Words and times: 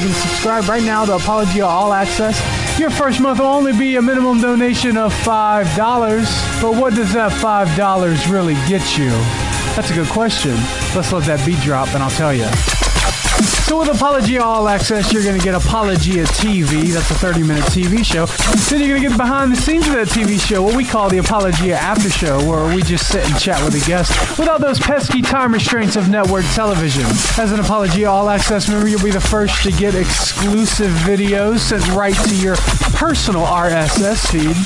You 0.00 0.06
can 0.06 0.14
subscribe 0.14 0.66
right 0.66 0.82
now 0.82 1.04
to 1.04 1.16
Apologia 1.16 1.66
All 1.66 1.92
Access. 1.92 2.40
Your 2.80 2.88
first 2.88 3.20
month 3.20 3.38
will 3.38 3.48
only 3.48 3.72
be 3.76 3.96
a 3.96 4.02
minimum 4.02 4.40
donation 4.40 4.96
of 4.96 5.12
$5. 5.12 6.62
But 6.62 6.74
what 6.74 6.94
does 6.94 7.12
that 7.12 7.32
$5 7.32 8.32
really 8.32 8.54
get 8.66 8.96
you? 8.96 9.10
That's 9.76 9.90
a 9.90 9.94
good 9.94 10.08
question. 10.08 10.52
Let's 10.96 11.12
let 11.12 11.24
that 11.24 11.44
beat 11.44 11.60
drop 11.60 11.88
and 11.88 12.02
I'll 12.02 12.10
tell 12.10 12.32
you. 12.32 12.48
So 13.40 13.78
with 13.78 13.88
Apologia 13.88 14.42
All 14.42 14.68
Access, 14.68 15.12
you're 15.12 15.22
going 15.22 15.38
to 15.38 15.44
get 15.44 15.54
Apologia 15.54 16.24
TV. 16.24 16.92
That's 16.92 17.10
a 17.10 17.14
30-minute 17.14 17.64
TV 17.64 18.04
show. 18.04 18.26
Then 18.68 18.80
you're 18.80 18.98
going 18.98 19.02
to 19.02 19.08
get 19.08 19.16
behind 19.16 19.52
the 19.52 19.56
scenes 19.56 19.86
of 19.86 19.94
that 19.94 20.08
TV 20.08 20.40
show, 20.40 20.62
what 20.62 20.76
we 20.76 20.84
call 20.84 21.08
the 21.08 21.18
Apologia 21.18 21.76
After 21.76 22.10
Show, 22.10 22.38
where 22.48 22.74
we 22.74 22.82
just 22.82 23.08
sit 23.08 23.24
and 23.24 23.38
chat 23.38 23.62
with 23.64 23.80
a 23.80 23.86
guest 23.86 24.10
without 24.38 24.60
those 24.60 24.78
pesky 24.78 25.22
time 25.22 25.54
restraints 25.54 25.96
of 25.96 26.08
network 26.08 26.44
television. 26.54 27.04
As 27.38 27.52
an 27.52 27.60
Apologia 27.60 28.10
All 28.10 28.28
Access 28.28 28.68
member, 28.68 28.88
you'll 28.88 29.02
be 29.02 29.10
the 29.10 29.20
first 29.20 29.62
to 29.62 29.70
get 29.72 29.94
exclusive 29.94 30.90
videos 31.06 31.60
sent 31.60 31.86
right 31.88 32.16
to 32.26 32.36
your 32.36 32.56
personal 32.96 33.44
RSS 33.46 34.30
feed. 34.30 34.56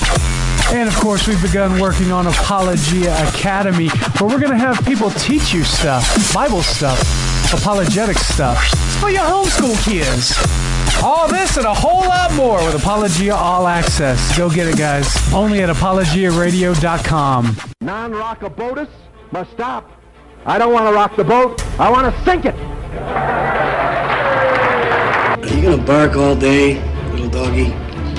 And 0.75 0.89
of 0.89 0.97
course, 0.97 1.29
we've 1.29 1.41
begun 1.43 1.79
working 1.79 2.11
on 2.11 2.27
Apologia 2.27 3.13
Academy, 3.29 3.89
where 4.19 4.31
we're 4.31 4.41
going 4.41 4.51
to 4.51 4.59
have 4.59 4.85
people 4.87 5.11
teach 5.11 5.53
you 5.53 5.63
stuff, 5.63 6.33
Bible 6.33 6.63
stuff, 6.63 6.99
apologetic 7.53 8.17
stuff. 8.19 8.59
It's 8.73 8.97
for 8.97 9.11
your 9.11 9.23
homeschool 9.23 9.77
kids. 9.85 10.33
All 11.03 11.29
this 11.29 11.57
and 11.57 11.67
a 11.67 11.75
whole 11.75 12.01
lot 12.01 12.33
more 12.35 12.65
with 12.65 12.75
Apologia 12.81 13.35
All 13.35 13.67
Access. 13.67 14.37
Go 14.39 14.49
get 14.49 14.67
it, 14.69 14.79
guys. 14.79 15.07
Only 15.33 15.61
at 15.63 15.69
apologiaradio.com. 15.69 17.57
Non-rockabotus 17.83 18.89
must 19.33 19.51
stop. 19.53 19.91
I 20.47 20.59
don't 20.59 20.73
want 20.73 20.87
to 20.89 20.93
rock 20.95 21.17
the 21.17 21.25
boat. 21.25 21.63
I 21.79 21.91
want 21.91 22.15
to 22.15 22.25
sink 22.25 22.45
it. 22.47 22.55
Are 25.37 25.49
you 25.57 25.63
gonna 25.63 25.83
bark 25.83 26.17
all 26.17 26.35
day, 26.37 26.81
little 27.11 27.29
doggy, 27.29 27.73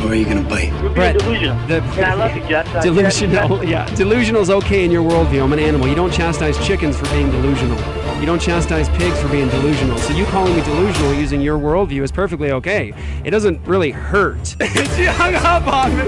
or 0.04 0.10
are 0.12 0.16
you 0.16 0.26
gonna 0.26 0.42
bite? 0.48 0.72
Brett, 0.94 1.18
delusional. 1.18 1.56
the- 1.68 1.84
Yeah, 1.98 2.12
I 2.12 2.14
love 2.16 2.36
you, 2.36 2.42
Jeff. 2.48 2.84
Delusional, 2.84 3.64
yeah, 3.64 3.86
delusional 3.96 4.42
is 4.42 4.50
okay 4.50 4.84
in 4.86 4.92
your 4.92 5.04
worldview. 5.10 5.44
I'm 5.44 5.54
an 5.54 5.60
animal. 5.60 5.88
You 5.88 5.96
don't 5.96 6.12
chastise 6.12 6.58
chickens 6.66 6.98
for 6.98 7.06
being 7.10 7.32
delusional. 7.32 7.78
You 8.20 8.26
don't 8.26 8.42
chastise 8.42 8.90
pigs 8.90 9.22
for 9.22 9.28
being 9.28 9.50
delusional. 9.50 9.98
So 9.98 10.14
you 10.14 10.26
calling 10.26 10.56
me 10.56 10.64
delusional 10.64 11.14
using 11.14 11.42
your 11.42 11.60
worldview 11.60 12.02
is 12.02 12.12
perfectly 12.12 12.52
okay. 12.52 12.94
It 13.24 13.32
doesn't 13.32 13.60
really 13.68 13.92
hurt. 13.92 14.48
she 14.96 15.06
hung 15.06 15.36
up 15.36 15.68
on 15.68 15.96
me. 15.98 16.06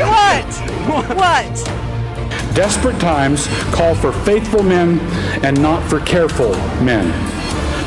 What? 0.00 1.16
What? 1.16 2.54
Desperate 2.54 2.98
times 3.00 3.46
call 3.72 3.94
for 3.94 4.12
faithful 4.12 4.62
men 4.62 5.00
and 5.44 5.60
not 5.60 5.82
for 5.88 6.00
careful 6.00 6.50
men. 6.82 7.06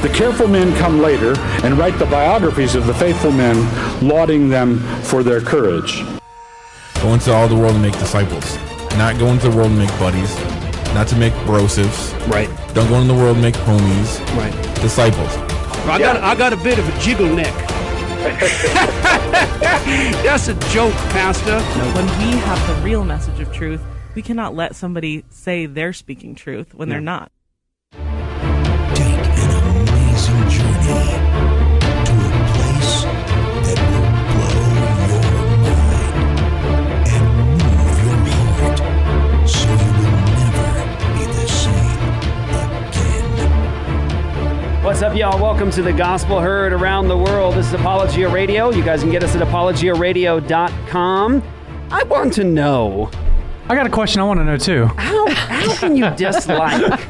The 0.02 0.10
careful 0.10 0.48
men 0.48 0.76
come 0.78 1.00
later 1.00 1.36
and 1.64 1.78
write 1.78 1.98
the 2.00 2.06
biographies 2.06 2.76
of 2.76 2.86
the 2.86 2.94
faithful 2.94 3.32
men, 3.32 3.56
lauding 4.06 4.50
them 4.50 4.80
for 5.04 5.24
their 5.24 5.40
courage. 5.40 6.04
Go 7.02 7.14
into 7.14 7.34
all 7.34 7.48
the 7.48 7.56
world 7.56 7.74
and 7.74 7.82
make 7.82 7.98
disciples. 7.98 8.58
Not 8.98 9.18
go 9.18 9.28
into 9.28 9.50
the 9.50 9.56
world 9.56 9.70
and 9.70 9.80
make 9.80 9.90
buddies. 10.00 10.63
Not 10.94 11.08
to 11.08 11.16
make 11.16 11.34
brosives. 11.46 12.14
Right. 12.28 12.50
Don't 12.74 12.88
go 12.88 12.96
into 12.96 13.14
the 13.14 13.20
world 13.20 13.36
and 13.36 13.42
make 13.42 13.56
homies. 13.56 14.20
Right. 14.38 14.54
Disciples. 14.76 15.36
I 15.88 16.00
got 16.00 16.18
I 16.18 16.36
got 16.36 16.54
a 16.54 16.58
bit 16.58 16.80
of 16.80 16.88
a 16.88 17.00
jiggle 17.00 17.28
neck. 17.28 17.54
That's 20.24 20.48
a 20.48 20.54
joke, 20.70 20.94
Pastor. 21.12 21.60
When 21.60 22.06
we 22.20 22.38
have 22.40 22.68
the 22.68 22.76
real 22.84 23.04
message 23.04 23.40
of 23.40 23.52
truth, 23.52 23.82
we 24.16 24.22
cannot 24.22 24.56
let 24.56 24.76
somebody 24.76 25.26
say 25.30 25.66
they're 25.66 25.94
speaking 25.94 26.36
truth 26.36 26.74
when 26.74 26.90
they're 26.90 27.02
not. 27.02 27.32
Take 27.92 28.00
an 28.00 29.88
amazing 29.88 30.50
journey 30.50 31.23
What's 44.94 45.02
up, 45.02 45.18
y'all? 45.18 45.42
Welcome 45.42 45.72
to 45.72 45.82
the 45.82 45.92
Gospel 45.92 46.40
Heard 46.40 46.72
Around 46.72 47.08
the 47.08 47.18
World. 47.18 47.56
This 47.56 47.66
is 47.66 47.74
Apologia 47.74 48.30
Radio. 48.30 48.70
You 48.70 48.84
guys 48.84 49.02
can 49.02 49.10
get 49.10 49.24
us 49.24 49.36
at 49.36 49.42
apologiaradio.com. 49.42 51.44
I 51.90 52.04
want 52.04 52.34
to 52.34 52.44
know 52.44 53.10
I 53.68 53.74
got 53.74 53.88
a 53.88 53.90
question 53.90 54.22
I 54.22 54.26
want 54.26 54.40
to 54.42 54.44
know 54.44 54.56
too. 54.56 54.86
how 54.86 55.28
how 55.32 55.76
can 55.78 55.96
you 55.96 56.08
dislike 56.16 57.02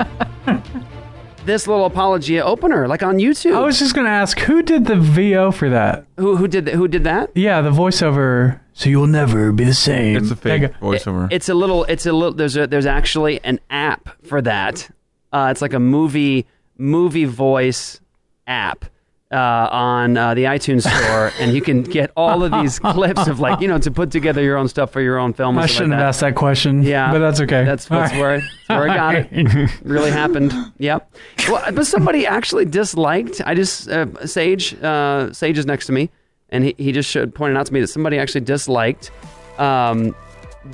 this 1.46 1.68
little 1.68 1.84
Apologia 1.84 2.46
opener, 2.46 2.88
like 2.88 3.04
on 3.04 3.18
YouTube? 3.18 3.54
I 3.54 3.60
was 3.60 3.80
just 3.80 3.94
going 3.94 4.06
to 4.06 4.12
ask 4.12 4.40
who 4.40 4.62
did 4.62 4.86
the 4.86 4.96
VO 4.96 5.52
for 5.52 5.70
that? 5.70 6.06
who 6.18 6.38
who 6.38 6.48
did 6.48 6.64
that? 6.68 6.76
Who 6.76 6.88
did 6.88 7.04
that? 7.04 7.32
Yeah, 7.36 7.60
the 7.60 7.72
voiceover. 7.72 8.62
So 8.72 8.90
you'll 8.90 9.08
never 9.08 9.52
be 9.52 9.66
the 9.66 9.74
same. 9.74 10.16
It's 10.16 10.32
a 10.32 10.38
fake 10.38 10.62
That 10.62 10.72
guy- 10.72 10.80
voiceover. 10.80 11.28
It's 11.34 11.50
a 11.50 11.54
little. 11.54 11.84
It's 11.84 12.06
a 12.06 12.14
little. 12.14 12.34
There's 12.34 12.56
a, 12.56 12.66
there's 12.66 12.86
actually 12.86 13.44
an 13.44 13.60
app 13.70 14.08
for 14.24 14.42
that. 14.42 14.90
Uh, 15.34 15.50
it's 15.52 15.62
like 15.62 15.74
a 15.74 15.80
movie 15.80 16.48
movie 16.78 17.26
voice 17.26 18.00
app 18.48 18.86
uh, 19.32 19.68
on 19.72 20.16
uh, 20.16 20.36
the 20.36 20.44
iTunes 20.44 20.84
store, 20.84 21.32
and 21.40 21.56
you 21.56 21.62
can 21.62 21.82
get 21.82 22.12
all 22.16 22.44
of 22.44 22.52
these 22.52 22.78
clips 22.94 23.26
of 23.28 23.40
like 23.40 23.60
you 23.62 23.68
know 23.68 23.80
to 23.80 23.90
put 23.90 24.12
together 24.12 24.44
your 24.44 24.58
own 24.58 24.68
stuff 24.68 24.92
for 24.92 25.02
your 25.02 25.18
own 25.18 25.34
film. 25.34 25.58
I 25.58 25.66
shouldn't 25.66 25.90
like 25.90 25.98
have 25.98 26.00
that. 26.02 26.08
asked 26.10 26.20
that 26.20 26.36
question. 26.36 26.84
Yeah, 26.84 27.12
but 27.12 27.18
that's 27.20 27.42
okay. 27.42 27.64
That's, 27.64 27.86
that's 27.88 28.14
All 28.14 28.20
right. 28.20 28.20
where 28.22 28.38
that's 28.42 28.70
where 28.70 28.90
I 28.90 28.96
got 28.96 29.16
it. 29.16 29.70
Really 29.84 30.12
happened. 30.12 30.54
Yep. 30.78 31.16
Well, 31.50 31.72
but 31.74 31.88
somebody 31.88 32.28
actually 32.28 32.66
disliked. 32.66 33.42
I 33.46 33.56
just 33.56 33.88
uh, 33.90 34.26
Sage. 34.28 34.76
Uh, 34.84 35.34
Sage 35.34 35.58
is 35.58 35.66
next 35.66 35.88
to 35.88 35.94
me, 35.94 36.12
and 36.50 36.66
he, 36.66 36.76
he 36.78 36.92
just 36.92 37.10
showed, 37.10 37.34
pointed 37.34 37.58
out 37.58 37.66
to 37.66 37.74
me 37.74 37.80
that 37.82 37.88
somebody 37.88 38.20
actually 38.20 38.42
disliked 38.42 39.10
um, 39.58 40.16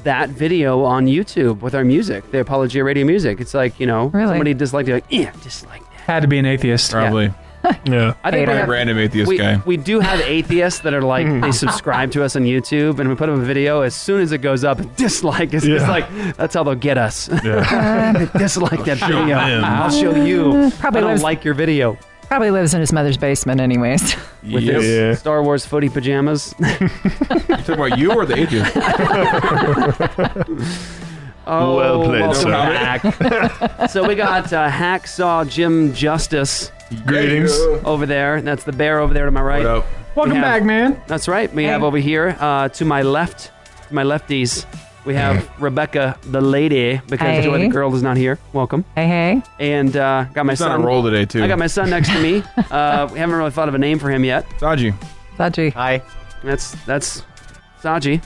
that 0.03 0.29
video 0.31 0.83
on 0.83 1.05
YouTube 1.05 1.61
with 1.61 1.73
our 1.75 1.85
music, 1.85 2.29
the 2.31 2.41
Apologia 2.41 2.83
Radio 2.83 3.05
music. 3.05 3.39
It's 3.39 3.53
like 3.53 3.79
you 3.79 3.85
know, 3.87 4.07
Really? 4.07 4.31
somebody 4.31 4.53
disliked 4.53 4.89
it. 4.89 4.93
Like, 4.95 5.05
yeah, 5.09 5.31
dislike 5.43 5.79
that. 5.79 5.88
Had 6.09 6.22
to 6.24 6.28
be 6.28 6.40
an 6.40 6.46
atheist. 6.47 6.90
Probably. 6.90 7.31
yeah. 7.86 8.16
I 8.24 8.31
think 8.31 8.34
we 8.34 8.40
Hater. 8.40 8.56
have- 8.56 8.68
Random 8.70 8.97
atheist 8.97 9.28
we, 9.30 9.38
guy. 9.38 9.62
we 9.64 9.78
do 9.78 10.00
have 10.00 10.20
atheists 10.22 10.80
that 10.80 10.96
are 10.96 11.03
like 11.03 11.28
hmm. 11.28 11.42
they 11.42 11.52
subscribe 11.52 12.09
to 12.14 12.24
us 12.24 12.36
on 12.36 12.44
YouTube 12.46 12.97
and 12.97 13.08
we 13.08 13.14
put 13.16 13.30
up 13.30 13.38
a 13.38 13.42
video 13.42 13.81
as 13.81 13.94
soon 13.94 14.22
as 14.22 14.31
it 14.31 14.40
goes 14.40 14.64
up 14.64 14.80
dislike 14.96 15.53
it's 15.53 15.66
just 15.68 15.86
Yeah. 15.86 15.92
like 15.92 16.36
that's 16.36 16.56
how 16.56 16.64
they'll 16.64 16.74
get 16.74 16.97
us 16.97 17.30
Yeah. 17.44 18.25
dislike 18.38 18.86
that 18.86 19.03
oh, 19.03 19.08
video 19.08 19.28
them. 19.38 19.64
I'll 19.66 19.92
show 19.92 20.16
you 20.16 20.46
mm, 20.46 20.80
Probably 20.80 20.97
I 20.97 21.02
don't 21.02 21.09
lives- 21.12 21.22
like 21.24 21.44
your 21.44 21.53
video 21.53 21.96
Probably 22.24 22.50
lives 22.52 22.74
in 22.76 22.80
his 22.80 22.94
mother's 22.94 23.18
basement, 23.18 23.59
anyways. 23.59 24.16
with 24.44 24.64
Yeah. 24.64 24.74
his 24.80 25.20
Star 25.20 25.44
Wars 25.44 25.66
footy 25.66 25.90
pajamas 25.90 26.56
You 26.59 26.88
talking 26.88 27.74
about 27.76 27.97
you 28.00 28.14
or 28.14 28.26
the 28.26 28.38
atheist? 28.40 28.76
Oh 31.49 31.75
Well 31.75 32.03
played, 32.03 32.21
welcome 32.21 32.41
sir. 32.41 32.51
back. 32.51 33.89
so 33.89 34.07
we 34.07 34.15
got 34.15 34.51
uh, 34.53 34.69
Hacksaw 34.69 35.49
Jim 35.49 35.93
Justice 35.93 36.71
Greetings. 37.05 37.51
over 37.83 38.05
there 38.05 38.41
that's 38.41 38.63
the 38.63 38.71
bear 38.71 38.99
over 38.99 39.13
there 39.13 39.25
to 39.25 39.31
my 39.31 39.41
right 39.41 39.63
What 39.63 39.77
up? 39.77 39.85
Welcome 40.15 40.35
have- 40.35 40.43
back, 40.43 40.63
man. 40.63 41.01
That's 41.07 41.27
right. 41.27 41.53
We 41.53 41.63
have 41.65 41.83
over 41.83 41.97
here 41.97 42.35
uh, 42.39 42.69
to 42.69 42.83
my 42.85 43.03
left, 43.03 43.51
my 43.91 44.03
lefties, 44.03 44.65
we 45.05 45.13
have 45.15 45.49
Rebecca 45.61 46.17
the 46.23 46.41
lady 46.41 46.99
because 47.07 47.43
Joy 47.45 47.53
the 47.53 47.59
Hey. 47.66 47.67
girl 47.69 47.95
is 47.95 48.03
not 48.03 48.17
here. 48.17 48.37
Welcome. 48.51 48.83
Hey, 48.95 49.07
hey. 49.07 49.41
And 49.59 49.95
uh, 49.95 50.25
got 50.33 50.45
my 50.45 50.53
He's 50.53 50.61
on 50.61 50.71
son. 50.71 50.81
a 50.81 50.85
roll 50.85 51.03
today 51.03 51.25
too. 51.25 51.41
I 51.43 51.47
got 51.47 51.57
my 51.57 51.67
son 51.67 51.89
next 51.89 52.09
to 52.09 52.19
me. 52.21 52.43
Uh, 52.69 53.07
we 53.11 53.17
haven't 53.19 53.35
really 53.35 53.49
thought 53.51 53.67
of 53.69 53.73
a 53.75 53.77
name 53.79 53.97
for 53.97 54.09
him 54.11 54.23
yet. 54.23 54.47
Saji. 54.59 54.93
Saji. 55.37 55.73
Hi. 55.73 56.01
That's 56.43 56.71
that's 56.85 57.23
Saji, 57.81 58.21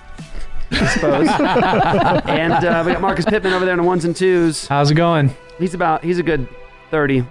I 0.76 0.88
suppose. 0.88 1.28
and 2.26 2.54
uh, 2.54 2.84
we 2.86 2.94
got 2.94 3.02
Marcus 3.02 3.26
Pittman 3.26 3.54
over 3.54 3.66
there 3.66 3.74
in 3.74 3.80
the 3.80 3.86
ones 3.86 4.06
and 4.06 4.16
twos. 4.16 4.68
How's 4.68 4.92
it 4.92 4.96
going? 4.96 5.36
He's 5.60 5.74
about 5.74 6.04
he's 6.04 6.20
a 6.20 6.24
good 6.24 6.48
30, 6.92 7.26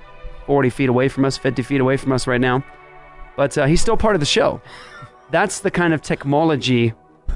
40 0.46 0.70
feet 0.70 0.88
away 0.88 1.08
from 1.08 1.24
us, 1.24 1.36
50 1.36 1.62
feet 1.62 1.80
away 1.80 1.96
from 1.96 2.12
us 2.12 2.26
right 2.26 2.40
now. 2.40 2.64
But 3.36 3.56
uh, 3.56 3.66
he's 3.66 3.80
still 3.80 3.96
part 3.96 4.14
of 4.14 4.20
the 4.20 4.26
show. 4.26 4.60
That's 5.30 5.60
the 5.60 5.70
kind 5.70 5.94
of 5.94 6.02
technology 6.02 6.92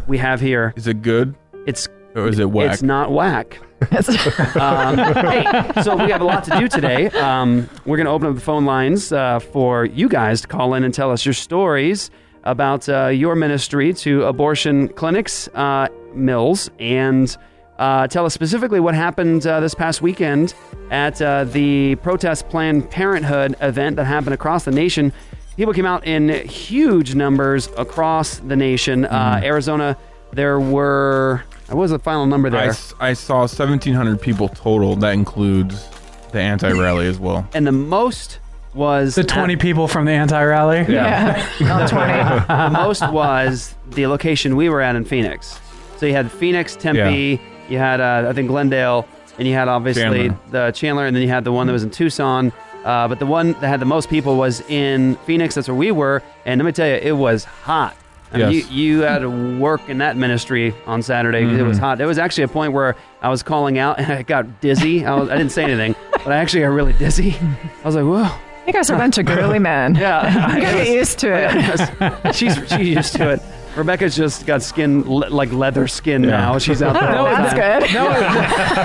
we 0.06 0.18
have 0.18 0.40
here. 0.40 0.72
Is 0.76 0.86
it 0.86 1.02
good 1.02 1.34
It's 1.66 1.88
or 2.14 2.28
is 2.28 2.38
it 2.38 2.50
whack? 2.50 2.72
it's 2.72 2.82
not 2.82 3.10
whack. 3.12 3.58
um, 4.56 4.96
hey, 4.96 5.44
so 5.82 5.96
we 5.96 6.10
have 6.10 6.22
a 6.22 6.24
lot 6.24 6.44
to 6.44 6.58
do 6.58 6.66
today. 6.66 7.06
Um, 7.10 7.68
we're 7.84 7.96
going 7.98 8.06
to 8.06 8.12
open 8.12 8.28
up 8.28 8.34
the 8.34 8.40
phone 8.40 8.64
lines 8.64 9.12
uh, 9.12 9.38
for 9.38 9.84
you 9.84 10.08
guys 10.08 10.40
to 10.42 10.48
call 10.48 10.72
in 10.74 10.82
and 10.82 10.94
tell 10.94 11.10
us 11.10 11.26
your 11.26 11.34
stories 11.34 12.10
about 12.46 12.88
uh, 12.88 13.08
your 13.08 13.34
ministry 13.34 13.92
to 13.92 14.24
abortion 14.24 14.88
clinics, 14.88 15.48
uh, 15.48 15.88
mills, 16.14 16.70
and 16.78 17.36
uh, 17.78 18.06
tell 18.06 18.24
us 18.24 18.32
specifically 18.32 18.80
what 18.80 18.94
happened 18.94 19.46
uh, 19.46 19.60
this 19.60 19.74
past 19.74 20.00
weekend 20.00 20.54
at 20.90 21.20
uh, 21.20 21.44
the 21.44 21.94
protest 21.96 22.48
Planned 22.48 22.90
Parenthood 22.90 23.54
event 23.60 23.96
that 23.96 24.04
happened 24.06 24.32
across 24.34 24.64
the 24.64 24.70
nation. 24.70 25.12
People 25.56 25.74
came 25.74 25.86
out 25.86 26.06
in 26.06 26.28
huge 26.46 27.14
numbers 27.14 27.68
across 27.76 28.38
the 28.38 28.56
nation. 28.56 29.04
Uh, 29.04 29.40
Arizona, 29.42 29.96
there 30.32 30.60
were. 30.60 31.42
What 31.68 31.76
was 31.78 31.90
the 31.90 31.98
final 31.98 32.26
number 32.26 32.48
I, 32.48 32.50
there? 32.52 32.60
s- 32.70 32.94
I 33.00 33.12
saw 33.14 33.38
1,700 33.40 34.20
people 34.20 34.48
total. 34.48 34.96
That 34.96 35.12
includes 35.14 35.88
the 36.32 36.40
anti-rally 36.40 37.06
as 37.08 37.18
well. 37.18 37.48
and 37.54 37.66
the 37.66 37.72
most 37.72 38.38
was 38.76 39.14
The 39.16 39.24
20 39.24 39.56
people 39.56 39.88
from 39.88 40.04
the 40.04 40.12
anti-rally. 40.12 40.84
Yeah. 40.88 41.48
Not 41.60 41.88
20. 41.88 42.12
the 42.12 42.70
most 42.78 43.08
was 43.10 43.74
the 43.90 44.06
location 44.06 44.54
we 44.56 44.68
were 44.68 44.80
at 44.80 44.94
in 44.96 45.04
Phoenix. 45.04 45.58
So 45.96 46.06
you 46.06 46.12
had 46.12 46.30
Phoenix, 46.30 46.76
Tempe, 46.76 47.40
you 47.68 47.78
had 47.78 48.00
uh, 48.00 48.26
I 48.28 48.32
think 48.34 48.48
Glendale, 48.48 49.08
and 49.38 49.48
you 49.48 49.54
had 49.54 49.66
obviously 49.68 50.28
Chandler. 50.28 50.38
the 50.50 50.70
Chandler, 50.72 51.06
and 51.06 51.16
then 51.16 51.22
you 51.22 51.28
had 51.28 51.44
the 51.44 51.52
one 51.52 51.66
that 51.66 51.72
was 51.72 51.82
in 51.82 51.90
Tucson. 51.90 52.52
Uh, 52.84 53.08
but 53.08 53.18
the 53.18 53.26
one 53.26 53.52
that 53.54 53.64
had 53.64 53.80
the 53.80 53.84
most 53.86 54.08
people 54.08 54.36
was 54.36 54.60
in 54.68 55.16
Phoenix. 55.26 55.54
That's 55.56 55.66
where 55.68 55.74
we 55.74 55.90
were, 55.90 56.22
and 56.44 56.60
let 56.60 56.64
me 56.66 56.72
tell 56.72 56.86
you, 56.86 56.94
it 56.94 57.16
was 57.16 57.42
hot. 57.44 57.96
I 58.32 58.38
mean, 58.38 58.50
Yes. 58.52 58.70
you, 58.70 58.96
you 58.96 59.00
had 59.02 59.20
to 59.20 59.58
work 59.58 59.88
in 59.88 59.98
that 59.98 60.16
ministry 60.16 60.74
on 60.86 61.00
Saturday. 61.02 61.44
'cause 61.44 61.58
It 61.58 61.62
was 61.62 61.78
hot. 61.78 61.96
There 61.98 62.06
was 62.08 62.18
actually 62.18 62.44
a 62.44 62.48
point 62.48 62.72
where 62.72 62.94
I 63.22 63.28
was 63.28 63.42
calling 63.42 63.78
out 63.78 63.98
and 64.00 64.12
I 64.12 64.22
got 64.22 64.60
dizzy. 64.60 65.04
I, 65.06 65.14
was, 65.14 65.30
I 65.30 65.36
didn't 65.36 65.52
say 65.52 65.64
anything, 65.64 65.94
but 66.12 66.28
I 66.32 66.36
actually 66.36 66.60
got 66.60 66.68
really 66.68 66.92
dizzy. 66.92 67.34
I 67.82 67.86
was 67.86 67.94
like, 67.96 68.04
whoa. 68.04 68.28
You 68.66 68.72
guys 68.72 68.90
are 68.90 68.94
a 68.94 68.98
bunch 68.98 69.18
of 69.18 69.26
girly 69.26 69.58
men. 69.58 69.94
Yeah. 70.06 70.54
You 70.56 70.60
gotta 70.62 70.76
get 70.84 70.88
used 70.94 71.18
to 71.20 71.32
it. 71.32 71.54
Yes. 71.54 72.36
she's 72.36 72.54
she's 72.68 72.88
used 72.96 73.12
to 73.16 73.30
it. 73.30 73.40
Rebecca's 73.76 74.16
just 74.16 74.46
got 74.46 74.62
skin 74.62 75.02
le- 75.06 75.28
like 75.28 75.52
leather 75.52 75.86
skin 75.86 76.22
now. 76.22 76.56
She's 76.58 76.80
out 76.80 76.94
there. 76.94 77.14
all 77.14 77.24
the 77.26 77.30
That's 77.30 77.52
time. 77.52 77.80
good. 77.82 77.92
No, 77.94 78.08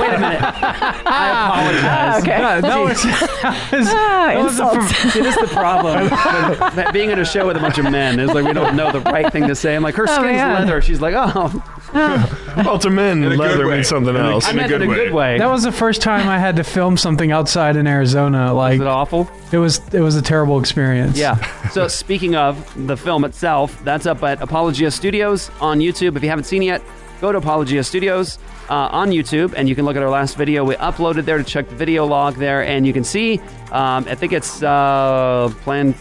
wait 0.01 0.13
a 0.13 0.19
minute. 0.19 0.41
I 1.05 2.11
apologize. 2.11 2.23
Okay. 2.23 2.41
No, 2.41 2.61
that 2.61 2.77
was, 2.79 2.99
Ah, 3.05 3.67
that 3.71 4.43
was 4.43 4.59
a- 4.59 4.61
insults. 4.61 4.95
See, 5.13 5.21
this 5.21 5.35
is 5.37 5.41
the 5.49 5.55
problem 5.55 6.01
with 6.01 6.09
that 6.11 6.89
being 6.91 7.09
in 7.09 7.19
a 7.19 7.25
show 7.25 7.47
with 7.47 7.55
a 7.55 7.61
bunch 7.61 7.77
of 7.77 7.85
men. 7.89 8.19
Is 8.19 8.31
like 8.33 8.45
we 8.45 8.51
don't 8.53 8.75
know 8.75 8.91
the 8.91 8.99
right 8.99 9.31
thing 9.31 9.47
to 9.47 9.55
say. 9.55 9.75
I'm 9.77 9.81
like, 9.83 9.95
her 9.95 10.03
Oh, 10.09 10.13
skin's 10.13 10.25
man. 10.25 10.59
leather. 10.65 10.81
She's 10.81 10.99
like, 10.99 11.13
oh, 11.17 11.49
Well, 12.57 12.77
to 12.79 12.89
men, 12.89 13.23
In 13.23 13.31
a 13.31 13.37
good 13.37 13.39
leather 13.39 13.67
means 13.67 13.87
something 13.87 14.15
else. 14.15 14.45
I 14.45 14.51
meant 14.51 14.71
it 14.71 14.81
in 14.81 14.91
a 14.91 14.93
good 14.93 15.13
way. 15.13 15.37
that 15.37 15.49
was 15.49 15.63
the 15.63 15.71
first 15.71 16.01
time 16.01 16.27
I 16.27 16.37
had 16.37 16.57
to 16.57 16.63
film 16.65 16.97
something 16.97 17.31
outside 17.31 17.77
in 17.77 17.87
Arizona. 17.87 18.53
Like 18.53 18.75
Is 18.75 18.81
it 18.81 18.87
awful? 18.87 19.29
it 19.53 19.57
was, 19.57 19.79
it 19.93 20.01
was 20.01 20.15
a 20.17 20.21
terrible 20.21 20.59
experience. 20.59 21.17
Yeah. 21.17 21.37
So 21.71 21.87
speaking 21.87 22.35
of 22.35 22.69
the 22.87 22.97
film 22.97 23.23
itself, 23.23 23.81
that's 23.85 24.05
up 24.05 24.21
at 24.23 24.41
Apologia 24.41 24.91
Studios 24.91 25.49
on 25.61 25.79
YouTube. 25.79 26.17
If 26.17 26.23
you 26.23 26.27
haven't 26.29 26.43
seen 26.43 26.61
it 26.63 26.65
yet, 26.65 26.81
go 27.21 27.31
to 27.31 27.37
Apologia 27.37 27.81
Studios 27.85 28.39
uh, 28.69 28.89
on 28.91 29.11
YouTube, 29.11 29.53
and 29.55 29.69
you 29.69 29.75
can 29.75 29.85
look 29.85 29.95
at 29.95 30.03
our 30.03 30.09
last 30.09 30.35
video. 30.35 30.65
We 30.65 30.75
uploaded 30.75 31.23
there 31.23 31.37
to 31.37 31.43
check 31.45 31.69
the 31.69 31.75
video 31.75 32.05
log 32.05 32.35
there, 32.35 32.61
and 32.65 32.85
you 32.85 32.91
can 32.91 33.05
see. 33.05 33.39
Um, 33.71 34.05
I 34.09 34.15
think 34.15 34.33
it's 34.33 34.61
uh, 34.61 35.53
Planned 35.61 35.95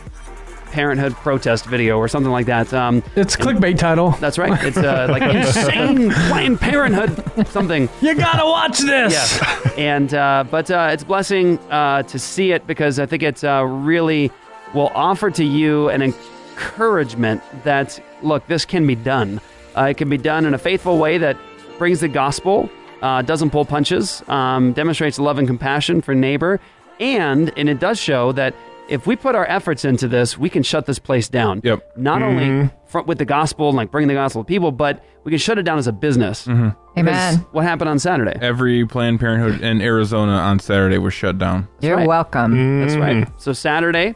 Parenthood 0.71 1.13
protest 1.15 1.67
video 1.67 1.99
or 1.99 2.09
something 2.09 2.33
like 2.33 2.47
that. 2.47 2.73
Um, 2.73 3.03
It's 3.17 3.37
clickbait 3.37 3.79
title. 3.79 4.13
that's 4.13 4.39
right. 4.39 4.63
It's 4.65 4.77
uh, 4.77 5.07
like 5.11 5.23
insane 5.35 6.11
Planned 6.11 6.61
Parenthood 6.61 7.47
something. 7.49 7.89
You 8.01 8.15
gotta 8.15 8.45
watch 8.47 8.79
this. 8.79 9.13
Yes. 9.13 9.73
and 9.77 10.15
uh, 10.15 10.45
but 10.51 10.71
uh, 10.71 10.91
it's 10.93 11.03
a 11.03 11.07
blessing 11.07 11.59
uh, 11.71 12.03
to 12.05 12.19
see 12.19 12.53
it 12.53 12.67
because 12.67 12.99
I 12.99 13.07
think 13.07 13.23
it 13.23 13.43
uh, 13.45 13.65
really 13.65 14.31
will 14.75 14.91
offer 14.95 15.31
to 15.31 15.45
you 15.45 15.89
an 15.91 16.03
encouragement 16.03 17.43
that 17.65 17.99
look, 18.23 18.47
this 18.47 18.65
can 18.65 18.87
be 18.87 18.95
done. 18.95 19.41
Uh, 19.77 19.85
it 19.91 19.97
can 19.97 20.09
be 20.09 20.19
done 20.19 20.45
in 20.47 20.55
a 20.55 20.59
faithful 20.59 20.99
way 20.99 21.19
that 21.19 21.37
brings 21.79 22.01
the 22.01 22.09
gospel, 22.09 22.69
uh, 23.03 23.23
doesn't 23.23 23.51
pull 23.51 23.65
punches, 23.65 24.23
um, 24.29 24.73
demonstrates 24.73 25.19
love 25.19 25.39
and 25.39 25.47
compassion 25.49 26.01
for 26.03 26.15
neighbor, 26.15 26.61
and 26.99 27.53
and 27.57 27.69
it 27.69 27.81
does 27.81 27.99
show 27.99 28.33
that. 28.33 28.55
If 28.91 29.07
we 29.07 29.15
put 29.15 29.37
our 29.37 29.47
efforts 29.47 29.85
into 29.85 30.09
this, 30.09 30.37
we 30.37 30.51
can 30.51 30.65
shut 30.65 30.85
this 30.85 30.99
place 30.99 31.29
down. 31.29 31.61
Yep. 31.63 31.97
Not 31.97 32.23
mm-hmm. 32.23 32.39
only 32.41 32.71
front 32.87 33.07
with 33.07 33.19
the 33.19 33.25
gospel 33.25 33.69
and 33.69 33.77
like 33.77 33.93
bringing 33.93 34.09
the 34.09 34.15
gospel 34.15 34.43
to 34.43 34.47
people, 34.47 34.73
but 34.73 35.05
we 35.23 35.31
can 35.31 35.39
shut 35.39 35.59
it 35.59 35.63
down 35.63 35.79
as 35.79 35.87
a 35.87 35.93
business. 35.93 36.47
Mm-hmm. 36.47 36.99
Amen. 36.99 37.37
What 37.53 37.63
happened 37.63 37.89
on 37.89 38.01
Saturday? 38.01 38.37
Every 38.43 38.85
Planned 38.85 39.21
Parenthood 39.21 39.63
in 39.63 39.81
Arizona 39.81 40.33
on 40.33 40.59
Saturday 40.59 40.99
was 40.99 41.15
shut 41.15 41.39
down. 41.39 41.69
You're 41.81 41.99
right. 41.99 42.09
welcome. 42.09 42.81
That's 42.81 42.97
right. 42.97 43.19
Mm. 43.19 43.41
So 43.41 43.53
Saturday, 43.53 44.13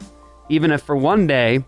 even 0.49 0.71
if 0.71 0.81
for 0.81 0.97
one 0.97 1.25
day 1.25 1.63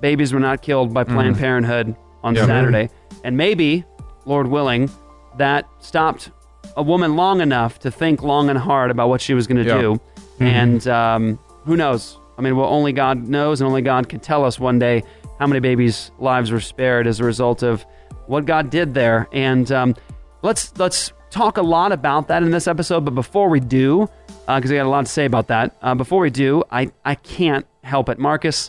babies 0.00 0.32
were 0.32 0.40
not 0.40 0.62
killed 0.62 0.94
by 0.94 1.04
Planned 1.04 1.34
mm-hmm. 1.34 1.44
Parenthood 1.44 1.94
on 2.22 2.34
Yep. 2.34 2.46
Saturday, 2.46 2.90
and 3.22 3.36
maybe, 3.36 3.84
Lord 4.24 4.46
willing, 4.46 4.90
that 5.36 5.68
stopped 5.80 6.30
a 6.74 6.82
woman 6.82 7.16
long 7.16 7.42
enough 7.42 7.78
to 7.80 7.90
think 7.90 8.22
long 8.22 8.48
and 8.48 8.58
hard 8.58 8.90
about 8.90 9.10
what 9.10 9.20
she 9.20 9.34
was 9.34 9.46
going 9.46 9.62
to 9.62 9.68
Yeah. 9.68 9.80
do, 9.80 10.00
and 10.40 10.88
um, 10.88 11.38
who 11.64 11.76
knows? 11.76 12.18
I 12.38 12.42
mean, 12.42 12.56
well, 12.56 12.68
only 12.68 12.92
God 12.92 13.28
knows, 13.28 13.60
and 13.60 13.68
only 13.68 13.82
God 13.82 14.08
can 14.08 14.20
tell 14.20 14.44
us 14.44 14.58
one 14.60 14.78
day 14.78 15.02
how 15.38 15.46
many 15.46 15.60
babies' 15.60 16.10
lives 16.18 16.50
were 16.50 16.60
spared 16.60 17.06
as 17.06 17.20
a 17.20 17.24
result 17.24 17.62
of 17.62 17.84
what 18.26 18.44
God 18.46 18.70
did 18.70 18.94
there. 18.94 19.28
And 19.32 19.70
um, 19.72 19.94
let's 20.42 20.76
let's 20.78 21.12
talk 21.30 21.56
a 21.58 21.62
lot 21.62 21.92
about 21.92 22.28
that 22.28 22.42
in 22.42 22.50
this 22.50 22.66
episode. 22.66 23.04
But 23.04 23.14
before 23.14 23.48
we 23.48 23.60
do, 23.60 24.08
because 24.46 24.70
I 24.70 24.76
got 24.76 24.86
a 24.86 24.88
lot 24.88 25.06
to 25.06 25.10
say 25.12 25.24
about 25.24 25.48
that, 25.48 25.76
uh, 25.82 25.94
before 25.94 26.20
we 26.20 26.30
do, 26.30 26.62
I 26.70 26.90
I 27.04 27.14
can't 27.16 27.66
help 27.82 28.08
it, 28.08 28.18
Marcus. 28.18 28.68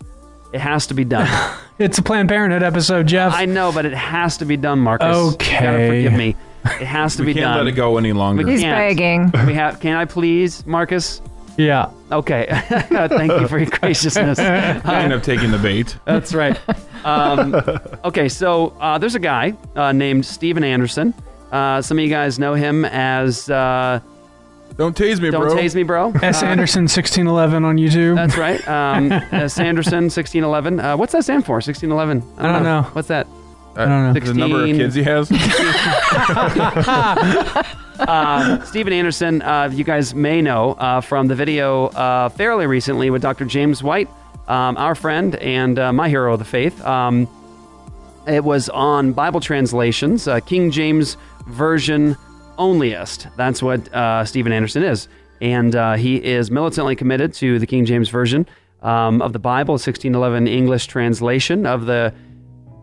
It 0.54 0.62
has 0.62 0.88
to 0.88 0.94
be 0.94 1.04
done. 1.04 1.28
It's 1.80 2.00
a 2.00 2.02
Planned 2.02 2.28
Parenthood 2.28 2.64
episode, 2.64 3.06
Jeff. 3.06 3.34
I 3.36 3.46
know, 3.46 3.72
but 3.72 3.86
it 3.86 3.94
has 3.94 4.38
to 4.38 4.46
be 4.46 4.58
done, 4.58 4.80
Marcus. 4.80 5.06
You 5.16 5.38
gotta 5.38 5.68
Okay. 5.76 5.88
forgive 5.90 6.14
me. 6.14 6.36
It 6.66 6.88
has 6.88 7.16
to 7.18 7.22
We 7.22 7.28
be 7.28 7.34
can't 7.36 7.44
done. 7.54 7.58
let 7.66 7.68
it 7.68 7.74
go 7.74 7.98
any 7.98 8.14
longer. 8.14 8.44
We 8.44 8.50
He's 8.54 8.62
can't. 8.62 8.76
begging. 8.98 9.46
We 9.46 9.54
have. 9.54 9.80
Can 9.80 9.96
I 9.96 10.06
please, 10.06 10.66
Marcus? 10.66 11.22
Yeah. 11.58 11.92
Okay. 12.12 12.48
Thank 12.70 13.32
you 13.32 13.48
for 13.48 13.58
your 13.58 13.70
graciousness. 13.70 14.40
I 14.40 15.02
end 15.04 15.14
up 15.14 15.24
taking 15.24 15.52
the 15.52 15.58
bait. 15.58 15.98
That's 16.06 16.34
right. 16.34 16.58
Um, 17.04 17.56
okay, 18.06 18.30
so 18.30 18.70
uh, 18.80 18.98
there's 18.98 19.16
a 19.16 19.20
guy 19.20 19.54
uh, 19.76 19.92
named 19.92 20.26
Steven 20.26 20.64
Anderson. 20.64 21.14
Uh, 21.52 21.82
some 21.82 21.98
of 21.98 22.04
you 22.04 22.10
guys 22.10 22.40
know 22.40 22.54
him 22.54 22.86
as 22.86 23.50
uh, 23.50 24.00
Don't 24.78 24.96
tase 24.96 25.20
me, 25.22 25.32
Don't 25.32 25.42
bro. 25.42 25.56
Tase 25.56 25.76
Me 25.76 25.84
Bro. 25.84 26.14
S. 26.22 26.44
Uh, 26.44 26.48
Anderson 26.48 26.84
1611 26.84 27.64
on 27.64 27.78
YouTube. 27.78 28.16
That's 28.16 28.38
right. 28.38 28.66
Um, 28.68 29.12
uh, 29.12 29.48
Sanderson, 29.48 30.06
1611. 30.06 30.80
Uh, 30.80 30.98
what's 30.98 31.14
that 31.14 31.24
stand 31.24 31.46
for? 31.46 31.54
1611? 31.56 32.24
I 32.38 32.52
don't 32.54 32.64
know. 32.64 32.84
What's 32.94 33.08
that? 33.08 33.28
I 33.78 33.86
don't 33.86 34.14
know. 34.14 34.20
The 34.20 34.34
number 34.34 34.64
of 34.64 34.68
16. 34.68 34.78
kids 34.78 34.96
he 34.96 35.04
has. 35.04 35.32
Uh, 38.00 38.64
Steven 38.64 38.94
Anderson, 38.94 39.42
uh, 39.42 39.72
you 39.74 39.84
guys 39.84 40.14
may 40.14 40.40
know 40.40 40.74
uh, 40.74 41.02
from 41.02 41.28
the 41.28 41.34
video 41.34 41.88
uh, 41.88 42.30
fairly 42.30 42.68
recently 42.68 43.10
with 43.10 43.24
Dr. 43.24 43.44
James 43.44 43.82
White, 43.82 44.08
um, 44.48 44.78
our 44.78 44.94
friend 44.94 45.36
and 45.38 45.80
uh, 45.80 45.92
my 45.92 46.08
hero 46.08 46.34
of 46.34 46.40
the 46.40 46.46
faith. 46.46 46.80
Um, 46.86 47.28
it 48.28 48.44
was 48.44 48.70
on 48.70 49.14
Bible 49.14 49.40
translations, 49.40 50.28
uh, 50.28 50.40
King 50.42 50.70
James 50.70 51.18
Version 51.48 52.16
onlyist. 52.60 53.34
That's 53.36 53.64
what 53.64 53.92
uh, 53.94 54.26
Steven 54.26 54.52
Anderson 54.52 54.84
is. 54.84 55.08
And 55.42 55.76
uh, 55.76 55.96
he 55.96 56.24
is 56.24 56.52
militantly 56.52 56.96
committed 56.96 57.34
to 57.36 57.58
the 57.60 57.66
King 57.66 57.86
James 57.86 58.10
Version 58.10 58.48
um, 58.82 59.22
of 59.22 59.34
the 59.34 59.40
Bible, 59.40 59.74
1611 59.74 60.48
English 60.48 60.88
translation 60.88 61.66
of 61.66 61.86
the 61.86 62.14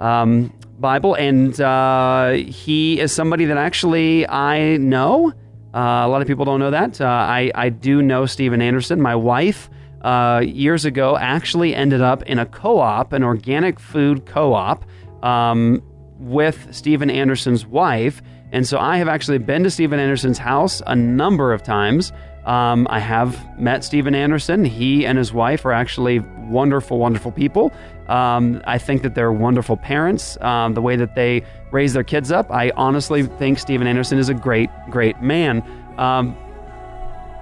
um, 0.01 0.53
Bible, 0.79 1.15
and 1.15 1.59
uh, 1.61 2.31
he 2.33 3.01
is 3.01 3.13
somebody 3.13 3.47
that 3.47 3.57
actually 3.57 4.29
I 4.29 4.77
know. 4.77 5.33
Uh, 5.75 6.03
a 6.05 6.09
lot 6.09 6.23
of 6.23 6.29
people 6.29 6.45
don't 6.45 6.61
know 6.61 6.71
that. 6.71 7.01
Uh, 7.01 7.05
I 7.07 7.51
I 7.55 7.69
do 7.69 8.03
know 8.03 8.27
Steven 8.27 8.61
Anderson. 8.61 9.01
My 9.01 9.15
wife 9.15 9.71
uh, 10.03 10.43
years 10.45 10.85
ago 10.85 11.17
actually 11.17 11.75
ended 11.75 12.01
up 12.01 12.23
in 12.25 12.39
a 12.39 12.47
co-op, 12.47 13.13
an 13.13 13.23
organic 13.23 13.81
food 13.81 14.27
co-op, 14.27 14.85
um, 15.25 15.83
with 16.19 16.69
Steven 16.71 17.11
Anderson's 17.11 17.67
wife, 17.67 18.23
and 18.53 18.67
so 18.67 18.79
I 18.79 18.99
have 18.99 19.09
actually 19.09 19.39
been 19.39 19.65
to 19.65 19.71
Steven 19.71 19.99
Anderson's 19.99 20.39
house 20.39 20.83
a 20.87 20.95
number 20.95 21.53
of 21.53 21.63
times. 21.63 22.13
Um, 22.45 22.87
I 22.91 22.99
have 23.01 23.59
met 23.59 23.85
Steven 23.85 24.15
Anderson. 24.15 24.65
He 24.65 25.07
and 25.07 25.17
his 25.17 25.33
wife 25.33 25.65
are 25.65 25.73
actually 25.73 26.19
wonderful, 26.19 26.99
wonderful 26.99 27.33
people. 27.33 27.73
Um, 28.09 28.63
I 28.67 28.79
think 28.79 29.03
that 29.03 29.15
they're 29.15 29.33
wonderful 29.33 29.77
parents. 29.77 30.41
Um, 30.41 30.75
the 30.75 30.83
way 30.83 30.97
that 30.97 31.15
they 31.15 31.43
raise 31.71 31.93
their 31.93 32.05
kids 32.05 32.31
up, 32.31 32.51
I 32.51 32.71
honestly 32.77 33.23
think 33.25 33.59
Steven 33.59 33.87
Anderson 33.87 34.19
is 34.19 34.29
a 34.29 34.35
great, 34.35 34.71
great 34.91 35.21
man. 35.23 35.63
Um, 35.99 36.37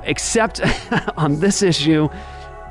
except 0.04 0.60
on 1.16 1.40
this 1.40 1.62
issue 1.62 2.08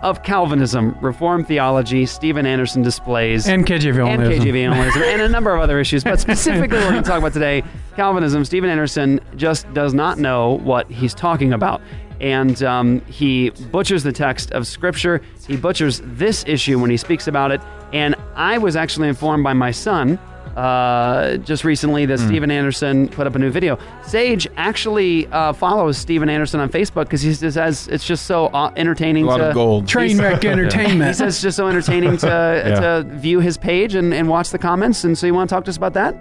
of 0.01 0.23
Calvinism, 0.23 0.97
Reformed 0.99 1.47
theology, 1.47 2.05
Steven 2.05 2.45
Anderson 2.45 2.81
displays 2.81 3.47
and 3.47 3.65
KJV 3.65 4.07
and. 4.07 4.21
KJV 4.21 4.73
onlyism, 4.73 5.01
and 5.03 5.21
a 5.21 5.29
number 5.29 5.53
of 5.53 5.61
other 5.61 5.79
issues. 5.79 6.03
But 6.03 6.19
specifically, 6.19 6.79
we're 6.79 6.91
going 6.91 7.03
to 7.03 7.09
talk 7.09 7.19
about 7.19 7.33
today, 7.33 7.63
Calvinism. 7.95 8.43
Steven 8.45 8.69
Anderson 8.69 9.19
just 9.35 9.71
does 9.73 9.93
not 9.93 10.17
know 10.17 10.57
what 10.59 10.89
he's 10.89 11.13
talking 11.13 11.53
about, 11.53 11.81
and 12.19 12.61
um, 12.63 13.01
he 13.01 13.51
butchers 13.71 14.03
the 14.03 14.11
text 14.11 14.51
of 14.51 14.65
Scripture. 14.65 15.21
He 15.47 15.55
butchers 15.55 16.01
this 16.03 16.43
issue 16.47 16.79
when 16.79 16.89
he 16.89 16.97
speaks 16.97 17.27
about 17.27 17.51
it. 17.51 17.61
And 17.93 18.15
I 18.35 18.57
was 18.57 18.75
actually 18.75 19.09
informed 19.09 19.43
by 19.43 19.53
my 19.53 19.71
son 19.71 20.19
uh, 20.55 21.37
just 21.37 21.63
recently 21.63 22.05
that 22.05 22.19
Steven 22.19 22.51
Anderson 22.51 23.07
put 23.07 23.25
up 23.25 23.35
a 23.35 23.39
new 23.39 23.49
video. 23.49 23.77
Sage 24.03 24.47
actually 24.57 25.27
uh, 25.27 25.53
follows 25.53 25.97
Steven 25.97 26.29
Anderson 26.29 26.59
on 26.59 26.69
Facebook 26.69 27.05
because 27.05 27.21
he 27.21 27.33
says 27.33 27.87
it's 27.87 28.05
just 28.05 28.25
so 28.25 28.47
uh, 28.47 28.71
entertaining. 28.75 29.23
A 29.23 29.27
lot 29.27 29.37
to, 29.37 29.49
of 29.49 29.53
gold. 29.53 29.87
Train 29.87 30.17
wreck 30.17 30.43
entertainment. 30.45 31.07
he 31.07 31.13
says 31.13 31.35
it's 31.35 31.41
just 31.41 31.57
so 31.57 31.67
entertaining 31.67 32.17
to 32.17 32.27
to 33.07 33.17
view 33.17 33.39
his 33.39 33.57
page 33.57 33.95
and, 33.95 34.13
and 34.13 34.27
watch 34.27 34.49
the 34.49 34.59
comments, 34.59 35.03
and 35.03 35.17
so 35.17 35.25
you 35.25 35.33
want 35.33 35.49
to 35.49 35.55
talk 35.55 35.63
to 35.65 35.69
us 35.69 35.77
about 35.77 35.93
that? 35.93 36.15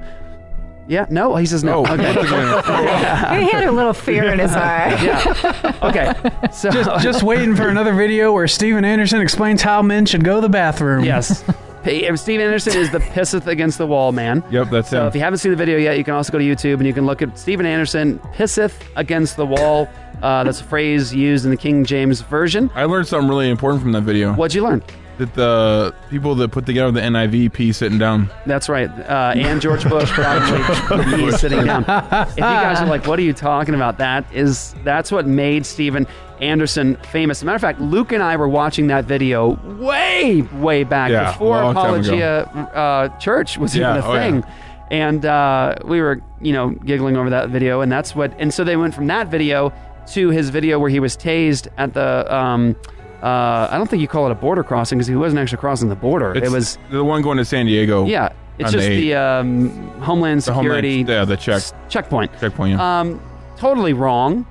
Yeah, 0.90 1.06
no, 1.08 1.36
he 1.36 1.46
says 1.46 1.62
no. 1.62 1.86
Oh, 1.86 1.92
okay. 1.94 2.12
He 3.44 3.50
had 3.50 3.64
a 3.64 3.70
little 3.70 3.92
fear 3.92 4.24
in 4.32 4.40
his 4.40 4.50
eye. 4.52 4.88
yeah. 5.04 5.78
Okay. 5.82 6.12
So 6.52 6.68
Just, 6.70 7.02
just 7.02 7.22
waiting 7.22 7.54
for 7.54 7.68
another 7.68 7.94
video 7.94 8.32
where 8.32 8.48
Steven 8.48 8.84
Anderson 8.84 9.20
explains 9.20 9.62
how 9.62 9.82
men 9.82 10.04
should 10.04 10.24
go 10.24 10.34
to 10.36 10.40
the 10.40 10.48
bathroom. 10.48 11.04
yes. 11.04 11.44
P- 11.84 12.14
Steve 12.16 12.40
Anderson 12.40 12.76
is 12.76 12.90
the 12.90 12.98
pisseth 12.98 13.46
against 13.46 13.78
the 13.78 13.86
wall 13.86 14.10
man. 14.12 14.42
Yep, 14.50 14.68
that's 14.70 14.90
So 14.90 15.02
him. 15.02 15.06
if 15.06 15.14
you 15.14 15.20
haven't 15.20 15.38
seen 15.38 15.52
the 15.52 15.56
video 15.56 15.78
yet, 15.78 15.96
you 15.96 16.02
can 16.04 16.12
also 16.14 16.30
go 16.32 16.38
to 16.38 16.44
YouTube 16.44 16.74
and 16.74 16.86
you 16.86 16.92
can 16.92 17.06
look 17.06 17.22
at 17.22 17.38
Steven 17.38 17.64
Anderson 17.64 18.18
pisseth 18.34 18.74
against 18.96 19.36
the 19.36 19.46
wall. 19.46 19.88
Uh, 20.22 20.44
that's 20.44 20.60
a 20.60 20.64
phrase 20.64 21.14
used 21.14 21.44
in 21.46 21.50
the 21.52 21.56
King 21.56 21.84
James 21.84 22.20
version. 22.20 22.68
I 22.74 22.84
learned 22.84 23.06
something 23.06 23.28
really 23.30 23.48
important 23.48 23.80
from 23.82 23.92
that 23.92 24.02
video. 24.02 24.34
What'd 24.34 24.54
you 24.54 24.62
learn? 24.64 24.82
That 25.20 25.34
the 25.34 25.94
people 26.08 26.34
that 26.36 26.50
put 26.50 26.64
together 26.64 26.90
the 26.90 27.00
NIV 27.00 27.52
pee 27.52 27.72
sitting 27.72 27.98
down. 27.98 28.30
That's 28.46 28.70
right. 28.70 28.88
Uh, 28.88 29.34
and 29.36 29.60
George 29.60 29.86
Bush 29.86 30.10
probably 30.12 31.26
be 31.26 31.32
sitting 31.32 31.62
down. 31.66 31.82
If 31.82 32.36
you 32.36 32.42
guys 32.42 32.80
are 32.80 32.86
like, 32.86 33.06
"What 33.06 33.18
are 33.18 33.22
you 33.22 33.34
talking 33.34 33.74
about?" 33.74 33.98
That 33.98 34.24
is 34.32 34.74
that's 34.82 35.12
what 35.12 35.26
made 35.26 35.66
Steven 35.66 36.06
Anderson 36.40 36.96
famous. 36.96 37.38
As 37.38 37.42
a 37.42 37.44
matter 37.44 37.56
of 37.56 37.60
fact, 37.60 37.82
Luke 37.82 38.12
and 38.12 38.22
I 38.22 38.36
were 38.36 38.48
watching 38.48 38.86
that 38.86 39.04
video 39.04 39.56
way, 39.78 40.40
way 40.54 40.84
back 40.84 41.10
Yeah, 41.10 41.32
before 41.32 41.62
long 41.64 41.74
time 41.74 41.94
ago. 42.00 42.00
Apologia 42.00 42.40
uh, 42.74 43.18
Church 43.18 43.58
was 43.58 43.76
Yeah, 43.76 43.90
even 43.90 44.02
a 44.02 44.06
oh, 44.08 44.14
yeah. 44.14 44.20
thing. 44.22 44.44
And 44.90 45.26
uh, 45.26 45.74
we 45.84 46.00
were, 46.00 46.22
you 46.40 46.54
know, 46.54 46.70
giggling 46.70 47.18
over 47.18 47.28
that 47.28 47.50
video, 47.50 47.82
and 47.82 47.92
that's 47.92 48.16
what. 48.16 48.32
And 48.38 48.54
so 48.54 48.64
they 48.64 48.76
went 48.76 48.94
from 48.94 49.06
that 49.08 49.28
video 49.28 49.70
to 50.12 50.30
his 50.30 50.48
video 50.48 50.78
where 50.78 50.88
he 50.90 50.98
was 50.98 51.14
tased 51.14 51.68
at 51.76 51.92
the. 51.92 52.34
Um, 52.34 52.74
uh, 53.22 53.68
I 53.70 53.76
don't 53.76 53.88
think 53.88 54.00
you 54.02 54.08
call 54.08 54.26
it 54.26 54.32
a 54.32 54.34
border 54.34 54.62
crossing 54.62 54.98
because 54.98 55.06
he 55.08 55.14
wasn't 55.16 55.40
actually 55.40 55.58
crossing 55.58 55.88
the 55.88 55.96
border. 55.96 56.32
It's 56.34 56.46
it 56.46 56.50
was 56.50 56.78
the 56.90 57.04
one 57.04 57.22
going 57.22 57.38
to 57.38 57.44
San 57.44 57.66
Diego. 57.66 58.06
yeah, 58.06 58.30
it's 58.58 58.72
just 58.72 58.86
the 58.88 59.10
the, 59.10 59.14
um, 59.14 59.68
Homeland 60.00 60.42
The 60.42 60.52
Homeland- 60.52 60.84
Security 60.84 61.04
yeah, 61.12 61.24
the 61.24 61.36
check 61.36 61.56
s- 61.56 61.72
checkpoint. 61.88 62.30
checkpoint. 62.40 62.72
Yeah. 62.78 63.00
Um, 63.00 63.20
totally 63.56 63.92
wrong. 63.92 64.46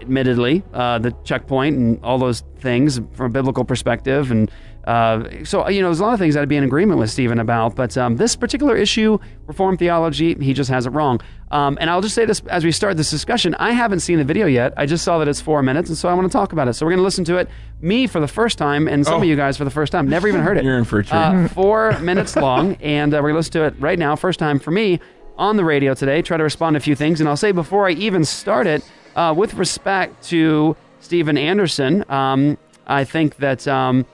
Admittedly, 0.00 0.62
uh, 0.72 0.98
the 0.98 1.10
checkpoint 1.24 1.76
and 1.76 2.00
all 2.04 2.18
those 2.18 2.42
things 2.60 3.00
from 3.12 3.26
a 3.26 3.28
biblical 3.30 3.64
perspective, 3.64 4.30
and 4.30 4.50
uh, 4.88 5.44
so 5.44 5.68
you 5.68 5.82
know, 5.82 5.88
there's 5.88 6.00
a 6.00 6.04
lot 6.04 6.14
of 6.14 6.18
things 6.18 6.36
I'd 6.36 6.48
be 6.48 6.56
in 6.56 6.64
agreement 6.64 6.98
with 6.98 7.10
Steven 7.10 7.38
about. 7.38 7.76
But 7.76 7.96
um, 7.98 8.16
this 8.16 8.34
particular 8.36 8.74
issue, 8.76 9.18
reform 9.46 9.76
theology, 9.76 10.34
he 10.34 10.54
just 10.54 10.70
has 10.70 10.86
it 10.86 10.90
wrong. 10.90 11.20
Um, 11.50 11.76
and 11.80 11.88
I'll 11.90 12.00
just 12.00 12.14
say 12.14 12.24
this 12.24 12.40
as 12.48 12.64
we 12.64 12.72
start 12.72 12.96
this 12.96 13.10
discussion: 13.10 13.54
I 13.56 13.72
haven't 13.72 14.00
seen 14.00 14.18
the 14.18 14.24
video 14.24 14.46
yet. 14.46 14.72
I 14.76 14.86
just 14.86 15.04
saw 15.04 15.18
that 15.18 15.28
it's 15.28 15.40
four 15.40 15.62
minutes, 15.62 15.88
and 15.90 15.98
so 15.98 16.08
I 16.08 16.14
want 16.14 16.26
to 16.26 16.32
talk 16.32 16.52
about 16.52 16.68
it. 16.68 16.72
So 16.74 16.86
we're 16.86 16.92
going 16.92 17.00
to 17.00 17.04
listen 17.04 17.24
to 17.26 17.36
it. 17.36 17.48
Me 17.80 18.06
for 18.06 18.18
the 18.20 18.28
first 18.28 18.56
time, 18.58 18.88
and 18.88 19.04
some 19.04 19.14
Oh. 19.14 19.18
of 19.18 19.24
you 19.24 19.36
guys 19.36 19.56
for 19.58 19.64
the 19.64 19.70
first 19.70 19.92
time. 19.92 20.08
Never 20.08 20.26
even 20.26 20.40
heard 20.40 20.56
it. 20.56 20.64
You're 20.64 20.78
in 20.78 20.84
for 20.84 20.98
a 21.00 21.04
treat. 21.04 21.16
Uh, 21.18 21.48
four 21.48 21.98
minutes 22.00 22.34
long, 22.34 22.74
and 22.76 23.12
uh, 23.12 23.18
we're 23.18 23.30
going 23.30 23.34
to 23.34 23.38
listen 23.38 23.52
to 23.52 23.64
it 23.64 23.74
right 23.78 23.98
now. 23.98 24.16
First 24.16 24.38
time 24.38 24.58
for 24.58 24.70
me 24.70 25.00
on 25.36 25.56
the 25.56 25.64
radio 25.64 25.94
today. 25.94 26.22
Try 26.22 26.36
to 26.38 26.42
respond 26.44 26.74
to 26.74 26.78
a 26.78 26.80
few 26.80 26.94
things, 26.96 27.20
and 27.20 27.28
I'll 27.28 27.36
say 27.36 27.52
before 27.52 27.86
I 27.86 27.92
even 27.92 28.24
start 28.24 28.66
it, 28.66 28.82
uh, 29.16 29.34
with 29.36 29.54
respect 29.54 30.22
to 30.28 30.76
Steven 31.00 31.36
Anderson, 31.38 32.04
um, 32.10 32.56
I 32.86 33.04
think 33.04 33.36
that 33.36 33.68
um, 33.68 34.04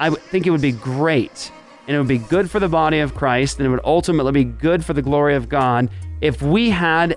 I 0.00 0.08
think 0.08 0.46
it 0.46 0.50
would 0.50 0.62
be 0.62 0.72
great, 0.72 1.52
and 1.86 1.94
it 1.94 1.98
would 1.98 2.08
be 2.08 2.18
good 2.18 2.50
for 2.50 2.58
the 2.58 2.70
body 2.70 3.00
of 3.00 3.14
Christ, 3.14 3.58
and 3.58 3.66
it 3.66 3.68
would 3.68 3.82
ultimately 3.84 4.32
be 4.32 4.44
good 4.44 4.82
for 4.82 4.94
the 4.94 5.02
glory 5.02 5.36
of 5.36 5.50
God 5.50 5.90
if 6.22 6.40
we 6.40 6.70
had 6.70 7.16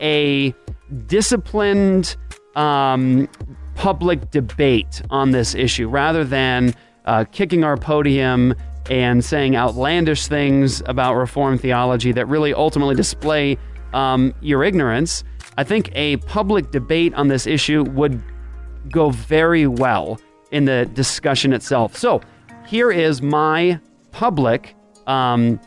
a 0.00 0.52
disciplined 1.06 2.16
um, 2.56 3.28
public 3.76 4.32
debate 4.32 5.00
on 5.10 5.30
this 5.30 5.54
issue 5.54 5.88
rather 5.88 6.24
than 6.24 6.74
uh, 7.04 7.24
kicking 7.30 7.62
our 7.62 7.76
podium 7.76 8.54
and 8.90 9.24
saying 9.24 9.54
outlandish 9.56 10.26
things 10.26 10.82
about 10.86 11.14
Reformed 11.14 11.60
theology 11.60 12.10
that 12.12 12.26
really 12.26 12.52
ultimately 12.52 12.96
display 12.96 13.56
um, 13.92 14.34
your 14.40 14.64
ignorance. 14.64 15.22
I 15.56 15.62
think 15.62 15.90
a 15.94 16.16
public 16.18 16.72
debate 16.72 17.14
on 17.14 17.28
this 17.28 17.46
issue 17.46 17.84
would 17.84 18.20
go 18.90 19.10
very 19.10 19.68
well 19.68 20.18
in 20.54 20.64
the 20.64 20.86
discussion 20.94 21.52
itself. 21.52 21.96
So 21.96 22.22
here 22.64 22.92
is 22.92 23.20
my 23.20 23.80
public 24.12 24.76
um, 25.08 25.60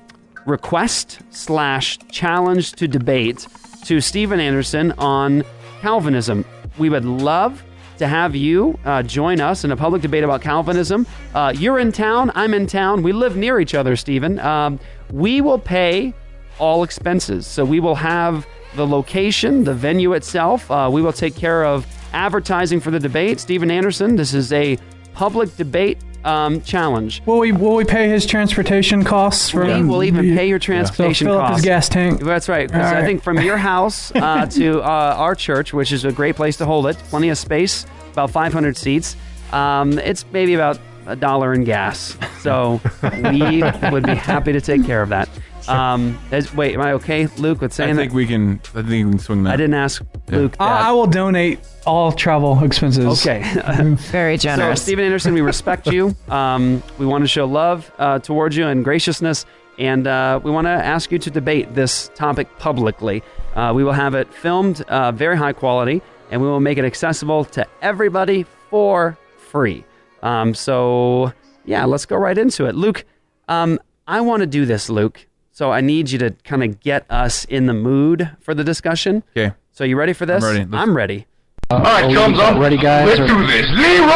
request 0.46 1.20
slash 1.29 2.00
challenge 2.10 2.72
to 2.72 2.88
debate 2.88 3.48
to 3.84 4.00
Steven 4.00 4.39
Anderson 4.39 4.94
on 4.94 5.44
Calvinism. 5.82 6.46
We 6.77 6.89
would 6.89 7.03
love 7.03 7.62
to 7.98 8.08
have 8.08 8.34
you 8.34 8.79
uh, 8.86 9.03
join 9.03 9.41
us 9.41 9.65
in 9.65 9.72
a 9.72 9.75
public 9.75 10.01
debate 10.01 10.24
about 10.24 10.41
Calvinism. 10.41 11.06
Uh, 11.36 11.51
you're 11.53 11.79
in 11.79 11.91
town, 11.91 12.32
I'm 12.34 12.53
in 12.53 12.65
town. 12.65 13.03
We 13.03 13.12
live 13.12 13.36
near 13.36 13.60
each 13.60 13.75
other, 13.75 13.98
Steven. 13.98 14.39
Um, 14.39 14.79
we 15.12 15.41
will 15.41 15.60
pay 15.60 16.13
all 16.60 16.84
expenses. 16.84 17.46
So 17.46 17.65
we 17.65 17.82
will 17.82 17.96
have 17.96 18.48
the 18.75 18.88
location, 18.88 19.65
the 19.65 19.74
venue 19.74 20.13
itself. 20.13 20.72
Uh, 20.72 20.89
we 20.89 21.01
will 21.01 21.13
take 21.13 21.36
care 21.36 21.65
of 21.65 21.86
advertising 22.17 22.79
for 22.79 22.89
the 22.89 23.00
debate. 23.00 23.39
Steven 23.39 23.69
Anderson, 23.69 24.15
this 24.15 24.33
is 24.33 24.51
a 24.51 24.77
public 25.13 25.55
debate 25.55 26.00
um, 26.25 26.62
challenge. 26.62 27.21
Will 27.25 27.38
we 27.39 27.51
will 27.51 27.75
we 27.75 27.86
pay 27.86 28.09
his 28.09 28.25
transportation 28.25 29.03
costs? 29.03 29.51
For 29.51 29.65
We 29.65 29.83
will 29.83 30.03
even 30.03 30.36
pay 30.36 30.50
your 30.50 30.59
so 30.59 30.65
transportation 30.65 31.27
fill 31.27 31.38
up 31.38 31.47
costs. 31.47 31.57
his 31.57 31.65
gas 31.65 31.89
tank. 31.89 32.19
That's 32.21 32.50
right. 32.50 32.74
All 32.74 32.81
I 32.81 33.05
think 33.05 33.21
from 33.24 33.39
your 33.39 33.57
house 33.57 34.12
uh, 34.15 34.47
to 34.47 34.81
uh, 34.81 35.15
our 35.17 35.36
church, 35.36 35.74
which 35.74 35.91
is 35.91 36.05
a 36.05 36.12
great 36.12 36.36
place 36.36 36.57
to 36.57 36.65
hold 36.65 36.88
it, 36.88 36.97
plenty 37.09 37.29
of 37.29 37.38
space, 37.38 37.86
about 38.12 38.31
500 38.31 38.75
seats. 38.75 39.15
Um, 39.53 39.97
it's 40.00 40.25
maybe 40.33 40.55
about 40.55 40.79
a 41.05 41.15
dollar 41.15 41.53
in 41.53 41.63
gas. 41.63 42.17
So 42.41 42.81
we 43.31 43.63
would 43.91 44.05
be 44.05 44.15
happy 44.15 44.51
to 44.51 44.59
take 44.59 44.86
care 44.86 45.01
of 45.01 45.09
that. 45.09 45.29
Um, 45.69 46.17
as, 46.31 46.53
wait, 46.53 46.74
am 46.75 46.81
I 46.81 46.93
okay, 46.93 47.27
Luke, 47.38 47.62
with 47.62 47.79
I 47.79 47.93
think 47.93 48.12
that? 48.12 48.15
we 48.15 48.25
can. 48.25 48.59
I 48.63 48.67
think 48.67 48.88
we 48.88 49.00
can 49.01 49.19
swing 49.19 49.43
that. 49.43 49.53
I 49.53 49.57
didn't 49.57 49.74
ask 49.75 50.01
Luke. 50.29 50.55
I, 50.59 50.89
I 50.89 50.91
will 50.91 51.07
donate 51.07 51.59
all 51.86 52.12
travel 52.12 52.63
expenses. 52.63 53.05
Okay. 53.25 53.41
Very 54.12 54.38
So, 54.38 54.41
generous. 54.43 54.81
Steven 54.81 55.05
Anderson, 55.05 55.33
we 55.33 55.41
respect 55.41 55.88
you. 55.88 56.15
Um, 56.29 56.81
we 56.97 57.05
want 57.05 57.24
to 57.24 57.27
show 57.27 57.45
love 57.45 57.91
uh, 58.00 58.19
towards 58.19 58.55
you 58.55 58.67
and 58.67 58.83
graciousness, 58.83 59.45
and 59.77 60.07
uh, 60.07 60.39
we 60.43 60.51
want 60.51 60.65
to 60.65 60.71
ask 60.71 61.12
you 61.12 61.19
to 61.19 61.29
debate 61.29 61.75
this 61.75 62.09
topic 62.15 62.47
publicly. 62.59 63.24
Uh, 63.55 63.74
we 63.75 63.83
will 63.83 63.93
have 63.93 64.13
it 64.15 64.33
filmed, 64.33 64.81
uh, 64.83 65.12
very 65.12 65.36
high 65.38 65.53
quality, 65.53 66.01
and 66.31 66.41
we 66.41 66.47
will 66.47 66.59
make 66.59 66.77
it 66.77 66.86
accessible 66.86 67.43
to 67.45 67.65
everybody 67.81 68.45
for 68.69 69.17
free. 69.38 69.83
Um, 70.24 70.53
so, 70.53 71.33
yeah, 71.65 71.86
let's 71.86 72.05
go 72.05 72.15
right 72.17 72.38
into 72.38 72.65
it. 72.65 72.75
Luke, 72.75 73.05
um, 73.47 73.79
I 74.07 74.21
want 74.21 74.41
to 74.41 74.47
do 74.47 74.65
this, 74.65 74.89
Luke. 74.89 75.26
So 75.57 75.71
I 75.71 75.81
need 75.81 76.11
you 76.11 76.19
to 76.19 76.29
kind 76.43 76.63
of 76.63 76.79
get 76.81 77.07
us 77.09 77.43
in 77.45 77.65
the 77.65 77.73
mood 77.73 78.29
for 78.41 78.53
the 78.53 78.63
discussion. 78.63 79.23
Okay. 79.35 79.55
So 79.71 79.85
you 79.85 79.97
ready 79.97 80.13
for 80.13 80.27
this? 80.27 80.43
ready. 80.43 80.59
Let's- 80.59 80.71
I'm 80.71 80.95
ready. 80.95 81.25
All 81.71 81.79
right, 81.79 82.13
thumbs 82.13 82.37
up. 82.37 82.59
Ready, 82.59 82.77
guys? 82.77 83.17
Let's 83.17 83.31
do 83.31 83.47
this. 83.47 83.65
Leeroy 83.71 84.13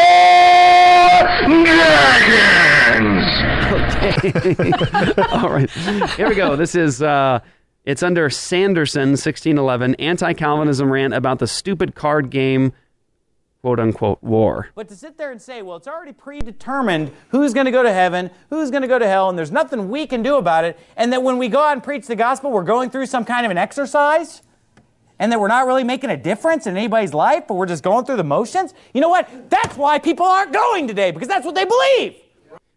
Jenkins. 3.01 3.25
All 5.31 5.49
right. 5.49 5.67
Here 6.11 6.29
we 6.29 6.35
go. 6.35 6.55
This 6.55 6.75
is 6.75 7.01
uh 7.01 7.39
it's 7.85 8.03
under 8.03 8.29
Sanderson 8.29 9.09
1611 9.13 9.95
anti-Calvinism 9.95 10.91
rant 10.91 11.15
about 11.15 11.39
the 11.39 11.47
stupid 11.47 11.95
card 11.95 12.29
game 12.29 12.71
quote 13.61 13.79
unquote 13.79 14.21
war. 14.23 14.69
But 14.75 14.89
to 14.89 14.95
sit 14.95 15.17
there 15.17 15.31
and 15.31 15.41
say, 15.41 15.61
well, 15.61 15.77
it's 15.77 15.87
already 15.87 16.13
predetermined 16.13 17.11
who's 17.29 17.53
going 17.53 17.65
to 17.65 17.71
go 17.71 17.83
to 17.83 17.93
heaven, 17.93 18.31
who's 18.49 18.71
going 18.71 18.81
to 18.81 18.87
go 18.87 18.97
to 18.97 19.07
hell, 19.07 19.29
and 19.29 19.37
there's 19.37 19.51
nothing 19.51 19.89
we 19.89 20.07
can 20.07 20.23
do 20.23 20.37
about 20.37 20.63
it, 20.63 20.79
and 20.97 21.13
that 21.13 21.21
when 21.21 21.37
we 21.37 21.47
go 21.47 21.61
out 21.61 21.73
and 21.73 21.83
preach 21.83 22.07
the 22.07 22.15
gospel, 22.15 22.51
we're 22.51 22.63
going 22.63 22.89
through 22.89 23.05
some 23.05 23.23
kind 23.23 23.45
of 23.45 23.51
an 23.51 23.57
exercise, 23.57 24.41
and 25.19 25.31
that 25.31 25.39
we're 25.39 25.47
not 25.47 25.67
really 25.67 25.83
making 25.83 26.09
a 26.09 26.17
difference 26.17 26.65
in 26.65 26.75
anybody's 26.75 27.13
life, 27.13 27.43
but 27.47 27.53
we're 27.53 27.67
just 27.67 27.83
going 27.83 28.05
through 28.05 28.17
the 28.17 28.23
motions, 28.23 28.73
you 28.93 29.01
know 29.01 29.09
what? 29.09 29.49
That's 29.49 29.77
why 29.77 29.99
people 29.99 30.25
aren't 30.25 30.53
going 30.53 30.87
today, 30.87 31.11
because 31.11 31.27
that's 31.27 31.45
what 31.45 31.53
they 31.53 31.65
believe. 31.65 32.15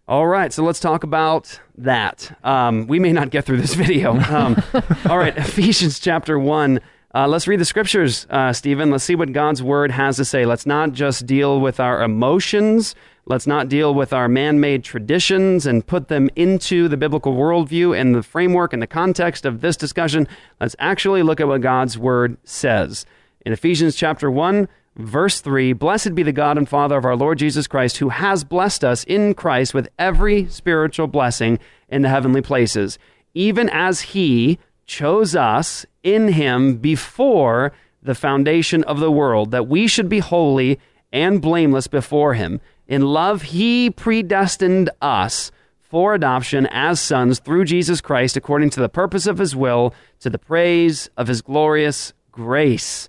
All 0.06 0.26
right, 0.26 0.52
so 0.52 0.62
let's 0.62 0.80
talk 0.80 1.02
about 1.02 1.58
that. 1.78 2.38
Um, 2.44 2.86
we 2.86 2.98
may 2.98 3.12
not 3.12 3.30
get 3.30 3.46
through 3.46 3.62
this 3.62 3.72
video. 3.86 4.18
Um, 4.18 4.62
all 5.08 5.16
right, 5.16 5.34
Ephesians 5.34 5.98
chapter 5.98 6.38
1. 6.38 6.78
Uh, 7.14 7.28
let's 7.28 7.46
read 7.46 7.60
the 7.60 7.64
scriptures, 7.64 8.26
uh, 8.28 8.52
Steven. 8.52 8.90
Let's 8.90 9.04
see 9.04 9.14
what 9.14 9.32
God's 9.32 9.62
word 9.62 9.92
has 9.92 10.16
to 10.16 10.24
say. 10.24 10.44
Let's 10.44 10.66
not 10.66 10.92
just 10.92 11.26
deal 11.26 11.60
with 11.60 11.78
our 11.78 12.02
emotions. 12.02 12.96
Let's 13.24 13.46
not 13.46 13.68
deal 13.68 13.94
with 13.94 14.12
our 14.12 14.26
man 14.26 14.58
made 14.58 14.82
traditions 14.82 15.64
and 15.64 15.86
put 15.86 16.08
them 16.08 16.28
into 16.34 16.88
the 16.88 16.96
biblical 16.96 17.34
worldview 17.34 17.96
and 17.96 18.16
the 18.16 18.22
framework 18.24 18.72
and 18.72 18.82
the 18.82 18.88
context 18.88 19.46
of 19.46 19.60
this 19.60 19.76
discussion. 19.76 20.26
Let's 20.60 20.74
actually 20.80 21.22
look 21.22 21.40
at 21.40 21.46
what 21.46 21.60
God's 21.60 21.96
word 21.96 22.36
says. 22.42 23.06
In 23.46 23.52
Ephesians 23.52 23.94
chapter 23.94 24.28
1, 24.28 24.66
verse 24.96 25.40
3 25.40 25.72
Blessed 25.72 26.16
be 26.16 26.24
the 26.24 26.32
God 26.32 26.58
and 26.58 26.68
Father 26.68 26.98
of 26.98 27.04
our 27.04 27.16
Lord 27.16 27.38
Jesus 27.38 27.68
Christ, 27.68 27.98
who 27.98 28.08
has 28.08 28.42
blessed 28.42 28.82
us 28.82 29.04
in 29.04 29.34
Christ 29.34 29.72
with 29.72 29.88
every 30.00 30.48
spiritual 30.48 31.06
blessing 31.06 31.60
in 31.88 32.02
the 32.02 32.08
heavenly 32.08 32.42
places, 32.42 32.98
even 33.34 33.70
as 33.70 34.00
he 34.00 34.58
chose 34.86 35.34
us 35.34 35.86
in 36.02 36.28
him 36.28 36.76
before 36.76 37.72
the 38.02 38.14
foundation 38.14 38.84
of 38.84 39.00
the 39.00 39.10
world, 39.10 39.50
that 39.50 39.66
we 39.66 39.86
should 39.86 40.08
be 40.08 40.18
holy 40.18 40.78
and 41.12 41.40
blameless 41.40 41.86
before 41.86 42.34
him. 42.34 42.60
In 42.86 43.02
love, 43.02 43.42
he 43.42 43.90
predestined 43.90 44.90
us 45.00 45.50
for 45.80 46.12
adoption 46.12 46.66
as 46.72 47.00
sons 47.00 47.38
through 47.38 47.64
Jesus 47.64 48.00
Christ 48.00 48.36
according 48.36 48.70
to 48.70 48.80
the 48.80 48.88
purpose 48.88 49.26
of 49.26 49.38
his 49.38 49.54
will, 49.54 49.94
to 50.20 50.28
the 50.28 50.38
praise 50.38 51.08
of 51.16 51.28
his 51.28 51.40
glorious 51.40 52.12
grace, 52.32 53.08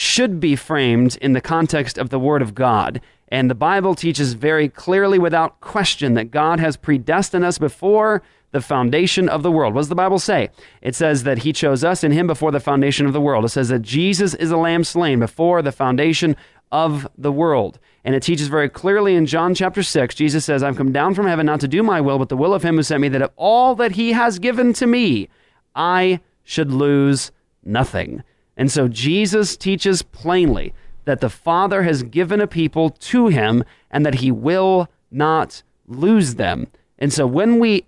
should 0.00 0.40
be 0.40 0.56
framed 0.56 1.18
in 1.20 1.34
the 1.34 1.42
context 1.42 1.98
of 1.98 2.08
the 2.08 2.18
Word 2.18 2.40
of 2.40 2.54
God. 2.54 3.02
And 3.28 3.50
the 3.50 3.54
Bible 3.54 3.94
teaches 3.94 4.32
very 4.32 4.66
clearly, 4.66 5.18
without 5.18 5.60
question, 5.60 6.14
that 6.14 6.30
God 6.30 6.58
has 6.58 6.78
predestined 6.78 7.44
us 7.44 7.58
before 7.58 8.22
the 8.50 8.62
foundation 8.62 9.28
of 9.28 9.42
the 9.42 9.52
world. 9.52 9.74
What 9.74 9.82
does 9.82 9.90
the 9.90 9.94
Bible 9.94 10.18
say? 10.18 10.48
It 10.80 10.94
says 10.94 11.24
that 11.24 11.40
He 11.40 11.52
chose 11.52 11.84
us 11.84 12.02
in 12.02 12.12
Him 12.12 12.26
before 12.26 12.50
the 12.50 12.60
foundation 12.60 13.04
of 13.04 13.12
the 13.12 13.20
world. 13.20 13.44
It 13.44 13.50
says 13.50 13.68
that 13.68 13.82
Jesus 13.82 14.32
is 14.32 14.50
a 14.50 14.56
lamb 14.56 14.84
slain 14.84 15.18
before 15.18 15.60
the 15.60 15.70
foundation 15.70 16.34
of 16.72 17.06
the 17.18 17.30
world. 17.30 17.78
And 18.02 18.14
it 18.14 18.22
teaches 18.22 18.48
very 18.48 18.70
clearly 18.70 19.16
in 19.16 19.26
John 19.26 19.54
chapter 19.54 19.82
6, 19.82 20.14
Jesus 20.14 20.46
says, 20.46 20.62
I've 20.62 20.78
come 20.78 20.92
down 20.92 21.14
from 21.14 21.26
heaven 21.26 21.44
not 21.44 21.60
to 21.60 21.68
do 21.68 21.82
my 21.82 22.00
will, 22.00 22.18
but 22.18 22.30
the 22.30 22.38
will 22.38 22.54
of 22.54 22.62
him 22.62 22.76
who 22.76 22.82
sent 22.82 23.02
me, 23.02 23.10
that 23.10 23.20
of 23.20 23.32
all 23.36 23.74
that 23.74 23.92
he 23.92 24.12
has 24.12 24.38
given 24.38 24.72
to 24.72 24.86
me, 24.86 25.28
I 25.74 26.20
should 26.42 26.72
lose 26.72 27.32
nothing. 27.62 28.22
And 28.60 28.70
so 28.70 28.88
Jesus 28.88 29.56
teaches 29.56 30.02
plainly 30.02 30.74
that 31.06 31.22
the 31.22 31.30
Father 31.30 31.82
has 31.84 32.02
given 32.02 32.42
a 32.42 32.46
people 32.46 32.90
to 32.90 33.28
him 33.28 33.64
and 33.90 34.04
that 34.04 34.16
he 34.16 34.30
will 34.30 34.86
not 35.10 35.62
lose 35.86 36.34
them. 36.34 36.66
And 36.98 37.10
so 37.10 37.26
when 37.26 37.58
we 37.58 37.86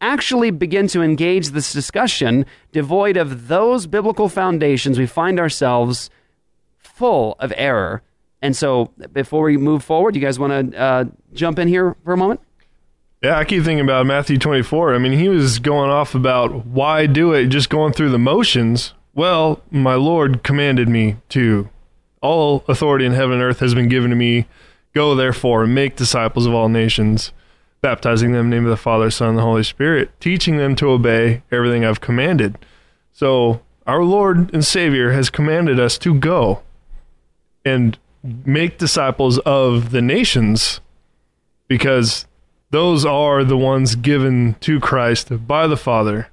actually 0.00 0.50
begin 0.50 0.88
to 0.88 1.02
engage 1.02 1.48
this 1.48 1.74
discussion 1.74 2.46
devoid 2.72 3.18
of 3.18 3.48
those 3.48 3.86
biblical 3.86 4.30
foundations, 4.30 4.98
we 4.98 5.04
find 5.04 5.38
ourselves 5.38 6.08
full 6.78 7.36
of 7.38 7.52
error. 7.54 8.00
And 8.40 8.56
so, 8.56 8.92
before 9.12 9.42
we 9.42 9.58
move 9.58 9.84
forward, 9.84 10.16
you 10.16 10.22
guys 10.22 10.38
want 10.38 10.72
to 10.72 10.78
uh, 10.78 11.04
jump 11.34 11.58
in 11.58 11.68
here 11.68 11.96
for 12.02 12.14
a 12.14 12.16
moment? 12.16 12.40
Yeah, 13.22 13.36
I 13.36 13.44
keep 13.44 13.62
thinking 13.62 13.84
about 13.84 14.06
Matthew 14.06 14.38
24. 14.38 14.94
I 14.94 14.98
mean, 14.98 15.12
he 15.12 15.28
was 15.28 15.58
going 15.58 15.90
off 15.90 16.14
about 16.14 16.64
why 16.64 17.04
do 17.04 17.34
it, 17.34 17.48
just 17.48 17.68
going 17.68 17.92
through 17.92 18.10
the 18.10 18.18
motions. 18.18 18.94
Well, 19.18 19.62
my 19.72 19.96
Lord 19.96 20.44
commanded 20.44 20.88
me 20.88 21.16
to. 21.30 21.68
All 22.22 22.62
authority 22.68 23.04
in 23.04 23.14
heaven 23.14 23.32
and 23.32 23.42
earth 23.42 23.58
has 23.58 23.74
been 23.74 23.88
given 23.88 24.10
to 24.10 24.16
me. 24.16 24.46
Go 24.94 25.16
therefore 25.16 25.64
and 25.64 25.74
make 25.74 25.96
disciples 25.96 26.46
of 26.46 26.54
all 26.54 26.68
nations, 26.68 27.32
baptizing 27.80 28.30
them 28.30 28.44
in 28.44 28.50
the 28.50 28.56
name 28.56 28.64
of 28.64 28.70
the 28.70 28.76
Father, 28.76 29.10
Son, 29.10 29.30
and 29.30 29.38
the 29.38 29.42
Holy 29.42 29.64
Spirit, 29.64 30.12
teaching 30.20 30.56
them 30.56 30.76
to 30.76 30.90
obey 30.90 31.42
everything 31.50 31.84
I've 31.84 32.00
commanded. 32.00 32.58
So, 33.12 33.60
our 33.88 34.04
Lord 34.04 34.54
and 34.54 34.64
Savior 34.64 35.10
has 35.10 35.30
commanded 35.30 35.80
us 35.80 35.98
to 35.98 36.14
go 36.14 36.62
and 37.64 37.98
make 38.22 38.78
disciples 38.78 39.40
of 39.40 39.90
the 39.90 40.00
nations 40.00 40.78
because 41.66 42.24
those 42.70 43.04
are 43.04 43.42
the 43.42 43.58
ones 43.58 43.96
given 43.96 44.54
to 44.60 44.78
Christ 44.78 45.48
by 45.48 45.66
the 45.66 45.76
Father, 45.76 46.28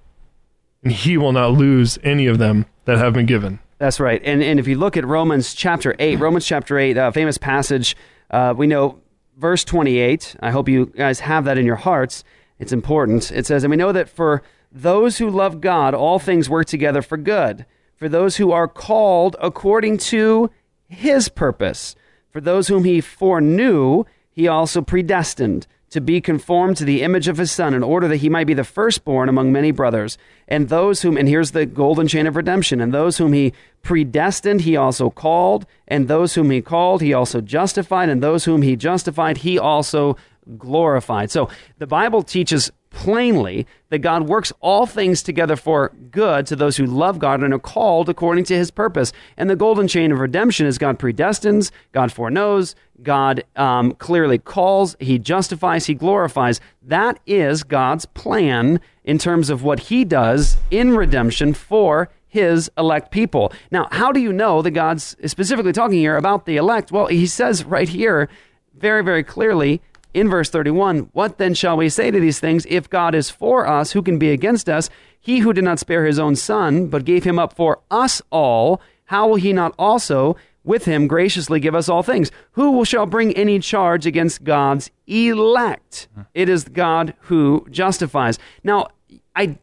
and 0.84 0.94
He 0.94 1.18
will 1.18 1.32
not 1.32 1.54
lose 1.54 1.98
any 2.04 2.28
of 2.28 2.38
them 2.38 2.68
that 2.86 2.98
have 2.98 3.14
been 3.14 3.26
given. 3.26 3.60
That's 3.78 4.00
right. 4.00 4.22
And, 4.24 4.42
and 4.42 4.60
if 4.60 4.68
you 4.68 4.78
look 4.78 4.96
at 4.96 5.06
Romans 5.06 5.54
chapter 5.54 5.96
8, 6.00 6.20
Romans 6.20 6.46
chapter 6.46 6.80
8, 6.80 6.98
a 6.98 7.12
famous 7.12 7.38
passage, 7.38 7.96
uh, 8.32 8.54
we 8.56 8.68
know 8.68 9.00
verse 9.38 9.64
28. 9.64 10.36
I 10.40 10.52
hope 10.52 10.70
you 10.70 10.88
guys 10.88 11.20
have 11.20 11.46
that 11.46 11.58
in 11.58 11.66
your 11.66 11.76
hearts. 11.76 12.24
It's 12.58 12.72
important. 12.72 13.32
It 13.32 13.46
says, 13.46 13.64
And 13.64 13.72
we 13.72 13.78
know 13.78 13.92
that 13.92 14.10
for 14.10 14.42
those 14.72 15.18
who 15.18 15.30
love 15.30 15.62
God, 15.62 15.94
all 15.94 16.20
things 16.20 16.50
work 16.50 16.68
together 16.68 17.02
for 17.02 17.18
good, 17.18 17.66
for 17.96 18.08
those 18.08 18.38
who 18.38 18.52
are 18.52 18.68
called 18.68 19.36
according 19.42 19.98
to 19.98 20.50
his 20.88 21.30
purpose. 21.30 21.96
For 22.30 22.42
those 22.42 22.68
whom 22.68 22.84
he 22.84 23.02
foreknew, 23.02 24.04
he 24.30 24.48
also 24.48 24.82
predestined 24.82 25.68
to 25.96 26.02
be 26.02 26.20
conformed 26.20 26.76
to 26.76 26.84
the 26.84 27.04
image 27.04 27.30
of 27.30 27.38
his 27.38 27.54
son 27.54 27.74
in 27.74 27.82
order 27.82 28.06
that 28.10 28.18
he 28.18 28.28
might 28.28 28.48
be 28.48 28.54
the 28.54 28.66
firstborn 28.66 29.30
among 29.30 29.50
many 29.50 29.72
brothers. 29.72 30.18
And 30.46 30.68
those 30.68 31.04
whom, 31.04 31.16
and 31.16 31.26
here's 31.26 31.52
the 31.52 31.66
golden 31.66 32.06
chain 32.06 32.28
of 32.28 32.36
redemption, 32.36 32.82
and 32.82 32.94
those 32.94 33.18
whom 33.18 33.32
he 33.32 33.54
predestined, 33.82 34.62
he 34.62 34.76
also 34.76 35.10
called, 35.10 35.66
and 35.88 36.10
those 36.10 36.36
whom 36.36 36.50
he 36.52 36.62
called, 36.62 37.02
he 37.02 37.14
also 37.14 37.40
justified, 37.40 38.10
and 38.10 38.22
those 38.22 38.44
whom 38.44 38.62
he 38.62 38.76
justified, 38.76 39.38
he 39.38 39.58
also 39.58 40.18
glorified. 40.58 41.32
So 41.32 41.48
the 41.78 41.88
Bible 41.88 42.24
teaches 42.24 42.74
plainly 42.96 43.68
that 43.90 44.00
God 44.00 44.24
works 44.24 44.54
all 44.62 44.86
things 44.86 45.22
together 45.22 45.58
for 45.58 45.92
good 46.12 46.48
to 46.48 46.56
those 46.56 46.78
who 46.78 46.86
love 46.86 47.20
God 47.20 47.44
and 47.44 47.54
are 47.54 47.60
called 47.60 48.08
according 48.08 48.46
to 48.46 48.56
his 48.56 48.72
purpose. 48.72 49.12
And 49.36 49.50
the 49.50 49.56
golden 49.56 49.88
chain 49.88 50.14
of 50.14 50.20
redemption 50.20 50.66
is 50.66 50.78
God 50.78 50.98
predestines, 50.98 51.72
God 51.92 52.12
foreknows, 52.12 52.74
God 53.04 53.44
um, 53.58 53.92
clearly 53.92 54.38
calls, 54.38 54.96
he 55.00 55.20
justifies, 55.20 55.86
he 55.86 55.94
glorifies. 55.94 56.62
That 56.82 57.20
is 57.28 57.64
God's 57.64 58.06
plan 58.06 58.80
in 59.04 59.18
terms 59.18 59.50
of 59.50 59.62
what 59.62 59.82
he 59.82 60.06
does 60.06 60.56
in 60.72 60.96
redemption 60.96 61.54
for 61.54 62.10
his 62.30 62.72
elect 62.78 63.12
people. 63.12 63.52
Now, 63.72 63.90
how 63.92 64.14
do 64.14 64.22
you 64.22 64.32
know 64.32 64.62
that 64.62 64.72
God's 64.72 65.18
specifically 65.26 65.74
talking 65.74 66.00
here 66.00 66.16
about 66.16 66.46
the 66.46 66.56
elect? 66.56 66.94
Well, 66.94 67.08
he 67.08 67.28
says 67.28 67.66
right 67.66 67.90
here 67.90 68.30
very, 68.74 69.04
very 69.04 69.24
clearly 69.24 69.82
in 70.16 70.30
verse 70.30 70.50
31 70.50 71.10
What 71.12 71.38
then 71.38 71.54
shall 71.54 71.78
we 71.78 71.90
say 71.90 72.10
to 72.10 72.20
these 72.20 72.40
things? 72.40 72.66
If 72.70 72.90
God 72.90 73.14
is 73.14 73.30
for 73.30 73.68
us, 73.68 73.92
who 73.92 74.02
can 74.02 74.18
be 74.18 74.32
against 74.32 74.70
us? 74.70 74.90
He 75.20 75.40
who 75.40 75.54
did 75.54 75.64
not 75.64 75.80
spare 75.80 76.06
his 76.06 76.18
own 76.18 76.36
son, 76.36 76.88
but 76.88 77.06
gave 77.06 77.24
him 77.24 77.38
up 77.38 77.54
for 77.54 77.80
us 77.92 78.22
all, 78.32 78.82
how 79.06 79.28
will 79.28 79.36
he 79.36 79.54
not 79.54 79.76
also 79.78 80.36
with 80.64 80.86
him 80.86 81.08
graciously 81.08 81.60
give 81.60 81.76
us 81.76 81.90
all 81.90 82.02
things? 82.02 82.32
Who 82.54 82.86
shall 82.86 83.06
bring 83.06 83.34
any 83.34 83.60
charge 83.60 84.06
against 84.06 84.44
God's 84.44 84.90
elect? 85.06 86.08
It 86.34 86.50
is 86.50 86.64
God 86.64 87.14
who 87.22 87.68
justifies. 87.70 88.40
Now, 88.64 88.88
I 89.36 89.58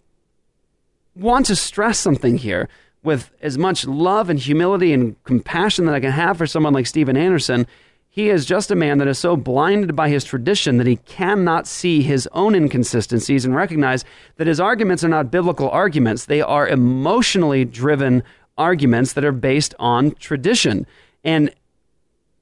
want 1.16 1.46
to 1.46 1.56
stress 1.56 1.98
something 1.98 2.38
here 2.38 2.68
with 3.02 3.30
as 3.40 3.58
much 3.58 3.84
love 3.84 4.30
and 4.30 4.38
humility 4.38 4.92
and 4.92 5.22
compassion 5.24 5.86
that 5.86 5.94
I 5.94 6.00
can 6.00 6.12
have 6.12 6.38
for 6.38 6.46
someone 6.46 6.72
like 6.72 6.86
Steven 6.86 7.16
Anderson. 7.16 7.66
He 8.14 8.28
is 8.28 8.44
just 8.44 8.70
a 8.70 8.76
man 8.76 8.98
that 8.98 9.08
is 9.08 9.18
so 9.18 9.38
blinded 9.38 9.96
by 9.96 10.10
his 10.10 10.22
tradition 10.22 10.76
that 10.76 10.86
he 10.86 10.96
cannot 10.96 11.66
see 11.66 12.02
his 12.02 12.28
own 12.32 12.54
inconsistencies 12.54 13.46
and 13.46 13.56
recognize 13.56 14.04
that 14.36 14.46
his 14.46 14.60
arguments 14.60 15.02
are 15.02 15.08
not 15.08 15.30
biblical 15.30 15.70
arguments. 15.70 16.26
They 16.26 16.42
are 16.42 16.68
emotionally 16.68 17.64
driven 17.64 18.22
arguments 18.58 19.14
that 19.14 19.24
are 19.24 19.32
based 19.32 19.74
on 19.78 20.10
tradition. 20.16 20.86
And 21.24 21.54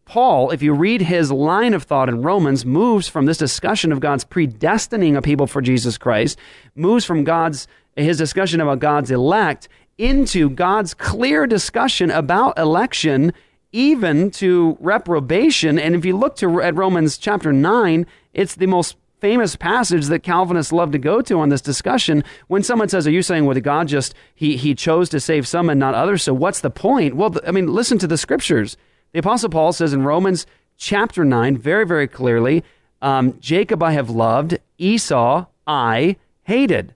Paul, 0.06 0.50
if 0.50 0.60
you 0.60 0.74
read 0.74 1.02
his 1.02 1.30
line 1.30 1.72
of 1.72 1.84
thought 1.84 2.08
in 2.08 2.22
Romans, 2.22 2.66
moves 2.66 3.06
from 3.06 3.26
this 3.26 3.38
discussion 3.38 3.92
of 3.92 4.00
God's 4.00 4.24
predestining 4.24 5.16
a 5.16 5.22
people 5.22 5.46
for 5.46 5.62
Jesus 5.62 5.96
Christ, 5.96 6.36
moves 6.74 7.04
from 7.04 7.22
God's 7.22 7.68
his 7.94 8.18
discussion 8.18 8.60
about 8.60 8.80
God's 8.80 9.12
elect 9.12 9.68
into 9.98 10.50
God's 10.50 10.94
clear 10.94 11.46
discussion 11.46 12.10
about 12.10 12.58
election 12.58 13.32
even 13.72 14.30
to 14.32 14.76
reprobation. 14.80 15.78
And 15.78 15.94
if 15.94 16.04
you 16.04 16.16
look 16.16 16.36
to 16.36 16.60
at 16.60 16.74
Romans 16.74 17.18
chapter 17.18 17.52
9, 17.52 18.06
it's 18.32 18.54
the 18.54 18.66
most 18.66 18.96
famous 19.20 19.54
passage 19.54 20.06
that 20.06 20.22
Calvinists 20.22 20.72
love 20.72 20.92
to 20.92 20.98
go 20.98 21.20
to 21.20 21.38
on 21.38 21.50
this 21.50 21.60
discussion. 21.60 22.24
When 22.48 22.62
someone 22.62 22.88
says, 22.88 23.06
Are 23.06 23.12
you 23.12 23.22
saying, 23.22 23.44
well, 23.44 23.60
God 23.60 23.88
just, 23.88 24.14
he, 24.34 24.56
he 24.56 24.74
chose 24.74 25.08
to 25.10 25.20
save 25.20 25.46
some 25.46 25.68
and 25.68 25.78
not 25.78 25.94
others? 25.94 26.22
So 26.22 26.34
what's 26.34 26.60
the 26.60 26.70
point? 26.70 27.14
Well, 27.14 27.36
I 27.46 27.50
mean, 27.50 27.72
listen 27.72 27.98
to 27.98 28.06
the 28.06 28.18
scriptures. 28.18 28.76
The 29.12 29.20
Apostle 29.20 29.50
Paul 29.50 29.72
says 29.72 29.92
in 29.92 30.04
Romans 30.04 30.46
chapter 30.76 31.24
9, 31.24 31.58
very, 31.58 31.86
very 31.86 32.08
clearly, 32.08 32.64
um, 33.02 33.38
Jacob 33.40 33.82
I 33.82 33.92
have 33.92 34.10
loved, 34.10 34.58
Esau 34.78 35.46
I 35.66 36.16
hated. 36.44 36.94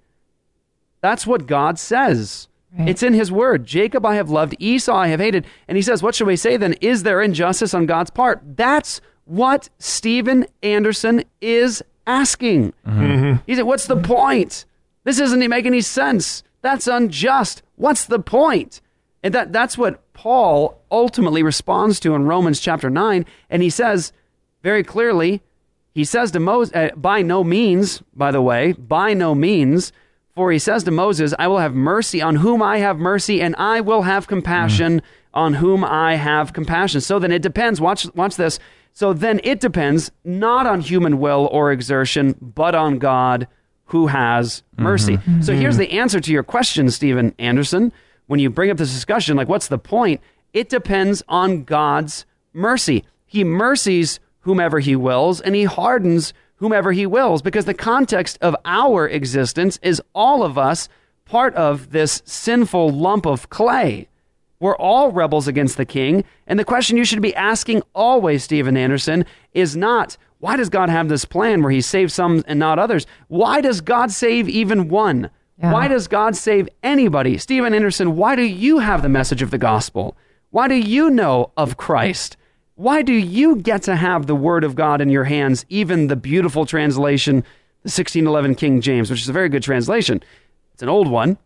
That's 1.01 1.27
what 1.27 1.47
God 1.47 1.79
says. 1.79 2.49
It's 2.77 3.03
in 3.03 3.15
his 3.15 3.31
word. 3.31 3.65
Jacob 3.65 4.05
I 4.05 4.17
have 4.17 4.31
loved, 4.31 4.57
Esau 4.59 4.95
I 4.95 5.09
have 5.09 5.21
hated. 5.21 5.47
And 5.69 5.77
he 5.77 5.83
says, 5.83 6.03
What 6.03 6.15
should 6.15 6.27
we 6.27 6.37
say 6.37 6.57
then? 6.57 6.75
Is 6.81 7.03
there 7.03 7.23
injustice 7.23 7.75
on 7.75 7.87
God's 7.87 8.11
part? 8.11 8.43
That's 8.57 9.01
what 9.25 9.69
Steven 9.79 10.47
Anderson 10.63 11.25
is 11.41 11.83
asking. 12.07 12.73
He 13.47 13.55
said, 13.55 13.63
What's 13.63 13.87
the 13.87 13.97
point? 13.97 14.65
This 15.05 15.19
doesn't 15.19 15.49
make 15.49 15.67
any 15.67 15.83
sense. 15.83 16.43
That's 16.63 16.87
unjust. 16.87 17.63
What's 17.77 18.07
the 18.07 18.19
point? 18.19 18.81
And 19.23 19.33
that, 19.35 19.53
that's 19.53 19.79
what 19.79 20.13
Paul 20.13 20.83
ultimately 20.91 21.43
responds 21.43 22.01
to 22.01 22.15
in 22.15 22.27
Romans 22.27 22.61
chapter 22.61 22.91
9. 22.91 23.25
And 23.51 23.63
he 23.63 23.71
says 23.71 24.13
very 24.63 24.83
clearly, 24.83 25.43
he 25.95 26.05
says 26.05 26.31
to 26.33 26.41
Moses, 26.41 26.75
uh, 26.75 26.91
by 26.97 27.23
no 27.23 27.45
means, 27.45 28.03
by 28.15 28.31
the 28.31 28.43
way, 28.43 28.73
by 28.73 29.15
no 29.15 29.35
means, 29.35 29.93
For 30.35 30.51
he 30.51 30.59
says 30.59 30.83
to 30.85 30.91
Moses, 30.91 31.33
I 31.39 31.47
will 31.47 31.59
have 31.59 31.75
mercy 31.75 32.21
on 32.21 32.37
whom 32.37 32.63
I 32.63 32.79
have 32.79 32.99
mercy, 32.99 33.41
and 33.41 33.55
I 33.57 33.81
will 33.81 34.03
have 34.03 34.27
compassion 34.27 34.99
hmm. 34.99 35.05
on 35.33 35.55
whom 35.55 35.85
I 35.85 36.17
have 36.17 36.53
compassion. 36.53 37.01
So 37.01 37.19
then 37.19 37.31
it 37.31 37.43
depends. 37.43 37.81
Watch, 37.81 38.07
watch 38.15 38.37
this. 38.37 38.59
So 38.93 39.13
then 39.13 39.41
it 39.45 39.61
depends 39.61 40.11
not 40.25 40.67
on 40.67 40.81
human 40.81 41.19
will 41.19 41.49
or 41.53 41.71
exertion, 41.71 42.37
but 42.41 42.75
on 42.75 42.99
God 42.99 43.47
who 43.87 44.09
has 44.09 44.63
mm-hmm. 44.75 44.83
mercy. 44.83 45.19
So 45.41 45.53
hmm. 45.53 45.61
here's 45.61 45.77
the 45.77 45.93
answer 45.93 46.21
to 46.21 46.33
your 46.33 46.43
question, 46.43 46.91
Steven 46.91 47.35
Anderson. 47.39 47.93
When 48.27 48.41
you 48.41 48.51
bring 48.51 48.71
up 48.71 48.79
this 48.79 48.93
discussion, 48.93 49.37
like, 49.37 49.49
what's 49.49 49.69
the 49.69 49.79
point? 49.79 50.21
It 50.53 50.69
depends 50.69 51.23
on 51.29 51.65
God's 51.65 52.25
mercy. 52.53 53.05
He 53.27 53.45
mercies 53.45 54.19
whomever 54.41 54.79
he 54.81 54.97
wills, 54.97 55.41
and 55.41 55.55
he 55.55 55.65
hardens 55.65 56.33
whomever 56.65 56.93
he 56.93 57.05
wills, 57.05 57.43
because 57.43 57.67
the 57.67 57.75
context 57.75 58.39
of 58.41 58.57
our 58.65 59.07
existence 59.07 59.79
is 59.83 60.01
all 60.15 60.43
of 60.43 60.57
us 60.57 60.89
part 61.27 61.55
of 61.57 61.91
this 61.91 62.23
sinful 62.25 62.89
lump 62.89 63.27
of 63.27 63.51
clay. 63.51 64.09
We're 64.61 64.77
all 64.77 65.13
rebels 65.13 65.47
against 65.47 65.77
the 65.77 65.85
king. 65.85 66.25
And 66.47 66.59
the 66.59 66.65
question 66.65 66.97
you 66.97 67.05
should 67.05 67.21
be 67.21 67.37
asking 67.37 67.83
always, 67.95 68.45
Steven 68.45 68.79
Anderson, 68.79 69.27
is 69.53 69.77
not 69.77 70.17
why 70.39 70.57
does 70.57 70.71
God 70.71 70.89
have 70.89 71.11
this 71.11 71.27
plan 71.27 71.63
where 71.63 71.71
he 71.71 71.83
saves 71.83 72.15
some 72.15 72.43
and 72.47 72.59
not 72.59 72.79
others? 72.79 73.07
Why 73.29 73.61
does 73.61 73.83
God 73.83 74.11
save 74.11 74.49
even 74.49 74.89
one? 74.89 75.29
Why 75.57 75.87
does 75.87 76.09
God 76.09 76.35
save 76.35 76.67
anybody? 76.83 77.37
Steven 77.37 77.75
Anderson, 77.75 78.17
why 78.17 78.37
do 78.37 78.43
you 78.43 78.79
have 78.79 79.03
the 79.03 79.11
message 79.11 79.43
of 79.43 79.51
the 79.51 79.59
gospel? 79.59 80.17
Why 80.49 80.67
do 80.67 80.77
you 80.77 81.11
know 81.11 81.53
of 81.59 81.77
Christ? 81.77 82.39
Why 82.77 83.03
do 83.03 83.13
you 83.13 83.57
get 83.57 83.83
to 83.85 83.95
have 83.95 84.27
the 84.27 84.35
word 84.35 84.65
of 84.65 84.75
God 84.75 85.01
in 85.01 85.09
your 85.09 85.25
hands, 85.25 85.65
even 85.69 86.09
the 86.09 86.17
beautiful 86.17 86.67
translation, 86.67 87.37
the 87.83 87.91
1611 87.91 88.57
King 88.57 88.81
James, 88.81 89.11
which 89.11 89.21
is 89.21 89.29
a 89.29 89.33
very 89.33 89.49
good 89.49 89.63
translation? 89.63 90.23
It's 90.73 90.83
an 90.83 90.89
old 90.89 91.09
one. 91.09 91.39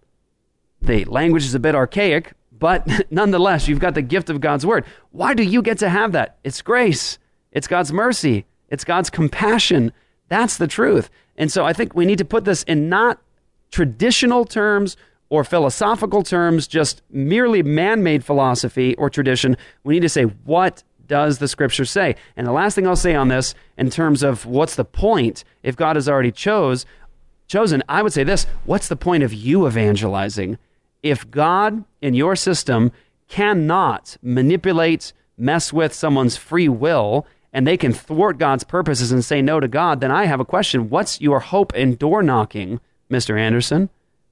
The 0.81 1.05
language 1.05 1.45
is 1.45 1.55
a 1.55 1.61
bit 1.61 1.75
archaic, 1.75 2.33
but 2.51 2.89
nonetheless, 3.11 3.69
you've 3.69 3.79
got 3.79 3.95
the 3.95 4.01
gift 4.01 4.31
of 4.31 4.41
God's 4.41 4.65
word. 4.65 4.87
Why 5.11 5.35
do 5.35 5.43
you 5.43 5.61
get 5.61 5.77
to 5.79 5.91
have 5.91 6.13
that? 6.13 6.39
It's 6.45 6.63
grace, 6.63 7.19
it's 7.53 7.67
God's 7.67 7.93
mercy, 7.93 8.47
it's 8.71 8.85
God's 8.85 9.11
compassion. 9.11 9.93
That's 10.29 10.57
the 10.57 10.67
truth. 10.67 11.11
And 11.37 11.53
so 11.53 11.65
I 11.65 11.75
think 11.75 11.95
we 11.95 12.07
need 12.07 12.19
to 12.19 12.25
put 12.25 12.47
this 12.47 12.63
in 12.63 12.89
not 12.89 13.21
traditional 13.71 14.47
terms 14.47 14.97
or 15.29 15.45
philosophical 15.45 16.23
terms, 16.23 16.67
just 16.67 17.03
merely 17.11 17.63
man 17.63 18.03
made 18.03 18.25
philosophy 18.25 18.95
or 18.97 19.11
tradition. 19.11 19.59
We 19.85 19.93
need 19.93 20.01
to 20.01 20.09
say, 20.09 20.23
what 20.23 20.83
does 21.09 21.39
the 21.39 21.49
scripture 21.49 21.85
say? 21.85 22.15
And 22.37 22.47
the 22.47 22.53
last 22.53 22.75
thing 22.75 22.87
I'll 22.87 22.97
say 22.97 23.15
on 23.15 23.29
this, 23.29 23.55
in 23.77 23.91
terms 23.91 24.23
of 24.23 24.47
what's 24.47 24.77
the 24.77 24.85
point, 24.85 25.43
if 25.63 25.77
God 25.77 25.97
has 25.97 26.09
already 26.09 26.31
chose, 26.31 26.87
chosen, 27.49 27.83
I 27.89 28.03
would 28.03 28.13
say 28.13 28.23
this 28.23 28.47
what's 28.65 28.89
the 28.89 28.97
point 28.97 29.25
of 29.25 29.35
you 29.35 29.67
evangelizing? 29.67 30.59
If 31.03 31.31
God 31.31 31.85
in 32.01 32.15
your 32.15 32.37
system 32.37 32.93
cannot 33.29 34.17
manipulate, 34.23 35.13
mess 35.37 35.73
with 35.73 35.93
someone's 35.93 36.37
free 36.37 36.69
will, 36.69 37.27
and 37.53 37.67
they 37.67 37.77
can 37.77 37.93
thwart 37.93 38.39
God's 38.39 38.65
purposes 38.65 39.11
and 39.11 39.25
say 39.25 39.41
no 39.41 39.59
to 39.61 39.69
God, 39.69 40.01
then 40.01 40.11
I 40.11 40.27
have 40.27 40.41
a 40.41 40.45
question. 40.45 40.91
What's 40.91 41.21
your 41.21 41.41
hope 41.41 41.75
in 41.75 41.97
door 41.97 42.23
knocking, 42.23 42.81
Mr. 43.11 43.39
Anderson? 43.39 43.89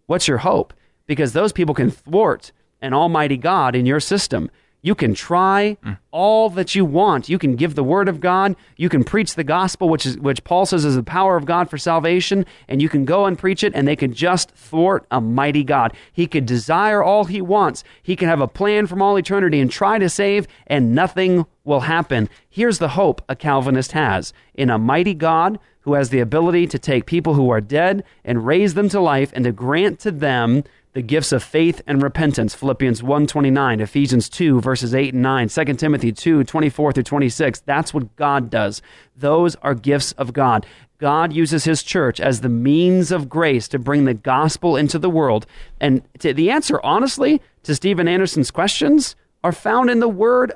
What's 0.06 0.28
your 0.28 0.38
hope? 0.38 0.74
Because 1.06 1.32
those 1.32 1.52
people 1.52 1.74
can 1.74 1.90
thwart 1.90 2.52
an 2.80 2.92
almighty 2.92 3.36
God 3.36 3.74
in 3.74 3.86
your 3.86 4.00
system. 4.00 4.50
You 4.86 4.94
can 4.94 5.14
try 5.14 5.78
mm. 5.84 5.98
all 6.12 6.48
that 6.50 6.76
you 6.76 6.84
want. 6.84 7.28
You 7.28 7.40
can 7.40 7.56
give 7.56 7.74
the 7.74 7.82
word 7.82 8.08
of 8.08 8.20
God. 8.20 8.54
You 8.76 8.88
can 8.88 9.02
preach 9.02 9.34
the 9.34 9.42
gospel, 9.42 9.88
which 9.88 10.06
is 10.06 10.16
which 10.16 10.44
Paul 10.44 10.64
says 10.64 10.84
is 10.84 10.94
the 10.94 11.02
power 11.02 11.36
of 11.36 11.44
God 11.44 11.68
for 11.68 11.76
salvation, 11.76 12.46
and 12.68 12.80
you 12.80 12.88
can 12.88 13.04
go 13.04 13.26
and 13.26 13.36
preach 13.36 13.64
it, 13.64 13.74
and 13.74 13.88
they 13.88 13.96
can 13.96 14.14
just 14.14 14.52
thwart 14.52 15.04
a 15.10 15.20
mighty 15.20 15.64
God. 15.64 15.92
He 16.12 16.28
could 16.28 16.46
desire 16.46 17.02
all 17.02 17.24
he 17.24 17.42
wants. 17.42 17.82
He 18.00 18.14
can 18.14 18.28
have 18.28 18.40
a 18.40 18.46
plan 18.46 18.86
from 18.86 19.02
all 19.02 19.16
eternity 19.16 19.58
and 19.58 19.72
try 19.72 19.98
to 19.98 20.08
save, 20.08 20.46
and 20.68 20.94
nothing 20.94 21.46
will 21.64 21.80
happen. 21.80 22.28
Here's 22.48 22.78
the 22.78 22.90
hope 22.90 23.22
a 23.28 23.34
Calvinist 23.34 23.90
has 23.90 24.32
in 24.54 24.70
a 24.70 24.78
mighty 24.78 25.14
God 25.14 25.58
who 25.80 25.94
has 25.94 26.10
the 26.10 26.20
ability 26.20 26.68
to 26.68 26.78
take 26.78 27.06
people 27.06 27.34
who 27.34 27.50
are 27.50 27.60
dead 27.60 28.04
and 28.24 28.46
raise 28.46 28.74
them 28.74 28.88
to 28.90 29.00
life 29.00 29.32
and 29.34 29.44
to 29.44 29.52
grant 29.52 29.98
to 30.00 30.12
them 30.12 30.62
the 30.96 31.02
gifts 31.02 31.30
of 31.30 31.42
faith 31.42 31.82
and 31.86 32.02
repentance 32.02 32.54
philippians 32.54 33.02
1.29 33.02 33.80
ephesians 33.82 34.30
2 34.30 34.62
verses 34.62 34.94
8 34.94 35.12
and 35.12 35.22
9 35.22 35.48
2 35.50 35.64
timothy 35.74 36.10
2 36.10 36.42
24 36.42 36.92
through 36.92 37.02
26 37.02 37.60
that's 37.60 37.92
what 37.92 38.16
god 38.16 38.48
does 38.48 38.80
those 39.14 39.56
are 39.56 39.74
gifts 39.74 40.12
of 40.12 40.32
god 40.32 40.64
god 40.96 41.34
uses 41.34 41.64
his 41.64 41.82
church 41.82 42.18
as 42.18 42.40
the 42.40 42.48
means 42.48 43.12
of 43.12 43.28
grace 43.28 43.68
to 43.68 43.78
bring 43.78 44.06
the 44.06 44.14
gospel 44.14 44.74
into 44.74 44.98
the 44.98 45.10
world 45.10 45.44
and 45.82 46.00
to, 46.18 46.32
the 46.32 46.50
answer 46.50 46.80
honestly 46.82 47.42
to 47.62 47.74
steven 47.74 48.08
anderson's 48.08 48.50
questions 48.50 49.14
are 49.44 49.52
found 49.52 49.90
in 49.90 50.00
the 50.00 50.08
word 50.08 50.54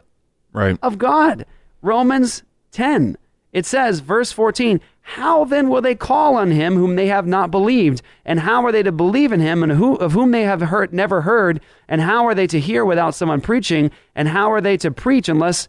Right. 0.53 0.79
of 0.83 0.99
God. 0.99 1.47
Romans 1.83 2.43
10. 2.73 3.17
It 3.53 3.67
says, 3.67 4.01
verse 4.01 4.33
14, 4.33 4.81
How 5.03 5.45
then 5.45 5.69
will 5.69 5.81
they 5.81 5.95
call 5.95 6.37
on 6.37 6.51
him 6.51 6.77
whom 6.77 6.97
they 6.97 7.09
have 7.09 7.27
not 7.27 7.51
believed? 7.51 8.03
And 8.25 8.41
how 8.41 8.65
are 8.65 8.73
they 8.73 8.83
to 8.83 8.93
believe 8.93 9.33
in 9.33 9.41
him 9.41 9.63
and 9.63 9.73
who, 9.73 9.97
of 9.97 10.13
whom 10.13 10.31
they 10.31 10.43
have 10.43 10.61
heard, 10.61 10.93
never 10.93 11.23
heard? 11.23 11.61
And 11.89 12.01
how 12.01 12.27
are 12.27 12.35
they 12.35 12.47
to 12.47 12.61
hear 12.61 12.85
without 12.85 13.15
someone 13.15 13.41
preaching? 13.41 13.91
And 14.15 14.29
how 14.29 14.53
are 14.53 14.61
they 14.61 14.77
to 14.79 14.91
preach 14.91 15.29
unless 15.29 15.69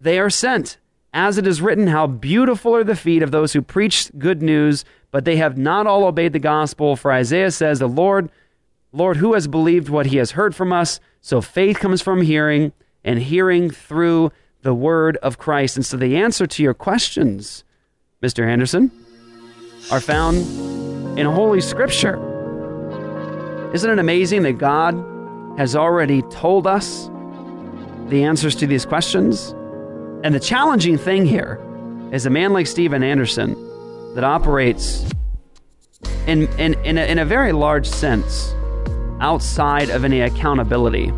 they 0.00 0.18
are 0.18 0.30
sent? 0.30 0.78
As 1.12 1.38
it 1.38 1.46
is 1.46 1.62
written, 1.62 1.88
How 1.88 2.06
beautiful 2.06 2.74
are 2.76 2.84
the 2.84 2.94
feet 2.94 3.22
of 3.22 3.30
those 3.30 3.52
who 3.52 3.62
preach 3.62 4.10
good 4.18 4.42
news, 4.42 4.84
but 5.10 5.24
they 5.24 5.36
have 5.36 5.58
not 5.58 5.86
all 5.86 6.04
obeyed 6.04 6.32
the 6.32 6.38
gospel. 6.38 6.96
For 6.96 7.12
Isaiah 7.12 7.50
says, 7.50 7.78
The 7.78 7.88
Lord, 7.88 8.30
Lord, 8.92 9.16
who 9.16 9.34
has 9.34 9.48
believed 9.48 9.88
what 9.88 10.06
he 10.06 10.18
has 10.18 10.32
heard 10.32 10.54
from 10.54 10.72
us? 10.72 11.00
So 11.20 11.40
faith 11.40 11.78
comes 11.78 12.00
from 12.00 12.22
hearing, 12.22 12.72
and 13.02 13.18
hearing 13.18 13.70
through 13.70 14.30
the 14.62 14.74
word 14.74 15.16
of 15.18 15.38
Christ. 15.38 15.76
And 15.76 15.86
so 15.86 15.96
the 15.96 16.16
answer 16.16 16.46
to 16.46 16.62
your 16.62 16.74
questions, 16.74 17.64
Mr. 18.22 18.46
Anderson, 18.46 18.90
are 19.90 20.00
found 20.00 20.36
in 21.18 21.24
Holy 21.24 21.62
Scripture. 21.62 22.18
Isn't 23.72 23.90
it 23.90 23.98
amazing 23.98 24.42
that 24.42 24.58
God 24.58 24.94
has 25.56 25.74
already 25.74 26.20
told 26.22 26.66
us 26.66 27.08
the 28.08 28.24
answers 28.24 28.54
to 28.56 28.66
these 28.66 28.84
questions? 28.84 29.54
And 30.22 30.34
the 30.34 30.40
challenging 30.40 30.98
thing 30.98 31.24
here 31.24 31.58
is 32.12 32.26
a 32.26 32.30
man 32.30 32.52
like 32.52 32.66
Steven 32.66 33.02
Anderson 33.02 33.54
that 34.14 34.22
operates 34.22 35.02
in, 36.26 36.46
in, 36.58 36.74
in, 36.84 36.98
a, 36.98 37.04
in 37.06 37.18
a 37.18 37.24
very 37.24 37.52
large 37.52 37.86
sense 37.86 38.54
outside 39.20 39.88
of 39.88 40.04
any 40.04 40.20
accountability 40.20 41.10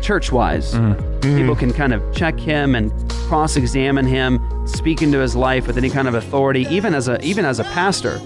church 0.00 0.32
wise. 0.32 0.72
Mm-hmm. 0.72 1.36
People 1.36 1.54
can 1.54 1.72
kind 1.72 1.92
of 1.92 2.02
check 2.14 2.38
him 2.38 2.74
and 2.74 2.90
cross 3.30 3.54
examine 3.54 4.04
him, 4.04 4.40
speak 4.66 5.02
into 5.02 5.20
his 5.20 5.36
life 5.36 5.68
with 5.68 5.78
any 5.78 5.88
kind 5.88 6.08
of 6.08 6.14
authority, 6.14 6.66
even 6.68 6.94
as 6.94 7.06
a 7.06 7.16
even 7.24 7.44
as 7.44 7.60
a 7.60 7.64
pastor. 7.64 8.18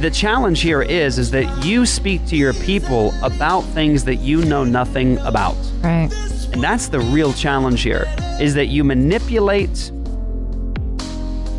The 0.00 0.10
challenge 0.10 0.62
here 0.62 0.80
is 0.80 1.18
is 1.18 1.30
that 1.32 1.66
you 1.66 1.84
speak 1.84 2.24
to 2.28 2.36
your 2.36 2.54
people 2.54 3.12
about 3.22 3.60
things 3.60 4.04
that 4.04 4.14
you 4.14 4.42
know 4.46 4.64
nothing 4.64 5.18
about. 5.18 5.54
Right. 5.82 6.10
And 6.50 6.62
that's 6.62 6.88
the 6.88 7.00
real 7.00 7.34
challenge 7.34 7.82
here 7.82 8.06
is 8.40 8.54
that 8.54 8.68
you 8.68 8.84
manipulate 8.84 9.92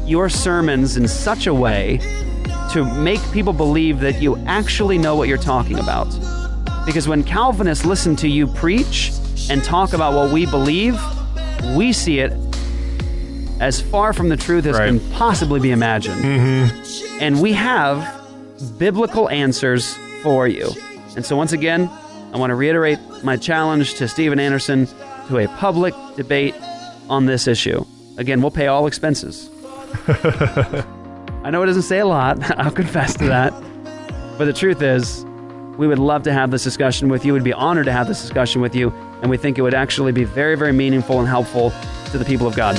your 0.07 0.27
sermons 0.27 0.97
in 0.97 1.07
such 1.07 1.45
a 1.45 1.53
way 1.53 1.99
to 2.71 2.83
make 3.03 3.21
people 3.31 3.53
believe 3.53 3.99
that 3.99 4.19
you 4.19 4.35
actually 4.47 4.97
know 4.97 5.15
what 5.15 5.27
you're 5.27 5.37
talking 5.37 5.77
about. 5.77 6.09
Because 6.87 7.07
when 7.07 7.23
Calvinists 7.23 7.85
listen 7.85 8.15
to 8.15 8.27
you 8.27 8.47
preach 8.47 9.11
and 9.51 9.63
talk 9.63 9.93
about 9.93 10.15
what 10.15 10.33
we 10.33 10.47
believe, 10.47 10.99
we 11.75 11.93
see 11.93 12.17
it 12.17 12.33
as 13.63 13.81
far 13.81 14.11
from 14.11 14.27
the 14.27 14.35
truth 14.35 14.65
as 14.65 14.77
can 14.77 14.99
possibly 15.11 15.57
be 15.57 15.71
imagined. 15.71 16.21
Mm-hmm. 16.21 17.17
And 17.21 17.41
we 17.41 17.53
have 17.53 18.21
biblical 18.77 19.29
answers 19.29 19.95
for 20.21 20.49
you. 20.49 20.69
And 21.15 21.25
so, 21.25 21.37
once 21.37 21.53
again, 21.53 21.89
I 22.33 22.37
want 22.37 22.51
to 22.51 22.55
reiterate 22.55 22.99
my 23.23 23.37
challenge 23.37 23.93
to 23.95 24.09
Steven 24.09 24.37
Anderson 24.37 24.87
to 25.29 25.37
a 25.37 25.47
public 25.47 25.93
debate 26.17 26.55
on 27.09 27.25
this 27.25 27.47
issue. 27.47 27.85
Again, 28.17 28.41
we'll 28.41 28.51
pay 28.51 28.67
all 28.67 28.85
expenses. 28.85 29.49
I 30.07 31.49
know 31.49 31.63
it 31.63 31.67
doesn't 31.67 31.83
say 31.83 31.99
a 31.99 32.05
lot, 32.05 32.41
I'll 32.59 32.71
confess 32.71 33.15
to 33.15 33.25
that. 33.27 33.53
But 34.37 34.45
the 34.45 34.53
truth 34.53 34.81
is, 34.81 35.23
we 35.77 35.87
would 35.87 35.99
love 35.99 36.23
to 36.23 36.33
have 36.33 36.51
this 36.51 36.63
discussion 36.63 37.07
with 37.07 37.23
you. 37.23 37.33
We'd 37.33 37.43
be 37.43 37.53
honored 37.53 37.85
to 37.85 37.93
have 37.93 38.07
this 38.07 38.21
discussion 38.21 38.61
with 38.61 38.75
you. 38.75 38.89
And 39.21 39.29
we 39.29 39.37
think 39.37 39.57
it 39.57 39.61
would 39.61 39.73
actually 39.73 40.11
be 40.11 40.25
very, 40.25 40.55
very 40.55 40.73
meaningful 40.73 41.19
and 41.19 41.27
helpful 41.27 41.71
to 42.11 42.17
the 42.17 42.25
people 42.25 42.45
of 42.45 42.55
God. 42.55 42.77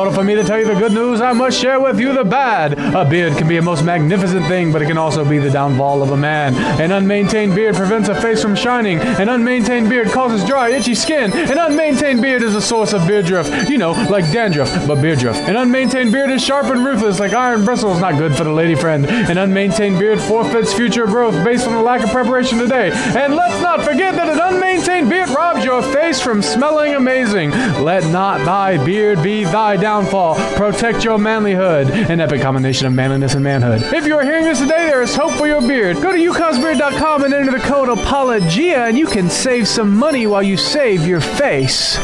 Order 0.00 0.12
for 0.12 0.24
me 0.24 0.34
to 0.34 0.42
tell 0.42 0.58
you 0.58 0.64
the 0.64 0.74
good 0.74 0.92
news, 0.92 1.20
I 1.20 1.34
must 1.34 1.60
share 1.60 1.78
with 1.78 2.00
you 2.00 2.14
the 2.14 2.24
bad. 2.24 2.78
A 2.94 3.04
beard 3.04 3.36
can 3.36 3.46
be 3.46 3.58
a 3.58 3.62
most 3.62 3.84
magnificent 3.84 4.46
thing, 4.46 4.72
but 4.72 4.80
it 4.80 4.86
can 4.86 4.96
also 4.96 5.28
be 5.28 5.36
the 5.36 5.50
downfall 5.50 6.02
of 6.02 6.10
a 6.10 6.16
man. 6.16 6.54
An 6.80 6.90
unmaintained 6.90 7.54
beard 7.54 7.76
prevents 7.76 8.08
a 8.08 8.18
face 8.18 8.40
from 8.40 8.56
shining. 8.56 8.98
An 8.98 9.28
unmaintained 9.28 9.90
beard 9.90 10.08
causes 10.08 10.42
dry, 10.46 10.70
itchy 10.70 10.94
skin. 10.94 11.30
An 11.32 11.58
unmaintained 11.58 12.22
beard 12.22 12.42
is 12.42 12.54
a 12.54 12.62
source 12.62 12.94
of 12.94 13.06
beard 13.06 13.26
drift. 13.26 13.68
You 13.68 13.76
know, 13.76 13.92
like 14.08 14.24
dandruff, 14.32 14.70
but 14.86 15.02
beard 15.02 15.18
drift. 15.18 15.40
An 15.40 15.56
unmaintained 15.56 16.12
beard 16.12 16.30
is 16.30 16.42
sharp 16.42 16.66
and 16.66 16.82
ruthless, 16.82 17.20
like 17.20 17.34
iron 17.34 17.66
bristles, 17.66 18.00
not 18.00 18.16
good 18.16 18.34
for 18.34 18.44
the 18.44 18.52
lady 18.52 18.74
friend. 18.74 19.04
An 19.06 19.36
unmaintained 19.36 19.98
beard 19.98 20.18
forfeits 20.18 20.72
future 20.72 21.04
growth 21.04 21.44
based 21.44 21.66
on 21.66 21.74
a 21.74 21.82
lack 21.82 22.02
of 22.02 22.08
preparation 22.08 22.56
today. 22.56 22.90
And 22.90 23.34
let's 23.34 23.60
not 23.60 23.82
forget 23.82 24.14
that 24.14 24.30
an 24.30 24.40
unmaintained 24.40 24.69
beard 24.86 25.28
robs 25.30 25.64
your 25.64 25.82
face 25.82 26.20
from 26.20 26.42
smelling 26.42 26.94
amazing. 26.94 27.50
Let 27.50 28.04
not 28.10 28.44
thy 28.44 28.82
beard 28.84 29.22
be 29.22 29.44
thy 29.44 29.76
downfall. 29.76 30.36
Protect 30.56 31.04
your 31.04 31.18
manlyhood. 31.18 31.90
An 32.08 32.20
epic 32.20 32.40
combination 32.40 32.86
of 32.86 32.92
manliness 32.92 33.34
and 33.34 33.44
manhood. 33.44 33.82
If 33.92 34.06
you 34.06 34.16
are 34.16 34.24
hearing 34.24 34.44
this 34.44 34.60
today, 34.60 34.86
there 34.86 35.02
is 35.02 35.14
hope 35.14 35.32
for 35.32 35.46
your 35.46 35.60
beard. 35.60 35.96
Go 35.96 36.12
to 36.12 36.18
yukonsbeard.com 36.18 37.24
and 37.24 37.34
enter 37.34 37.52
the 37.52 37.58
code 37.58 37.88
APOLOGIA, 37.88 38.88
and 38.88 38.98
you 38.98 39.06
can 39.06 39.28
save 39.28 39.68
some 39.68 39.94
money 39.96 40.26
while 40.26 40.42
you 40.42 40.56
save 40.56 41.06
your 41.06 41.20
face. 41.20 41.96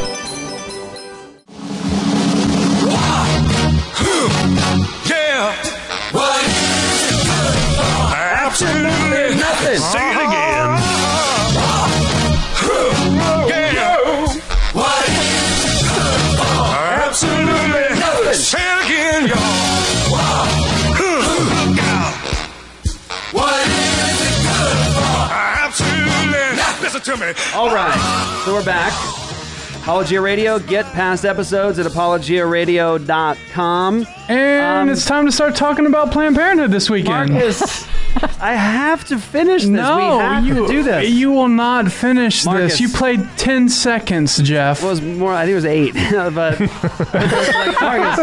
Yeah. 5.08 5.54
What? 6.12 6.44
Absolutely 8.14 9.36
nothing. 9.40 10.15
Absolutely 26.96 26.96
nothing. 26.96 26.96
Listen 26.96 27.18
to 27.18 27.26
me. 27.26 27.32
All 27.54 27.74
right, 27.74 28.42
so 28.44 28.54
we're 28.54 28.64
back. 28.64 28.92
Apologia 29.86 30.20
Radio. 30.20 30.58
Get 30.58 30.84
past 30.86 31.24
episodes 31.24 31.78
at 31.78 31.86
apologiaradio.com. 31.86 34.06
And 34.28 34.88
um, 34.88 34.92
it's 34.92 35.04
time 35.04 35.26
to 35.26 35.32
start 35.32 35.54
talking 35.54 35.86
about 35.86 36.10
Planned 36.10 36.34
Parenthood 36.34 36.72
this 36.72 36.90
weekend. 36.90 37.32
Marcus, 37.32 37.86
I 38.40 38.54
have 38.54 39.06
to 39.06 39.18
finish 39.18 39.62
this. 39.62 39.70
No, 39.70 39.96
we 39.96 40.02
have 40.24 40.44
you, 40.44 40.54
to 40.54 40.66
do 40.66 40.82
this. 40.82 41.08
You 41.08 41.30
will 41.30 41.46
not 41.46 41.92
finish 41.92 42.44
Marcus. 42.44 42.72
this. 42.72 42.80
You 42.80 42.88
played 42.88 43.20
10 43.36 43.68
seconds, 43.68 44.38
Jeff. 44.38 44.82
It 44.82 44.86
was 44.86 45.00
more. 45.00 45.32
I 45.32 45.44
think 45.44 45.52
it 45.52 45.54
was 45.54 45.66
eight, 45.66 45.94
but 46.34 46.58
Marcus, 47.80 48.18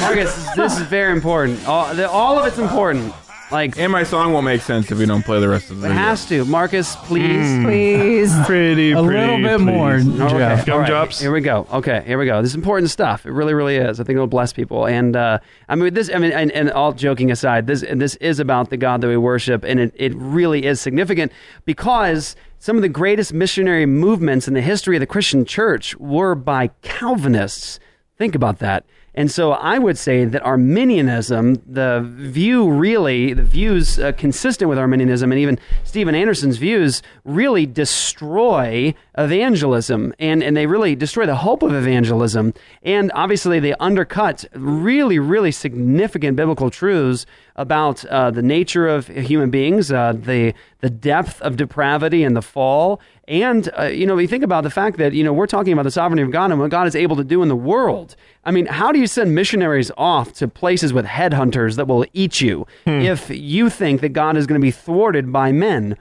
Marcus, 0.00 0.48
this 0.54 0.78
is 0.78 0.82
very 0.82 1.10
important. 1.10 1.66
All, 1.66 1.92
the, 1.94 2.08
all 2.08 2.38
of 2.38 2.46
it's 2.46 2.58
important. 2.58 3.12
Like, 3.50 3.78
and 3.78 3.90
my 3.90 4.02
song 4.02 4.32
won't 4.34 4.44
make 4.44 4.60
sense 4.60 4.90
if 4.92 4.98
we 4.98 5.06
don't 5.06 5.24
play 5.24 5.40
the 5.40 5.48
rest 5.48 5.70
of 5.70 5.80
the 5.80 5.86
it 5.86 5.88
video. 5.88 6.02
has 6.02 6.26
to. 6.26 6.44
Marcus, 6.44 6.96
please, 6.96 7.24
Mm. 7.48 7.64
Please. 7.64 8.34
Pretty, 8.46 8.92
A 8.92 9.02
pretty, 9.02 9.20
little 9.20 9.38
bit 9.38 9.56
please. 9.56 9.64
more, 9.64 9.94
Okay, 10.26 10.38
Jeff. 10.64 10.68
all 10.68 10.80
right, 10.80 11.14
Here 11.14 11.32
we 11.32 11.40
go. 11.40 11.66
Okay, 11.72 12.02
here 12.06 12.18
we 12.18 12.26
go. 12.26 12.42
This 12.42 12.50
is 12.50 12.54
important 12.56 12.90
stuff. 12.90 13.24
It 13.24 13.30
really, 13.32 13.54
really 13.54 13.76
is. 13.76 14.00
I 14.00 14.04
think 14.04 14.16
it'll 14.16 14.26
bless 14.26 14.52
people. 14.52 14.86
And 14.86 15.16
uh, 15.16 15.38
I 15.68 15.76
mean, 15.76 15.94
this. 15.94 16.10
I 16.14 16.18
mean, 16.18 16.32
and, 16.32 16.52
and 16.52 16.70
all 16.70 16.92
joking 16.92 17.30
aside, 17.30 17.66
this 17.66 17.82
and 17.82 18.00
this 18.02 18.16
is 18.16 18.38
about 18.38 18.68
the 18.70 18.76
God 18.76 19.00
that 19.00 19.08
we 19.08 19.16
worship, 19.16 19.64
and 19.64 19.80
it, 19.80 19.92
it 19.96 20.12
really 20.14 20.66
is 20.66 20.78
significant 20.80 21.32
because 21.64 22.36
some 22.58 22.76
of 22.76 22.82
the 22.82 22.88
greatest 22.88 23.32
missionary 23.32 23.86
movements 23.86 24.46
in 24.46 24.54
the 24.54 24.60
history 24.60 24.96
of 24.96 25.00
the 25.00 25.06
Christian 25.06 25.44
Church 25.46 25.96
were 25.96 26.34
by 26.34 26.68
Calvinists. 26.82 27.80
Think 28.18 28.34
about 28.34 28.58
that. 28.58 28.84
And 29.18 29.32
so 29.32 29.50
I 29.50 29.80
would 29.80 29.98
say 29.98 30.26
that 30.26 30.44
Arminianism, 30.44 31.60
the 31.66 32.08
view 32.08 32.70
really, 32.70 33.34
the 33.34 33.42
views 33.42 33.98
uh, 33.98 34.12
consistent 34.12 34.68
with 34.68 34.78
Arminianism 34.78 35.32
and 35.32 35.40
even 35.40 35.58
Steven 35.82 36.14
Anderson's 36.14 36.56
views 36.56 37.02
really 37.24 37.66
destroy 37.66 38.94
evangelism 39.18 40.14
and, 40.20 40.40
and 40.44 40.56
they 40.56 40.66
really 40.66 40.94
destroy 40.94 41.26
the 41.26 41.34
hope 41.34 41.64
of 41.64 41.74
evangelism. 41.74 42.54
And 42.84 43.10
obviously 43.12 43.58
they 43.58 43.74
undercut 43.80 44.44
really, 44.54 45.18
really 45.18 45.50
significant 45.50 46.36
biblical 46.36 46.70
truths 46.70 47.26
about 47.58 48.04
uh, 48.06 48.30
the 48.30 48.40
nature 48.40 48.88
of 48.88 49.08
human 49.08 49.50
beings, 49.50 49.92
uh, 49.92 50.14
the, 50.14 50.54
the 50.80 50.88
depth 50.88 51.42
of 51.42 51.56
depravity 51.56 52.22
and 52.22 52.34
the 52.34 52.40
fall. 52.40 53.00
And, 53.26 53.68
uh, 53.78 53.82
you 53.84 54.06
know, 54.06 54.14
we 54.14 54.26
think 54.26 54.44
about 54.44 54.62
the 54.62 54.70
fact 54.70 54.96
that, 54.96 55.12
you 55.12 55.24
know, 55.24 55.32
we're 55.32 55.48
talking 55.48 55.72
about 55.72 55.82
the 55.82 55.90
sovereignty 55.90 56.22
of 56.22 56.30
God 56.30 56.50
and 56.50 56.60
what 56.60 56.70
God 56.70 56.86
is 56.86 56.94
able 56.94 57.16
to 57.16 57.24
do 57.24 57.42
in 57.42 57.48
the 57.48 57.56
world. 57.56 58.16
I 58.44 58.52
mean, 58.52 58.66
how 58.66 58.92
do 58.92 58.98
you 58.98 59.06
send 59.06 59.34
missionaries 59.34 59.90
off 59.98 60.32
to 60.34 60.48
places 60.48 60.92
with 60.92 61.04
headhunters 61.04 61.76
that 61.76 61.88
will 61.88 62.06
eat 62.14 62.40
you 62.40 62.66
if 62.86 63.28
you 63.28 63.68
think 63.68 64.00
that 64.00 64.10
God 64.10 64.36
is 64.36 64.46
going 64.46 64.58
to 64.58 64.64
be 64.64 64.70
thwarted 64.70 65.32
by 65.32 65.52
men? 65.52 65.98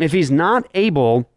If 0.00 0.12
he's 0.12 0.30
not 0.30 0.66
able 0.74 1.28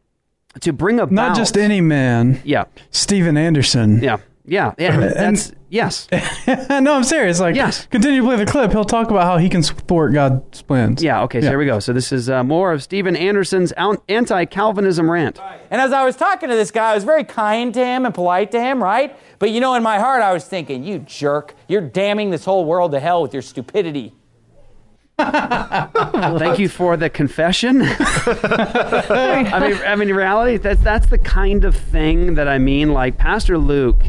to 0.61 0.73
bring 0.73 0.99
about. 0.99 1.13
Not 1.13 1.35
just 1.35 1.57
any 1.57 1.79
man. 1.79 2.41
Yeah. 2.43 2.65
Steven 2.89 3.37
Anderson. 3.37 4.01
Yeah. 4.01 4.17
Yeah. 4.45 4.73
Yeah. 4.79 4.97
That's, 4.97 5.53
yes. 5.69 6.07
no, 6.69 6.93
I'm 6.95 7.03
serious. 7.03 7.39
Like, 7.39 7.55
Yes. 7.55 7.85
continue 7.87 8.21
to 8.21 8.27
play 8.27 8.35
the 8.37 8.45
clip. 8.45 8.71
He'll 8.71 8.83
talk 8.85 9.09
about 9.09 9.23
how 9.23 9.37
he 9.37 9.49
can 9.49 9.61
thwart 9.63 10.13
God's 10.13 10.61
plans. 10.61 11.01
Yeah. 11.03 11.23
Okay. 11.23 11.39
So 11.41 11.45
Yeah. 11.45 11.51
here 11.51 11.59
we 11.59 11.65
go. 11.65 11.79
So 11.79 11.93
this 11.93 12.11
is 12.11 12.29
uh, 12.29 12.43
more 12.43 12.71
of 12.73 12.83
Steven 12.83 13.15
Anderson's 13.15 13.71
anti 14.07 14.45
Calvinism 14.45 15.09
rant. 15.09 15.39
And 15.71 15.79
as 15.81 15.91
I 15.93 16.03
was 16.05 16.15
talking 16.15 16.49
to 16.49 16.55
this 16.55 16.71
guy, 16.71 16.91
I 16.91 16.95
was 16.95 17.03
very 17.03 17.23
kind 17.23 17.73
to 17.73 17.85
him 17.85 18.05
and 18.05 18.13
polite 18.13 18.51
to 18.51 18.59
him, 18.61 18.81
right? 18.83 19.15
But 19.39 19.51
you 19.51 19.61
know, 19.61 19.75
in 19.75 19.83
my 19.83 19.99
heart, 19.99 20.21
I 20.21 20.33
was 20.33 20.45
thinking, 20.45 20.83
you 20.83 20.99
jerk, 20.99 21.55
you're 21.67 21.81
damning 21.81 22.29
this 22.29 22.45
whole 22.45 22.65
world 22.65 22.91
to 22.91 22.99
hell 22.99 23.21
with 23.21 23.33
your 23.33 23.41
stupidity. 23.41 24.13
Thank 25.19 26.59
you 26.59 26.69
for 26.69 26.95
the 26.95 27.09
confession. 27.09 27.81
I 27.85 29.59
mean, 29.67 29.77
I 29.85 29.95
mean, 29.97 30.09
in 30.09 30.15
reality, 30.15 30.55
that's 30.57 30.81
that's 30.81 31.07
the 31.07 31.17
kind 31.17 31.65
of 31.65 31.75
thing 31.75 32.35
that 32.35 32.47
I 32.47 32.57
mean. 32.57 32.93
Like 32.93 33.17
Pastor 33.17 33.57
Luke 33.57 34.01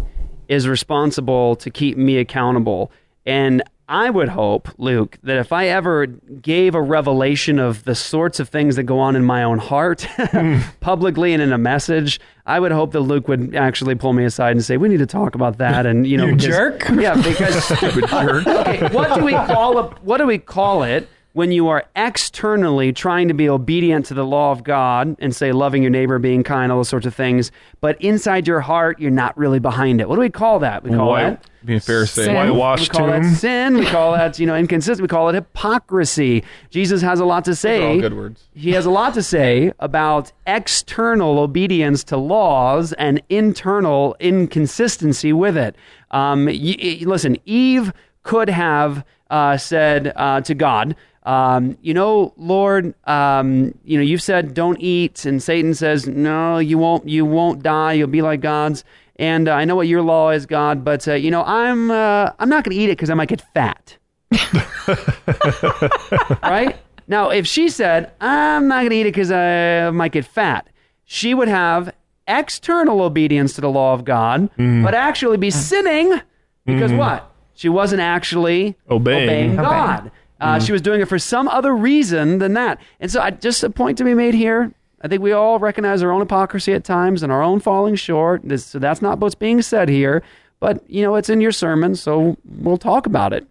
is 0.50 0.68
responsible 0.68 1.54
to 1.56 1.70
keep 1.70 1.96
me 1.96 2.18
accountable, 2.18 2.90
and 3.24 3.62
I 3.88 4.08
would 4.08 4.28
hope, 4.28 4.68
Luke, 4.78 5.18
that 5.24 5.36
if 5.38 5.52
I 5.52 5.66
ever 5.66 6.06
gave 6.06 6.76
a 6.76 6.80
revelation 6.80 7.58
of 7.58 7.82
the 7.84 7.96
sorts 7.96 8.38
of 8.38 8.48
things 8.48 8.76
that 8.76 8.84
go 8.84 9.00
on 9.00 9.16
in 9.16 9.24
my 9.24 9.42
own 9.42 9.58
heart 9.58 10.02
hmm. 10.16 10.58
publicly 10.78 11.32
and 11.32 11.42
in 11.42 11.52
a 11.52 11.58
message, 11.58 12.20
I 12.46 12.60
would 12.60 12.70
hope 12.70 12.92
that 12.92 13.00
Luke 13.00 13.26
would 13.26 13.56
actually 13.56 13.96
pull 13.96 14.12
me 14.12 14.24
aside 14.24 14.52
and 14.52 14.64
say, 14.64 14.76
"We 14.76 14.88
need 14.88 14.98
to 14.98 15.06
talk 15.06 15.34
about 15.34 15.58
that." 15.58 15.86
And 15.86 16.06
you 16.06 16.16
know, 16.16 16.26
You 16.26 16.36
because- 16.36 16.46
jerk. 16.46 16.88
Yeah, 16.90 17.14
because 17.14 17.64
Stupid 17.78 18.08
jerk. 18.08 18.46
okay, 18.46 18.88
what 18.88 19.14
do 19.14 19.24
we 19.24 19.32
call 19.32 19.78
a, 19.78 19.90
what 20.02 20.18
do 20.18 20.26
we 20.26 20.38
call 20.38 20.84
it 20.84 21.08
when 21.32 21.52
you 21.52 21.68
are 21.68 21.84
externally 21.94 22.92
trying 22.92 23.28
to 23.28 23.34
be 23.34 23.48
obedient 23.48 24.04
to 24.06 24.14
the 24.14 24.24
law 24.24 24.50
of 24.50 24.64
God 24.64 25.16
and 25.20 25.34
say 25.34 25.52
loving 25.52 25.82
your 25.82 25.90
neighbor, 25.90 26.18
being 26.18 26.42
kind, 26.42 26.72
all 26.72 26.78
those 26.78 26.88
sorts 26.88 27.06
of 27.06 27.14
things, 27.14 27.52
but 27.80 28.00
inside 28.02 28.48
your 28.48 28.60
heart 28.60 28.98
you're 28.98 29.10
not 29.12 29.36
really 29.38 29.60
behind 29.60 30.00
it? 30.00 30.08
What 30.08 30.16
do 30.16 30.20
we 30.20 30.30
call 30.30 30.58
that? 30.58 30.82
We 30.82 30.90
call 30.90 31.10
White- 31.10 31.22
that 31.22 31.44
Being 31.64 31.76
a 31.78 31.80
Pharisee. 31.80 32.34
Whitewashed 32.34 32.92
we 32.92 32.98
call 32.98 33.06
that 33.08 33.24
sin. 33.36 33.76
We 33.76 33.86
call 33.86 34.12
that 34.12 34.38
you 34.40 34.46
know 34.46 34.56
inconsistent. 34.56 35.02
We 35.02 35.08
call 35.08 35.28
it 35.28 35.34
hypocrisy. 35.34 36.42
Jesus 36.70 37.00
has 37.02 37.20
a 37.20 37.24
lot 37.24 37.44
to 37.44 37.50
are 37.50 37.52
all 37.52 37.56
say. 37.56 38.00
good 38.00 38.16
words. 38.16 38.48
He 38.54 38.72
has 38.72 38.84
a 38.86 38.90
lot 38.90 39.14
to 39.14 39.22
say 39.22 39.72
about 39.78 40.32
external 40.46 41.38
obedience 41.38 42.02
to 42.04 42.16
laws 42.16 42.92
and 42.94 43.22
internal 43.28 44.16
inconsistency 44.20 45.32
with 45.32 45.56
it. 45.56 45.76
Um, 46.10 46.46
y- 46.46 46.76
y- 46.82 46.98
listen, 47.02 47.36
Eve 47.46 47.92
could 48.22 48.48
have 48.48 49.04
uh, 49.30 49.56
said 49.56 50.12
uh, 50.16 50.40
to 50.40 50.54
God, 50.54 50.96
um, 51.24 51.76
"You 51.82 51.94
know, 51.94 52.32
Lord, 52.36 52.94
um, 53.04 53.74
you 53.84 53.98
know, 53.98 54.04
you've 54.04 54.22
said 54.22 54.54
don't 54.54 54.80
eat," 54.80 55.24
and 55.24 55.42
Satan 55.42 55.74
says, 55.74 56.06
"No, 56.06 56.58
you 56.58 56.78
won't. 56.78 57.08
You 57.08 57.24
won't 57.24 57.62
die. 57.62 57.94
You'll 57.94 58.08
be 58.08 58.22
like 58.22 58.40
gods." 58.40 58.84
And 59.16 59.48
uh, 59.48 59.52
I 59.52 59.66
know 59.66 59.76
what 59.76 59.86
your 59.86 60.00
law 60.02 60.30
is, 60.30 60.46
God, 60.46 60.82
but 60.82 61.06
uh, 61.06 61.12
you 61.14 61.30
know, 61.30 61.44
I'm 61.44 61.90
uh, 61.90 62.30
I'm 62.38 62.48
not 62.48 62.64
going 62.64 62.76
to 62.76 62.82
eat 62.82 62.88
it 62.88 62.96
because 62.96 63.10
I 63.10 63.14
might 63.14 63.28
get 63.28 63.42
fat. 63.52 63.96
right? 66.42 66.76
Now, 67.06 67.30
if 67.30 67.46
she 67.46 67.68
said, 67.68 68.12
I'm 68.20 68.68
not 68.68 68.80
going 68.80 68.90
to 68.90 68.96
eat 68.96 69.00
it 69.02 69.12
because 69.12 69.32
I 69.32 69.90
might 69.90 70.12
get 70.12 70.24
fat, 70.24 70.68
she 71.04 71.34
would 71.34 71.48
have 71.48 71.92
external 72.28 73.02
obedience 73.02 73.54
to 73.54 73.60
the 73.60 73.70
law 73.70 73.94
of 73.94 74.04
God, 74.04 74.48
but 74.56 74.94
actually 74.94 75.36
be 75.36 75.50
sinning 75.50 76.20
because 76.64 76.92
what? 76.92 77.26
She 77.54 77.68
wasn't 77.68 78.00
actually 78.00 78.76
Obeying. 78.88 79.56
God. 79.56 80.10
Uh, 80.40 80.58
She 80.60 80.72
was 80.72 80.80
doing 80.80 81.00
it 81.00 81.08
for 81.08 81.18
some 81.18 81.48
other 81.48 81.74
reason 81.74 82.38
than 82.38 82.54
that. 82.54 82.80
And 82.98 83.10
so, 83.10 83.20
I, 83.20 83.30
just 83.30 83.62
a 83.62 83.70
point 83.70 83.98
to 83.98 84.04
be 84.04 84.14
made 84.14 84.34
here. 84.34 84.72
I 85.02 85.08
think 85.08 85.22
we 85.22 85.32
all 85.32 85.58
recognize 85.58 86.02
our 86.02 86.10
own 86.10 86.20
hypocrisy 86.20 86.72
at 86.74 86.84
times 86.84 87.22
and 87.22 87.32
our 87.32 87.42
own 87.42 87.60
falling 87.60 87.94
short. 87.94 88.42
This, 88.44 88.64
so 88.66 88.78
that's 88.78 89.00
not 89.00 89.18
what's 89.18 89.34
being 89.34 89.62
said 89.62 89.88
here. 89.88 90.22
But, 90.60 90.82
you 90.90 91.02
know, 91.02 91.14
it's 91.14 91.30
in 91.30 91.40
your 91.40 91.52
sermon, 91.52 91.94
so 91.94 92.36
we'll 92.44 92.76
talk 92.76 93.06
about 93.06 93.32
it. 93.32 93.46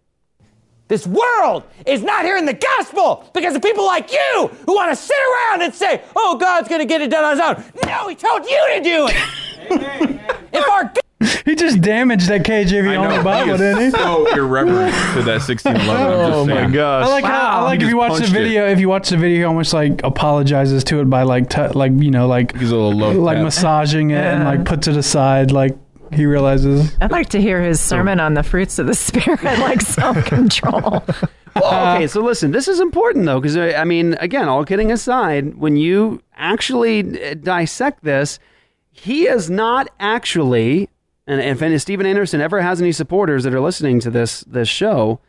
This 0.89 1.05
world 1.07 1.63
is 1.85 2.01
not 2.03 2.23
hearing 2.25 2.45
the 2.45 2.53
gospel 2.53 3.29
because 3.33 3.55
of 3.55 3.61
people 3.61 3.85
like 3.85 4.11
you 4.11 4.49
who 4.65 4.75
want 4.75 4.91
to 4.91 4.95
sit 4.95 5.17
around 5.17 5.61
and 5.61 5.73
say, 5.73 6.01
oh, 6.15 6.37
God's 6.39 6.67
going 6.67 6.81
to 6.81 6.85
get 6.85 7.01
it 7.01 7.09
done 7.11 7.23
on 7.23 7.31
his 7.31 7.39
own. 7.39 7.73
No, 7.85 8.07
he 8.07 8.15
told 8.15 8.45
you 8.45 8.73
to 8.75 8.81
do 8.83 9.07
it. 9.07 10.19
if 10.51 10.67
our 10.69 10.91
He 11.19 11.55
just 11.55 11.59
just 11.69 11.81
damaged 11.81 12.27
that 12.29 12.43
KJV 12.43 12.89
I 12.91 12.95
only 12.95 13.17
know, 13.17 13.23
Bible, 13.23 13.57
didn't 13.57 13.79
he? 13.79 13.85
is 13.87 13.93
so 13.93 14.25
irreverent 14.33 14.93
to 15.15 15.21
that 15.23 15.41
1611. 15.41 15.89
I'm 15.89 16.09
just 16.29 16.37
Oh 16.37 16.45
my 16.45 16.53
saying. 16.55 16.71
gosh. 16.71 17.05
I 17.05 17.09
like 17.09 17.23
how 17.25 17.59
I 17.59 17.61
like 17.63 17.81
He 17.81 17.85
if 17.87 17.91
you 17.91 17.97
just 17.97 18.09
watch 18.09 18.13
the 18.13 18.19
punched 18.21 18.35
it. 18.35 18.43
video. 18.43 18.67
If 18.67 18.79
you 18.79 18.89
watch 18.89 19.09
the 19.09 19.17
video, 19.17 19.37
he 19.37 19.43
almost 19.43 19.73
like 19.73 20.01
apologizes 20.03 20.83
to 20.85 21.01
it 21.01 21.09
by 21.09 21.23
like 21.23 21.49
t- 21.49 21.67
like 21.67 21.91
you 21.97 22.09
know 22.11 22.27
like 22.27 22.55
He's 22.57 22.71
a 22.71 22.75
little 22.75 22.97
love 22.97 23.15
like 23.17 23.35
tap. 23.37 23.43
massaging 23.43 24.11
it 24.11 24.23
and 24.23 24.45
like 24.45 24.63
puts 24.65 24.87
it 24.87 24.95
aside 24.95 25.51
like 25.51 25.77
he 26.13 26.25
realizes. 26.25 26.95
I'd 27.01 27.11
like 27.11 27.29
to 27.29 27.41
hear 27.41 27.61
his 27.61 27.79
sermon 27.81 28.19
on 28.19 28.33
the 28.33 28.41
fruits 28.41 28.79
of 28.79 28.87
the 28.87 28.95
spirit, 28.95 29.43
like 29.43 29.81
self 29.81 30.23
control. 30.25 31.03
Well, 31.55 31.95
okay, 31.95 32.05
so 32.07 32.21
listen, 32.21 32.51
this 32.51 32.67
is 32.67 32.79
important 32.79 33.25
though, 33.25 33.41
because 33.41 33.57
I 33.57 33.83
mean, 33.83 34.13
again, 34.21 34.47
all 34.47 34.63
kidding 34.63 34.91
aside, 34.91 35.55
when 35.57 35.75
you 35.77 36.21
actually 36.35 37.31
uh, 37.31 37.33
dissect 37.33 38.03
this, 38.03 38.39
he 38.91 39.27
is 39.27 39.49
not 39.49 39.89
actually, 39.99 40.89
and 41.29 41.41
if 41.41 41.61
any, 41.61 41.77
Steven 41.77 42.05
Anderson 42.05 42.41
ever 42.41 42.61
has 42.61 42.81
any 42.81 42.91
supporters 42.91 43.43
that 43.43 43.53
are 43.53 43.61
listening 43.61 43.99
to 44.01 44.09
this 44.09 44.41
this 44.41 44.67
show, 44.67 45.19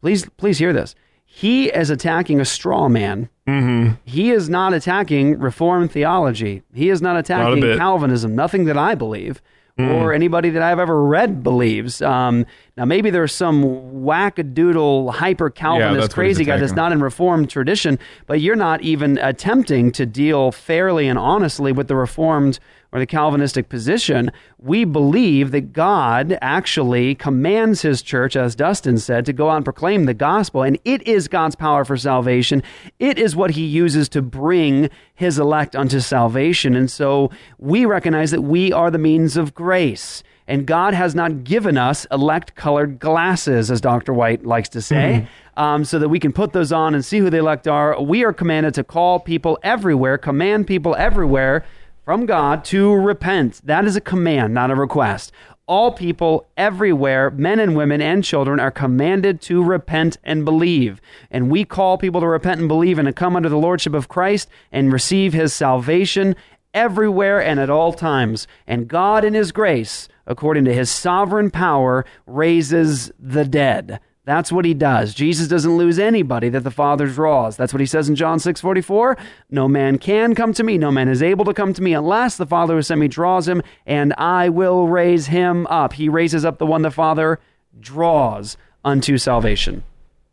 please 0.00 0.26
please 0.36 0.58
hear 0.58 0.72
this. 0.72 0.94
He 1.24 1.66
is 1.66 1.90
attacking 1.90 2.40
a 2.40 2.44
straw 2.44 2.88
man. 2.88 3.28
Mm-hmm. 3.46 3.94
He 4.04 4.30
is 4.30 4.48
not 4.48 4.72
attacking 4.72 5.38
Reformed 5.38 5.90
theology. 5.90 6.62
He 6.72 6.88
is 6.90 7.02
not 7.02 7.16
attacking 7.16 7.60
bit. 7.60 7.78
Calvinism. 7.78 8.34
Nothing 8.34 8.64
that 8.66 8.76
I 8.78 8.94
believe 8.94 9.42
Mm. 9.78 9.92
or 9.92 10.14
anybody 10.14 10.48
that 10.48 10.62
I've 10.62 10.78
ever 10.78 11.04
read 11.04 11.42
believes. 11.42 12.00
Um, 12.00 12.46
now, 12.78 12.86
maybe 12.86 13.10
there's 13.10 13.34
some 13.34 13.62
wackadoodle, 13.62 15.12
hyper 15.12 15.50
Calvinist 15.50 16.06
he's 16.08 16.14
crazy 16.14 16.44
guy 16.44 16.56
that's 16.56 16.72
not 16.72 16.92
in 16.92 17.00
Reformed 17.02 17.50
tradition, 17.50 17.98
but 18.26 18.40
you're 18.40 18.56
not 18.56 18.80
even 18.80 19.18
attempting 19.18 19.92
to 19.92 20.06
deal 20.06 20.50
fairly 20.50 21.08
and 21.08 21.18
honestly 21.18 21.72
with 21.72 21.88
the 21.88 21.96
Reformed 21.96 22.58
or 22.96 22.98
the 22.98 23.06
Calvinistic 23.06 23.68
position. 23.68 24.32
We 24.58 24.84
believe 24.84 25.50
that 25.50 25.74
God 25.74 26.38
actually 26.40 27.14
commands 27.14 27.82
his 27.82 28.00
church, 28.00 28.36
as 28.36 28.56
Dustin 28.56 28.96
said, 28.96 29.26
to 29.26 29.34
go 29.34 29.50
out 29.50 29.56
and 29.56 29.66
proclaim 29.66 30.06
the 30.06 30.14
gospel, 30.14 30.62
and 30.62 30.78
it 30.86 31.06
is 31.06 31.28
God's 31.28 31.56
power 31.56 31.84
for 31.84 31.98
salvation. 31.98 32.62
It 32.98 33.18
is 33.18 33.36
what 33.36 33.50
he 33.50 33.66
uses 33.66 34.08
to 34.10 34.22
bring 34.22 34.88
his 35.14 35.38
elect 35.38 35.76
unto 35.76 36.00
salvation. 36.00 36.74
And 36.74 36.90
so 36.90 37.30
we 37.58 37.84
recognize 37.84 38.30
that 38.30 38.40
we 38.40 38.72
are 38.72 38.90
the 38.90 38.96
means 38.96 39.36
of 39.36 39.54
grace. 39.54 40.22
And 40.48 40.66
God 40.66 40.94
has 40.94 41.14
not 41.14 41.44
given 41.44 41.76
us 41.76 42.06
elect 42.10 42.54
colored 42.54 42.98
glasses, 42.98 43.70
as 43.70 43.82
Dr. 43.82 44.14
White 44.14 44.46
likes 44.46 44.70
to 44.70 44.80
say, 44.80 45.28
um, 45.58 45.84
so 45.84 45.98
that 45.98 46.08
we 46.08 46.18
can 46.18 46.32
put 46.32 46.54
those 46.54 46.72
on 46.72 46.94
and 46.94 47.04
see 47.04 47.18
who 47.18 47.28
the 47.28 47.38
elect 47.38 47.68
are. 47.68 48.00
We 48.00 48.24
are 48.24 48.32
commanded 48.32 48.72
to 48.74 48.84
call 48.84 49.20
people 49.20 49.58
everywhere, 49.62 50.16
command 50.16 50.66
people 50.66 50.96
everywhere 50.96 51.66
from 52.06 52.24
God 52.24 52.64
to 52.64 52.94
repent. 52.94 53.60
That 53.64 53.84
is 53.84 53.96
a 53.96 54.00
command, 54.00 54.54
not 54.54 54.70
a 54.70 54.76
request. 54.76 55.32
All 55.66 55.90
people 55.90 56.46
everywhere, 56.56 57.32
men 57.32 57.58
and 57.58 57.74
women 57.74 58.00
and 58.00 58.22
children, 58.22 58.60
are 58.60 58.70
commanded 58.70 59.40
to 59.42 59.60
repent 59.60 60.16
and 60.22 60.44
believe. 60.44 61.00
And 61.32 61.50
we 61.50 61.64
call 61.64 61.98
people 61.98 62.20
to 62.20 62.28
repent 62.28 62.60
and 62.60 62.68
believe 62.68 63.00
and 63.00 63.06
to 63.06 63.12
come 63.12 63.34
under 63.34 63.48
the 63.48 63.58
lordship 63.58 63.92
of 63.92 64.06
Christ 64.06 64.48
and 64.70 64.92
receive 64.92 65.32
his 65.32 65.52
salvation 65.52 66.36
everywhere 66.72 67.42
and 67.42 67.58
at 67.58 67.70
all 67.70 67.92
times. 67.92 68.46
And 68.68 68.86
God, 68.86 69.24
in 69.24 69.34
His 69.34 69.50
grace, 69.50 70.06
according 70.28 70.64
to 70.66 70.74
His 70.74 70.90
sovereign 70.90 71.50
power, 71.50 72.04
raises 72.24 73.10
the 73.18 73.44
dead. 73.44 73.98
That's 74.26 74.50
what 74.50 74.64
he 74.64 74.74
does. 74.74 75.14
Jesus 75.14 75.46
doesn't 75.46 75.76
lose 75.76 76.00
anybody 76.00 76.48
that 76.48 76.64
the 76.64 76.70
Father 76.72 77.06
draws. 77.06 77.56
That's 77.56 77.72
what 77.72 77.78
he 77.78 77.86
says 77.86 78.08
in 78.08 78.16
John 78.16 78.40
6 78.40 78.60
44. 78.60 79.16
No 79.50 79.68
man 79.68 79.98
can 79.98 80.34
come 80.34 80.52
to 80.54 80.64
me, 80.64 80.76
no 80.76 80.90
man 80.90 81.08
is 81.08 81.22
able 81.22 81.44
to 81.44 81.54
come 81.54 81.72
to 81.72 81.80
me 81.80 81.94
unless 81.94 82.36
the 82.36 82.44
Father 82.44 82.74
who 82.74 82.82
sent 82.82 83.00
me 83.00 83.06
draws 83.06 83.46
him, 83.46 83.62
and 83.86 84.12
I 84.14 84.48
will 84.48 84.88
raise 84.88 85.28
him 85.28 85.64
up. 85.68 85.92
He 85.92 86.08
raises 86.08 86.44
up 86.44 86.58
the 86.58 86.66
one 86.66 86.82
the 86.82 86.90
Father 86.90 87.38
draws 87.78 88.56
unto 88.84 89.16
salvation. 89.16 89.84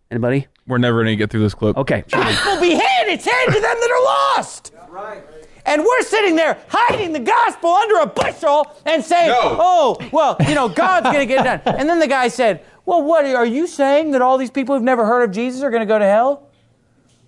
Anybody? 0.10 0.48
We're 0.66 0.80
never 0.80 1.04
going 1.04 1.14
to 1.14 1.16
get 1.16 1.30
through 1.30 1.42
this 1.42 1.54
clip. 1.54 1.78
Okay. 1.78 2.04
will 2.12 2.62
be 2.62 2.72
handed. 2.72 3.14
It's 3.14 3.26
handed 3.26 3.54
to 3.54 3.62
them 3.62 3.78
that 3.80 3.92
are 3.92 4.38
lost. 4.38 4.74
Right. 4.90 5.24
And 5.66 5.82
we're 5.82 6.02
sitting 6.02 6.36
there 6.36 6.58
hiding 6.68 7.14
the 7.14 7.20
gospel 7.20 7.70
under 7.70 8.00
a 8.00 8.08
bushel 8.08 8.68
and 8.86 9.04
saying, 9.04 9.32
oh, 9.34 9.98
well, 10.12 10.36
you 10.48 10.56
know, 10.56 10.68
God's 10.68 11.06
going 11.06 11.20
to 11.20 11.26
get 11.26 11.46
it 11.46 11.64
done. 11.64 11.76
And 11.78 11.90
then 11.90 12.00
the 12.00 12.08
guy 12.08 12.28
said, 12.28 12.66
well, 12.86 13.02
what 13.02 13.26
are 13.26 13.46
you 13.46 13.68
saying 13.68 14.12
that 14.12 14.22
all 14.22 14.38
these 14.38 14.52
people 14.52 14.76
who've 14.76 14.84
never 14.84 15.06
heard 15.06 15.24
of 15.24 15.32
Jesus 15.32 15.62
are 15.62 15.70
going 15.70 15.82
to 15.82 15.88
go 15.88 16.00
to 16.00 16.06
hell? 16.06 16.50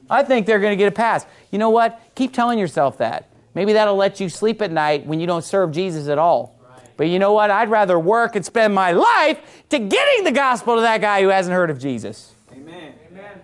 I 0.10 0.24
think 0.24 0.46
they're 0.46 0.60
going 0.60 0.74
to 0.74 0.78
get 0.78 0.88
a 0.88 0.96
pass. 0.96 1.26
You 1.52 1.60
know 1.60 1.70
what? 1.70 2.00
Keep 2.16 2.34
telling 2.34 2.60
yourself 2.60 2.98
that. 3.00 3.30
Maybe 3.54 3.74
that'll 3.74 3.96
let 3.96 4.20
you 4.20 4.30
sleep 4.30 4.62
at 4.62 4.72
night 4.72 5.06
when 5.06 5.20
you 5.20 5.28
don't 5.28 5.44
serve 5.44 5.72
Jesus 5.72 6.08
at 6.08 6.18
all. 6.18 6.56
But 6.98 7.08
you 7.08 7.20
know 7.20 7.34
what? 7.34 7.52
I'd 7.52 7.70
rather 7.70 8.00
work 8.00 8.36
and 8.36 8.46
spend 8.46 8.74
my 8.74 8.92
life 8.92 9.64
to 9.70 9.80
getting 9.80 10.24
the 10.24 10.32
gospel 10.32 10.76
to 10.76 10.82
that 10.82 11.02
guy 11.02 11.22
who 11.22 11.30
hasn't 11.30 11.54
heard 11.54 11.70
of 11.70 11.80
Jesus. 11.80 12.34
Amen. 12.52 12.94
Amen. 13.12 13.42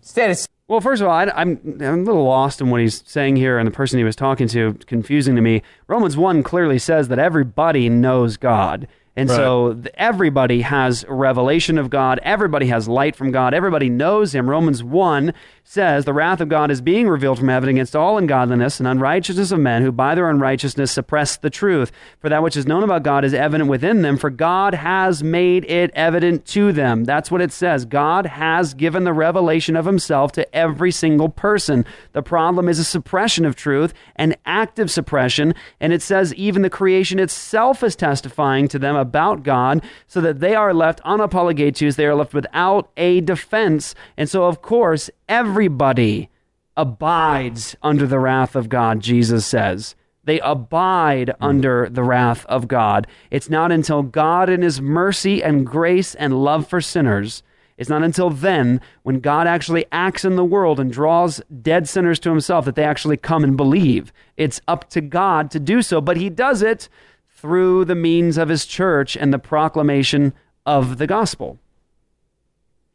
Instead 0.00 0.30
of 0.30 0.46
Well, 0.68 0.80
first 0.80 1.02
of 1.02 1.08
all, 1.08 1.14
I, 1.14 1.24
am 1.24 1.60
I'm 1.80 2.00
a 2.00 2.04
little 2.04 2.24
lost 2.24 2.60
in 2.60 2.70
what 2.70 2.80
he's 2.80 3.02
saying 3.06 3.36
here, 3.36 3.58
and 3.58 3.66
the 3.66 3.72
person 3.72 3.98
he 3.98 4.04
was 4.04 4.16
talking 4.16 4.46
to, 4.48 4.74
confusing 4.86 5.34
to 5.34 5.42
me. 5.42 5.62
Romans 5.88 6.16
1 6.16 6.42
clearly 6.42 6.78
says 6.78 7.08
that 7.08 7.18
everybody 7.18 7.88
knows 7.88 8.36
God. 8.36 8.86
And 9.16 9.30
so 9.36 9.74
th- 9.74 9.94
everybody 9.94 10.62
has 10.62 11.04
revelation 11.08 11.78
of 11.78 11.88
God. 11.88 12.18
Everybody 12.22 12.66
has 12.66 12.88
light 12.88 13.14
from 13.14 13.30
God. 13.30 13.54
Everybody 13.54 13.88
knows 13.88 14.34
Him. 14.34 14.50
Romans 14.50 14.82
1 14.82 15.32
says, 15.66 16.04
The 16.04 16.12
wrath 16.12 16.42
of 16.42 16.50
God 16.50 16.70
is 16.70 16.82
being 16.82 17.08
revealed 17.08 17.38
from 17.38 17.48
heaven 17.48 17.70
against 17.70 17.96
all 17.96 18.18
ungodliness 18.18 18.78
and 18.78 18.86
unrighteousness 18.86 19.50
of 19.50 19.58
men 19.58 19.82
who 19.82 19.90
by 19.90 20.14
their 20.14 20.28
unrighteousness 20.28 20.92
suppress 20.92 21.38
the 21.38 21.48
truth. 21.48 21.90
For 22.20 22.28
that 22.28 22.42
which 22.42 22.56
is 22.56 22.66
known 22.66 22.82
about 22.82 23.02
God 23.02 23.24
is 23.24 23.32
evident 23.32 23.70
within 23.70 24.02
them, 24.02 24.18
for 24.18 24.28
God 24.28 24.74
has 24.74 25.24
made 25.24 25.64
it 25.64 25.90
evident 25.94 26.44
to 26.48 26.70
them. 26.70 27.04
That's 27.04 27.30
what 27.30 27.40
it 27.40 27.50
says. 27.50 27.86
God 27.86 28.26
has 28.26 28.74
given 28.74 29.04
the 29.04 29.14
revelation 29.14 29.74
of 29.74 29.86
Himself 29.86 30.32
to 30.32 30.54
every 30.54 30.92
single 30.92 31.30
person. 31.30 31.86
The 32.12 32.22
problem 32.22 32.68
is 32.68 32.78
a 32.78 32.84
suppression 32.84 33.46
of 33.46 33.56
truth, 33.56 33.94
an 34.16 34.34
active 34.44 34.90
suppression, 34.90 35.54
and 35.80 35.94
it 35.94 36.02
says 36.02 36.34
even 36.34 36.60
the 36.60 36.70
creation 36.70 37.18
itself 37.18 37.82
is 37.82 37.96
testifying 37.96 38.68
to 38.68 38.78
them 38.78 38.96
about 38.96 39.42
God, 39.42 39.82
so 40.06 40.20
that 40.20 40.40
they 40.40 40.54
are 40.54 40.74
left 40.74 41.02
anapologetos, 41.04 41.96
they 41.96 42.06
are 42.06 42.14
left 42.14 42.34
without 42.34 42.90
a 42.98 43.22
defense. 43.22 43.94
And 44.18 44.28
so, 44.28 44.44
of 44.44 44.60
course, 44.60 45.08
everybody 45.28 46.30
abides 46.76 47.76
under 47.82 48.06
the 48.06 48.18
wrath 48.18 48.56
of 48.56 48.68
God, 48.68 49.00
Jesus 49.00 49.46
says. 49.46 49.94
They 50.24 50.40
abide 50.40 51.28
hmm. 51.38 51.44
under 51.44 51.88
the 51.88 52.02
wrath 52.02 52.46
of 52.46 52.68
God. 52.68 53.06
It's 53.30 53.50
not 53.50 53.72
until 53.72 54.02
God, 54.02 54.48
in 54.48 54.62
His 54.62 54.80
mercy 54.80 55.42
and 55.42 55.66
grace 55.66 56.14
and 56.14 56.42
love 56.42 56.66
for 56.66 56.80
sinners, 56.80 57.42
it's 57.76 57.90
not 57.90 58.04
until 58.04 58.30
then, 58.30 58.80
when 59.02 59.18
God 59.20 59.46
actually 59.46 59.84
acts 59.90 60.24
in 60.24 60.36
the 60.36 60.44
world 60.44 60.78
and 60.78 60.92
draws 60.92 61.40
dead 61.60 61.88
sinners 61.88 62.20
to 62.20 62.30
Himself, 62.30 62.64
that 62.66 62.76
they 62.76 62.84
actually 62.84 63.16
come 63.16 63.42
and 63.42 63.56
believe. 63.56 64.12
It's 64.36 64.60
up 64.68 64.88
to 64.90 65.00
God 65.00 65.50
to 65.50 65.60
do 65.60 65.82
so, 65.82 66.00
but 66.00 66.16
He 66.16 66.30
does 66.30 66.62
it 66.62 66.88
through 67.30 67.84
the 67.84 67.96
means 67.96 68.38
of 68.38 68.48
His 68.48 68.64
church 68.64 69.16
and 69.16 69.32
the 69.32 69.38
proclamation 69.38 70.32
of 70.64 70.98
the 70.98 71.06
gospel. 71.06 71.58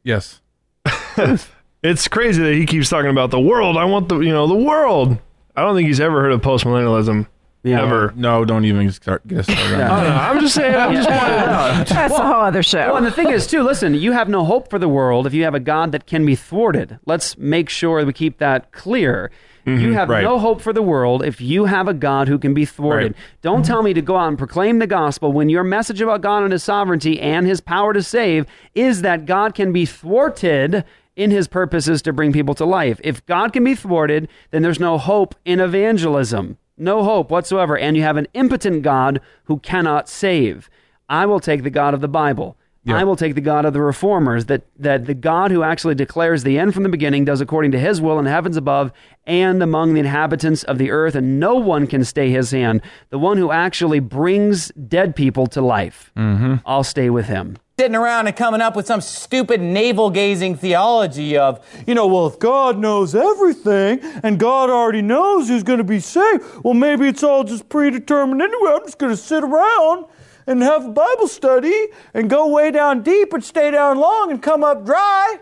Yes. 0.04 0.40
it's 1.84 2.08
crazy 2.08 2.42
that 2.44 2.54
he 2.54 2.66
keeps 2.66 2.90
talking 2.90 3.10
about 3.10 3.32
the 3.32 3.40
world. 3.40 3.78
I 3.78 3.86
want 3.86 4.10
the 4.10 4.20
you 4.20 4.32
know 4.32 4.48
the 4.48 4.56
world. 4.56 5.18
I 5.56 5.62
don't 5.62 5.76
think 5.76 5.88
he's 5.88 6.00
ever 6.00 6.22
heard 6.22 6.32
of 6.32 6.42
postmillennialism. 6.42 7.28
Yeah. 7.64 7.82
Ever. 7.82 8.14
No, 8.16 8.46
don't 8.46 8.64
even 8.64 8.90
start 8.92 9.28
get 9.28 9.40
us 9.40 9.46
started. 9.46 9.74
on 9.74 9.82
I 9.82 9.88
don't 9.88 10.04
know. 10.04 10.10
that. 10.10 10.32
I'm 10.32 10.40
just 10.40 10.56
saying. 10.56 10.76
I'm 10.76 10.94
just 10.94 11.10
pointing 11.10 11.34
it 11.34 11.40
out. 11.40 11.88
That's 11.90 12.14
a 12.14 12.18
whole 12.18 12.42
other 12.42 12.64
show. 12.64 12.88
Well, 12.88 12.98
and 12.98 13.06
the 13.06 13.12
thing 13.12 13.30
is, 13.30 13.48
too, 13.48 13.64
listen, 13.64 13.96
you 13.96 14.14
have 14.14 14.30
no 14.30 14.46
hope 14.46 14.70
for 14.70 14.80
the 14.80 14.88
world 14.88 15.28
if 15.28 15.34
you 15.34 15.44
have 15.44 15.56
a 15.56 15.60
God 15.60 15.92
that 15.92 16.08
can 16.08 16.26
be 16.26 16.36
thwarted. 16.36 17.00
Let's 17.06 17.38
make 17.38 17.68
sure 17.70 18.06
we 18.06 18.14
keep 18.14 18.38
that 18.38 18.72
clear. 18.72 19.30
Mm-hmm. 19.66 19.84
you 19.84 19.94
have 19.94 20.10
right. 20.10 20.24
no 20.24 20.40
hope 20.40 20.62
for 20.62 20.72
the 20.72 20.82
world 20.82 21.24
if 21.24 21.42
you 21.42 21.66
have 21.66 21.88
a 21.88 21.94
God 21.94 22.30
who 22.30 22.40
can 22.40 22.54
be 22.54 22.66
thwarted. 22.66 23.14
Don't 23.42 23.64
tell 23.64 23.84
me 23.84 23.94
to 23.94 24.02
go 24.02 24.16
out 24.16 24.30
and 24.30 24.38
proclaim 24.38 24.80
the 24.80 24.88
gospel 24.88 25.34
when 25.34 25.50
your 25.50 25.66
message 25.66 26.02
about 26.02 26.22
God 26.22 26.44
and 26.44 26.54
his 26.54 26.64
sovereignty 26.64 27.20
and 27.20 27.46
his 27.46 27.60
power 27.60 27.94
to 27.94 28.02
save 28.02 28.46
is 28.74 29.02
that 29.02 29.26
God 29.26 29.54
can 29.54 29.74
be 29.74 29.86
thwarted 29.86 30.86
in 31.16 31.32
his 31.32 31.48
purposes 31.48 32.02
to 32.04 32.14
bring 32.14 32.32
people 32.32 32.56
to 32.56 32.66
life. 32.66 33.00
If 33.04 33.26
God 33.26 33.54
can 33.54 33.64
be 33.64 33.76
thwarted, 33.76 34.30
then 34.52 34.62
there's 34.62 34.80
no 34.80 34.98
hope 34.98 35.36
in 35.46 35.60
evangelism. 35.60 36.58
No 36.78 37.04
hope 37.04 37.30
whatsoever. 37.30 37.78
And 37.78 37.98
you 37.98 38.04
have 38.04 38.18
an 38.18 38.28
impotent 38.34 38.84
God 38.84 39.20
who 39.46 39.60
cannot 39.60 40.08
save. 40.08 40.70
I 41.10 41.26
will 41.26 41.40
take 41.40 41.64
the 41.64 41.70
God 41.70 41.94
of 41.94 42.02
the 42.02 42.08
Bible. 42.08 42.56
I 42.88 43.04
will 43.04 43.16
take 43.16 43.36
the 43.36 43.42
God 43.42 43.66
of 43.66 43.74
the 43.74 43.82
reformers, 43.82 44.46
that, 44.46 44.64
that 44.78 45.06
the 45.06 45.14
God 45.14 45.52
who 45.52 45.62
actually 45.62 45.96
declares 45.96 46.44
the 46.44 46.58
end 46.58 46.74
from 46.74 46.84
the 46.84 46.90
beginning 46.90 47.26
does 47.26 47.42
according 47.42 47.72
to 47.72 47.80
his 47.80 48.02
will 48.02 48.18
in 48.18 48.26
the 48.26 48.32
heavens 48.32 48.58
above 48.58 48.92
and 49.26 49.62
among 49.62 49.94
the 49.94 50.00
inhabitants 50.00 50.64
of 50.64 50.78
the 50.78 50.90
earth, 50.90 51.14
and 51.14 51.40
no 51.40 51.56
one 51.56 51.86
can 51.86 52.04
stay 52.04 52.32
his 52.32 52.50
hand. 52.52 52.82
The 53.10 53.20
one 53.20 53.38
who 53.38 53.52
actually 53.52 54.00
brings 54.00 54.70
dead 54.70 55.16
people 55.16 55.46
to 55.48 55.62
life. 55.62 56.12
Mm-hmm. 56.18 56.56
I'll 56.66 56.84
stay 56.84 57.10
with 57.10 57.28
him. 57.28 57.58
Sitting 57.80 57.96
around 57.96 58.28
and 58.28 58.36
coming 58.36 58.60
up 58.60 58.76
with 58.76 58.86
some 58.86 59.00
stupid 59.00 59.62
navel 59.62 60.10
gazing 60.10 60.54
theology 60.54 61.38
of, 61.38 61.66
you 61.88 61.96
know, 61.96 62.08
well, 62.08 62.28
if 62.28 62.38
God 62.38 62.78
knows 62.78 63.16
everything 63.16 64.02
and 64.22 64.38
God 64.38 64.70
already 64.70 65.02
knows 65.02 65.48
who's 65.48 65.64
going 65.64 65.78
to 65.78 65.86
be 65.86 66.02
saved, 66.02 66.44
well, 66.62 66.74
maybe 66.74 67.08
it's 67.08 67.24
all 67.24 67.46
just 67.46 67.70
predetermined 67.70 68.42
anyway. 68.42 68.74
I'm 68.74 68.84
just 68.84 68.98
going 68.98 69.14
to 69.14 69.18
sit 69.18 69.46
around 69.46 70.08
and 70.46 70.62
have 70.62 70.88
a 70.88 70.90
Bible 70.90 71.30
study 71.30 71.88
and 72.14 72.30
go 72.30 72.48
way 72.48 72.70
down 72.70 73.02
deep 73.02 73.32
and 73.32 73.42
stay 73.42 73.72
down 73.72 73.98
long 73.98 74.30
and 74.30 74.44
come 74.44 74.62
up 74.62 74.86
dry. 74.86 75.38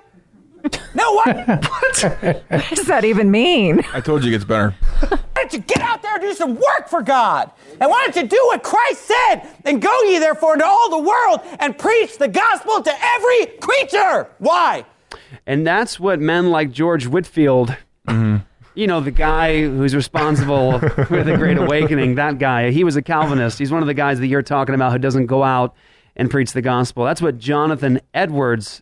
No, 0.94 1.14
what? 1.14 1.28
what? 1.48 2.44
What 2.50 2.76
does 2.76 2.88
that 2.88 3.04
even 3.06 3.32
mean? 3.32 3.84
I 3.94 4.02
told 4.02 4.24
you 4.24 4.30
it 4.30 4.32
gets 4.32 4.46
better. 4.46 4.76
Why 5.02 5.20
don't 5.36 5.54
you 5.54 5.60
get 5.60 5.82
out 5.82 6.02
there 6.02 6.14
and 6.16 6.22
do 6.22 6.34
some 6.34 6.56
work 6.56 6.90
for 6.90 7.02
God? 7.02 7.52
And 7.80 7.90
why 7.90 8.06
don't 8.06 8.16
you 8.16 8.28
do 8.28 8.42
what 8.48 8.64
Christ 8.64 9.04
said 9.06 9.42
and 9.66 9.82
go 9.82 10.02
ye 10.04 10.20
therefore 10.20 10.54
into 10.54 10.66
all 10.66 10.90
the 10.90 11.00
world 11.00 11.42
and 11.60 11.78
preach 11.78 12.18
the 12.18 12.28
gospel 12.28 12.82
to 12.82 12.94
every 13.04 13.46
creature? 13.58 14.30
Why? 14.40 14.86
And 15.46 15.66
that's 15.66 16.00
what 16.00 16.20
men 16.20 16.50
like 16.50 16.72
George 16.72 17.08
Whitefield, 17.08 17.76
mm-hmm. 18.08 18.38
you 18.76 18.88
know, 18.88 19.00
the 19.00 19.12
guy 19.12 19.62
who's 19.62 19.96
responsible 19.96 20.80
for 21.08 21.24
the 21.24 21.38
Great 21.38 21.58
Awakening, 21.58 22.16
that 22.16 22.40
guy, 22.40 22.72
he 22.72 22.84
was 22.84 22.96
a 22.96 23.02
Calvinist. 23.02 23.60
He's 23.60 23.72
one 23.72 23.82
of 23.82 23.88
the 23.88 23.94
guys 23.94 24.20
that 24.20 24.28
you're 24.28 24.42
talking 24.42 24.76
about 24.76 24.92
who 24.92 25.00
doesn't 25.00 25.28
go 25.28 25.44
out 25.44 25.76
and 26.16 26.30
preach 26.30 26.54
the 26.54 26.62
gospel. 26.62 27.06
That's 27.06 27.22
what 27.22 27.38
Jonathan 27.38 28.02
Edwards, 28.14 28.82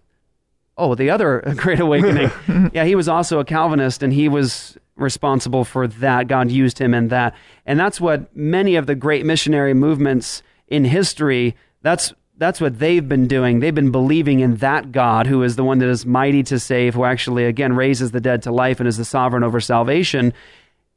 oh, 0.77 0.95
the 0.95 1.09
other 1.09 1.41
Great 1.55 1.79
Awakening, 1.79 2.31
yeah, 2.73 2.85
he 2.85 2.95
was 2.95 3.07
also 3.07 3.39
a 3.39 3.45
Calvinist 3.45 4.03
and 4.03 4.13
he 4.13 4.27
was 4.27 4.77
responsible 4.95 5.65
for 5.65 5.87
that. 5.87 6.27
God 6.27 6.51
used 6.51 6.79
him 6.79 6.93
in 6.93 7.09
that. 7.09 7.35
And 7.65 7.79
that's 7.79 7.99
what 7.99 8.35
many 8.35 8.75
of 8.75 8.85
the 8.85 8.95
great 8.95 9.25
missionary 9.25 9.73
movements 9.73 10.41
in 10.67 10.85
history, 10.85 11.55
that's 11.81 12.13
that's 12.37 12.59
what 12.59 12.79
they've 12.79 13.07
been 13.07 13.27
doing. 13.27 13.59
They've 13.59 13.73
been 13.73 13.91
believing 13.91 14.41
in 14.41 14.57
that 14.57 14.91
God 14.91 15.25
who 15.25 15.41
is 15.43 15.55
the 15.55 15.63
one 15.63 15.77
that 15.79 15.87
is 15.87 16.05
mighty 16.05 16.43
to 16.43 16.59
save, 16.59 16.93
who 16.93 17.05
actually, 17.05 17.45
again, 17.45 17.73
raises 17.73 18.11
the 18.11 18.19
dead 18.19 18.41
to 18.43 18.51
life 18.51 18.79
and 18.79 18.89
is 18.89 18.97
the 18.97 19.05
sovereign 19.05 19.43
over 19.43 19.61
salvation, 19.61 20.33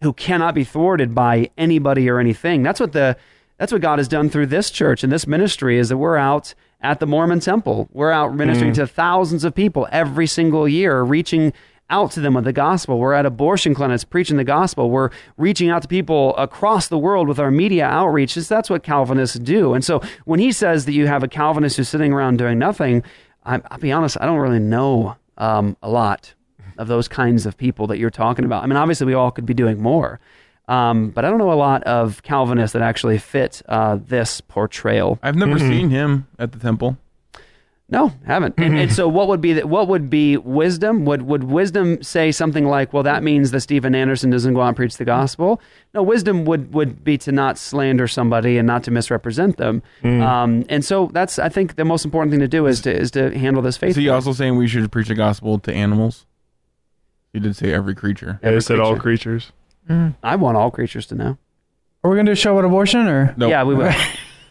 who 0.02 0.12
cannot 0.12 0.54
be 0.54 0.64
thwarted 0.64 1.14
by 1.14 1.48
anybody 1.56 2.08
or 2.08 2.18
anything. 2.18 2.62
That's 2.62 2.80
what 2.80 2.92
the 2.92 3.16
that's 3.56 3.72
what 3.72 3.82
God 3.82 3.98
has 3.98 4.08
done 4.08 4.30
through 4.30 4.46
this 4.46 4.70
church 4.70 5.02
and 5.02 5.12
this 5.12 5.26
ministry 5.26 5.78
is 5.78 5.88
that 5.88 5.98
we're 5.98 6.16
out 6.16 6.54
at 6.80 7.00
the 7.00 7.06
Mormon 7.06 7.40
temple. 7.40 7.88
We're 7.92 8.12
out 8.12 8.34
ministering 8.34 8.72
Mm. 8.72 8.76
to 8.76 8.86
thousands 8.86 9.44
of 9.44 9.54
people 9.54 9.88
every 9.90 10.26
single 10.26 10.68
year, 10.68 11.02
reaching 11.02 11.52
out 11.90 12.10
to 12.12 12.20
them 12.20 12.34
with 12.34 12.44
the 12.44 12.52
gospel. 12.52 12.98
We're 12.98 13.14
at 13.14 13.24
abortion 13.24 13.74
clinics 13.74 14.04
preaching 14.04 14.36
the 14.36 14.44
gospel. 14.44 14.90
We're 14.90 15.08
reaching 15.38 15.70
out 15.70 15.82
to 15.82 15.88
people 15.88 16.36
across 16.36 16.86
the 16.88 16.98
world 16.98 17.28
with 17.28 17.38
our 17.40 17.50
media 17.50 17.86
outreach. 17.86 18.34
That's 18.34 18.68
what 18.68 18.82
Calvinists 18.82 19.38
do. 19.38 19.72
And 19.74 19.82
so 19.84 20.02
when 20.26 20.38
he 20.38 20.52
says 20.52 20.84
that 20.84 20.92
you 20.92 21.06
have 21.06 21.22
a 21.22 21.28
Calvinist 21.28 21.78
who's 21.78 21.88
sitting 21.88 22.12
around 22.12 22.36
doing 22.38 22.58
nothing, 22.58 23.02
I, 23.44 23.60
I'll 23.70 23.78
be 23.78 23.90
honest, 23.90 24.18
I 24.20 24.26
don't 24.26 24.38
really 24.38 24.58
know 24.58 25.16
um, 25.38 25.76
a 25.82 25.88
lot 25.88 26.34
of 26.76 26.88
those 26.88 27.08
kinds 27.08 27.46
of 27.46 27.56
people 27.56 27.86
that 27.86 27.98
you're 27.98 28.10
talking 28.10 28.44
about. 28.44 28.62
I 28.62 28.66
mean, 28.66 28.76
obviously, 28.76 29.06
we 29.06 29.14
all 29.14 29.30
could 29.30 29.46
be 29.46 29.54
doing 29.54 29.80
more. 29.82 30.20
Um, 30.68 31.10
but 31.10 31.24
I 31.24 31.30
don't 31.30 31.38
know 31.38 31.52
a 31.52 31.54
lot 31.54 31.82
of 31.84 32.22
Calvinists 32.22 32.74
that 32.74 32.82
actually 32.82 33.18
fit 33.18 33.62
uh, 33.68 33.98
this 34.00 34.40
portrayal. 34.42 35.18
I've 35.22 35.36
never 35.36 35.58
seen 35.58 35.90
him 35.90 36.26
at 36.38 36.52
the 36.52 36.58
temple. 36.58 36.98
No, 37.90 38.12
haven't. 38.26 38.54
And, 38.58 38.76
and 38.76 38.92
so, 38.92 39.08
what 39.08 39.28
would 39.28 39.40
be 39.40 39.54
the, 39.54 39.66
what 39.66 39.88
would 39.88 40.10
be 40.10 40.36
wisdom? 40.36 41.06
Would 41.06 41.22
would 41.22 41.44
wisdom 41.44 42.02
say 42.02 42.30
something 42.32 42.66
like, 42.66 42.92
"Well, 42.92 43.02
that 43.04 43.22
means 43.22 43.50
that 43.52 43.60
Steven 43.62 43.94
Anderson 43.94 44.28
doesn't 44.28 44.52
go 44.52 44.60
out 44.60 44.68
and 44.68 44.76
preach 44.76 44.98
the 44.98 45.06
gospel"? 45.06 45.58
No, 45.94 46.02
wisdom 46.02 46.44
would 46.44 46.74
would 46.74 47.02
be 47.02 47.16
to 47.16 47.32
not 47.32 47.56
slander 47.56 48.06
somebody 48.06 48.58
and 48.58 48.66
not 48.66 48.84
to 48.84 48.90
misrepresent 48.90 49.56
them. 49.56 49.82
Um, 50.04 50.66
and 50.68 50.84
so, 50.84 51.08
that's 51.14 51.38
I 51.38 51.48
think 51.48 51.76
the 51.76 51.84
most 51.86 52.04
important 52.04 52.30
thing 52.30 52.40
to 52.40 52.48
do 52.48 52.66
is 52.66 52.82
to 52.82 52.94
is 52.94 53.10
to 53.12 53.30
handle 53.38 53.62
this 53.62 53.78
faith. 53.78 53.88
faithfully. 53.88 54.04
he 54.04 54.10
also 54.10 54.34
saying 54.34 54.56
we 54.56 54.68
should 54.68 54.92
preach 54.92 55.08
the 55.08 55.14
gospel 55.14 55.58
to 55.60 55.72
animals? 55.72 56.26
He 57.32 57.40
did 57.40 57.56
say 57.56 57.72
every 57.72 57.94
creature. 57.94 58.38
Yeah, 58.42 58.52
he 58.52 58.60
said 58.60 58.80
all 58.80 58.98
creatures. 58.98 59.52
Mm. 59.88 60.14
I 60.22 60.36
want 60.36 60.56
all 60.56 60.70
creatures 60.70 61.06
to 61.06 61.14
know. 61.14 61.38
Are 62.04 62.10
we 62.10 62.16
going 62.16 62.26
to 62.26 62.30
do 62.30 62.34
a 62.34 62.36
show 62.36 62.54
with 62.54 62.64
abortion 62.64 63.08
or? 63.08 63.34
Yeah, 63.38 63.64
we 63.64 63.74
will. 63.74 63.92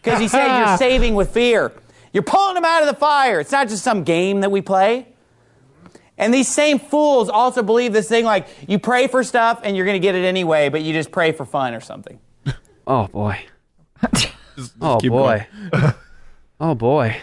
Because 0.04 0.22
he 0.22 0.30
said 0.30 0.60
you're 0.60 0.78
saving 0.78 1.16
with 1.16 1.32
fear. 1.32 1.74
You're 2.14 2.24
pulling 2.24 2.56
them 2.56 2.64
out 2.64 2.82
of 2.82 2.88
the 2.88 2.96
fire. 2.96 3.42
It's 3.42 3.52
not 3.52 3.68
just 3.68 3.84
some 3.84 4.04
game 4.06 4.40
that 4.40 4.50
we 4.50 4.62
play. 4.62 5.08
And 6.18 6.34
these 6.34 6.48
same 6.48 6.80
fools 6.80 7.28
also 7.28 7.62
believe 7.62 7.92
this 7.92 8.08
thing 8.08 8.24
like 8.24 8.48
you 8.70 8.80
pray 8.80 9.08
for 9.08 9.22
stuff 9.22 9.60
and 9.64 9.76
you're 9.76 9.86
going 9.86 10.00
to 10.00 10.06
get 10.06 10.16
it 10.16 10.24
anyway, 10.24 10.70
but 10.70 10.82
you 10.82 10.94
just 10.94 11.12
pray 11.12 11.34
for 11.34 11.46
fun 11.46 11.74
or 11.74 11.82
something. 11.82 12.20
Oh 12.88 13.08
boy. 13.08 13.40
oh 14.82 14.98
keep 15.02 15.12
boy. 15.12 15.46
oh 16.62 16.74
boy. 16.74 17.18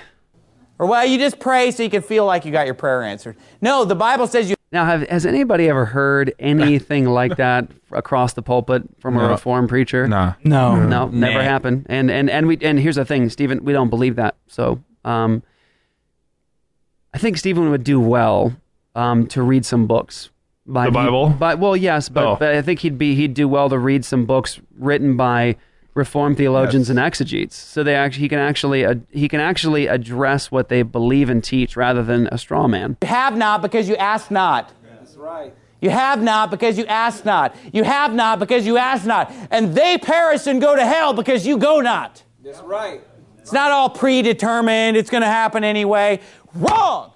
Or 0.78 0.86
well, 0.86 1.04
you 1.06 1.18
just 1.18 1.38
pray 1.38 1.70
so 1.70 1.82
you 1.82 1.90
can 1.90 2.02
feel 2.02 2.26
like 2.26 2.44
you 2.44 2.50
got 2.52 2.66
your 2.66 2.74
prayer 2.74 3.02
answered. 3.02 3.36
No, 3.60 3.84
the 3.84 3.94
Bible 3.94 4.26
says 4.26 4.50
you 4.50 4.56
Now, 4.72 4.84
have, 4.84 5.02
has 5.08 5.24
anybody 5.24 5.68
ever 5.68 5.84
heard 5.84 6.34
anything 6.40 7.06
like 7.20 7.36
that 7.36 7.68
across 7.92 8.32
the 8.32 8.42
pulpit 8.42 8.82
from 8.98 9.16
a 9.16 9.28
reformed 9.28 9.68
preacher? 9.68 10.08
Nah. 10.08 10.34
No. 10.42 10.74
No, 10.84 11.06
never 11.08 11.38
Nah. 11.38 11.44
happened. 11.44 11.86
And 11.88 12.10
and 12.10 12.28
and 12.28 12.46
we 12.48 12.58
and 12.60 12.78
here's 12.80 12.96
the 12.96 13.04
thing, 13.04 13.28
Steven, 13.28 13.64
we 13.64 13.72
don't 13.72 13.88
believe 13.90 14.16
that. 14.16 14.34
So, 14.48 14.82
um, 15.04 15.42
I 17.12 17.18
think 17.18 17.36
Steven 17.36 17.70
would 17.70 17.84
do 17.84 18.00
well 18.00 18.54
um, 18.96 19.26
to 19.28 19.42
read 19.42 19.64
some 19.64 19.86
books. 19.86 20.30
By 20.66 20.86
The 20.86 20.92
Bible? 20.92 21.28
But 21.28 21.58
well, 21.58 21.76
yes, 21.76 22.08
but, 22.08 22.24
Oh. 22.24 22.36
but 22.36 22.54
I 22.54 22.62
think 22.62 22.80
he'd 22.80 22.96
be 22.98 23.14
he'd 23.14 23.34
do 23.34 23.46
well 23.46 23.68
to 23.68 23.78
read 23.78 24.04
some 24.04 24.24
books 24.24 24.60
written 24.78 25.16
by 25.16 25.56
reformed 25.94 26.36
theologians 26.36 26.90
and 26.90 26.98
exegetes, 26.98 27.56
so 27.56 27.82
they 27.82 27.94
actually 27.94 28.22
he 28.22 28.28
can 28.28 28.38
actually 28.38 28.84
uh, 28.84 28.94
he 29.10 29.28
can 29.28 29.40
actually 29.40 29.86
address 29.86 30.50
what 30.50 30.68
they 30.68 30.82
believe 30.82 31.30
and 31.30 31.42
teach 31.42 31.76
rather 31.76 32.02
than 32.02 32.28
a 32.32 32.38
straw 32.38 32.66
man. 32.66 32.96
You 33.02 33.08
have 33.08 33.36
not 33.36 33.62
because 33.62 33.88
you 33.88 33.96
ask 33.96 34.30
not. 34.30 34.72
That's 34.82 35.16
right. 35.16 35.54
You 35.80 35.90
have 35.90 36.22
not 36.22 36.50
because 36.50 36.78
you 36.78 36.86
ask 36.86 37.24
not. 37.24 37.54
You 37.72 37.84
have 37.84 38.14
not 38.14 38.38
because 38.38 38.66
you 38.66 38.78
ask 38.78 39.04
not. 39.04 39.30
And 39.50 39.74
they 39.74 39.98
perish 39.98 40.46
and 40.46 40.60
go 40.60 40.74
to 40.74 40.84
hell 40.84 41.12
because 41.12 41.46
you 41.46 41.58
go 41.58 41.80
not. 41.80 42.22
That's 42.42 42.60
right. 42.60 43.02
It's 43.38 43.52
not 43.52 43.70
all 43.70 43.90
predetermined. 43.90 44.96
It's 44.96 45.10
going 45.10 45.20
to 45.20 45.26
happen 45.28 45.62
anyway. 45.62 46.20
Wrong. 46.54 47.12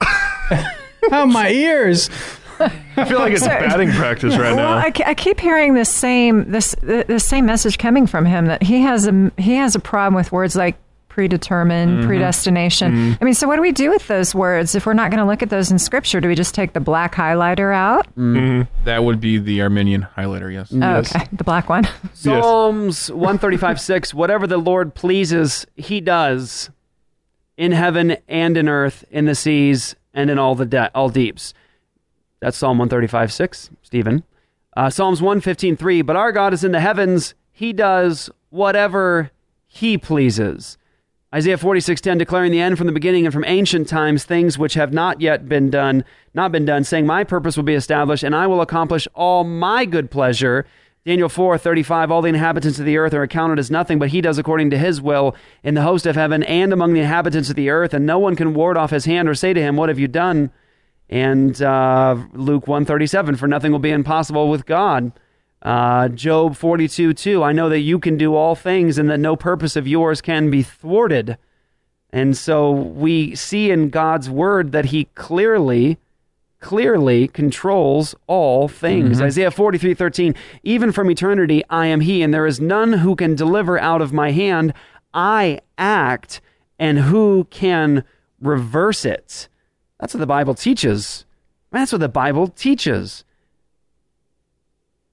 Oh, 1.12 1.24
my 1.24 1.48
ears. 1.50 2.10
I 2.96 3.04
feel 3.04 3.18
like 3.18 3.32
it's 3.32 3.42
Sorry. 3.44 3.66
batting 3.66 3.90
practice 3.92 4.36
right 4.36 4.54
Well, 4.54 4.74
now. 4.74 4.76
I, 4.78 4.92
I 5.06 5.14
keep 5.14 5.40
hearing 5.40 5.74
this 5.74 5.88
same 5.88 6.50
this 6.50 6.74
the, 6.82 7.04
the 7.06 7.20
same 7.20 7.46
message 7.46 7.78
coming 7.78 8.06
from 8.06 8.24
him 8.26 8.46
that 8.46 8.62
he 8.62 8.80
has 8.82 9.06
a 9.06 9.32
he 9.38 9.54
has 9.56 9.74
a 9.74 9.80
problem 9.80 10.14
with 10.14 10.30
words 10.32 10.54
like 10.56 10.76
predetermined, 11.08 12.04
Mhm. 12.04 12.06
predestination. 12.06 12.92
Mhm. 12.92 13.18
I 13.20 13.24
mean, 13.24 13.34
so 13.34 13.48
what 13.48 13.56
do 13.56 13.62
we 13.62 13.72
do 13.72 13.90
with 13.90 14.06
those 14.06 14.32
words 14.32 14.76
if 14.76 14.86
we're 14.86 14.92
not 14.94 15.10
going 15.10 15.18
to 15.18 15.26
look 15.26 15.42
at 15.42 15.50
those 15.50 15.70
in 15.72 15.78
scripture? 15.80 16.20
Do 16.20 16.28
we 16.28 16.36
just 16.36 16.54
take 16.54 16.72
the 16.72 16.78
black 16.80 17.16
highlighter 17.16 17.74
out? 17.74 18.06
Mm. 18.16 18.68
That 18.84 19.02
would 19.02 19.20
be 19.20 19.36
the 19.38 19.60
Arminian 19.60 20.06
highlighter, 20.16 20.52
yes. 20.52 20.72
Oh, 20.72 20.98
okay, 20.98 21.26
the 21.32 21.42
black 21.44 21.68
one. 21.68 21.86
Psalms 22.14 23.10
135 23.10 23.80
6 23.80 24.14
Whatever 24.14 24.46
the 24.46 24.56
Lord 24.56 24.94
pleases, 24.94 25.66
he 25.76 26.00
does 26.00 26.70
in 27.56 27.72
heaven 27.72 28.16
and 28.28 28.56
in 28.56 28.68
earth, 28.68 29.04
in 29.10 29.24
the 29.24 29.34
seas 29.34 29.96
and 30.14 30.30
in 30.30 30.38
all 30.38 30.54
the 30.54 30.64
de- 30.66 30.90
all 30.94 31.08
deeps. 31.08 31.52
That's 32.40 32.56
Psalm 32.56 32.78
135 32.78 33.32
6, 33.32 33.70
Steven. 33.82 34.24
Uh, 34.76 34.88
Psalms 34.90 35.20
115 35.20 35.76
3 35.76 36.02
But 36.02 36.16
our 36.16 36.32
God 36.32 36.52
is 36.52 36.64
in 36.64 36.72
the 36.72 36.80
heavens, 36.80 37.34
he 37.52 37.72
does 37.72 38.30
whatever 38.50 39.30
he 39.66 39.98
pleases. 39.98 40.78
Isaiah 41.32 41.58
46:10 41.58 42.18
declaring 42.18 42.50
the 42.50 42.60
end 42.60 42.76
from 42.76 42.88
the 42.88 42.92
beginning 42.92 43.24
and 43.24 43.32
from 43.32 43.44
ancient 43.44 43.88
times 43.88 44.24
things 44.24 44.58
which 44.58 44.74
have 44.74 44.92
not 44.92 45.20
yet 45.20 45.48
been 45.48 45.70
done 45.70 46.04
not 46.34 46.50
been 46.50 46.64
done 46.64 46.82
saying 46.82 47.06
my 47.06 47.22
purpose 47.22 47.56
will 47.56 47.62
be 47.62 47.74
established 47.74 48.24
and 48.24 48.34
I 48.34 48.48
will 48.48 48.60
accomplish 48.60 49.06
all 49.14 49.44
my 49.44 49.84
good 49.84 50.10
pleasure. 50.10 50.66
Daniel 51.06 51.28
4:35 51.28 52.10
All 52.10 52.20
the 52.20 52.28
inhabitants 52.28 52.80
of 52.80 52.84
the 52.84 52.96
earth 52.98 53.14
are 53.14 53.22
accounted 53.22 53.60
as 53.60 53.70
nothing 53.70 54.00
but 54.00 54.08
he 54.08 54.20
does 54.20 54.38
according 54.38 54.70
to 54.70 54.78
his 54.78 55.00
will 55.00 55.36
in 55.62 55.74
the 55.74 55.82
host 55.82 56.04
of 56.04 56.16
heaven 56.16 56.42
and 56.42 56.72
among 56.72 56.94
the 56.94 57.00
inhabitants 57.00 57.48
of 57.48 57.54
the 57.54 57.70
earth 57.70 57.94
and 57.94 58.04
no 58.04 58.18
one 58.18 58.34
can 58.34 58.52
ward 58.52 58.76
off 58.76 58.90
his 58.90 59.04
hand 59.04 59.28
or 59.28 59.34
say 59.34 59.52
to 59.52 59.62
him 59.62 59.76
what 59.76 59.88
have 59.88 60.00
you 60.00 60.08
done? 60.08 60.50
And 61.10 61.60
uh, 61.60 62.16
Luke 62.32 62.68
137 62.68 63.34
for 63.34 63.48
nothing 63.48 63.72
will 63.72 63.80
be 63.80 63.90
impossible 63.90 64.48
with 64.48 64.64
God. 64.64 65.12
Uh, 65.60 66.08
Job 66.08 66.56
42 66.56 67.12
2 67.12 67.42
I 67.42 67.52
know 67.52 67.68
that 67.68 67.80
you 67.80 67.98
can 67.98 68.16
do 68.16 68.34
all 68.34 68.54
things 68.54 68.96
and 68.96 69.10
that 69.10 69.18
no 69.18 69.36
purpose 69.36 69.76
of 69.76 69.86
yours 69.86 70.22
can 70.22 70.50
be 70.50 70.62
thwarted. 70.62 71.36
And 72.12 72.36
so 72.36 72.70
we 72.70 73.34
see 73.34 73.70
in 73.70 73.90
God's 73.90 74.30
word 74.30 74.72
that 74.72 74.86
he 74.86 75.04
clearly, 75.16 75.98
clearly 76.60 77.28
controls 77.28 78.14
all 78.26 78.68
things. 78.68 79.20
Mhm. 79.20 79.24
Isaiah 79.24 79.50
43 79.50 79.94
13 79.94 80.34
Even 80.62 80.92
from 80.92 81.10
eternity 81.10 81.62
I 81.68 81.86
am 81.86 82.00
he, 82.00 82.22
and 82.22 82.32
there 82.32 82.46
is 82.46 82.60
none 82.60 82.94
who 82.94 83.14
can 83.14 83.34
deliver 83.34 83.78
out 83.78 84.00
of 84.00 84.12
my 84.12 84.30
hand. 84.30 84.72
I 85.12 85.60
act, 85.76 86.40
and 86.78 87.00
who 87.00 87.46
can 87.50 88.04
reverse 88.40 89.04
it? 89.04 89.48
That's 90.00 90.14
what 90.14 90.20
the 90.20 90.26
Bible 90.26 90.54
teaches. 90.54 91.24
That's 91.70 91.92
what 91.92 92.00
the 92.00 92.08
Bible 92.08 92.48
teaches. 92.48 93.24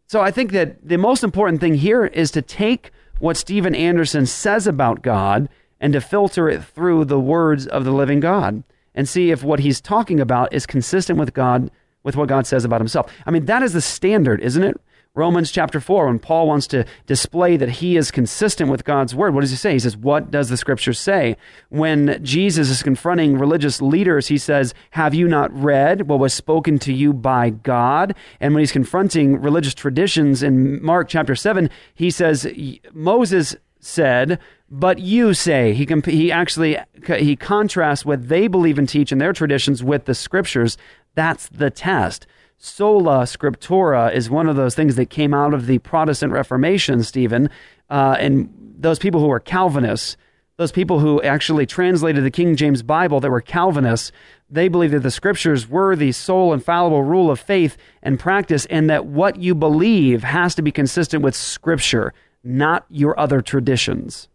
So 0.07 0.21
I 0.21 0.31
think 0.31 0.51
that 0.53 0.87
the 0.87 0.97
most 0.97 1.23
important 1.23 1.59
thing 1.59 1.75
here 1.75 2.05
is 2.05 2.31
to 2.31 2.41
take 2.41 2.91
what 3.19 3.35
Steven 3.35 3.75
Anderson 3.75 4.25
says 4.25 4.65
about 4.65 5.01
God 5.01 5.49
and 5.79 5.93
to 5.93 6.01
filter 6.01 6.49
it 6.49 6.63
through 6.63 7.05
the 7.05 7.19
words 7.19 7.67
of 7.67 7.83
the 7.83 7.91
living 7.91 8.21
God 8.21 8.63
and 8.95 9.07
see 9.07 9.29
if 9.29 9.43
what 9.43 9.59
he's 9.59 9.81
talking 9.81 10.19
about 10.19 10.53
is 10.53 10.65
consistent 10.65 11.19
with 11.19 11.33
God 11.33 11.69
with 12.03 12.15
what 12.15 12.29
God 12.29 12.47
says 12.47 12.63
about 12.63 12.79
himself. 12.79 13.11
I 13.25 13.31
mean, 13.31 13.45
that 13.45 13.61
is 13.61 13.73
the 13.73 13.81
standard, 13.81 14.41
isn't 14.41 14.63
it? 14.63 14.79
Romans 15.17 15.51
chapter 15.51 15.79
4, 15.79 16.05
when 16.05 16.19
Paul 16.19 16.47
wants 16.47 16.67
to 16.67 16.85
display 17.07 17.57
that 17.57 17.69
he 17.69 17.97
is 17.97 18.11
consistent 18.11 18.69
with 18.69 18.83
God's 18.83 19.15
word, 19.15 19.33
what 19.33 19.41
does 19.41 19.49
he 19.49 19.57
say? 19.57 19.73
He 19.73 19.79
says, 19.79 19.97
What 19.97 20.29
does 20.29 20.49
the 20.49 20.57
scripture 20.57 20.93
say? 20.93 21.35
When 21.69 22.23
Jesus 22.23 22.69
is 22.69 22.83
confronting 22.83 23.39
religious 23.39 23.81
leaders, 23.81 24.27
he 24.27 24.37
says, 24.37 24.75
Have 24.91 25.15
you 25.15 25.27
not 25.27 25.51
read 25.51 26.07
what 26.07 26.19
was 26.19 26.35
spoken 26.35 26.77
to 26.79 26.93
you 26.93 27.13
by 27.13 27.49
God? 27.49 28.15
And 28.39 28.53
when 28.53 28.61
he's 28.61 28.71
confronting 28.71 29.41
religious 29.41 29.73
traditions 29.73 30.43
in 30.43 30.83
Mark 30.83 31.09
chapter 31.09 31.35
7, 31.35 31.67
he 31.95 32.11
says, 32.11 32.47
Moses 32.93 33.55
said, 33.79 34.39
but 34.69 34.99
you 34.99 35.33
say 35.33 35.73
he 35.73 35.85
comp- 35.85 36.05
he 36.05 36.31
actually 36.31 36.77
he 37.07 37.35
contrasts 37.35 38.05
what 38.05 38.27
they 38.27 38.47
believe 38.47 38.77
and 38.77 38.87
teach 38.87 39.11
in 39.11 39.17
their 39.17 39.33
traditions 39.33 39.81
with 39.81 40.05
the 40.05 40.13
scriptures. 40.13 40.77
That's 41.15 41.47
the 41.49 41.71
test. 41.71 42.27
Sola 42.59 43.23
scriptura 43.23 44.11
is 44.11 44.31
one 44.31 44.49
of 44.49 44.55
those 44.55 44.73
things 44.73 44.95
that 44.95 45.11
came 45.11 45.31
out 45.31 45.53
of 45.53 45.67
the 45.67 45.77
Protestant 45.79 46.33
Reformation, 46.33 47.03
Steven, 47.03 47.51
uh, 47.89 48.17
and 48.19 48.51
those 48.79 48.97
people 48.97 49.21
who 49.21 49.27
were 49.27 49.39
Calvinists, 49.39 50.17
those 50.57 50.71
people 50.71 50.99
who 50.99 51.21
actually 51.21 51.67
translated 51.67 52.23
the 52.23 52.31
King 52.31 52.55
James 52.55 52.81
Bible 52.81 53.19
that 53.19 53.29
were 53.29 53.41
Calvinists, 53.41 54.11
they 54.49 54.69
believed 54.69 54.93
that 54.93 55.03
the 55.03 55.11
scriptures 55.11 55.69
were 55.69 55.95
the 55.95 56.11
sole 56.11 56.51
infallible 56.51 57.03
rule 57.03 57.29
of 57.29 57.39
faith 57.39 57.77
and 58.01 58.19
practice, 58.19 58.65
and 58.65 58.89
that 58.89 59.05
what 59.05 59.35
you 59.35 59.53
believe 59.53 60.23
has 60.23 60.55
to 60.55 60.63
be 60.63 60.71
consistent 60.71 61.21
with 61.21 61.35
scripture, 61.35 62.11
not 62.43 62.87
your 62.89 63.19
other 63.19 63.39
traditions. 63.39 64.29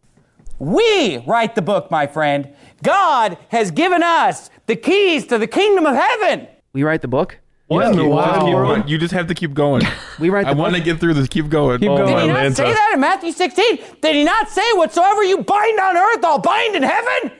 We 0.61 1.19
write 1.27 1.57
the 1.57 1.63
book, 1.63 1.91
my 1.91 2.07
friend. 2.07 2.55
God 2.85 3.37
has 3.49 3.73
given 3.73 4.05
us 4.05 4.49
the 4.67 4.77
keys 4.77 5.27
to 5.27 5.39
the 5.39 5.49
kingdom 5.49 5.87
of 5.87 5.97
heaven. 5.97 6.47
We 6.73 6.85
write 6.85 7.03
the 7.03 7.09
book? 7.09 7.39
What 7.73 7.91
in 7.91 7.97
the 7.97 8.07
wild 8.07 8.53
world? 8.53 8.89
You 8.89 8.99
just 8.99 9.15
have 9.15 9.27
to 9.29 9.35
keep 9.35 9.55
going. 9.55 9.83
We 10.19 10.29
write. 10.29 10.47
I 10.47 10.53
want 10.53 10.75
to 10.75 10.81
get 10.81 11.01
through 11.01 11.15
this. 11.15 11.27
Keep 11.27 11.49
going. 11.49 11.83
Oh, 11.89 11.97
did 11.97 12.21
he 12.21 12.29
not 12.29 12.55
say 12.55 12.71
that 12.71 12.91
in 12.95 13.01
Matthew 13.01 13.33
16? 13.33 13.79
Did 14.03 14.15
he 14.15 14.25
not 14.25 14.49
say, 14.51 14.63
Whatsoever 14.75 15.25
you 15.25 15.39
bind 15.39 15.81
on 15.81 15.97
earth, 15.97 16.25
I'll 16.25 16.39
bind 16.39 16.77
in 16.77 16.83
heaven? 16.83 17.33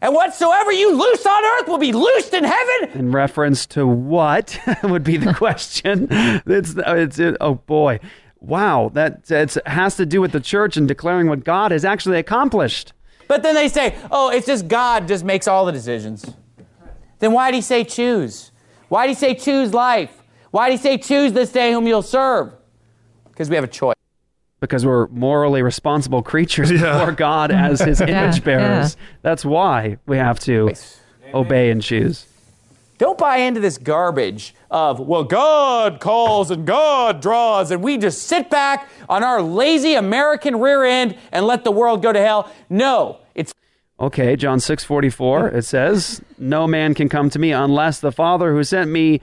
And 0.00 0.14
whatsoever 0.14 0.72
you 0.72 0.96
loose 0.96 1.26
on 1.26 1.44
earth 1.44 1.68
will 1.68 1.78
be 1.78 1.92
loosed 1.92 2.32
in 2.32 2.44
heaven? 2.44 2.98
In 2.98 3.12
reference 3.12 3.66
to 3.66 3.86
what 3.86 4.58
would 4.82 5.04
be 5.04 5.16
the 5.16 5.34
question? 5.34 6.08
it's, 6.10 6.74
it's 6.76 7.18
it, 7.18 7.36
oh 7.40 7.54
boy, 7.54 8.00
wow! 8.40 8.90
That 8.94 9.30
it 9.30 9.56
has 9.66 9.96
to 9.96 10.06
do 10.06 10.20
with 10.20 10.32
the 10.32 10.40
church 10.40 10.76
and 10.76 10.88
declaring 10.88 11.28
what 11.28 11.44
God 11.44 11.70
has 11.72 11.84
actually 11.84 12.18
accomplished. 12.18 12.94
But 13.28 13.42
then 13.42 13.54
they 13.54 13.68
say, 13.68 13.96
Oh, 14.10 14.30
it's 14.30 14.46
just 14.46 14.66
God 14.66 15.06
just 15.06 15.24
makes 15.24 15.46
all 15.46 15.66
the 15.66 15.72
decisions. 15.72 16.24
Then 17.18 17.32
why 17.32 17.50
did 17.50 17.58
he 17.58 17.62
say 17.62 17.84
choose? 17.84 18.50
Why 18.88 19.06
did 19.06 19.10
he 19.16 19.18
say 19.20 19.34
choose 19.34 19.74
life? 19.74 20.22
Why 20.50 20.70
did 20.70 20.78
he 20.78 20.82
say 20.82 20.98
choose 20.98 21.32
this 21.32 21.52
day 21.52 21.72
whom 21.72 21.86
you'll 21.86 22.02
serve? 22.02 22.52
Because 23.30 23.48
we 23.50 23.54
have 23.56 23.64
a 23.64 23.68
choice. 23.68 23.94
Because 24.60 24.84
we're 24.84 25.06
morally 25.08 25.62
responsible 25.62 26.22
creatures 26.22 26.70
Yeah. 26.72 26.98
before 26.98 27.12
God 27.12 27.50
as 27.52 27.80
His 27.80 28.00
image 28.00 28.42
bearers. 28.42 28.96
yeah. 28.98 29.04
That's 29.22 29.44
why 29.44 29.98
we 30.06 30.16
have 30.16 30.40
to 30.40 30.72
obey 31.32 31.70
and 31.70 31.80
choose. 31.82 32.26
Don't 32.96 33.16
buy 33.16 33.36
into 33.36 33.60
this 33.60 33.78
garbage 33.78 34.56
of, 34.72 34.98
well, 34.98 35.22
God 35.22 36.00
calls 36.00 36.50
and 36.50 36.66
God 36.66 37.20
draws, 37.22 37.70
and 37.70 37.80
we 37.80 37.96
just 37.96 38.22
sit 38.24 38.50
back 38.50 38.88
on 39.08 39.22
our 39.22 39.40
lazy 39.40 39.94
American 39.94 40.58
rear 40.58 40.82
end 40.82 41.16
and 41.30 41.46
let 41.46 41.62
the 41.62 41.70
world 41.70 42.02
go 42.02 42.12
to 42.12 42.20
hell. 42.20 42.50
No, 42.68 43.18
it's 43.27 43.27
Okay, 44.00 44.36
John 44.36 44.60
six 44.60 44.84
forty 44.84 45.10
four. 45.10 45.48
It 45.48 45.64
says, 45.64 46.22
"No 46.38 46.66
man 46.66 46.94
can 46.94 47.08
come 47.08 47.30
to 47.30 47.38
me 47.38 47.52
unless 47.52 48.00
the 48.00 48.12
Father 48.12 48.52
who 48.52 48.62
sent 48.62 48.90
me 48.90 49.20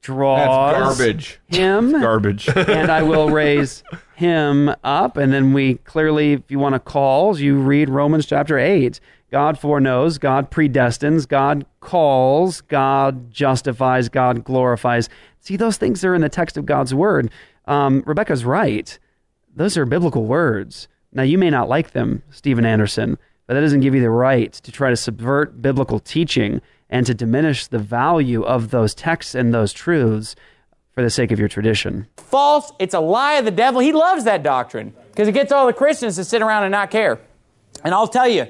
draws 0.00 0.96
garbage. 0.96 1.40
him, 1.48 1.92
Garbage. 1.92 2.48
and 2.56 2.90
I 2.90 3.02
will 3.02 3.28
raise 3.28 3.82
him 4.14 4.74
up." 4.84 5.16
And 5.16 5.32
then 5.32 5.52
we 5.52 5.74
clearly, 5.78 6.32
if 6.34 6.50
you 6.50 6.58
want 6.58 6.74
to 6.74 6.78
call, 6.78 7.38
you 7.38 7.56
read 7.58 7.90
Romans 7.90 8.24
chapter 8.26 8.58
eight. 8.58 9.00
God 9.30 9.58
foreknows, 9.58 10.18
God 10.18 10.50
predestines, 10.50 11.26
God 11.26 11.66
calls, 11.80 12.60
God 12.62 13.30
justifies, 13.30 14.08
God 14.08 14.44
glorifies. 14.44 15.08
See, 15.40 15.56
those 15.56 15.76
things 15.76 16.04
are 16.04 16.14
in 16.14 16.22
the 16.22 16.28
text 16.28 16.56
of 16.56 16.64
God's 16.64 16.94
word. 16.94 17.30
Um, 17.66 18.02
Rebecca's 18.06 18.44
right. 18.44 18.98
Those 19.54 19.76
are 19.76 19.84
biblical 19.84 20.24
words. 20.24 20.86
Now, 21.12 21.22
you 21.22 21.38
may 21.38 21.50
not 21.50 21.68
like 21.68 21.90
them, 21.90 22.22
Steven 22.30 22.64
Anderson, 22.64 23.18
but 23.46 23.54
that 23.54 23.60
doesn't 23.60 23.80
give 23.80 23.94
you 23.94 24.00
the 24.00 24.10
right 24.10 24.52
to 24.52 24.72
try 24.72 24.90
to 24.90 24.96
subvert 24.96 25.60
biblical 25.62 25.98
teaching 26.00 26.60
and 26.90 27.06
to 27.06 27.14
diminish 27.14 27.66
the 27.66 27.78
value 27.78 28.42
of 28.44 28.70
those 28.70 28.94
texts 28.94 29.34
and 29.34 29.52
those 29.52 29.72
truths 29.72 30.36
for 30.94 31.02
the 31.02 31.10
sake 31.10 31.30
of 31.30 31.38
your 31.38 31.48
tradition. 31.48 32.06
false. 32.16 32.72
It's 32.78 32.94
a 32.94 33.00
lie 33.00 33.34
of 33.34 33.44
the 33.44 33.50
devil. 33.50 33.80
He 33.80 33.92
loves 33.92 34.24
that 34.24 34.42
doctrine 34.42 34.94
because 35.10 35.28
it 35.28 35.32
gets 35.32 35.52
all 35.52 35.66
the 35.66 35.72
Christians 35.72 36.16
to 36.16 36.24
sit 36.24 36.40
around 36.42 36.64
and 36.64 36.72
not 36.72 36.90
care. 36.90 37.18
And 37.84 37.92
I'll 37.94 38.08
tell 38.08 38.26
you, 38.28 38.46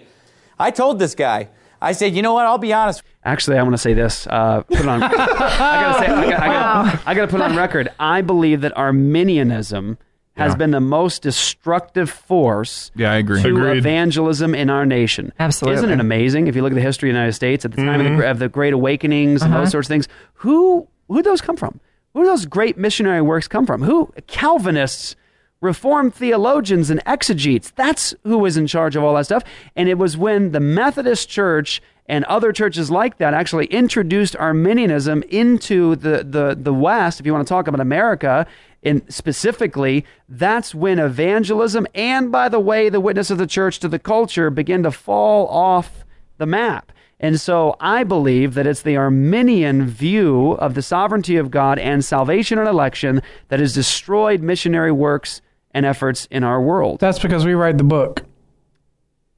I 0.59 0.70
told 0.70 0.99
this 0.99 1.14
guy, 1.14 1.49
I 1.82 1.92
said, 1.92 2.14
you 2.14 2.22
know 2.22 2.32
what? 2.32 2.47
I'll 2.47 2.57
be 2.59 2.72
honest. 2.72 3.03
Actually, 3.24 3.59
I 3.59 3.62
want 3.62 3.74
to 3.74 3.78
say 3.78 3.92
this. 3.94 4.26
Uh, 4.28 4.62
put 4.62 4.78
it 4.80 4.86
on. 4.88 5.03
I 5.03 5.09
gotta 5.11 5.99
say. 5.99 6.12
I 6.12 6.30
gotta, 6.30 6.42
I, 6.42 6.47
gotta, 6.49 7.03
I 7.11 7.14
gotta 7.14 7.26
put 7.28 7.40
it 7.40 7.42
on 7.44 7.57
record. 7.57 7.88
I 7.99 8.22
believe 8.22 8.61
that 8.61 8.72
Arminianism 8.76 9.99
has 10.37 10.53
Yeah. 10.53 10.57
been 10.57 10.70
the 10.70 10.80
most 10.80 11.22
destructive 11.22 12.11
force 12.11 12.91
Yeah, 12.95 13.12
I 13.12 13.16
agree. 13.16 13.43
to 13.43 13.49
Agreed. 13.49 13.78
evangelism 13.78 14.55
in 14.55 14.68
our 14.70 14.84
nation. 14.87 15.32
Absolutely. 15.41 15.78
Isn't 15.78 15.91
it 15.91 16.01
amazing? 16.01 16.47
If 16.47 16.55
you 16.57 16.62
look 16.62 16.72
at 16.72 16.76
the 16.76 16.80
history 16.80 17.09
of 17.11 17.14
the 17.14 17.18
United 17.18 17.32
States 17.32 17.64
at 17.64 17.70
the 17.72 17.78
time 17.78 18.01
of, 18.01 18.07
Mm-hmm. 18.07 18.18
the, 18.18 18.30
of 18.30 18.39
the 18.39 18.49
Great 18.49 18.72
Awakenings 18.74 19.43
and 19.43 19.53
Uh-huh. 19.53 19.62
those 19.64 19.70
sorts 19.72 19.87
of 19.89 19.91
things, 19.91 20.09
who 20.34 20.87
who 21.09 21.22
those 21.22 21.41
come 21.41 21.57
from? 21.57 21.78
Who 22.14 22.22
do 22.22 22.26
those 22.28 22.47
great 22.47 22.76
missionary 22.76 23.22
works 23.22 23.47
come 23.49 23.64
from? 23.66 23.82
Who 23.82 24.12
Calvinists, 24.26 25.14
Reformed 25.62 26.14
theologians, 26.14 26.91
and 26.91 27.01
exegetes? 27.07 27.70
That's 27.76 28.14
who 28.24 28.37
was 28.39 28.57
in 28.57 28.66
charge 28.66 28.95
of 28.97 29.03
all 29.05 29.14
that 29.14 29.24
stuff. 29.24 29.43
And 29.74 29.89
it 29.89 29.97
was 29.99 30.16
when 30.16 30.53
the 30.53 30.61
Methodist 30.61 31.28
Church 31.30 31.80
and 32.09 32.24
other 32.26 32.53
churches 32.53 32.91
like 32.91 33.18
that 33.18 33.34
actually 33.34 33.66
introduced 33.66 34.37
Arminianism 34.37 35.22
into 35.30 35.97
the 35.97 36.24
the 36.28 36.57
the 36.61 36.74
West. 36.74 37.20
If 37.20 37.26
you 37.26 37.32
want 37.32 37.47
to 37.47 37.49
talk 37.49 37.68
about 37.68 37.80
America. 37.80 38.47
And 38.82 39.02
specifically, 39.08 40.04
that's 40.28 40.74
when 40.74 40.98
evangelism 40.98 41.86
and, 41.94 42.30
by 42.30 42.48
the 42.48 42.60
way, 42.60 42.88
the 42.88 43.00
witness 43.00 43.30
of 43.30 43.38
the 43.38 43.46
church 43.46 43.80
to 43.80 43.88
the 43.88 43.98
culture 43.98 44.50
begin 44.50 44.82
to 44.84 44.90
fall 44.90 45.48
off 45.48 46.04
the 46.38 46.46
map. 46.46 46.92
And 47.18 47.40
so 47.40 47.76
I 47.80 48.04
believe 48.04 48.54
that 48.54 48.66
it's 48.66 48.82
the 48.82 48.96
Arminian 48.96 49.86
view 49.86 50.52
of 50.52 50.74
the 50.74 50.82
sovereignty 50.82 51.36
of 51.36 51.50
God 51.50 51.78
and 51.78 52.04
salvation 52.04 52.58
and 52.58 52.68
election 52.68 53.22
that 53.48 53.58
has 53.58 53.72
destroyed 53.72 54.42
missionary 54.42 54.92
works 54.92 55.40
and 55.70 55.86
efforts 55.86 56.28
in 56.30 56.44
our 56.44 56.60
world. 56.60 57.00
That's 57.00 57.18
because 57.18 57.44
we 57.46 57.54
write 57.54 57.78
the 57.78 57.84
book. 57.84 58.22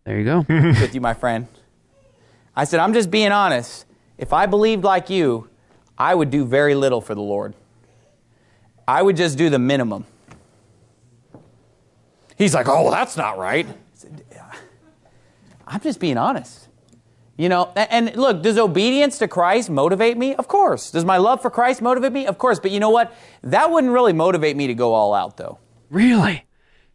There 0.05 0.19
you 0.19 0.25
go. 0.25 0.45
with 0.49 0.95
you, 0.95 1.01
my 1.01 1.15
friend. 1.15 1.47
I 2.57 2.65
said, 2.65 2.81
I'm 2.81 2.93
just 2.93 3.11
being 3.11 3.31
honest. 3.31 3.87
If 4.17 4.33
I 4.33 4.47
believed 4.47 4.83
like 4.83 5.11
you, 5.11 5.49
I 5.97 6.15
would 6.15 6.31
do 6.31 6.45
very 6.45 6.75
little 6.75 7.01
for 7.01 7.15
the 7.15 7.21
Lord. 7.21 7.55
I 8.89 9.03
would 9.03 9.17
just 9.17 9.37
do 9.37 9.51
the 9.51 9.59
minimum. 9.59 10.07
He's 12.39 12.55
like, 12.55 12.69
oh, 12.69 12.85
well, 12.85 12.91
that's 12.91 13.19
not 13.19 13.37
right. 13.37 13.67
I 13.69 13.75
said, 13.93 14.25
"Yeah." 14.33 14.51
I'm 15.67 15.81
just 15.81 16.01
being 16.01 16.17
honest. 16.17 16.69
You 17.37 17.51
know, 17.51 17.71
and 17.77 18.17
look, 18.17 18.43
does 18.43 18.57
obedience 18.57 19.19
to 19.19 19.29
Christ 19.29 19.69
motivate 19.69 20.17
me? 20.17 20.35
Of 20.35 20.49
course. 20.49 20.91
Does 20.91 21.05
my 21.05 21.19
love 21.19 21.43
for 21.43 21.51
Christ 21.51 21.83
motivate 21.83 22.13
me? 22.13 22.27
Of 22.27 22.39
course. 22.39 22.59
But 22.59 22.71
you 22.71 22.81
know 22.81 22.91
what? 22.91 23.15
That 23.43 23.71
wouldn't 23.71 23.93
really 23.93 24.15
motivate 24.15 24.57
me 24.57 24.67
to 24.69 24.75
go 24.75 24.95
all 24.95 25.13
out, 25.13 25.37
though. 25.37 25.59
Really? 25.91 26.47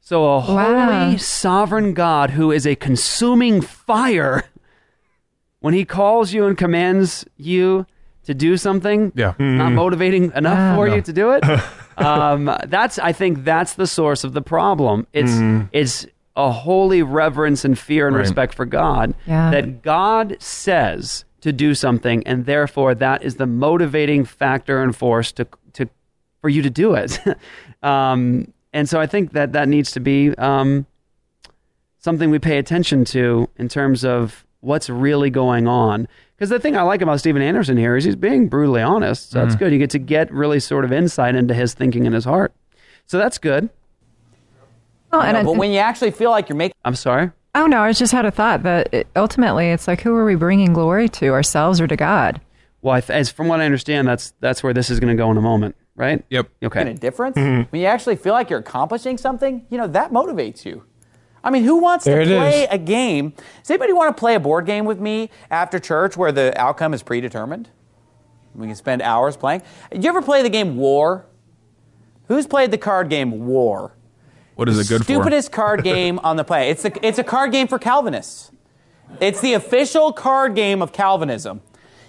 So 0.02 0.26
a 0.26 0.40
Wow. 0.40 0.42
holy, 0.42 1.18
sovereign 1.20 1.94
God 1.94 2.32
who 2.32 2.52
is 2.52 2.66
a 2.66 2.76
consuming 2.76 3.62
fire, 3.62 4.44
when 5.60 5.74
he 5.76 5.86
calls 5.86 6.34
you 6.34 6.46
and 6.46 6.58
commands 6.58 7.26
you 7.38 7.86
to 8.26 8.34
do 8.34 8.56
something, 8.58 9.12
Yeah. 9.16 9.34
not 9.40 9.72
motivating 9.74 10.32
enough 10.36 10.58
Wow. 10.58 10.76
for 10.76 10.88
you 10.88 11.02
to 11.02 11.14
do 11.14 11.32
it. 11.32 11.44
um, 11.98 12.50
that's 12.68 12.98
I 13.00 13.12
think 13.12 13.44
that's 13.44 13.74
the 13.74 13.88
source 13.88 14.24
of 14.24 14.34
the 14.34 14.42
problem. 14.42 15.08
It's 15.14 15.34
it's 15.72 16.06
a 16.36 16.52
holy 16.52 17.04
reverence 17.04 17.64
and 17.66 17.78
fear 17.78 18.08
and 18.08 18.16
Right. 18.16 18.22
respect 18.22 18.54
for 18.56 18.66
God 18.66 19.14
Yeah. 19.28 19.52
that 19.52 19.82
God 19.84 20.36
says 20.40 21.26
to 21.42 21.52
do 21.52 21.76
something, 21.76 22.24
and 22.26 22.46
therefore 22.46 22.96
that 22.96 23.22
is 23.24 23.36
the 23.36 23.46
motivating 23.46 24.26
factor 24.26 24.82
and 24.82 24.96
force 24.96 25.32
to 25.34 25.46
to 25.74 25.88
for 26.42 26.50
you 26.50 26.62
to 26.62 26.70
do 26.70 26.94
it. 26.96 27.20
um, 27.84 28.48
and 28.72 28.88
so 28.90 29.00
I 29.00 29.06
think 29.06 29.34
that 29.34 29.52
that 29.54 29.68
needs 29.68 29.92
to 29.92 30.00
be 30.00 30.34
um, 30.38 30.86
something 32.00 32.30
we 32.32 32.40
pay 32.40 32.58
attention 32.58 33.06
to 33.06 33.50
in 33.58 33.68
terms 33.70 34.04
of 34.04 34.46
what's 34.62 34.90
really 34.90 35.30
going 35.30 35.68
on. 35.68 36.08
Because 36.44 36.50
the 36.50 36.60
thing 36.60 36.76
I 36.76 36.82
like 36.82 37.02
about 37.02 37.22
Steven 37.22 37.42
Anderson 37.42 37.78
here 37.78 37.96
is 37.96 38.04
he's 38.04 38.18
being 38.18 38.50
brutally 38.50 38.82
honest. 38.82 39.32
So 39.32 39.40
that's 39.40 39.56
mm. 39.56 39.60
good. 39.60 39.72
You 39.72 39.80
get 39.80 39.92
to 39.92 39.98
get 39.98 40.30
really 40.30 40.60
sort 40.60 40.84
of 40.84 40.92
insight 40.92 41.36
into 41.36 41.54
his 41.54 41.74
thinking 41.74 42.06
and 42.06 42.14
his 42.14 42.26
heart. 42.26 42.54
So 43.06 43.18
that's 43.18 43.38
good. 43.38 43.70
Oh, 45.14 45.22
and 45.22 45.36
know, 45.36 45.40
I, 45.40 45.44
but 45.44 45.56
when 45.56 45.72
you 45.72 45.78
actually 45.78 46.12
feel 46.12 46.32
like 46.32 46.50
you're 46.50 46.58
making 46.58 46.76
I'm 46.84 46.96
sorry. 46.96 47.32
oh 47.56 47.66
no, 47.66 47.80
I 47.80 47.94
just 47.94 48.12
had 48.12 48.26
a 48.26 48.32
thought 48.32 48.64
that 48.64 48.94
it, 48.94 49.08
ultimately 49.16 49.70
it's 49.70 49.88
like, 49.88 50.02
who 50.02 50.14
are 50.18 50.26
we 50.26 50.36
bringing 50.36 50.74
glory 50.74 51.08
to, 51.08 51.30
ourselves 51.30 51.80
or 51.80 51.88
to 51.88 51.96
God? 51.96 52.42
Well, 52.82 52.96
I 52.96 53.00
th- 53.00 53.12
as 53.12 53.30
from 53.30 53.48
what 53.48 53.62
I 53.62 53.66
understand, 53.66 54.06
that's 54.06 54.34
that's 54.42 54.62
where 54.62 54.74
this 54.74 54.90
is 54.90 55.00
going 55.00 55.16
to 55.16 55.24
go 55.24 55.32
in 55.32 55.38
a 55.38 55.42
moment. 55.42 55.78
right? 55.96 56.26
Yep. 56.30 56.50
Okay. 56.62 56.80
Making 56.80 56.98
a 56.98 57.00
difference? 57.00 57.38
Mm-hmm. 57.38 57.70
When 57.70 57.82
you 57.82 57.88
actually 57.88 58.18
feel 58.18 58.34
like 58.34 58.50
you're 58.50 58.60
accomplishing 58.60 59.18
something, 59.18 59.66
you 59.70 59.78
know, 59.78 59.88
that 59.88 60.12
motivates 60.12 60.66
you. 60.66 60.84
I 61.44 61.50
mean, 61.50 61.64
who 61.64 61.78
wants 61.78 62.06
There 62.06 62.24
to 62.24 62.36
play 62.38 62.64
is. 62.64 62.68
a 62.72 62.78
game? 62.78 63.34
Does 63.62 63.70
anybody 63.70 63.94
want 63.94 64.16
to 64.16 64.20
play 64.20 64.36
a 64.36 64.40
board 64.40 64.66
game 64.66 64.86
with 64.86 65.00
me 65.00 65.30
after 65.52 65.78
church 65.80 66.16
where 66.16 66.32
the 66.32 66.58
outcome 66.60 66.94
is 66.94 67.04
predetermined? 67.04 67.70
We 68.56 68.68
can 68.68 68.76
spend 68.76 69.02
hours 69.02 69.36
playing. 69.36 69.64
Did 69.92 70.04
you 70.04 70.10
ever 70.10 70.22
play 70.22 70.42
the 70.42 70.50
game 70.50 70.78
War? 70.78 71.26
Who's 72.28 72.48
played 72.48 72.72
the 72.72 72.78
card 72.78 73.10
game 73.10 73.46
War? 73.46 73.94
What 74.56 74.70
is 74.70 74.80
it 74.80 74.88
good 74.88 75.04
Stupidest 75.04 75.52
card 75.52 75.84
game 75.84 76.20
on 76.20 76.38
the 76.38 76.44
planet. 76.44 76.70
It's, 76.70 76.84
the, 76.84 77.06
it's 77.06 77.20
a 77.20 77.24
card 77.24 77.52
game 77.52 77.68
for 77.68 77.80
Calvinists. 77.80 78.52
It's 79.20 79.42
the 79.42 79.54
official 79.54 80.14
card 80.14 80.56
game 80.56 80.82
of 80.82 80.94
Calvinism. 80.94 81.62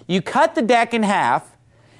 You 0.07 0.21
cut 0.21 0.55
the 0.55 0.61
deck 0.61 0.93
in 0.93 1.03
half, 1.03 1.55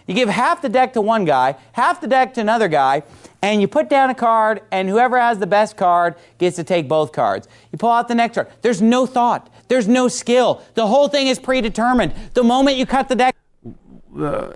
you 0.08 0.14
give 0.14 0.30
half 0.30 0.62
the 0.62 0.70
deck 0.70 0.94
to 0.94 1.02
one 1.02 1.26
guy, 1.26 1.56
half 1.74 2.00
the 2.00 2.08
deck 2.08 2.34
to 2.36 2.42
another 2.42 2.68
guy, 2.68 3.04
and 3.46 3.62
you 3.62 3.68
put 3.68 3.90
down 3.90 4.10
a 4.10 4.16
card, 4.16 4.62
and 4.72 4.90
whoever 4.90 5.20
has 5.20 5.38
the 5.38 5.46
best 5.46 5.78
card 5.78 6.16
gets 6.40 6.56
to 6.56 6.64
take 6.64 6.88
both 6.88 7.12
cards. 7.12 7.48
You 7.72 7.78
pull 7.78 7.92
out 7.92 8.08
the 8.08 8.16
next 8.16 8.34
card. 8.36 8.48
There's 8.64 8.82
no 8.82 9.06
thought, 9.06 9.52
there's 9.68 9.88
no 9.88 10.08
skill. 10.08 10.64
The 10.74 10.88
whole 10.88 11.10
thing 11.10 11.28
is 11.28 11.38
predetermined. 11.38 12.14
The 12.34 12.44
moment 12.44 12.78
you 12.78 12.88
cut 12.88 13.08
the 13.08 13.16
deck, 13.16 13.36
yeah, 14.16 14.50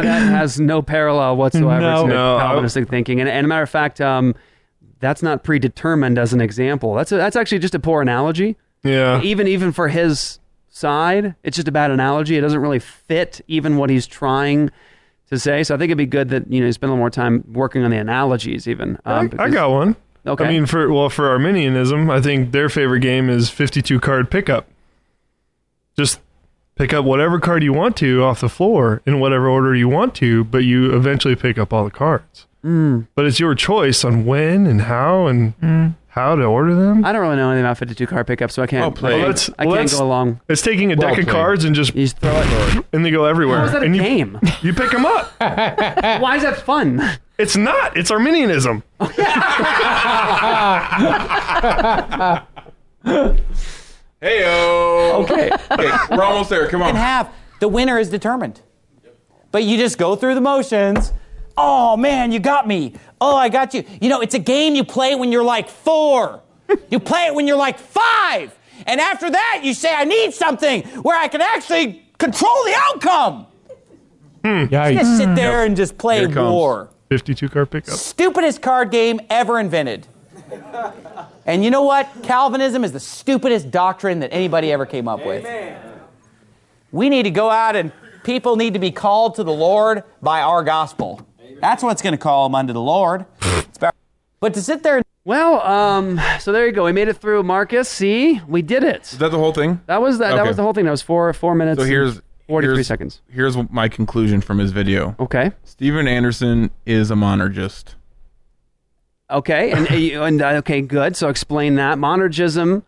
that 0.00 0.22
has 0.30 0.60
no 0.60 0.82
parallel 0.82 1.36
whatsoever 1.36 1.80
No. 1.80 2.02
to 2.02 2.08
No, 2.08 2.38
Calvinistic 2.38 2.88
thinking. 2.88 3.20
And, 3.20 3.28
and 3.28 3.44
a 3.44 3.48
matter 3.48 3.62
of 3.62 3.70
fact, 3.70 4.00
um, 4.00 4.34
that's 5.00 5.22
not 5.22 5.44
predetermined 5.44 6.18
as 6.18 6.32
an 6.32 6.40
example. 6.40 6.94
That's 6.94 7.12
a, 7.12 7.16
that's 7.16 7.36
actually 7.36 7.58
just 7.58 7.74
a 7.74 7.78
poor 7.80 8.02
analogy. 8.02 8.56
Yeah. 8.82 9.20
Even 9.22 9.48
even 9.48 9.72
for 9.72 9.88
his 9.88 10.38
side, 10.74 11.36
it's 11.42 11.56
just 11.56 11.68
a 11.68 11.72
bad 11.72 11.90
analogy. 11.90 12.36
It 12.36 12.40
doesn't 12.40 12.60
really 12.60 12.80
fit 12.80 13.40
even 13.46 13.76
what 13.76 13.90
he's 13.90 14.06
trying 14.06 14.70
to 15.28 15.38
say. 15.38 15.62
So 15.62 15.74
I 15.74 15.78
think 15.78 15.88
it'd 15.88 15.98
be 15.98 16.06
good 16.06 16.28
that 16.30 16.50
you 16.50 16.60
know 16.60 16.66
you 16.66 16.72
spend 16.72 16.90
a 16.90 16.92
little 16.92 17.02
more 17.02 17.10
time 17.10 17.44
working 17.52 17.82
on 17.82 17.90
the 17.90 17.96
analogies. 17.96 18.68
Even 18.68 18.98
um, 19.04 19.30
I, 19.38 19.44
I 19.44 19.50
got 19.50 19.70
one. 19.70 19.96
Okay. 20.26 20.44
I 20.44 20.48
mean, 20.48 20.66
for 20.66 20.92
well, 20.92 21.08
for 21.08 21.28
Arminianism, 21.28 22.10
I 22.10 22.20
think 22.20 22.52
their 22.52 22.68
favorite 22.68 23.00
game 23.00 23.30
is 23.30 23.50
52 23.50 24.00
card 24.00 24.30
pickup. 24.30 24.66
Just 25.96 26.20
pick 26.74 26.92
up 26.92 27.04
whatever 27.04 27.38
card 27.38 27.62
you 27.62 27.72
want 27.72 27.96
to 27.98 28.24
off 28.24 28.40
the 28.40 28.48
floor 28.48 29.00
in 29.06 29.20
whatever 29.20 29.48
order 29.48 29.74
you 29.74 29.88
want 29.88 30.14
to, 30.16 30.42
but 30.44 30.64
you 30.64 30.94
eventually 30.94 31.36
pick 31.36 31.56
up 31.56 31.72
all 31.72 31.84
the 31.84 31.90
cards. 31.90 32.46
Mm. 32.64 33.06
But 33.14 33.26
it's 33.26 33.38
your 33.38 33.54
choice 33.54 34.04
on 34.04 34.24
when 34.24 34.66
and 34.66 34.82
how 34.82 35.26
and 35.26 35.94
how 36.14 36.36
to 36.36 36.44
order 36.44 36.74
them. 36.76 37.04
I 37.04 37.12
don't 37.12 37.22
really 37.22 37.34
know 37.36 37.50
anything 37.50 37.64
about 37.64 37.76
52 37.78 38.06
card 38.06 38.26
pickup, 38.28 38.50
so 38.52 38.62
I 38.62 38.68
can't. 38.68 38.82
Well 38.82 38.92
played. 38.92 39.14
I 39.14 39.16
Well, 39.18 39.24
can't, 39.26 39.36
that's- 39.36 39.50
I 39.58 39.64
can't 39.64 39.74
that's- 39.74 39.98
go 39.98 40.04
along. 40.06 40.40
It's 40.48 40.62
taking 40.62 40.92
a 40.92 40.96
Well 40.96 41.08
deck 41.10 41.18
of 41.18 41.24
played. 41.24 41.34
cards 41.34 41.64
and 41.64 41.74
just 41.74 41.92
You 41.94 42.04
just 42.04 42.18
throw 42.18 42.30
it. 42.40 42.84
and 42.92 43.04
they 43.04 43.10
go 43.10 43.24
everywhere. 43.24 43.58
How 43.58 43.64
is 43.64 43.72
that 43.72 43.82
a 43.82 43.86
and 43.86 43.96
you, 43.96 44.02
game? 44.02 44.38
You 44.62 44.72
pick 44.72 44.92
them 44.92 45.04
up. 45.04 45.32
Why 45.38 46.36
is 46.36 46.42
that 46.44 46.58
fun? 46.60 47.02
It's 47.36 47.56
not. 47.56 47.96
It's 47.96 48.12
Arminianism. 48.12 48.84
Hey 54.20 54.44
Okay. 54.46 55.50
Okay, 55.70 55.90
we're 56.10 56.22
almost 56.22 56.48
there. 56.50 56.68
Come 56.68 56.82
on. 56.82 56.90
in 56.90 56.96
on. 56.96 57.02
half, 57.02 57.28
the 57.60 57.68
winner 57.68 57.98
is 57.98 58.08
determined. 58.08 58.60
But 59.50 59.64
you 59.64 59.76
just 59.76 59.98
go 59.98 60.16
through 60.16 60.34
the 60.34 60.40
motions. 60.40 61.12
Oh 61.56 61.96
man, 61.96 62.32
you 62.32 62.38
got 62.40 62.66
me. 62.66 62.94
Oh, 63.20 63.36
I 63.36 63.48
got 63.48 63.74
you. 63.74 63.84
You 64.00 64.08
know, 64.08 64.20
it's 64.20 64.34
a 64.34 64.38
game 64.38 64.74
you 64.74 64.84
play 64.84 65.14
when 65.14 65.30
you're 65.32 65.44
like 65.44 65.68
four. 65.68 66.42
you 66.90 66.98
play 66.98 67.26
it 67.26 67.34
when 67.34 67.46
you're 67.46 67.56
like 67.56 67.78
five. 67.78 68.56
And 68.86 69.00
after 69.00 69.30
that, 69.30 69.60
you 69.62 69.72
say, 69.72 69.94
I 69.94 70.04
need 70.04 70.34
something 70.34 70.82
where 71.02 71.16
I 71.18 71.28
can 71.28 71.40
actually 71.40 72.02
control 72.18 72.64
the 72.64 72.74
outcome. 72.76 73.46
Hmm. 74.44 74.48
You 74.48 74.68
Yikes. 74.68 74.94
just 74.98 75.16
sit 75.16 75.34
there 75.36 75.64
and 75.64 75.76
just 75.76 75.96
play 75.96 76.18
Here 76.20 76.28
it 76.28 76.32
comes. 76.34 76.50
war. 76.50 76.90
52 77.08 77.48
card 77.48 77.70
pickup. 77.70 77.94
Stupidest 77.94 78.60
card 78.60 78.90
game 78.90 79.20
ever 79.30 79.58
invented. 79.60 80.06
And 81.46 81.62
you 81.64 81.70
know 81.70 81.82
what? 81.82 82.08
Calvinism 82.22 82.84
is 82.84 82.92
the 82.92 83.00
stupidest 83.00 83.70
doctrine 83.70 84.20
that 84.20 84.32
anybody 84.32 84.72
ever 84.72 84.86
came 84.86 85.08
up 85.08 85.24
with. 85.24 85.46
We 86.90 87.08
need 87.08 87.24
to 87.24 87.30
go 87.30 87.50
out 87.50 87.76
and 87.76 87.92
people 88.24 88.56
need 88.56 88.72
to 88.74 88.78
be 88.78 88.90
called 88.90 89.36
to 89.36 89.44
the 89.44 89.52
Lord 89.52 90.04
by 90.22 90.42
our 90.42 90.62
gospel. 90.64 91.26
That's 91.60 91.82
what's 91.82 92.02
going 92.02 92.12
to 92.12 92.18
call 92.18 92.48
them 92.48 92.54
unto 92.54 92.72
the 92.72 92.80
Lord. 92.80 93.26
It's 93.42 93.76
about- 93.76 93.94
But 94.40 94.54
to 94.54 94.62
sit 94.62 94.82
there 94.82 94.96
and 94.96 95.04
Well, 95.24 95.62
um, 95.62 96.20
so 96.38 96.52
there 96.52 96.66
you 96.66 96.72
go. 96.72 96.84
We 96.84 96.92
made 96.92 97.08
it 97.08 97.16
through, 97.16 97.42
Marcus. 97.44 97.88
See, 97.88 98.40
we 98.46 98.60
did 98.60 98.84
it. 98.84 99.04
Is 99.12 99.18
that 99.18 99.30
the 99.30 99.38
whole 99.38 99.52
thing? 99.52 99.80
That 99.86 100.02
was 100.02 100.18
that. 100.18 100.36
That 100.36 100.46
was 100.46 100.56
the 100.56 100.62
whole 100.62 100.74
thing. 100.74 100.84
That 100.84 100.90
was 100.90 101.02
four 101.02 101.32
four 101.32 101.54
minutes. 101.54 101.80
So 101.80 101.86
here's 101.86 102.20
43 102.46 102.76
here's, 102.76 102.86
seconds. 102.86 103.22
Here's 103.30 103.56
my 103.70 103.88
conclusion 103.88 104.40
from 104.42 104.58
his 104.58 104.72
video. 104.72 105.16
Okay. 105.18 105.52
Steven 105.64 106.06
Anderson 106.06 106.70
is 106.84 107.10
a 107.10 107.14
monergist. 107.14 107.94
Okay. 109.30 109.72
And, 109.72 109.88
and 109.90 110.42
uh, 110.42 110.48
okay, 110.58 110.82
good. 110.82 111.16
So 111.16 111.28
explain 111.28 111.76
that 111.76 111.96
monergism, 111.96 112.82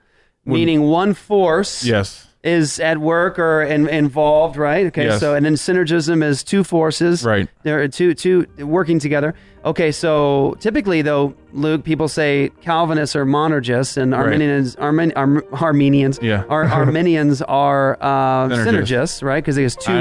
meaning 0.45 0.83
one 0.83 1.15
force. 1.15 1.85
Yes. 1.85 2.27
Is 2.47 2.79
at 2.79 2.99
work 2.99 3.39
or 3.41 3.63
in, 3.63 3.89
involved, 3.89 4.57
right? 4.57 4.87
Okay, 4.87 5.07
Yes. 5.07 5.19
so 5.21 5.35
and 5.35 5.45
then 5.45 5.55
synergism 5.55 6.23
is 6.23 6.45
two 6.45 6.63
forces, 6.63 7.25
Right. 7.25 7.49
There 7.65 7.83
are 7.83 7.89
two 7.89 8.15
two 8.15 8.47
working 8.59 9.01
together. 9.01 9.35
Okay, 9.65 9.91
so 9.91 10.55
typically 10.61 11.03
though, 11.03 11.35
Luke, 11.53 11.83
people 11.83 12.07
say 12.07 12.51
Calvinists 12.63 13.17
are 13.17 13.27
monergists 13.27 13.97
and 13.97 14.13
Right. 14.13 14.21
Arminians, 14.21 14.77
Armin, 14.77 15.13
Arm, 15.17 15.43
Armenians, 15.53 16.21
Yeah. 16.23 16.45
Ar, 16.49 16.65
Arminians 16.83 17.43
are 17.43 17.99
uh, 18.01 18.47
Synergists. 18.49 18.67
synergists, 18.67 19.23
right? 19.25 19.43
Because 19.43 19.57
there's 19.57 19.75
two. 19.75 19.93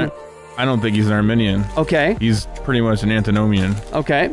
I, 0.56 0.62
I 0.62 0.64
don't 0.64 0.80
think 0.80 0.94
he's 0.94 1.08
an 1.08 1.14
Arminian. 1.14 1.64
okay, 1.76 2.16
He's 2.20 2.46
pretty 2.64 2.80
much 2.80 3.02
an 3.02 3.10
antinomian. 3.10 3.74
okay, 3.92 4.32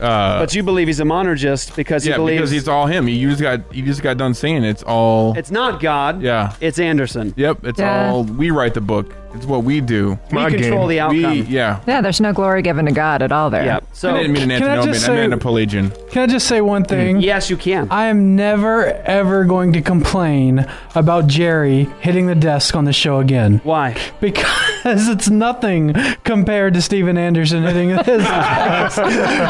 Uh, 0.00 0.38
but 0.38 0.54
you 0.54 0.62
believe 0.62 0.86
he's 0.86 1.00
a 1.00 1.04
monergist 1.04 1.76
because 1.76 2.04
he 2.04 2.10
yeah, 2.10 2.16
believes 2.16 2.38
because 2.38 2.50
he's 2.50 2.68
all 2.68 2.86
him. 2.86 3.06
You 3.08 3.28
just 3.30 3.42
got 3.42 3.74
you 3.74 3.82
just 3.84 4.02
got 4.02 4.16
done 4.16 4.34
saying 4.34 4.64
it's 4.64 4.82
all. 4.82 5.36
it's 5.36 5.50
not 5.50 5.80
God. 5.80 6.22
yeah. 6.22 6.54
it's 6.60 6.78
Anderson. 6.78 7.34
Yep. 7.36 7.64
It's 7.66 7.78
Yeah. 7.78 8.10
all. 8.10 8.24
We 8.24 8.50
write 8.50 8.74
the 8.74 8.80
book. 8.80 9.12
It's 9.34 9.46
what 9.46 9.62
we 9.64 9.80
do. 9.80 10.18
We 10.30 10.34
My 10.34 10.50
control 10.50 10.80
game. 10.82 10.88
the 10.88 11.00
outcome. 11.00 11.30
We 11.32 11.42
yeah. 11.42 11.80
Yeah, 11.86 12.00
there's 12.00 12.20
no 12.20 12.32
glory 12.32 12.62
given 12.62 12.86
to 12.86 12.92
God 12.92 13.22
at 13.22 13.30
all 13.32 13.48
there. 13.50 13.64
yeah. 13.64 13.80
So 13.92 14.10
I 14.14 14.18
didn't 14.18 14.32
mean 14.32 14.50
an 14.50 14.60
Can 14.60 14.68
I 14.68 14.72
antinomian. 14.72 14.92
just 14.94 15.08
I, 15.08 15.14
meant 15.14 15.32
say- 15.32 15.36
a 15.36 15.38
Pelagian. 15.38 15.90
Can 16.10 16.22
I 16.22 16.26
just 16.32 16.48
say 16.48 16.60
one 16.60 16.82
mm. 16.84 16.88
thing? 16.88 17.20
yes, 17.20 17.48
you 17.50 17.56
can. 17.56 17.88
I 17.90 18.06
am 18.06 18.34
never 18.34 18.86
ever 18.86 19.44
going 19.44 19.72
to 19.74 19.82
complain 19.82 20.66
about 20.94 21.26
Jerry 21.28 21.84
hitting 22.00 22.26
the 22.26 22.34
desk 22.34 22.74
on 22.74 22.84
the 22.84 22.92
show 22.92 23.18
again 23.20 23.60
Why? 23.62 23.96
because 24.20 25.08
it's 25.08 25.28
nothing 25.30 25.94
compared 26.24 26.74
to 26.74 26.82
Steven 26.82 27.16
Anderson 27.16 27.62
hitting 27.62 27.90
his 27.90 27.98
desk. 28.06 29.00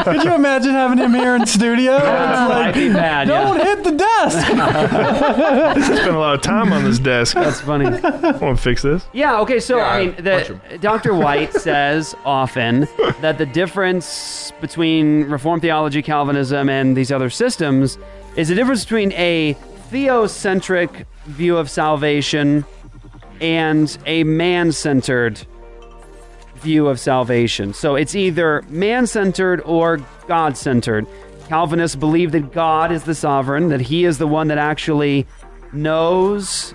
Could 0.03 0.23
you 0.23 0.33
imagine 0.35 0.71
having 0.71 0.99
him 0.99 1.13
here 1.13 1.35
in 1.35 1.45
studio? 1.47 1.93
It's 2.01 2.49
That'd 2.51 2.73
be 2.75 2.93
bad. 2.93 3.27
don't 3.27 3.57
Yeah. 3.57 3.63
hit 3.65 3.83
the 3.83 3.91
desk. 3.91 4.47
Spent 5.85 6.15
a 6.15 6.19
lot 6.19 6.35
of 6.35 6.41
time 6.41 6.71
on 6.73 6.83
this 6.83 6.99
desk. 6.99 7.33
That's 7.35 7.61
funny. 7.61 7.85
I 7.85 8.31
want 8.37 8.57
to 8.57 8.63
fix 8.63 8.81
this. 8.81 9.05
Yeah. 9.13 9.39
Okay. 9.41 9.59
So 9.59 9.70
Yeah, 9.77 9.85
I 9.85 10.05
mean, 10.05 10.15
the. 10.15 10.77
Dr. 10.81 11.13
White 11.13 11.53
says 11.53 12.15
often 12.25 12.87
that 13.21 13.37
the 13.37 13.45
difference 13.45 14.51
between 14.61 15.25
Reformed 15.25 15.61
theology, 15.61 16.01
Calvinism, 16.01 16.69
and 16.69 16.95
these 16.95 17.11
other 17.11 17.29
systems 17.29 17.97
is 18.35 18.47
the 18.49 18.55
difference 18.55 18.83
between 18.83 19.11
a 19.13 19.55
theocentric 19.91 21.05
view 21.25 21.57
of 21.57 21.69
salvation 21.69 22.65
and 23.41 23.97
a 24.05 24.23
man-centered 24.23 25.45
view 26.55 26.87
of 26.87 26.99
salvation. 26.99 27.73
So 27.73 27.95
it's 27.95 28.15
either 28.15 28.63
man-centered 28.69 29.61
or 29.61 29.99
God-centered. 30.27 31.07
Calvinists 31.47 31.95
believe 31.95 32.31
that 32.31 32.53
God 32.53 32.91
is 32.91 33.03
the 33.03 33.15
sovereign, 33.15 33.69
that 33.69 33.81
He 33.81 34.05
is 34.05 34.19
the 34.19 34.27
one 34.27 34.47
that 34.47 34.57
actually 34.57 35.25
knows 35.73 36.73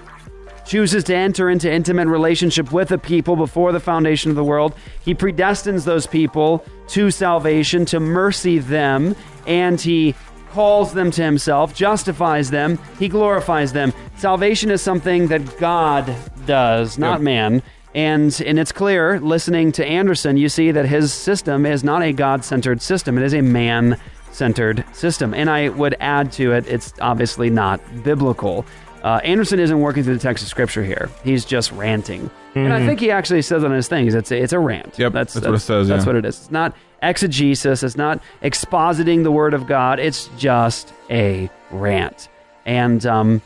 chooses 0.66 1.04
to 1.04 1.14
enter 1.14 1.48
into 1.48 1.72
intimate 1.72 2.08
relationship 2.08 2.72
with 2.72 2.90
a 2.90 2.98
people 2.98 3.36
before 3.36 3.72
the 3.72 3.80
foundation 3.80 4.30
of 4.30 4.36
the 4.36 4.44
world. 4.44 4.74
He 5.04 5.14
predestines 5.14 5.84
those 5.84 6.06
people 6.06 6.64
to 6.88 7.10
salvation, 7.10 7.84
to 7.86 8.00
mercy 8.00 8.58
them, 8.58 9.14
and 9.46 9.80
he 9.80 10.14
calls 10.50 10.92
them 10.94 11.10
to 11.12 11.22
himself, 11.22 11.74
justifies 11.74 12.50
them, 12.50 12.78
he 12.98 13.08
glorifies 13.08 13.72
them. 13.72 13.92
Salvation 14.16 14.70
is 14.70 14.80
something 14.82 15.28
that 15.28 15.58
God 15.58 16.14
does, 16.46 16.98
not 16.98 17.14
Yep. 17.14 17.20
man. 17.20 17.62
And 17.94 18.42
and 18.44 18.58
it's 18.58 18.72
clear 18.72 19.20
listening 19.20 19.72
to 19.72 19.86
Anderson, 19.86 20.36
you 20.36 20.48
see 20.48 20.70
that 20.70 20.86
his 20.86 21.12
system 21.14 21.64
is 21.64 21.82
not 21.84 22.02
a 22.02 22.12
God-centered 22.12 22.82
system. 22.82 23.16
It 23.16 23.24
is 23.24 23.34
a 23.34 23.40
man 23.40 23.96
centered 24.32 24.84
system. 24.92 25.32
And 25.32 25.48
I 25.48 25.70
would 25.70 25.96
add 26.00 26.30
to 26.32 26.52
it, 26.52 26.66
it's 26.68 26.92
obviously 27.00 27.48
not 27.48 27.80
biblical. 28.04 28.66
Uh, 29.06 29.20
Anderson 29.22 29.60
isn't 29.60 29.78
working 29.78 30.02
through 30.02 30.14
the 30.14 30.20
text 30.20 30.42
of 30.42 30.48
scripture 30.50 30.82
here. 30.82 31.08
He's 31.22 31.44
just 31.44 31.70
ranting. 31.70 32.28
And 32.56 32.72
I 32.72 32.80
Mhm. 32.80 32.86
think 32.86 32.98
he 32.98 33.12
actually 33.12 33.42
says 33.42 33.62
on 33.62 33.70
his 33.70 33.86
things, 33.86 34.16
it's 34.16 34.32
a, 34.32 34.42
it's 34.42 34.52
a 34.52 34.58
rant. 34.58 34.98
Yep, 34.98 35.12
that's 35.12 35.36
what 35.36 35.44
it 35.54 35.58
says, 35.60 35.86
That's 35.86 36.02
yeah. 36.04 36.06
what 36.08 36.16
it 36.16 36.24
is. 36.24 36.36
It's 36.40 36.50
not 36.50 36.74
exegesis. 37.04 37.84
It's 37.84 37.96
not 37.96 38.18
expositing 38.42 39.22
the 39.22 39.30
word 39.30 39.54
of 39.54 39.68
God. 39.68 40.00
It's 40.00 40.28
just 40.36 40.92
a 41.08 41.48
rant. 41.70 42.28
And 42.64 43.06
um, 43.06 43.42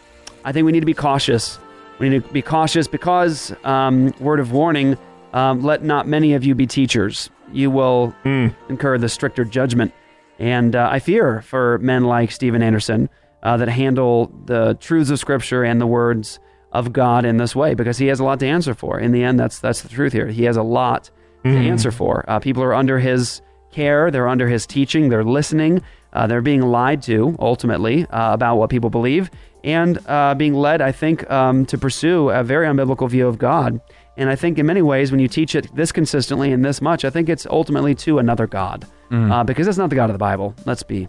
I 0.47 0.53
think 0.53 0.65
we 0.65 0.73
need 0.73 0.81
to 0.81 0.87
be 0.87 0.95
cautious. 0.95 1.59
We 1.99 2.09
need 2.09 2.25
to 2.27 2.33
be 2.33 2.41
cautious 2.41 2.89
because, 2.89 3.55
um, 3.63 4.15
word 4.19 4.41
of 4.41 4.53
warning, 4.53 4.97
um, 5.35 5.61
let 5.61 5.85
not 5.85 6.09
many 6.09 6.33
of 6.33 6.43
you 6.43 6.55
be 6.55 6.67
teachers. 6.67 7.29
You 7.53 7.71
will 7.71 8.15
incur 8.25 8.97
the 8.97 9.11
stricter 9.11 9.45
judgment. 9.45 9.93
And 10.39 10.75
uh, 10.75 10.89
I 10.91 11.01
fear 11.01 11.43
for 11.43 11.77
men 11.83 12.05
like 12.05 12.31
Steven 12.31 12.63
Anderson 12.63 13.11
uh, 13.43 13.57
that 13.57 13.69
handle 13.69 14.31
the 14.47 14.75
truths 14.81 15.11
of 15.11 15.19
Scripture 15.19 15.63
and 15.65 15.81
the 15.81 15.87
words 15.87 16.39
of 16.73 16.93
God 16.93 17.25
in 17.25 17.37
this 17.39 17.57
way 17.57 17.75
because 17.75 17.99
he 17.99 18.07
has 18.07 18.21
a 18.21 18.25
lot 18.25 18.39
to 18.41 18.47
answer 18.47 18.75
for. 18.75 18.99
In 19.01 19.13
the 19.13 19.23
end, 19.25 19.41
that's 19.41 19.59
that's 19.59 19.83
the 19.83 19.89
truth 19.89 20.13
here. 20.13 20.29
He 20.29 20.45
has 20.45 20.57
a 20.57 20.63
lot 20.63 21.11
to 21.45 21.49
Mhm. 21.51 21.67
answer 21.71 21.91
for. 21.91 22.25
Uh, 22.29 22.39
people 22.39 22.63
are 22.63 22.75
under 22.75 22.99
his 22.99 23.41
care, 23.73 24.11
they're 24.11 24.29
under 24.29 24.47
his 24.49 24.67
teaching, 24.67 25.09
they're 25.09 25.25
listening, 25.25 25.81
uh, 26.13 26.27
they're 26.27 26.43
being 26.43 26.61
lied 26.63 27.01
to 27.03 27.35
ultimately 27.39 28.05
uh, 28.11 28.35
about 28.35 28.57
what 28.57 28.69
people 28.69 28.91
believe, 28.91 29.31
and 29.65 29.99
uh, 30.07 30.35
being 30.35 30.55
led, 30.55 30.81
I 30.81 30.93
think, 30.93 31.29
um, 31.31 31.65
to 31.67 31.79
pursue 31.79 32.31
a 32.31 32.43
very 32.45 32.67
unbiblical 32.67 33.09
view 33.09 33.27
of 33.27 33.39
God. 33.39 33.81
And 34.17 34.29
I 34.29 34.37
think 34.37 34.59
in 34.59 34.67
many 34.67 34.83
ways, 34.83 35.11
when 35.13 35.21
you 35.21 35.29
teach 35.29 35.55
it 35.55 35.75
this 35.75 35.93
consistently 35.93 36.53
and 36.53 36.65
this 36.65 36.83
much, 36.83 37.05
I 37.05 37.11
think 37.11 37.29
it's 37.29 37.47
ultimately 37.47 37.95
to 37.97 38.19
another 38.19 38.47
God 38.47 38.85
Mhm. 39.11 39.31
uh, 39.33 39.45
because 39.45 39.67
it's 39.67 39.79
not 39.79 39.89
the 39.89 39.97
God 39.97 40.11
of 40.11 40.15
the 40.15 40.19
Bible. 40.19 40.55
Let's 40.67 40.83
be 40.83 41.09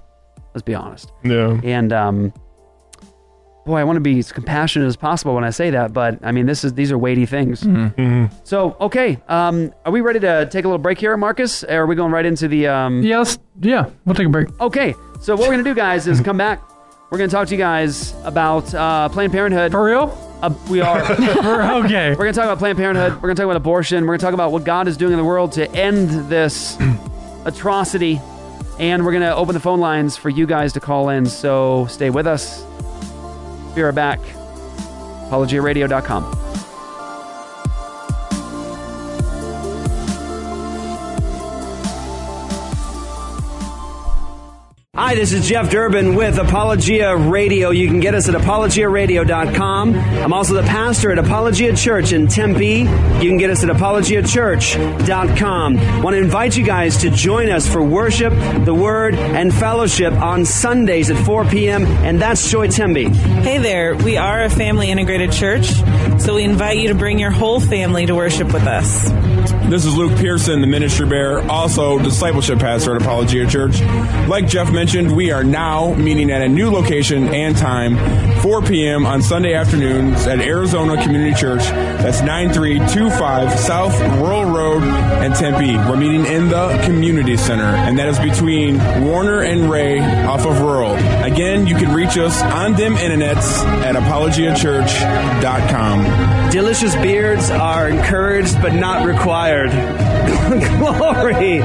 let's 0.53 0.63
be 0.63 0.75
honest. 0.75 1.11
Yeah. 1.23 1.59
And 1.63 1.93
um, 1.93 2.33
boy, 3.65 3.77
I 3.77 3.83
want 3.83 3.97
to 3.97 4.01
be 4.01 4.19
as 4.19 4.31
compassionate 4.31 4.87
as 4.87 4.95
possible 4.95 5.35
when 5.35 5.43
I 5.43 5.49
say 5.49 5.69
that, 5.71 5.93
but 5.93 6.19
I 6.23 6.31
mean, 6.31 6.45
this 6.45 6.63
is 6.63 6.73
these 6.73 6.91
are 6.91 6.97
weighty 6.97 7.25
things. 7.25 7.61
Mm-hmm. 7.61 8.33
So, 8.43 8.75
okay, 8.79 9.19
um, 9.27 9.73
are 9.85 9.91
we 9.91 10.01
ready 10.01 10.19
to 10.21 10.47
take 10.51 10.65
a 10.65 10.67
little 10.67 10.79
break 10.79 10.97
here, 10.97 11.15
Marcus? 11.17 11.63
Or 11.63 11.83
are 11.83 11.85
we 11.85 11.95
going 11.95 12.11
right 12.11 12.25
into 12.25 12.47
the? 12.47 12.67
Um... 12.67 13.01
Yeah, 13.03 13.19
let's, 13.19 13.39
yeah, 13.61 13.89
we'll 14.05 14.15
take 14.15 14.27
a 14.27 14.29
break. 14.29 14.47
Okay, 14.59 14.95
so 15.19 15.35
what 15.35 15.47
we're 15.47 15.53
gonna 15.53 15.63
do, 15.63 15.75
guys, 15.75 16.07
is 16.07 16.21
come 16.21 16.37
back. 16.37 16.61
We're 17.11 17.17
gonna 17.17 17.29
talk 17.29 17.47
to 17.47 17.53
you 17.53 17.57
guys 17.57 18.13
about 18.23 18.73
uh, 18.73 19.09
Planned 19.09 19.33
Parenthood. 19.33 19.71
For 19.71 19.83
real? 19.83 20.17
Uh, 20.41 20.53
we 20.69 20.81
are. 20.81 20.99
okay. 21.83 22.11
We're 22.11 22.15
gonna 22.15 22.33
talk 22.33 22.45
about 22.45 22.57
Planned 22.57 22.77
Parenthood. 22.77 23.15
We're 23.15 23.27
gonna 23.27 23.35
talk 23.35 23.45
about 23.45 23.57
abortion. 23.57 24.05
We're 24.05 24.17
gonna 24.17 24.19
talk 24.19 24.33
about 24.33 24.51
what 24.51 24.63
God 24.63 24.87
is 24.87 24.97
doing 24.97 25.13
in 25.13 25.19
the 25.19 25.25
world 25.25 25.51
to 25.53 25.69
end 25.71 26.09
this 26.29 26.77
atrocity, 27.45 28.21
and 28.81 29.05
we're 29.05 29.13
gonna 29.13 29.33
open 29.33 29.53
the 29.53 29.59
phone 29.59 29.79
lines 29.79 30.17
for 30.17 30.29
you 30.29 30.45
guys 30.45 30.73
to 30.73 30.79
call 30.79 31.09
in. 31.09 31.25
So 31.27 31.85
stay 31.85 32.09
with 32.09 32.27
us. 32.27 32.63
Be 33.75 33.83
right 33.83 33.95
back. 33.95 34.19
ApologiaRadio.com. 35.29 36.50
Hi, 45.01 45.15
this 45.15 45.33
is 45.33 45.49
Jeff 45.49 45.71
Durbin 45.71 46.13
with 46.13 46.37
Apologia 46.37 47.17
Radio. 47.17 47.71
You 47.71 47.87
can 47.87 47.99
get 47.99 48.13
us 48.13 48.29
at 48.29 48.35
apologiaradio.com. 48.35 49.95
I'm 49.95 50.31
also 50.31 50.53
the 50.53 50.61
pastor 50.61 51.11
at 51.11 51.17
Apologia 51.17 51.75
Church 51.75 52.13
in 52.13 52.27
Tempe. 52.27 52.81
You 52.81 53.27
can 53.27 53.37
get 53.37 53.49
us 53.49 53.63
at 53.63 53.71
apologiachurch.com. 53.71 56.03
Want 56.03 56.13
to 56.13 56.21
invite 56.21 56.55
you 56.55 56.63
guys 56.63 56.97
to 56.97 57.09
join 57.09 57.49
us 57.49 57.67
for 57.67 57.83
worship, 57.83 58.31
the 58.63 58.75
word, 58.75 59.15
and 59.15 59.51
fellowship 59.51 60.13
on 60.13 60.45
Sundays 60.45 61.09
at 61.09 61.25
4 61.25 61.45
p.m. 61.45 61.87
And 61.87 62.21
that's 62.21 62.51
Joy 62.51 62.67
Tempe. 62.67 63.09
Hey 63.09 63.57
there, 63.57 63.95
we 63.95 64.17
are 64.17 64.43
a 64.43 64.51
family 64.51 64.91
integrated 64.91 65.31
church, 65.31 65.65
so 66.21 66.35
we 66.35 66.43
invite 66.43 66.77
you 66.77 66.89
to 66.89 66.95
bring 66.95 67.17
your 67.17 67.31
whole 67.31 67.59
family 67.59 68.05
to 68.05 68.13
worship 68.13 68.53
with 68.53 68.67
us. 68.67 69.09
This 69.67 69.85
is 69.85 69.95
Luke 69.95 70.15
Pierson, 70.19 70.61
the 70.61 70.67
ministry 70.67 71.07
bearer, 71.07 71.41
also 71.49 71.97
discipleship 71.97 72.59
pastor 72.59 72.95
at 72.95 73.01
Apologia 73.01 73.47
Church. 73.47 73.81
Like 74.27 74.45
Jeff 74.45 74.71
mentioned, 74.71 74.90
we 74.91 75.31
are 75.31 75.43
now 75.43 75.93
meeting 75.93 76.31
at 76.31 76.41
a 76.41 76.49
new 76.49 76.69
location 76.69 77.29
and 77.29 77.55
time, 77.55 77.95
4 78.41 78.61
p.m. 78.61 79.05
on 79.05 79.21
Sunday 79.21 79.53
afternoons 79.53 80.27
at 80.27 80.41
Arizona 80.41 81.01
Community 81.01 81.33
Church. 81.33 81.61
That's 81.61 82.19
9325 82.21 83.57
South 83.57 83.97
Rural 84.19 84.43
Road 84.43 84.83
in 85.23 85.31
Tempe. 85.31 85.77
We're 85.77 85.95
meeting 85.95 86.25
in 86.25 86.49
the 86.49 86.77
Community 86.83 87.37
Center, 87.37 87.63
and 87.63 87.97
that 87.99 88.09
is 88.09 88.19
between 88.19 88.79
Warner 89.05 89.43
and 89.43 89.71
Ray 89.71 90.01
off 90.01 90.45
of 90.45 90.59
Rural. 90.59 90.95
Again, 91.23 91.67
you 91.67 91.75
can 91.75 91.93
reach 91.93 92.17
us 92.17 92.41
on 92.41 92.73
them 92.73 92.95
internets 92.95 93.63
at 93.83 93.95
apologiachurch.com. 93.95 96.49
Delicious 96.51 96.95
beards 96.95 97.49
are 97.49 97.87
encouraged 97.87 98.61
but 98.61 98.73
not 98.73 99.07
required. 99.07 99.71
Glory! 100.79 101.61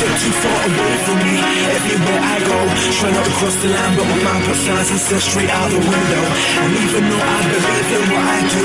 Step 0.00 0.16
too 0.16 0.32
far 0.32 0.64
away 0.64 0.96
from 1.04 1.18
me. 1.20 1.36
Everywhere 1.76 2.24
I 2.24 2.40
go, 2.40 2.56
try 2.96 3.12
not 3.12 3.20
to 3.20 3.32
cross 3.36 3.52
the 3.60 3.68
line, 3.68 3.92
but 4.00 4.08
my 4.08 4.16
mind 4.24 4.48
puts 4.48 4.64
signs 4.64 4.88
and 4.96 4.96
says 4.96 5.20
straight 5.28 5.52
out 5.52 5.68
the 5.68 5.76
window. 5.76 6.24
And 6.64 6.72
even 6.72 7.04
though 7.04 7.20
I 7.20 7.38
believe 7.52 7.84
in 8.00 8.08
what 8.08 8.24
I 8.24 8.40
do, 8.48 8.64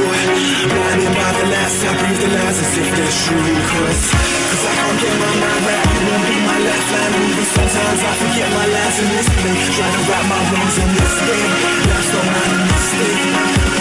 blinded 0.72 1.12
by 1.12 1.30
the 1.36 1.44
lies, 1.52 1.76
I 1.76 1.92
breathe 2.00 2.24
the 2.24 2.32
lies 2.40 2.56
as 2.56 2.80
if 2.80 2.88
they're 2.88 3.16
true. 3.20 3.52
Cause, 3.68 4.16
cause 4.16 4.64
I 4.64 4.80
can't 4.80 4.96
get 4.96 5.12
my 5.12 5.28
mind 5.44 5.60
right. 5.68 5.84
You 5.92 6.08
won't 6.08 6.24
be 6.24 6.40
my 6.40 6.56
lifeline. 6.56 7.20
Even 7.28 7.48
sometimes 7.52 8.00
I 8.00 8.14
forget 8.16 8.48
my 8.56 8.68
lines 8.72 8.96
in 8.96 9.08
this 9.12 9.28
play. 9.36 9.60
Try 9.76 9.92
to 9.92 10.02
right 10.08 10.28
my 10.32 10.40
wrongs 10.40 10.78
on 10.80 10.88
this 10.96 11.20
day. 11.20 11.44
Life's 11.84 12.16
not 12.16 12.32
mine 12.32 12.56
a 12.56 12.64
mistake. 12.64 13.76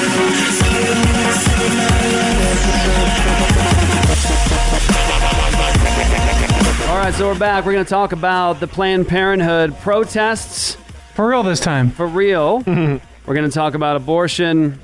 All 6.86 7.00
right, 7.00 7.14
so 7.14 7.26
we're 7.26 7.38
back. 7.38 7.64
We're 7.64 7.72
going 7.72 7.84
to 7.84 7.90
talk 7.90 8.12
about 8.12 8.60
the 8.60 8.66
Planned 8.66 9.08
Parenthood 9.08 9.76
protests. 9.78 10.76
For 11.14 11.28
real 11.28 11.42
this 11.42 11.58
time. 11.58 11.90
For 11.90 12.06
real. 12.06 12.58
we're 12.66 13.00
going 13.34 13.48
to 13.48 13.54
talk 13.54 13.74
about 13.74 13.96
abortion, 13.96 14.78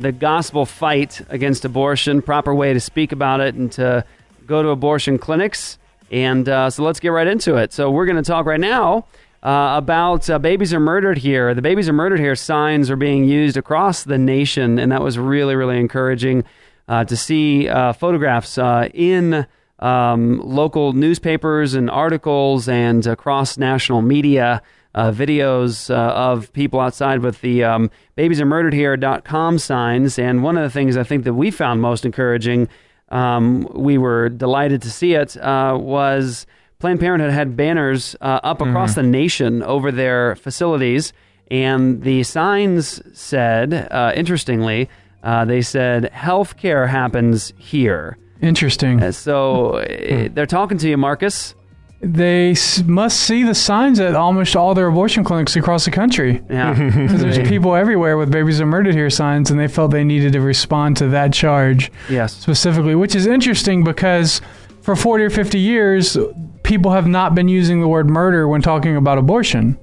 the 0.00 0.12
gospel 0.12 0.66
fight 0.66 1.22
against 1.28 1.64
abortion, 1.64 2.20
proper 2.20 2.52
way 2.54 2.72
to 2.72 2.80
speak 2.80 3.12
about 3.12 3.40
it, 3.40 3.54
and 3.54 3.70
to 3.72 4.04
go 4.44 4.62
to 4.62 4.68
abortion 4.70 5.18
clinics. 5.18 5.78
And 6.10 6.48
uh, 6.48 6.68
so 6.68 6.82
let's 6.82 7.00
get 7.00 7.08
right 7.08 7.28
into 7.28 7.56
it. 7.56 7.72
So 7.72 7.90
we're 7.90 8.06
going 8.06 8.16
to 8.16 8.22
talk 8.22 8.44
right 8.44 8.60
now 8.60 9.06
uh, 9.42 9.74
about 9.76 10.28
uh, 10.28 10.38
babies 10.40 10.74
are 10.74 10.80
murdered 10.80 11.18
here. 11.18 11.54
The 11.54 11.62
babies 11.62 11.88
are 11.88 11.94
murdered 11.94 12.18
here 12.18 12.36
signs 12.36 12.90
are 12.90 12.96
being 12.96 13.24
used 13.24 13.56
across 13.56 14.02
the 14.02 14.18
nation, 14.18 14.78
and 14.78 14.90
that 14.92 15.00
was 15.00 15.16
really, 15.16 15.54
really 15.54 15.78
encouraging 15.78 16.44
uh, 16.88 17.04
to 17.04 17.16
see 17.16 17.68
uh, 17.68 17.92
photographs 17.92 18.58
uh, 18.58 18.88
in 18.92 19.46
um, 19.82 20.40
local 20.40 20.92
newspapers 20.92 21.74
and 21.74 21.90
articles 21.90 22.68
and 22.68 23.06
across 23.06 23.58
national 23.58 24.02
media. 24.02 24.62
Uh, 24.94 25.10
videos 25.10 25.88
uh, 25.88 25.94
of 26.12 26.52
people 26.52 26.78
outside 26.78 27.20
with 27.20 27.40
the 27.40 27.64
um, 27.64 27.90
babies 28.14 28.42
are 28.42 28.44
murdered 28.44 28.74
here.com 28.74 29.58
signs. 29.58 30.18
And 30.18 30.42
one 30.42 30.58
of 30.58 30.62
the 30.64 30.68
things 30.68 30.98
I 30.98 31.02
think 31.02 31.24
that 31.24 31.32
we 31.32 31.50
found 31.50 31.80
most 31.80 32.04
encouraging, 32.04 32.68
um, 33.08 33.66
we 33.74 33.96
were 33.96 34.28
delighted 34.28 34.82
to 34.82 34.90
see 34.90 35.14
it, 35.14 35.34
uh, 35.38 35.78
was 35.80 36.46
Planned 36.78 37.00
Parenthood 37.00 37.32
had 37.32 37.56
banners 37.56 38.16
uh, 38.20 38.40
up 38.42 38.60
across 38.60 38.92
Mhm. 38.92 38.96
the 38.96 39.02
nation 39.04 39.62
over 39.62 39.90
their 39.90 40.36
facilities. 40.36 41.14
And 41.50 42.02
the 42.02 42.22
signs 42.24 43.00
said, 43.18 43.88
uh, 43.90 44.12
interestingly, 44.14 44.90
uh, 45.24 45.46
they 45.46 45.62
said, 45.62 46.10
health 46.12 46.58
care 46.58 46.86
happens 46.88 47.54
here. 47.56 48.18
Interesting. 48.42 49.02
Uh, 49.02 49.12
so 49.12 49.76
uh, 49.76 50.28
they're 50.32 50.46
talking 50.46 50.76
to 50.78 50.88
you, 50.88 50.96
Marcus. 50.96 51.54
They 52.00 52.50
s- 52.50 52.82
must 52.82 53.20
see 53.20 53.44
the 53.44 53.54
signs 53.54 54.00
at 54.00 54.16
almost 54.16 54.56
all 54.56 54.74
their 54.74 54.88
abortion 54.88 55.22
clinics 55.22 55.54
across 55.54 55.84
the 55.84 55.92
country. 55.92 56.42
Yeah. 56.50 56.74
Because 57.02 57.20
there's 57.22 57.48
people 57.48 57.76
everywhere 57.76 58.16
with 58.18 58.32
babies 58.32 58.60
are 58.60 58.66
murdered 58.66 58.94
here 58.94 59.08
signs, 59.10 59.50
and 59.52 59.60
they 59.60 59.68
felt 59.68 59.92
they 59.92 60.02
needed 60.02 60.32
to 60.32 60.40
respond 60.40 60.96
to 60.96 61.08
that 61.10 61.32
charge. 61.32 61.92
Yes. 62.10 62.32
Specifically, 62.34 62.96
which 62.96 63.14
is 63.14 63.26
interesting 63.26 63.84
because 63.84 64.40
for 64.80 64.96
40 64.96 65.24
or 65.24 65.30
50 65.30 65.60
years, 65.60 66.18
people 66.64 66.90
have 66.90 67.06
not 67.06 67.36
been 67.36 67.46
using 67.46 67.80
the 67.80 67.86
word 67.86 68.10
murder 68.10 68.48
when 68.48 68.62
talking 68.62 68.96
about 68.96 69.16
abortion. 69.18 69.78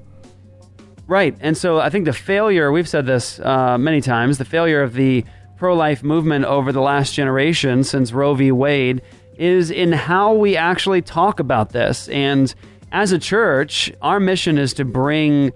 Right. 1.07 1.36
And 1.39 1.57
so 1.57 1.80
I 1.80 1.89
think 1.89 2.03
the 2.05 2.14
failure, 2.14 2.70
we've 2.72 2.88
said 2.89 3.05
this 3.05 3.39
uh, 3.39 3.78
many 3.78 4.01
times, 4.01 4.38
the 4.38 4.45
failure 4.45 4.84
of 4.84 4.93
the 4.93 5.24
pro 5.60 5.76
life 5.76 6.03
movement 6.03 6.45
over 6.45 6.72
the 6.72 6.80
last 6.80 7.14
generation 7.14 7.84
since 7.84 8.14
Roe 8.14 8.34
v. 8.34 8.49
Wade 8.49 9.01
is 9.38 9.70
in 9.70 9.91
how 9.91 10.34
we 10.34 10.55
actually 10.55 11.01
talk 11.01 11.41
about 11.41 11.72
this. 11.72 12.07
And 12.07 12.55
as 12.93 13.12
a 13.12 13.20
church, 13.20 13.91
our 14.01 14.22
mission 14.22 14.57
is 14.57 14.74
to 14.76 14.86
bring 14.86 15.51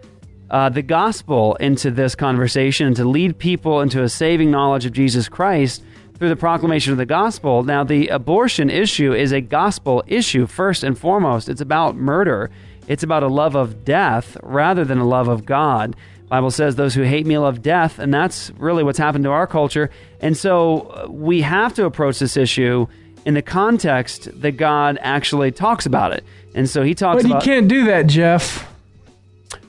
uh, 0.51 0.67
the 0.67 0.81
gospel 0.81 1.55
into 1.55 1.89
this 1.89 2.15
conversation 2.15 2.87
and 2.87 2.95
to 2.97 3.05
lead 3.05 3.37
people 3.37 3.79
into 3.79 4.03
a 4.03 4.09
saving 4.09 4.51
knowledge 4.51 4.85
of 4.85 4.91
Jesus 4.91 5.29
Christ 5.29 5.81
through 6.19 6.29
the 6.29 6.35
proclamation 6.35 6.91
of 6.91 6.97
the 6.97 7.05
gospel. 7.05 7.63
Now, 7.63 7.85
the 7.85 8.09
abortion 8.09 8.69
issue 8.69 9.13
is 9.13 9.31
a 9.31 9.39
gospel 9.39 10.03
issue 10.05 10.47
first 10.47 10.83
and 10.83 10.99
foremost. 10.99 11.47
It's 11.47 11.61
about 11.61 11.95
murder. 11.95 12.51
It's 12.89 13.03
about 13.03 13.23
a 13.23 13.29
love 13.29 13.55
of 13.55 13.85
death 13.85 14.35
rather 14.43 14.83
than 14.83 14.97
a 14.97 15.07
love 15.07 15.29
of 15.29 15.45
God. 15.45 15.95
Bible 16.33 16.49
says 16.49 16.75
those 16.77 16.95
who 16.95 17.03
hate 17.03 17.27
me 17.27 17.37
love 17.37 17.61
death, 17.61 17.99
and 17.99 18.11
that's 18.11 18.49
really 18.57 18.83
what's 18.83 18.97
happened 18.97 19.23
to 19.25 19.29
our 19.29 19.45
culture. 19.45 19.91
And 20.19 20.35
so 20.35 20.79
uh, 20.79 21.07
we 21.07 21.41
have 21.41 21.75
to 21.75 21.85
approach 21.85 22.17
this 22.17 22.35
issue 22.35 22.87
in 23.23 23.35
the 23.35 23.43
context 23.43 24.29
that 24.41 24.53
God 24.53 24.97
actually 24.99 25.51
talks 25.51 25.85
about 25.85 26.11
it. 26.11 26.23
And 26.55 26.67
so 26.67 26.81
he 26.81 26.95
talks 26.95 27.21
But 27.21 27.27
you 27.27 27.33
about 27.33 27.43
can't 27.43 27.67
do 27.67 27.85
that, 27.85 28.07
Jeff. 28.07 28.67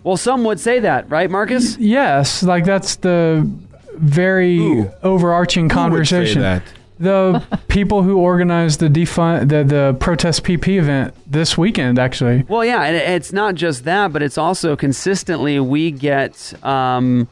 Well, 0.05 0.17
some 0.17 0.43
would 0.45 0.59
say 0.59 0.79
that, 0.81 1.11
right, 1.11 1.31
Marcus? 1.31 1.77
Yes, 1.77 2.43
like 2.43 2.65
that's 2.65 2.97
the 2.97 3.47
very 3.97 4.89
overarching 5.03 5.69
Who 5.69 5.77
would 5.91 6.09
say 6.09 6.17
conversation. 6.17 6.63
That? 6.99 7.49
The 7.51 7.59
people 7.69 8.03
who 8.03 8.19
organized 8.19 8.81
the 8.81 8.89
defund 8.89 9.49
the 9.49 9.65
the 9.65 9.97
protest 9.99 10.45
PP 10.45 10.79
event 10.79 11.15
this 11.27 11.57
weekend, 11.59 11.99
actually. 11.99 12.45
Well, 12.49 12.65
yeah, 12.65 12.83
and 12.83 12.97
it's 12.97 13.33
not 13.33 13.55
just 13.55 13.85
that, 13.85 14.13
but 14.13 14.23
it's 14.23 14.39
also 14.39 14.77
consistently 14.77 15.59
we 15.61 15.91
get 15.91 16.55
um, 16.65 17.29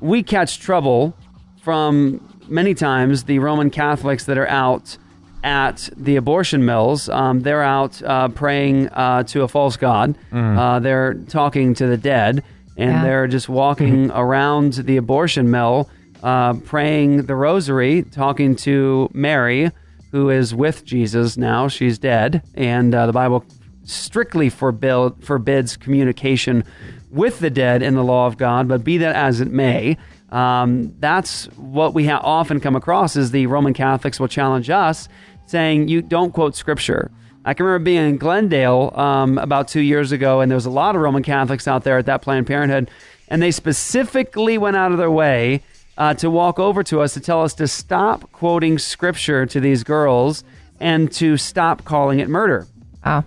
we 0.00 0.22
catch 0.22 0.58
trouble 0.60 1.14
from 1.62 2.20
many 2.48 2.74
times 2.74 3.24
the 3.24 3.38
Roman 3.38 3.70
Catholics 3.70 4.24
that 4.24 4.38
are 4.38 4.48
out 4.48 4.96
at 5.44 5.88
the 5.96 6.16
abortion 6.16 6.64
mills. 6.64 7.08
Um, 7.08 7.40
they're 7.40 7.62
out 7.62 8.02
uh, 8.02 8.28
praying 8.28 8.88
uh, 8.88 9.22
to 9.24 9.42
a 9.42 9.48
false 9.48 9.76
god. 9.76 10.16
Mm. 10.32 10.58
Uh, 10.58 10.78
they're 10.80 11.14
talking 11.14 11.74
to 11.74 11.86
the 11.86 11.96
dead, 11.96 12.42
and 12.76 12.90
Yeah. 12.92 13.02
they're 13.02 13.26
just 13.28 13.48
walking 13.48 14.10
around 14.10 14.72
the 14.74 14.96
abortion 14.96 15.50
mill, 15.50 15.88
uh, 16.22 16.54
praying 16.54 17.26
the 17.26 17.34
rosary, 17.34 18.02
talking 18.02 18.56
to 18.56 19.08
Mary, 19.12 19.70
who 20.12 20.30
is 20.30 20.54
with 20.54 20.84
Jesus 20.84 21.36
now. 21.36 21.68
She's 21.68 21.98
dead, 21.98 22.42
and 22.54 22.94
uh, 22.94 23.06
the 23.06 23.12
Bible 23.12 23.44
strictly 23.84 24.48
forbid, 24.48 25.22
forbids 25.22 25.76
communication 25.76 26.64
with 27.10 27.38
the 27.38 27.50
dead 27.50 27.82
in 27.82 27.94
the 27.94 28.04
law 28.04 28.26
of 28.26 28.36
God. 28.36 28.68
But 28.68 28.84
be 28.84 28.98
that 28.98 29.14
as 29.14 29.40
it 29.40 29.50
may, 29.50 29.96
um, 30.30 30.94
that's 30.98 31.46
what 31.56 31.94
we 31.94 32.06
ha- 32.06 32.20
often 32.22 32.60
come 32.60 32.76
across 32.76 33.16
is 33.16 33.30
the 33.30 33.46
Roman 33.46 33.74
Catholics 33.74 34.18
will 34.18 34.28
challenge 34.28 34.70
us, 34.70 35.08
saying 35.46 35.88
you 35.88 36.02
don't 36.02 36.32
quote 36.32 36.56
Scripture. 36.56 37.10
I 37.44 37.54
can 37.54 37.64
remember 37.64 37.84
being 37.84 38.08
in 38.08 38.16
Glendale 38.16 38.92
um, 38.96 39.38
about 39.38 39.68
two 39.68 39.80
years 39.80 40.10
ago, 40.10 40.40
and 40.40 40.50
there 40.50 40.56
was 40.56 40.66
a 40.66 40.70
lot 40.70 40.96
of 40.96 41.02
Roman 41.02 41.22
Catholics 41.22 41.68
out 41.68 41.84
there 41.84 41.96
at 41.98 42.06
that 42.06 42.22
Planned 42.22 42.48
Parenthood, 42.48 42.90
and 43.28 43.40
they 43.40 43.52
specifically 43.52 44.58
went 44.58 44.76
out 44.76 44.90
of 44.90 44.98
their 44.98 45.10
way 45.10 45.62
uh, 45.96 46.14
to 46.14 46.30
walk 46.30 46.58
over 46.58 46.82
to 46.84 47.00
us 47.00 47.14
to 47.14 47.20
tell 47.20 47.42
us 47.42 47.54
to 47.54 47.66
stop 47.68 48.30
quoting 48.32 48.78
Scripture 48.78 49.46
to 49.46 49.60
these 49.60 49.84
girls 49.84 50.44
and 50.80 51.10
to 51.12 51.36
stop 51.36 51.84
calling 51.84 52.20
it 52.20 52.28
murder. 52.28 52.66
Oh. 53.04 53.24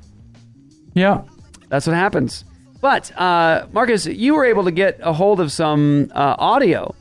Yeah. 0.93 1.23
That's 1.69 1.87
what 1.87 1.95
happens. 1.95 2.45
But, 2.81 3.11
uh, 3.17 3.67
Marcus, 3.71 4.05
you 4.05 4.35
were 4.35 4.45
able 4.45 4.63
to 4.65 4.71
get 4.71 4.99
a 5.01 5.13
hold 5.13 5.39
of 5.39 5.51
some 5.51 6.11
uh, 6.13 6.35
audio. 6.37 6.95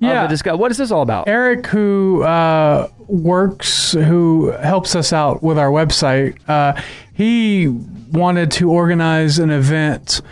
Yeah. 0.00 0.22
Of 0.22 0.30
the 0.30 0.34
discuss- 0.34 0.58
what 0.58 0.70
is 0.70 0.78
this 0.78 0.90
all 0.90 1.02
about? 1.02 1.28
Eric, 1.28 1.66
who 1.66 2.22
uh, 2.22 2.88
works, 3.06 3.92
who 3.92 4.50
helps 4.52 4.96
us 4.96 5.12
out 5.12 5.42
with 5.42 5.58
our 5.58 5.68
website, 5.68 6.38
uh, 6.48 6.80
he 7.12 7.68
wanted 7.68 8.50
to 8.52 8.70
organize 8.70 9.38
an 9.38 9.50
event 9.50 10.22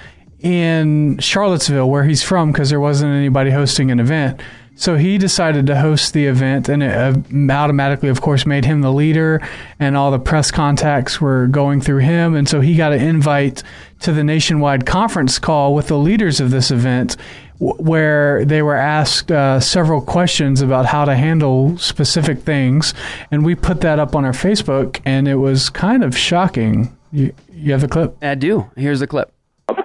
in 0.41 1.19
Charlottesville, 1.19 1.91
where 1.91 2.05
he's 2.05 2.23
from, 2.23 2.51
because 2.51 2.71
there 2.71 2.81
wasn't 2.81 3.13
anybody 3.13 3.51
hosting 3.51 3.91
an 3.91 4.01
event. 4.01 4.41
So 4.79 4.95
he 4.95 5.19
decided 5.19 5.67
to 5.67 5.77
host 5.77 6.13
the 6.13 6.27
event, 6.27 6.69
and 6.69 6.85
it 6.85 6.95
uh, 6.95 7.53
automatically, 7.53 8.11
of 8.11 8.21
course, 8.21 8.47
made 8.47 8.65
him 8.65 8.81
the 8.81 8.93
leader, 8.93 9.43
and 9.81 9.97
all 9.97 10.13
the 10.13 10.21
press 10.21 10.53
contacts 10.53 11.21
were 11.21 11.49
going 11.49 11.81
through 11.81 11.99
him. 11.99 12.37
And 12.37 12.49
so 12.49 12.61
he 12.61 12.77
got 12.77 12.93
an 12.93 13.01
invite 13.01 13.65
to 14.03 14.13
the 14.13 14.23
nationwide 14.23 14.87
conference 14.87 15.41
call 15.41 15.75
with 15.75 15.89
the 15.89 15.99
leaders 15.99 16.39
of 16.39 16.53
this 16.53 16.71
event, 16.71 17.17
where 17.59 18.45
they 18.45 18.63
were 18.63 18.77
asked 18.77 19.33
uh, 19.33 19.59
several 19.59 20.01
questions 20.01 20.61
about 20.61 20.87
how 20.87 21.05
to 21.05 21.17
handle 21.17 21.77
specific 21.79 22.39
things. 22.39 22.95
And 23.33 23.45
we 23.45 23.57
put 23.57 23.81
that 23.81 23.99
up 23.99 24.15
on 24.15 24.25
our 24.25 24.33
Facebook, 24.33 25.01
and 25.05 25.27
it 25.27 25.37
was 25.37 25.71
kind 25.71 26.05
of 26.05 26.17
shocking. 26.17 26.97
You, 27.11 27.35
you 27.53 27.73
have 27.73 27.81
the 27.81 27.89
clip? 27.89 28.17
I 28.23 28.37
do. 28.37 28.71
Here's 28.77 29.01
the 29.01 29.09
clip. 29.09 29.33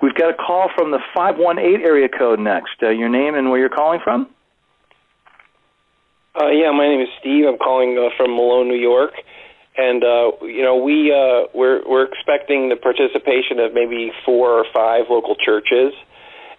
We've 0.03 0.13
got 0.13 0.29
a 0.29 0.35
call 0.35 0.69
from 0.77 0.91
the 0.91 0.99
518 1.15 1.81
area 1.83 2.09
code 2.09 2.39
next. 2.39 2.75
Uh, 2.83 2.89
your 2.89 3.09
name 3.09 3.33
and 3.33 3.49
where 3.49 3.59
you're 3.59 3.69
calling 3.69 3.99
from? 4.03 4.29
Uh, 6.33 6.49
yeah, 6.49 6.71
my 6.73 6.89
name 6.89 6.99
is 6.99 7.13
Steve. 7.19 7.45
I'm 7.45 7.61
calling 7.61 7.93
uh, 7.93 8.09
from 8.17 8.33
Malone, 8.33 8.67
New 8.67 8.81
York, 8.81 9.13
and 9.77 10.01
uh, 10.01 10.33
you 10.41 10.65
know 10.65 10.81
we 10.81 11.13
uh, 11.13 11.45
we're 11.53 11.85
we're 11.85 12.09
expecting 12.09 12.73
the 12.73 12.75
participation 12.75 13.61
of 13.61 13.77
maybe 13.77 14.09
four 14.25 14.49
or 14.49 14.65
five 14.73 15.05
local 15.13 15.35
churches, 15.37 15.93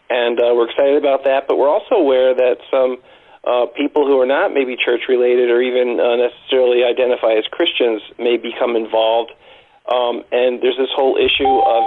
and 0.09 0.39
uh, 0.39 0.55
we're 0.55 0.70
excited 0.70 0.95
about 0.95 1.25
that. 1.27 1.51
But 1.51 1.59
we're 1.59 1.68
also 1.68 1.99
aware 1.99 2.39
that 2.39 2.62
some 2.70 3.03
uh, 3.43 3.66
people 3.75 4.07
who 4.07 4.14
are 4.22 4.31
not 4.31 4.55
maybe 4.55 4.79
church 4.79 5.11
related 5.11 5.51
or 5.51 5.59
even 5.59 5.99
uh, 5.99 6.22
necessarily 6.22 6.87
identify 6.87 7.35
as 7.35 7.43
Christians 7.51 7.99
may 8.14 8.39
become 8.39 8.79
involved, 8.79 9.35
um, 9.91 10.22
and 10.31 10.62
there's 10.62 10.79
this 10.79 10.95
whole 10.95 11.18
issue 11.18 11.51
of 11.51 11.83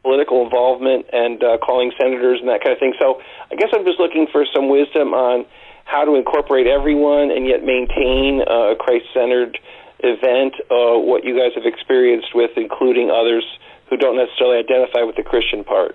political 0.00 0.48
involvement 0.48 1.12
and 1.12 1.44
uh, 1.44 1.60
calling 1.60 1.92
senators 2.00 2.40
and 2.40 2.48
that 2.48 2.64
kind 2.64 2.72
of 2.72 2.80
thing. 2.80 2.96
So 2.96 3.20
I 3.52 3.54
guess 3.60 3.68
I'm 3.76 3.84
just 3.84 4.00
looking 4.00 4.32
for 4.32 4.48
some 4.48 4.72
wisdom 4.72 5.12
on 5.12 5.44
how 5.92 6.04
to 6.04 6.16
incorporate 6.16 6.66
everyone 6.66 7.30
and 7.30 7.46
yet 7.46 7.60
maintain 7.62 8.40
uh, 8.40 8.72
a 8.72 8.76
Christ-centered 8.76 9.58
event. 10.00 10.54
Uh, 10.72 10.96
what 10.96 11.22
you 11.22 11.36
guys 11.36 11.52
have 11.54 11.66
experienced 11.66 12.34
with 12.34 12.50
including 12.56 13.10
others 13.12 13.44
who 13.90 13.98
don't 13.98 14.16
necessarily 14.16 14.56
identify 14.56 15.02
with 15.02 15.16
the 15.16 15.22
Christian 15.22 15.64
part. 15.64 15.94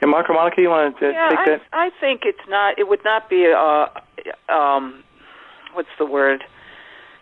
Yeah, 0.00 0.08
Mark 0.08 0.30
or 0.30 0.34
Monica, 0.34 0.60
you 0.60 0.70
want 0.70 0.96
to 1.00 1.10
yeah, 1.10 1.28
take 1.28 1.38
I, 1.38 1.50
that? 1.50 1.60
I 1.72 1.90
think 2.00 2.22
it's 2.24 2.46
not. 2.48 2.78
It 2.78 2.86
would 2.88 3.02
not 3.04 3.28
be. 3.28 3.50
Uh, 3.50 3.86
um, 4.52 5.02
what's 5.72 5.88
the 5.98 6.06
word? 6.06 6.44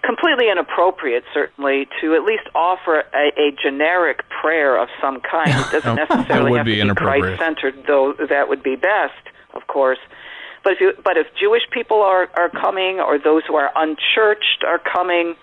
Completely 0.05 0.51
inappropriate, 0.51 1.23
certainly, 1.33 1.87
to 2.01 2.15
at 2.15 2.25
least 2.25 2.43
offer 2.55 3.05
a, 3.15 3.31
a 3.41 3.53
generic 3.63 4.29
prayer 4.29 4.77
of 4.77 4.89
some 5.01 5.21
kind. 5.21 5.49
It 5.49 5.71
doesn't 5.73 5.95
necessarily 5.95 6.57
have 6.59 6.67
be 6.67 6.73
to 6.73 6.77
be 6.77 6.81
inappropriate. 6.81 7.39
Christ-centered, 7.39 7.85
though 7.87 8.15
that 8.29 8.49
would 8.49 8.63
be 8.63 8.75
best, 8.75 9.25
of 9.55 9.67
course. 9.69 9.99
But 10.65 10.75
if 10.75 10.81
you, 10.81 10.93
but 11.03 11.17
if 11.17 11.27
Jewish 11.41 11.63
people 11.71 12.03
are 12.03 12.29
are 12.35 12.49
coming, 12.49 13.01
or 13.01 13.19
those 13.19 13.43
who 13.47 13.57
are 13.57 13.71
unchurched 13.75 14.65
are 14.67 14.79
coming, 14.79 15.35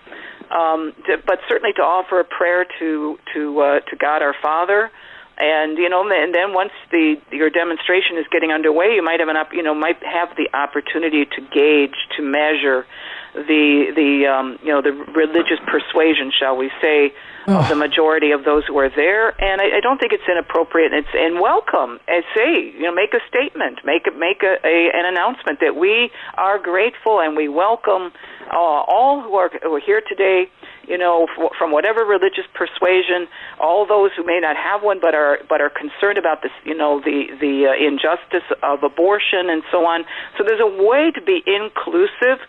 um, 0.50 0.92
to, 1.06 1.16
but 1.26 1.40
certainly 1.48 1.72
to 1.74 1.82
offer 1.82 2.20
a 2.20 2.24
prayer 2.24 2.66
to 2.78 3.18
to 3.34 3.60
uh, 3.60 3.80
to 3.80 3.96
God 3.96 4.22
our 4.22 4.34
Father, 4.42 4.90
and 5.38 5.78
you 5.78 5.88
know, 5.88 6.02
and 6.02 6.34
then 6.34 6.52
once 6.52 6.72
the 6.90 7.16
your 7.30 7.50
demonstration 7.50 8.18
is 8.18 8.26
getting 8.30 8.52
underway, 8.52 8.94
you 8.94 9.02
might 9.02 9.20
have 9.20 9.28
an 9.28 9.36
op- 9.36 9.52
you 9.52 9.62
know 9.62 9.74
might 9.74 10.02
have 10.02 10.36
the 10.36 10.48
opportunity 10.56 11.24
to 11.24 11.40
gauge 11.52 11.96
to 12.16 12.22
measure 12.22 12.86
the 13.34 13.92
the 13.94 14.26
um, 14.26 14.58
you 14.62 14.68
know 14.68 14.82
the 14.82 14.92
religious 14.92 15.58
persuasion, 15.66 16.32
shall 16.36 16.56
we 16.56 16.70
say, 16.80 17.12
of 17.56 17.68
the 17.68 17.76
majority 17.76 18.30
of 18.32 18.44
those 18.44 18.64
who 18.66 18.78
are 18.78 18.90
there. 18.90 19.28
And 19.40 19.60
I, 19.60 19.78
I 19.78 19.80
don't 19.80 19.98
think 19.98 20.12
it's 20.12 20.28
inappropriate. 20.30 20.92
And 20.92 21.04
it's 21.04 21.14
and 21.14 21.40
welcome. 21.40 21.98
And 22.06 22.24
say 22.34 22.72
you 22.74 22.82
know 22.82 22.94
make 22.94 23.14
a 23.14 23.22
statement, 23.28 23.80
make 23.84 24.06
make 24.16 24.42
a, 24.42 24.56
a 24.64 24.90
an 24.94 25.06
announcement 25.06 25.60
that 25.60 25.76
we 25.76 26.10
are 26.34 26.58
grateful 26.58 27.20
and 27.20 27.36
we 27.36 27.48
welcome 27.48 28.12
uh, 28.52 28.56
all 28.56 29.22
who 29.22 29.34
are 29.34 29.50
who 29.62 29.74
are 29.74 29.80
here 29.80 30.02
today. 30.06 30.50
You 30.88 30.98
know, 30.98 31.28
f- 31.30 31.52
from 31.56 31.70
whatever 31.70 32.04
religious 32.04 32.46
persuasion, 32.52 33.28
all 33.60 33.86
those 33.86 34.10
who 34.16 34.24
may 34.24 34.40
not 34.40 34.56
have 34.56 34.82
one, 34.82 34.98
but 35.00 35.14
are 35.14 35.38
but 35.48 35.60
are 35.60 35.70
concerned 35.70 36.18
about 36.18 36.42
this, 36.42 36.50
you 36.64 36.74
know, 36.74 37.00
the 37.00 37.30
the 37.38 37.70
uh, 37.70 37.86
injustice 37.86 38.48
of 38.62 38.82
abortion 38.82 39.50
and 39.50 39.62
so 39.70 39.86
on. 39.86 40.04
So 40.36 40.42
there's 40.44 40.60
a 40.60 40.82
way 40.82 41.12
to 41.14 41.22
be 41.22 41.44
inclusive 41.46 42.42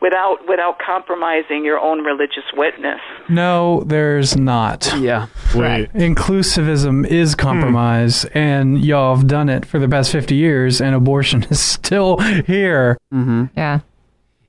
without 0.00 0.46
without 0.48 0.78
compromising 0.78 1.64
your 1.64 1.78
own 1.78 2.02
religious 2.04 2.44
witness. 2.56 3.00
No, 3.28 3.82
there's 3.84 4.36
not. 4.36 4.92
Yeah. 4.98 5.26
Right. 5.54 5.92
Inclusivism 5.94 7.06
is 7.06 7.34
compromise, 7.34 8.24
and 8.26 8.84
y'all 8.84 9.16
have 9.16 9.26
done 9.26 9.48
it 9.48 9.64
for 9.66 9.78
the 9.78 9.88
past 9.88 10.12
50 10.12 10.34
years, 10.34 10.80
and 10.80 10.94
abortion 10.94 11.42
is 11.50 11.60
still 11.60 12.18
here. 12.18 12.96
Mm-hmm. 13.12 13.46
Yeah. 13.56 13.80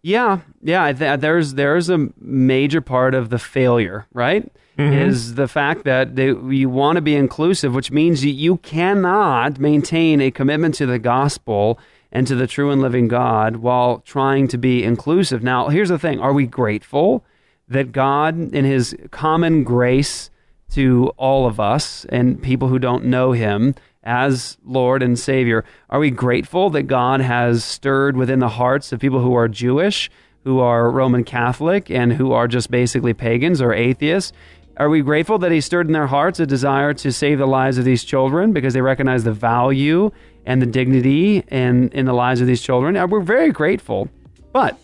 Yeah, 0.01 0.39
yeah. 0.61 0.93
Th- 0.93 1.19
there's 1.19 1.55
there's 1.55 1.89
a 1.89 2.07
major 2.21 2.79
part 2.81 3.13
of 3.13 3.29
the 3.29 3.37
failure, 3.39 4.05
right? 4.13 4.49
Mhm. 4.77 5.07
Is 5.07 5.35
the 5.35 5.49
fact 5.49 5.83
that 5.83 6.15
they, 6.15 6.27
you 6.27 6.69
want 6.69 6.95
to 6.95 7.01
be 7.01 7.13
inclusive, 7.17 7.75
which 7.75 7.91
means 7.91 8.23
you, 8.23 8.31
you 8.31 8.57
cannot 8.57 9.59
maintain 9.59 10.21
a 10.21 10.31
commitment 10.31 10.75
to 10.75 10.85
the 10.85 10.99
gospel 10.99 11.77
and 12.11 12.25
to 12.27 12.35
the 12.35 12.47
true 12.47 12.71
and 12.71 12.81
living 12.81 13.07
God 13.07 13.57
while 13.57 13.99
trying 13.99 14.47
to 14.49 14.57
be 14.57 14.83
inclusive. 14.83 15.43
Now, 15.43 15.69
here's 15.69 15.89
the 15.89 15.99
thing: 15.99 16.19
Are 16.19 16.33
we 16.33 16.45
grateful 16.45 17.23
that 17.67 17.91
God, 17.91 18.37
in 18.53 18.65
His 18.65 18.95
common 19.11 19.63
grace 19.63 20.29
to 20.71 21.11
all 21.17 21.47
of 21.47 21.59
us 21.59 22.05
and 22.09 22.41
people 22.41 22.67
who 22.67 22.79
don't 22.79 23.05
know 23.05 23.31
Him, 23.31 23.75
as 24.03 24.57
Lord 24.63 25.03
and 25.03 25.19
Savior, 25.19 25.65
are 25.89 25.99
we 25.99 26.09
grateful 26.09 26.69
that 26.71 26.83
God 26.83 27.21
has 27.21 27.63
stirred 27.63 28.15
within 28.15 28.39
the 28.39 28.49
hearts 28.49 28.91
of 28.91 28.99
people 28.99 29.21
who 29.21 29.35
are 29.35 29.47
Jewish, 29.47 30.09
who 30.45 30.59
are 30.59 30.89
Roman 30.89 31.23
Catholic, 31.23 31.91
and 31.91 32.13
who 32.13 32.31
are 32.31 32.47
just 32.47 32.71
basically 32.71 33.13
pagans 33.13 33.61
or 33.61 33.73
atheists? 33.73 34.31
Are 34.79 34.89
we 34.89 35.01
grateful 35.01 35.37
that 35.39 35.51
He 35.51 35.61
stirred 35.61 35.87
in 35.87 35.93
their 35.93 36.07
hearts 36.07 36.39
a 36.39 36.45
desire 36.45 36.93
to 36.95 37.11
save 37.11 37.37
the 37.37 37.45
lives 37.45 37.77
of 37.77 37.85
these 37.85 38.03
children 38.03 38.53
because 38.53 38.73
they 38.73 38.81
recognize 38.81 39.23
the 39.23 39.33
value 39.33 40.11
and 40.45 40.61
the 40.61 40.65
dignity 40.65 41.43
in, 41.49 41.89
in 41.89 42.05
the 42.05 42.13
lives 42.13 42.41
of 42.41 42.47
these 42.47 42.61
children? 42.61 42.95
We're 43.09 43.19
very 43.19 43.51
grateful. 43.51 44.09
But 44.53 44.79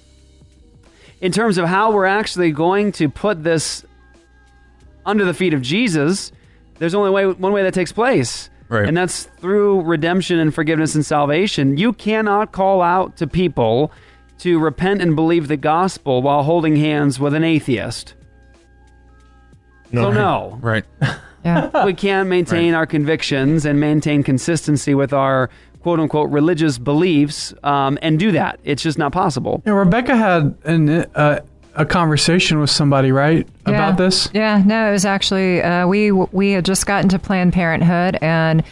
in 1.22 1.32
terms 1.32 1.58
of 1.58 1.66
how 1.66 1.92
we're 1.92 2.06
actually 2.06 2.52
going 2.52 2.92
to 2.94 3.10
put 3.10 3.44
this 3.44 3.86
under 5.06 5.26
the 5.26 5.34
feet 5.34 5.54
of 5.54 5.62
Jesus, 5.62 6.32
there's 6.78 6.94
only 6.94 7.10
way, 7.10 7.26
one 7.26 7.54
way 7.54 7.64
that 7.64 7.74
takes 7.74 7.92
place 7.92 8.50
Right. 8.68 8.88
And 8.88 8.98
that's 8.98 9.26
through 9.40 9.82
redemption 9.82 10.40
and 10.40 10.54
forgiveness 10.54 10.96
and 10.96 11.06
salvation. 11.06 11.78
You 11.78 11.94
cannot 11.94 12.52
call 12.52 12.82
out 12.82 13.18
to 13.18 13.28
people 13.28 13.92
to 14.40 14.60
repent 14.60 15.02
and 15.02 15.16
believe 15.16 15.48
the 15.48 15.58
gospel 15.58 16.22
while 16.22 16.44
holding 16.44 16.76
hands 16.76 17.20
with 17.20 17.34
an 17.34 17.44
atheist. 17.44 18.16
So 20.04 20.12
no. 20.12 20.58
Right. 20.62 20.86
Yeah. 21.44 21.86
we 21.86 21.94
can't 21.94 22.28
maintain 22.30 22.74
our 22.74 22.86
convictions 22.86 23.66
and 23.66 23.80
maintain 23.80 24.24
consistency 24.24 24.96
with 24.96 25.14
our 25.14 25.50
quote 25.82 26.00
unquote 26.00 26.32
religious 26.32 26.78
beliefs 26.78 27.54
um, 27.64 28.00
and 28.02 28.18
do 28.18 28.32
that. 28.32 28.60
It's 28.64 28.82
just 28.82 28.98
not 28.98 29.12
possible. 29.12 29.62
Yeah, 29.66 29.74
Rebecca 29.74 30.16
had 30.16 30.56
an, 30.64 30.90
uh, 30.90 31.42
a 31.76 31.86
conversation 31.86 32.60
with 32.60 32.70
somebody, 32.70 33.12
right, 33.12 33.48
about 33.66 33.98
this? 33.98 34.30
Yeah, 34.34 34.64
no, 34.66 34.90
it 34.90 34.92
was 34.92 35.06
actually 35.06 35.62
uh, 35.62 35.86
we 35.88 36.12
we 36.12 36.52
had 36.52 36.66
just 36.66 36.86
gotten 36.86 37.10
to 37.10 37.20
Planned 37.20 37.54
Parenthood 37.54 38.18
and 38.22 38.64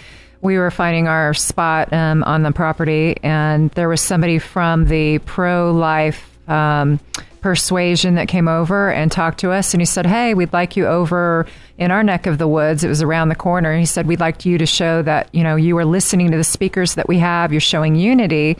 we 0.41 0.57
were 0.57 0.71
finding 0.71 1.07
our 1.07 1.33
spot 1.33 1.91
um, 1.93 2.21
on 2.23 2.43
the 2.43 2.51
property, 2.51 3.15
and 3.23 3.69
there 3.71 3.87
was 3.87 4.01
somebody 4.01 4.39
from 4.39 4.85
the 4.85 5.19
pro-life 5.19 6.29
um, 6.49 6.99
persuasion 7.43 8.15
that 8.15 8.27
came 8.27 8.47
over 8.47 8.91
and 8.91 9.11
talked 9.11 9.39
to 9.39 9.51
us, 9.51 9.73
and 9.73 9.81
he 9.81 9.85
said, 9.85 10.07
"Hey, 10.07 10.33
we'd 10.33 10.53
like 10.53 10.75
you 10.75 10.87
over 10.87 11.45
in 11.77 11.91
our 11.91 12.01
neck 12.01 12.25
of 12.25 12.39
the 12.39 12.47
woods. 12.47 12.83
It 12.83 12.87
was 12.87 13.03
around 13.03 13.29
the 13.29 13.35
corner. 13.35 13.77
He 13.77 13.85
said, 13.85 14.07
"We'd 14.07 14.19
like 14.19 14.45
you 14.45 14.57
to 14.57 14.65
show 14.65 15.03
that 15.03 15.29
you 15.31 15.43
know 15.43 15.55
you 15.55 15.77
are 15.77 15.85
listening 15.85 16.31
to 16.31 16.37
the 16.37 16.43
speakers 16.43 16.95
that 16.95 17.07
we 17.07 17.19
have. 17.19 17.51
You're 17.51 17.61
showing 17.61 17.95
unity." 17.95 18.57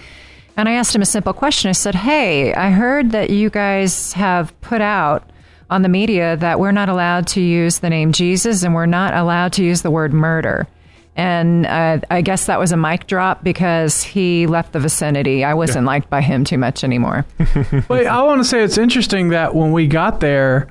And 0.56 0.70
I 0.70 0.74
asked 0.74 0.96
him 0.96 1.02
a 1.02 1.06
simple 1.06 1.34
question. 1.34 1.70
I 1.70 1.74
said, 1.74 1.96
Hey, 1.96 2.54
I 2.54 2.70
heard 2.70 3.12
that 3.12 3.32
you 3.32 3.50
guys 3.50 4.14
have 4.14 4.60
put 4.62 4.82
out 4.82 5.28
on 5.70 5.82
the 5.82 5.90
media 5.90 6.38
that 6.38 6.60
we're 6.60 6.72
not 6.72 6.90
allowed 6.90 7.26
to 7.28 7.42
use 7.42 7.80
the 7.80 7.90
name 7.90 8.12
Jesus 8.12 8.62
and 8.62 8.76
we're 8.76 8.86
not 8.86 9.16
allowed 9.16 9.54
to 9.54 9.64
use 9.64 9.82
the 9.82 9.90
word 9.90 10.14
murder. 10.14 10.68
And 11.16 11.66
uh, 11.68 12.00
I 12.10 12.22
guess 12.22 12.48
that 12.48 12.58
was 12.60 12.72
a 12.72 12.78
mic 12.78 13.06
drop 13.08 13.44
because 13.44 14.02
he 14.04 14.48
left 14.48 14.74
the 14.74 14.80
vicinity. 14.80 15.44
I 15.44 15.54
wasn't 15.54 15.86
liked 15.86 16.10
by 16.10 16.22
him 16.22 16.44
too 16.44 16.58
much 16.58 16.84
anymore. 16.84 17.26
Wait, 17.90 18.08
I 18.08 18.24
want 18.24 18.40
to 18.42 18.46
say 18.46 18.64
it's 18.64 18.78
interesting 18.80 19.30
that 19.30 19.54
when 19.54 19.72
we 19.72 19.86
got 19.88 20.20
there, 20.22 20.68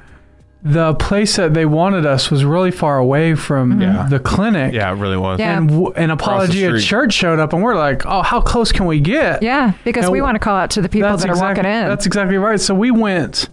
the 0.65 0.95
place 0.95 1.37
that 1.37 1.55
they 1.55 1.65
wanted 1.67 2.07
us 2.07 2.31
was 2.31 2.45
really 2.45 2.71
far 2.73 2.99
away 2.99 3.35
from 3.35 3.81
Yeah. 3.81 4.07
the 4.09 4.19
clinic. 4.21 4.73
Yeah, 4.75 4.91
it 4.93 4.95
really 4.97 5.17
was. 5.17 5.39
Yeah. 5.41 5.57
And 5.59 5.69
w- 5.69 5.93
an 5.95 6.11
Across 6.11 6.49
the 6.53 6.65
apologia 6.67 6.81
church 6.81 7.13
showed 7.13 7.39
up, 7.41 7.53
and 7.53 7.63
we're 7.63 7.75
like, 7.77 8.07
"Oh, 8.07 8.23
how 8.23 8.41
close 8.41 8.71
can 8.71 8.87
we 8.87 9.01
get?" 9.01 9.43
Yeah, 9.43 9.73
because 9.85 10.05
And 10.05 10.13
we 10.13 10.19
w- 10.19 10.25
want 10.29 10.37
to 10.37 10.39
call 10.41 10.57
out 10.57 10.71
to 10.71 10.83
the 10.83 10.89
people 10.89 11.17
that 11.17 11.29
are 11.29 11.33
exact- 11.33 11.59
walking 11.59 11.65
in. 11.71 11.89
That's 11.89 12.07
exactly 12.07 12.37
right. 12.37 12.61
So 12.61 12.75
we 12.77 12.91
went 12.93 13.49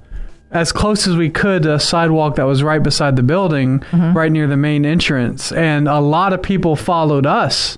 as 0.52 0.72
close 0.72 1.08
as 1.08 1.16
we 1.16 1.30
could 1.30 1.64
to 1.64 1.76
a 1.76 1.80
sidewalk 1.80 2.36
that 2.36 2.44
was 2.44 2.64
right 2.64 2.82
beside 2.82 3.16
the 3.16 3.24
building, 3.24 3.80
Mm-hmm. 3.80 4.18
right 4.18 4.32
near 4.32 4.48
the 4.48 4.58
main 4.58 4.86
entrance, 4.86 5.52
and 5.52 5.88
a 5.88 6.00
lot 6.00 6.34
of 6.34 6.42
people 6.42 6.76
followed 6.76 7.26
us. 7.26 7.78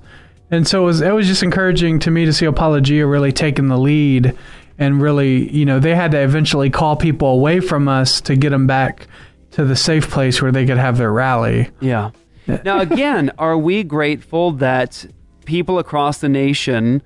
And 0.49 0.67
so 0.67 0.83
it 0.83 0.85
was 0.85 1.01
it 1.01 1.13
was 1.13 1.27
just 1.27 1.43
encouraging 1.43 1.99
to 1.99 2.11
me 2.11 2.25
to 2.25 2.33
see 2.33 2.45
Apologia 2.45 3.05
really 3.07 3.31
taking 3.31 3.67
the 3.67 3.77
lead 3.77 4.37
and 4.77 5.01
really, 5.01 5.49
you 5.51 5.65
know, 5.65 5.79
they 5.79 5.95
had 5.95 6.11
to 6.11 6.19
eventually 6.21 6.69
call 6.69 6.95
people 6.95 7.29
away 7.29 7.59
from 7.59 7.87
us 7.87 8.19
to 8.21 8.35
get 8.35 8.49
them 8.49 8.67
back 8.67 9.07
to 9.51 9.63
the 9.63 9.75
safe 9.75 10.09
place 10.09 10.41
where 10.41 10.51
they 10.51 10.65
could 10.65 10.77
have 10.77 10.97
their 10.97 11.11
rally. 11.11 11.69
Yeah. 11.81 12.11
Now, 12.65 12.79
again, 12.81 13.31
are 13.37 13.57
we 13.57 13.83
grateful 13.83 14.51
that 14.53 15.05
people 15.45 15.77
across 15.79 16.17
the 16.17 16.29
nation 16.29 17.01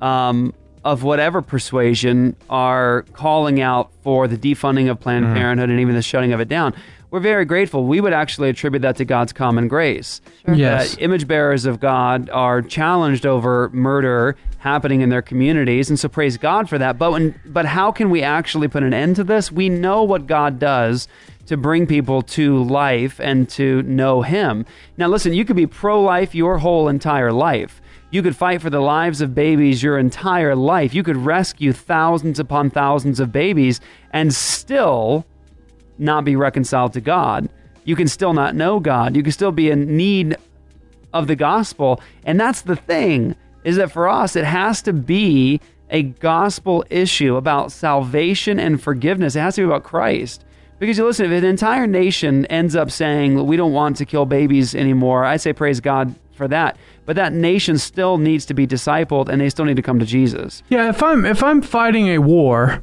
um, 0.00 0.52
of 0.84 1.02
whatever 1.02 1.42
persuasion 1.42 2.36
are 2.50 3.02
calling 3.12 3.60
out 3.60 3.90
for 4.02 4.26
the 4.26 4.36
defunding 4.36 4.90
of 4.90 5.00
Planned 5.00 5.26
Mm-hmm. 5.26 5.34
Parenthood 5.34 5.70
and 5.70 5.80
even 5.80 5.94
the 5.94 6.02
shutting 6.02 6.32
of 6.32 6.40
it 6.40 6.48
down? 6.48 6.74
We're 7.10 7.20
very 7.20 7.44
grateful. 7.44 7.84
We 7.84 8.00
would 8.00 8.14
actually 8.14 8.48
attribute 8.48 8.80
that 8.82 8.96
to 8.96 9.04
God's 9.04 9.34
common 9.34 9.68
grace. 9.68 10.22
Yes. 10.48 10.94
That 10.94 11.02
image 11.02 11.28
bearers 11.28 11.66
of 11.66 11.78
God 11.78 12.30
are 12.30 12.62
challenged 12.62 13.26
over 13.26 13.68
murder 13.74 14.34
happening 14.58 15.02
in 15.02 15.10
their 15.10 15.20
communities, 15.20 15.90
and 15.90 15.98
so 15.98 16.08
praise 16.08 16.38
God 16.38 16.70
for 16.70 16.78
that. 16.78 16.96
But 16.96 17.12
when, 17.12 17.38
but 17.44 17.66
how 17.66 17.92
can 17.92 18.08
we 18.08 18.22
actually 18.22 18.66
put 18.68 18.82
an 18.82 18.94
end 18.94 19.16
to 19.16 19.24
this? 19.24 19.52
We 19.52 19.68
know 19.68 20.04
what 20.04 20.26
God 20.26 20.58
does 20.58 21.06
to 21.46 21.58
bring 21.58 21.86
people 21.86 22.22
to 22.22 22.62
life 22.64 23.20
and 23.20 23.46
to 23.50 23.82
know 23.82 24.22
Him. 24.22 24.64
Now, 24.96 25.08
listen, 25.08 25.34
you 25.34 25.44
could 25.44 25.56
be 25.56 25.66
pro-life 25.66 26.34
your 26.34 26.58
whole 26.58 26.88
entire 26.88 27.32
life. 27.32 27.81
You 28.12 28.22
could 28.22 28.36
fight 28.36 28.60
for 28.60 28.68
the 28.68 28.78
lives 28.78 29.22
of 29.22 29.34
babies 29.34 29.82
your 29.82 29.98
entire 29.98 30.54
life. 30.54 30.92
You 30.94 31.02
could 31.02 31.16
rescue 31.16 31.72
thousands 31.72 32.38
upon 32.38 32.68
thousands 32.68 33.20
of 33.20 33.32
babies 33.32 33.80
and 34.12 34.34
still 34.34 35.24
not 35.96 36.22
be 36.22 36.36
reconciled 36.36 36.92
to 36.92 37.00
God. 37.00 37.48
You 37.84 37.96
can 37.96 38.06
still 38.08 38.34
not 38.34 38.54
know 38.54 38.80
God. 38.80 39.16
You 39.16 39.22
can 39.22 39.32
still 39.32 39.50
be 39.50 39.70
in 39.70 39.96
need 39.96 40.36
of 41.14 41.26
the 41.26 41.34
gospel. 41.34 42.02
And 42.24 42.38
that's 42.38 42.60
the 42.60 42.76
thing 42.76 43.34
is 43.64 43.76
that 43.76 43.90
for 43.90 44.06
us 44.10 44.36
it 44.36 44.44
has 44.44 44.82
to 44.82 44.92
be 44.92 45.58
a 45.88 46.02
gospel 46.02 46.84
issue 46.90 47.36
about 47.36 47.72
salvation 47.72 48.60
and 48.60 48.82
forgiveness. 48.82 49.36
It 49.36 49.40
has 49.40 49.54
to 49.54 49.62
be 49.62 49.66
about 49.66 49.84
Christ. 49.84 50.44
Because 50.78 50.98
you 50.98 51.06
listen, 51.06 51.32
if 51.32 51.42
an 51.42 51.48
entire 51.48 51.86
nation 51.86 52.44
ends 52.46 52.76
up 52.76 52.90
saying 52.90 53.46
we 53.46 53.56
don't 53.56 53.72
want 53.72 53.96
to 53.96 54.04
kill 54.04 54.26
babies 54.26 54.74
anymore, 54.74 55.24
I 55.24 55.38
say 55.38 55.54
praise 55.54 55.80
God 55.80 56.14
for 56.34 56.48
that. 56.48 56.76
But 57.06 57.16
that 57.16 57.32
nation 57.32 57.78
still 57.78 58.18
needs 58.18 58.46
to 58.46 58.54
be 58.54 58.66
discipled 58.66 59.28
and 59.28 59.40
they 59.40 59.50
still 59.50 59.64
need 59.64 59.76
to 59.76 59.82
come 59.82 59.98
to 59.98 60.06
Jesus. 60.06 60.62
Yeah, 60.68 60.88
if 60.88 61.02
I'm 61.02 61.24
if 61.24 61.42
I'm 61.42 61.62
fighting 61.62 62.08
a 62.08 62.18
war, 62.18 62.82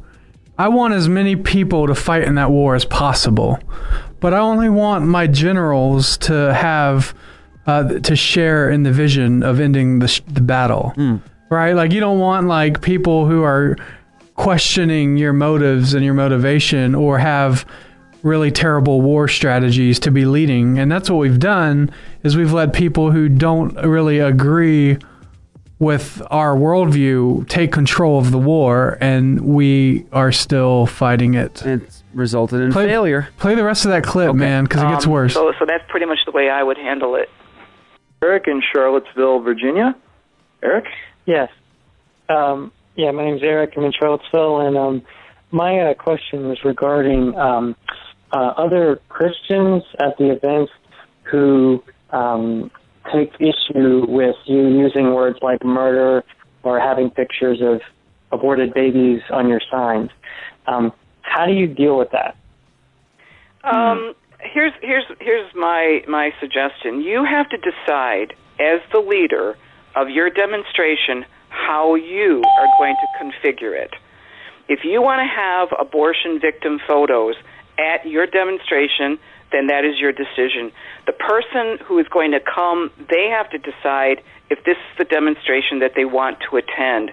I 0.58 0.68
want 0.70 0.94
as 0.94 1.08
many 1.08 1.36
people 1.36 1.88
to 1.88 1.96
fight 1.96 2.24
in 2.24 2.36
that 2.36 2.52
war 2.52 2.76
as 2.76 2.86
possible. 2.86 3.60
But 4.20 4.34
I 4.34 4.40
only 4.40 4.70
want 4.70 5.06
my 5.06 5.28
generals 5.28 6.18
to 6.20 6.54
have 6.54 7.14
uh, 7.66 8.00
to 8.00 8.16
share 8.16 8.70
in 8.70 8.84
the 8.84 8.92
vision 8.92 9.44
of 9.44 9.60
ending 9.60 10.00
the 10.00 10.08
sh- 10.08 10.22
the 10.28 10.42
battle. 10.42 10.94
Right? 11.50 11.74
Like 11.74 11.92
you 11.94 12.00
don't 12.00 12.20
want 12.20 12.48
like 12.48 12.82
people 12.82 13.26
who 13.26 13.44
are 13.44 13.78
questioning 14.36 15.18
your 15.18 15.34
motives 15.34 15.94
and 15.94 16.04
your 16.06 16.14
motivation 16.14 16.96
or 16.96 17.18
have 17.18 17.66
really 18.24 18.52
terrible 18.52 19.02
war 19.02 19.28
strategies 19.28 20.00
to 20.00 20.12
be 20.12 20.26
leading. 20.26 20.78
And 20.80 20.92
that's 20.92 21.10
what 21.10 21.18
we've 21.18 21.40
done 21.40 21.90
is 22.24 22.36
we've 22.36 22.54
let 22.54 22.74
people 22.74 23.12
who 23.12 23.30
don't 23.30 23.74
really 23.76 24.20
agree 24.20 24.98
with 25.80 26.22
our 26.30 26.56
worldview 26.56 27.48
take 27.48 27.72
control 27.72 28.20
of 28.20 28.32
the 28.32 28.38
war 28.38 28.98
and 29.00 29.40
we 29.40 30.06
are 30.12 30.32
still 30.32 30.86
fighting 30.86 31.34
it. 31.36 31.66
It's 31.66 32.04
resulted 32.14 32.60
in 32.62 32.72
play, 32.74 32.88
failure. 32.88 33.30
Play 33.38 33.56
the 33.56 33.64
rest 33.64 33.86
of 33.86 33.92
that 33.92 34.04
clip, 34.04 34.36
man, 34.36 34.66
because 34.66 34.82
it 34.84 34.88
gets 34.88 35.06
Um, 35.06 35.12
worse. 35.14 35.34
So, 35.34 35.54
so 35.58 35.66
that's 35.66 35.84
pretty 35.88 36.06
much 36.06 36.20
the 36.26 36.32
way 36.32 36.50
I 36.50 36.64
would 36.64 36.78
handle 36.78 37.16
it. 37.16 37.30
Eric 38.22 38.48
in 38.48 38.62
Charlottesville, 38.74 39.40
Virginia. 39.40 39.96
Eric? 40.62 40.86
Yes. 41.26 41.50
Um, 42.28 42.74
yeah, 42.96 43.12
my 43.12 43.24
name's 43.24 43.44
Eric. 43.44 43.74
I'm 43.78 43.86
in 43.86 43.94
Charlottesville, 43.94 44.60
and 44.60 44.78
um, 44.78 45.02
my 45.52 45.80
uh, 45.80 45.94
question 45.94 46.50
was 46.50 46.62
regarding 46.66 47.38
um, 47.38 47.78
uh, 48.34 48.54
other 48.58 49.00
Christians 49.08 49.84
at 50.02 50.18
the 50.18 50.32
event 50.32 50.70
who 51.24 51.82
um, 52.12 52.72
take 53.14 53.34
issue 53.40 54.06
with 54.08 54.36
you 54.46 54.68
using 54.68 55.14
words 55.14 55.40
like 55.42 55.64
murder 55.64 56.24
or 56.64 56.80
having 56.80 57.10
pictures 57.10 57.60
of 57.62 57.82
aborted 58.32 58.74
babies 58.74 59.22
on 59.32 59.48
your 59.48 59.62
signs. 59.72 60.10
Um, 60.68 60.92
how 61.22 61.46
do 61.46 61.54
you 61.54 61.68
deal 61.68 61.98
with 61.98 62.10
that? 62.12 62.36
Um, 63.64 64.14
here's 64.40 64.74
here's 64.82 65.04
here's 65.20 65.54
my 65.56 66.02
my 66.08 66.32
suggestion. 66.40 67.02
You 67.02 67.26
have 67.26 67.50
to 67.50 67.58
decide 67.58 68.34
as 68.60 68.82
the 68.92 69.00
leader 69.00 69.58
of 69.96 70.10
your 70.10 70.30
demonstration 70.30 71.26
how 71.50 71.96
you 71.96 72.42
are 72.60 72.68
going 72.78 72.96
to 72.96 73.24
configure 73.24 73.74
it. 73.74 73.92
If 74.68 74.84
you 74.84 75.02
want 75.02 75.20
to 75.20 75.26
have 75.26 75.70
abortion 75.80 76.40
victim 76.40 76.80
photos 76.88 77.36
at 77.80 78.06
your 78.06 78.28
demonstration, 78.28 79.18
then 79.52 79.68
that 79.68 79.86
is 79.86 80.00
your 80.00 80.12
decision. 80.12 80.72
The 81.06 81.14
person 81.14 81.84
who 81.86 82.00
is 82.00 82.08
going 82.08 82.32
to 82.32 82.40
come, 82.40 82.92
they 83.10 83.30
have 83.30 83.50
to 83.52 83.58
decide 83.58 84.22
if 84.50 84.64
this 84.66 84.78
is 84.78 84.98
the 84.98 85.06
demonstration 85.06 85.80
that 85.80 85.94
they 85.96 86.06
want 86.06 86.38
to 86.50 86.58
attend. 86.58 87.12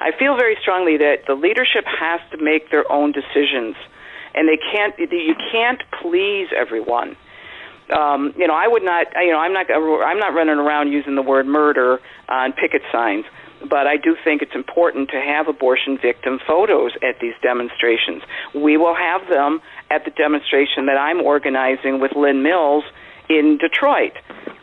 I 0.00 0.10
feel 0.18 0.36
very 0.36 0.56
strongly 0.60 0.96
that 0.98 1.24
the 1.26 1.34
leadership 1.34 1.84
has 1.86 2.20
to 2.32 2.42
make 2.42 2.70
their 2.70 2.90
own 2.90 3.12
decisions, 3.12 3.76
and 4.34 4.48
they 4.48 4.58
can't. 4.58 4.94
You 4.98 5.34
can't 5.52 5.82
please 6.02 6.48
everyone. 6.56 7.16
Um, 7.94 8.34
you 8.36 8.46
know, 8.46 8.54
I 8.54 8.66
would 8.66 8.82
not. 8.82 9.06
You 9.16 9.32
know, 9.32 9.38
I'm 9.38 9.52
not. 9.52 9.70
I'm 9.70 10.18
not 10.18 10.34
running 10.34 10.58
around 10.58 10.92
using 10.92 11.14
the 11.14 11.22
word 11.22 11.46
murder 11.46 12.00
on 12.28 12.52
picket 12.52 12.82
signs. 12.90 13.24
But 13.60 13.86
I 13.86 13.96
do 13.96 14.16
think 14.22 14.42
it's 14.42 14.54
important 14.54 15.10
to 15.10 15.20
have 15.20 15.48
abortion 15.48 15.98
victim 16.00 16.38
photos 16.46 16.92
at 17.02 17.20
these 17.20 17.34
demonstrations. 17.42 18.22
We 18.54 18.76
will 18.76 18.94
have 18.94 19.28
them 19.28 19.60
at 19.90 20.04
the 20.04 20.10
demonstration 20.10 20.86
that 20.86 20.98
I'm 20.98 21.20
organizing 21.20 22.00
with 22.00 22.12
Lynn 22.16 22.42
Mills 22.42 22.84
in 23.28 23.58
Detroit. 23.58 24.12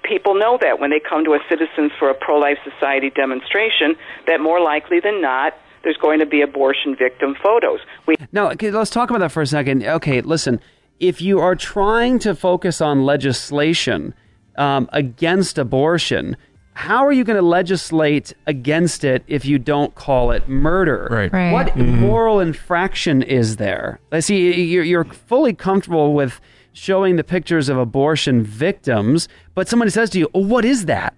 People 0.04 0.36
know 0.36 0.58
that 0.62 0.80
when 0.80 0.90
they 0.90 1.00
come 1.00 1.24
to 1.26 1.34
a 1.34 1.40
Citizens 1.50 1.92
for 1.98 2.10
a 2.10 2.14
Pro 2.14 2.38
Life 2.38 2.58
Society 2.64 3.10
demonstration, 3.10 3.96
that 4.28 4.40
more 4.40 4.60
likely 4.60 5.00
than 5.00 5.22
not, 5.22 5.54
there's 5.84 5.98
going 5.98 6.20
to 6.20 6.26
be 6.26 6.42
abortion 6.42 6.96
victim 6.96 7.36
photos. 7.42 7.80
We 8.06 8.16
okay, 8.36 8.72
let's 8.72 8.92
talk 8.92 9.10
about 9.10 9.20
that 9.20 9.32
for 9.32 9.42
a 9.42 9.48
second. 9.48 9.84
Okay, 9.84 10.22
listen. 10.22 10.60
If 11.00 11.20
you 11.20 11.40
are 11.40 11.56
trying 11.56 12.20
to 12.20 12.36
focus 12.36 12.80
on 12.80 13.06
legislation 13.06 14.14
um, 14.56 14.88
against 14.94 15.58
abortion, 15.58 16.38
how 16.82 17.06
are 17.06 17.12
you 17.12 17.24
going 17.24 17.38
to 17.38 17.42
legislate 17.60 18.34
against 18.48 19.04
it 19.04 19.24
if 19.28 19.46
you 19.46 19.58
don't 19.60 19.94
call 19.96 20.32
it 20.32 20.48
murder? 20.50 21.08
Right. 21.12 21.32
Right. 21.32 21.52
What 21.52 21.68
Mhm. 21.76 22.00
moral 22.00 22.40
infraction 22.40 23.22
is 23.22 23.58
there? 23.58 24.00
I 24.12 24.20
see 24.20 24.64
you're, 24.64 24.84
you're 24.84 25.04
fully 25.06 25.54
comfortable 25.54 26.14
with 26.14 26.42
showing 26.74 27.18
the 27.18 27.24
pictures 27.24 27.70
of 27.70 27.78
abortion 27.78 28.44
victims, 28.44 29.28
but 29.56 29.68
somebody 29.68 29.92
says 29.92 30.10
to 30.12 30.20
you, 30.20 30.28
"Oh, 30.34 30.46
what 30.46 30.66
is 30.66 30.86
that?" 30.86 31.14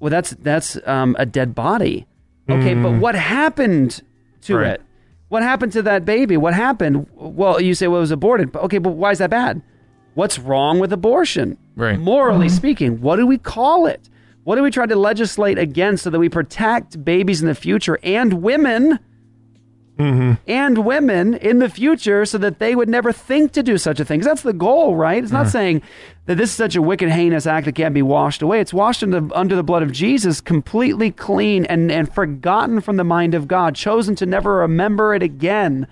Well, 0.00 0.10
that's 0.10 0.30
that's 0.42 0.78
um, 0.86 1.16
a 1.18 1.26
dead 1.26 1.54
body. 1.54 2.06
Okay, 2.50 2.74
but 2.74 2.92
Mm. 2.92 2.98
what 3.00 3.14
happened 3.14 4.02
to 4.42 4.56
Right. 4.56 4.66
it? 4.74 4.82
What 5.28 5.42
happened 5.42 5.72
to 5.72 5.82
that 5.82 6.04
baby? 6.04 6.36
What 6.36 6.54
happened? 6.54 7.06
Well, 7.14 7.60
you 7.60 7.74
say 7.74 7.86
well, 7.88 7.98
it 7.98 8.00
was 8.08 8.10
aborted. 8.10 8.50
But 8.52 8.62
okay, 8.64 8.78
but 8.78 8.92
why 8.92 9.10
is 9.12 9.18
that 9.18 9.30
bad? 9.30 9.60
What's 10.14 10.38
wrong 10.38 10.78
with 10.78 10.92
abortion? 10.92 11.56
Right. 11.76 11.98
Morally 11.98 12.48
speaking, 12.48 13.00
what 13.00 13.16
do 13.16 13.26
we 13.26 13.38
call 13.38 13.86
it? 13.86 14.00
What 14.48 14.56
do 14.56 14.62
we 14.62 14.70
try 14.70 14.86
to 14.86 14.96
legislate 14.96 15.58
against 15.58 16.04
so 16.04 16.08
that 16.08 16.18
we 16.18 16.30
protect 16.30 17.04
babies 17.04 17.42
in 17.42 17.48
the 17.48 17.54
future 17.54 17.98
and 18.02 18.32
women 18.42 18.98
mm-hmm. 19.98 20.32
and 20.46 20.86
women 20.86 21.34
in 21.34 21.58
the 21.58 21.68
future 21.68 22.24
so 22.24 22.38
that 22.38 22.58
they 22.58 22.74
would 22.74 22.88
never 22.88 23.12
think 23.12 23.52
to 23.52 23.62
do 23.62 23.76
such 23.76 24.00
a 24.00 24.06
thing? 24.06 24.20
'Cause 24.20 24.26
that's 24.26 24.40
the 24.40 24.54
goal, 24.54 24.96
right? 24.96 25.22
It's 25.22 25.30
not 25.30 25.48
mm-hmm. 25.48 25.50
saying 25.50 25.82
that 26.24 26.36
this 26.36 26.48
is 26.48 26.56
such 26.56 26.76
a 26.76 26.80
wicked, 26.80 27.10
heinous 27.10 27.46
act 27.46 27.66
that 27.66 27.74
can't 27.74 27.92
be 27.92 28.00
washed 28.00 28.40
away. 28.40 28.58
It's 28.60 28.72
washed 28.72 29.02
under, 29.02 29.28
under 29.34 29.54
the 29.54 29.62
blood 29.62 29.82
of 29.82 29.92
Jesus, 29.92 30.40
completely 30.40 31.10
clean 31.10 31.66
and, 31.66 31.92
and 31.92 32.10
forgotten 32.10 32.80
from 32.80 32.96
the 32.96 33.04
mind 33.04 33.34
of 33.34 33.48
God, 33.48 33.74
chosen 33.74 34.14
to 34.14 34.24
never 34.24 34.54
remember 34.60 35.14
it 35.14 35.22
again. 35.22 35.86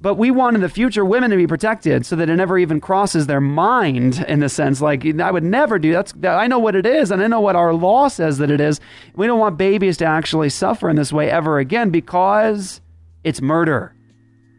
But 0.00 0.14
we 0.14 0.30
want 0.30 0.56
in 0.56 0.60
the 0.60 0.68
future 0.68 1.04
women 1.04 1.30
to 1.30 1.36
be 1.36 1.46
protected 1.46 2.04
so 2.04 2.16
that 2.16 2.28
it 2.28 2.36
never 2.36 2.58
even 2.58 2.80
crosses 2.80 3.26
their 3.26 3.40
mind 3.40 4.24
in 4.28 4.40
the 4.40 4.48
sense 4.48 4.80
like 4.80 5.06
I 5.20 5.30
would 5.30 5.42
never 5.42 5.78
do 5.78 5.92
that's 5.92 6.12
I 6.22 6.46
know 6.46 6.58
what 6.58 6.76
it 6.76 6.84
is 6.84 7.10
and 7.10 7.22
I 7.22 7.26
know 7.26 7.40
what 7.40 7.56
our 7.56 7.72
law 7.72 8.08
says 8.08 8.38
that 8.38 8.50
it 8.50 8.60
is. 8.60 8.78
We 9.14 9.26
don't 9.26 9.38
want 9.38 9.56
babies 9.56 9.96
to 9.98 10.04
actually 10.04 10.50
suffer 10.50 10.90
in 10.90 10.96
this 10.96 11.12
way 11.12 11.30
ever 11.30 11.58
again 11.58 11.90
because 11.90 12.80
it's 13.24 13.40
murder. 13.40 13.94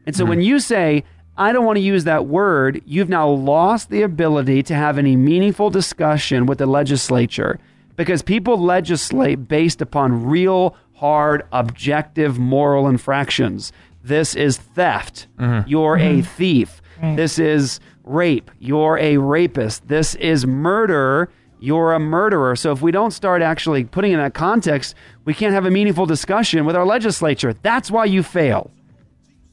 And 0.05 0.15
so 0.15 0.23
mm-hmm. 0.23 0.29
when 0.29 0.41
you 0.41 0.59
say 0.59 1.03
I 1.38 1.51
don't 1.51 1.65
want 1.65 1.77
to 1.77 1.83
use 1.83 2.03
that 2.05 2.25
word, 2.25 2.81
you've 2.85 3.09
now 3.09 3.29
lost 3.29 3.91
the 3.91 4.01
ability 4.01 4.63
to 4.63 4.73
have 4.73 4.97
any 4.97 5.15
meaningful 5.15 5.69
discussion 5.69 6.47
with 6.47 6.57
the 6.57 6.65
legislature 6.65 7.59
because 7.95 8.23
people 8.23 8.57
legislate 8.57 9.47
based 9.47 9.81
upon 9.81 10.25
real, 10.25 10.75
hard, 10.93 11.43
objective 11.51 12.39
moral 12.39 12.88
infractions. 12.88 13.71
This 14.08 14.36
is 14.36 14.58
theft. 14.58 15.28
Mm-hmm. 15.38 15.70
You're 15.70 15.97
a 15.97 15.99
mm-hmm. 15.99 16.22
thief. 16.22 16.82
This 16.99 17.38
is 17.38 17.80
rape. 18.03 18.49
You're 18.60 18.97
a 18.97 19.18
rapist. 19.18 19.88
This 19.88 20.16
is 20.16 20.47
murder. 20.47 21.30
You're 21.60 21.93
a 21.93 21.99
murderer. 21.99 22.55
So 22.55 22.72
if 22.72 22.82
we 22.82 22.91
don't 22.91 23.12
start 23.12 23.41
actually 23.41 23.84
putting 23.84 24.14
in 24.14 24.20
that 24.20 24.34
context, 24.34 24.95
we 25.26 25.34
can't 25.34 25.53
have 25.53 25.66
a 25.66 25.72
meaningful 25.72 26.05
discussion 26.05 26.66
with 26.66 26.76
our 26.76 26.86
legislature. 26.86 27.53
That's 27.53 27.91
why 27.91 28.05
you 28.05 28.24
fail. 28.24 28.72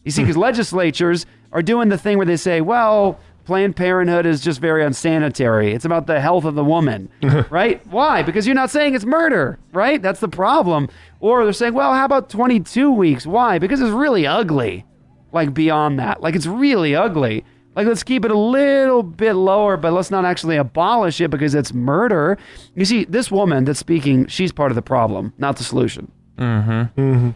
You 0.04 0.10
see, 0.10 0.22
because 0.22 0.36
legislatures 0.50 1.26
are 1.52 1.62
doing 1.62 1.88
the 1.88 1.98
thing 1.98 2.16
where 2.16 2.26
they 2.26 2.36
say, 2.36 2.60
well, 2.60 3.18
Planned 3.44 3.76
Parenthood 3.76 4.26
is 4.26 4.40
just 4.40 4.60
very 4.60 4.84
unsanitary. 4.84 5.72
It's 5.72 5.84
about 5.84 6.06
the 6.06 6.20
health 6.20 6.44
of 6.44 6.54
the 6.54 6.64
woman, 6.64 7.10
right? 7.50 7.86
Why? 7.86 8.22
Because 8.22 8.46
you're 8.46 8.54
not 8.54 8.70
saying 8.70 8.94
it's 8.94 9.04
murder, 9.04 9.58
right? 9.72 10.00
That's 10.00 10.20
the 10.20 10.28
problem. 10.28 10.88
Or 11.20 11.44
they're 11.44 11.52
saying, 11.52 11.74
well, 11.74 11.92
how 11.92 12.04
about 12.04 12.30
22 12.30 12.90
weeks? 12.90 13.26
Why? 13.26 13.58
Because 13.58 13.80
it's 13.80 13.90
really 13.90 14.26
ugly. 14.26 14.84
Like 15.32 15.52
beyond 15.52 15.98
that. 15.98 16.22
Like 16.22 16.34
it's 16.36 16.46
really 16.46 16.94
ugly. 16.94 17.44
Like 17.76 17.86
let's 17.86 18.02
keep 18.04 18.24
it 18.24 18.30
a 18.30 18.38
little 18.38 19.02
bit 19.02 19.32
lower, 19.34 19.76
but 19.76 19.92
let's 19.92 20.10
not 20.10 20.24
actually 20.24 20.56
abolish 20.56 21.20
it 21.20 21.28
because 21.28 21.54
it's 21.54 21.74
murder. 21.74 22.38
You 22.76 22.84
see, 22.84 23.04
this 23.04 23.30
woman 23.30 23.64
that's 23.64 23.80
speaking, 23.80 24.26
she's 24.28 24.52
part 24.52 24.70
of 24.70 24.76
the 24.76 24.82
problem, 24.82 25.32
not 25.38 25.56
the 25.56 25.64
solution. 25.64 26.10
Mm-hmm. 26.38 27.30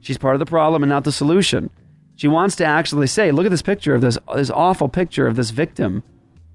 She's 0.00 0.18
part 0.18 0.34
of 0.34 0.40
the 0.40 0.46
problem 0.46 0.82
and 0.82 0.90
not 0.90 1.04
the 1.04 1.12
solution. 1.12 1.70
She 2.18 2.28
wants 2.28 2.56
to 2.56 2.64
actually 2.66 3.06
say, 3.06 3.30
look 3.32 3.46
at 3.46 3.50
this 3.50 3.62
picture 3.62 3.94
of 3.94 4.00
this 4.02 4.18
this 4.34 4.50
awful 4.50 4.88
picture 4.88 5.26
of 5.26 5.36
this 5.36 5.50
victim. 5.50 6.02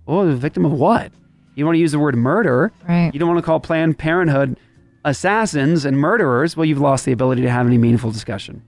Oh, 0.07 0.25
the 0.27 0.35
victim 0.35 0.65
of 0.65 0.73
what? 0.73 1.11
You 1.55 1.65
want 1.65 1.75
to 1.75 1.79
use 1.79 1.93
the 1.93 1.99
word 1.99 2.15
murder. 2.15 2.71
Right. 2.87 3.11
You 3.13 3.19
don't 3.19 3.29
want 3.29 3.37
to 3.39 3.45
call 3.45 3.59
Planned 3.59 3.97
Parenthood 3.97 4.57
assassins 5.05 5.85
and 5.85 5.97
murderers. 5.97 6.55
Well, 6.57 6.65
you've 6.65 6.79
lost 6.81 7.05
the 7.05 7.11
ability 7.11 7.41
to 7.43 7.49
have 7.49 7.65
any 7.67 7.77
meaningful 7.77 8.11
discussion. 8.11 8.61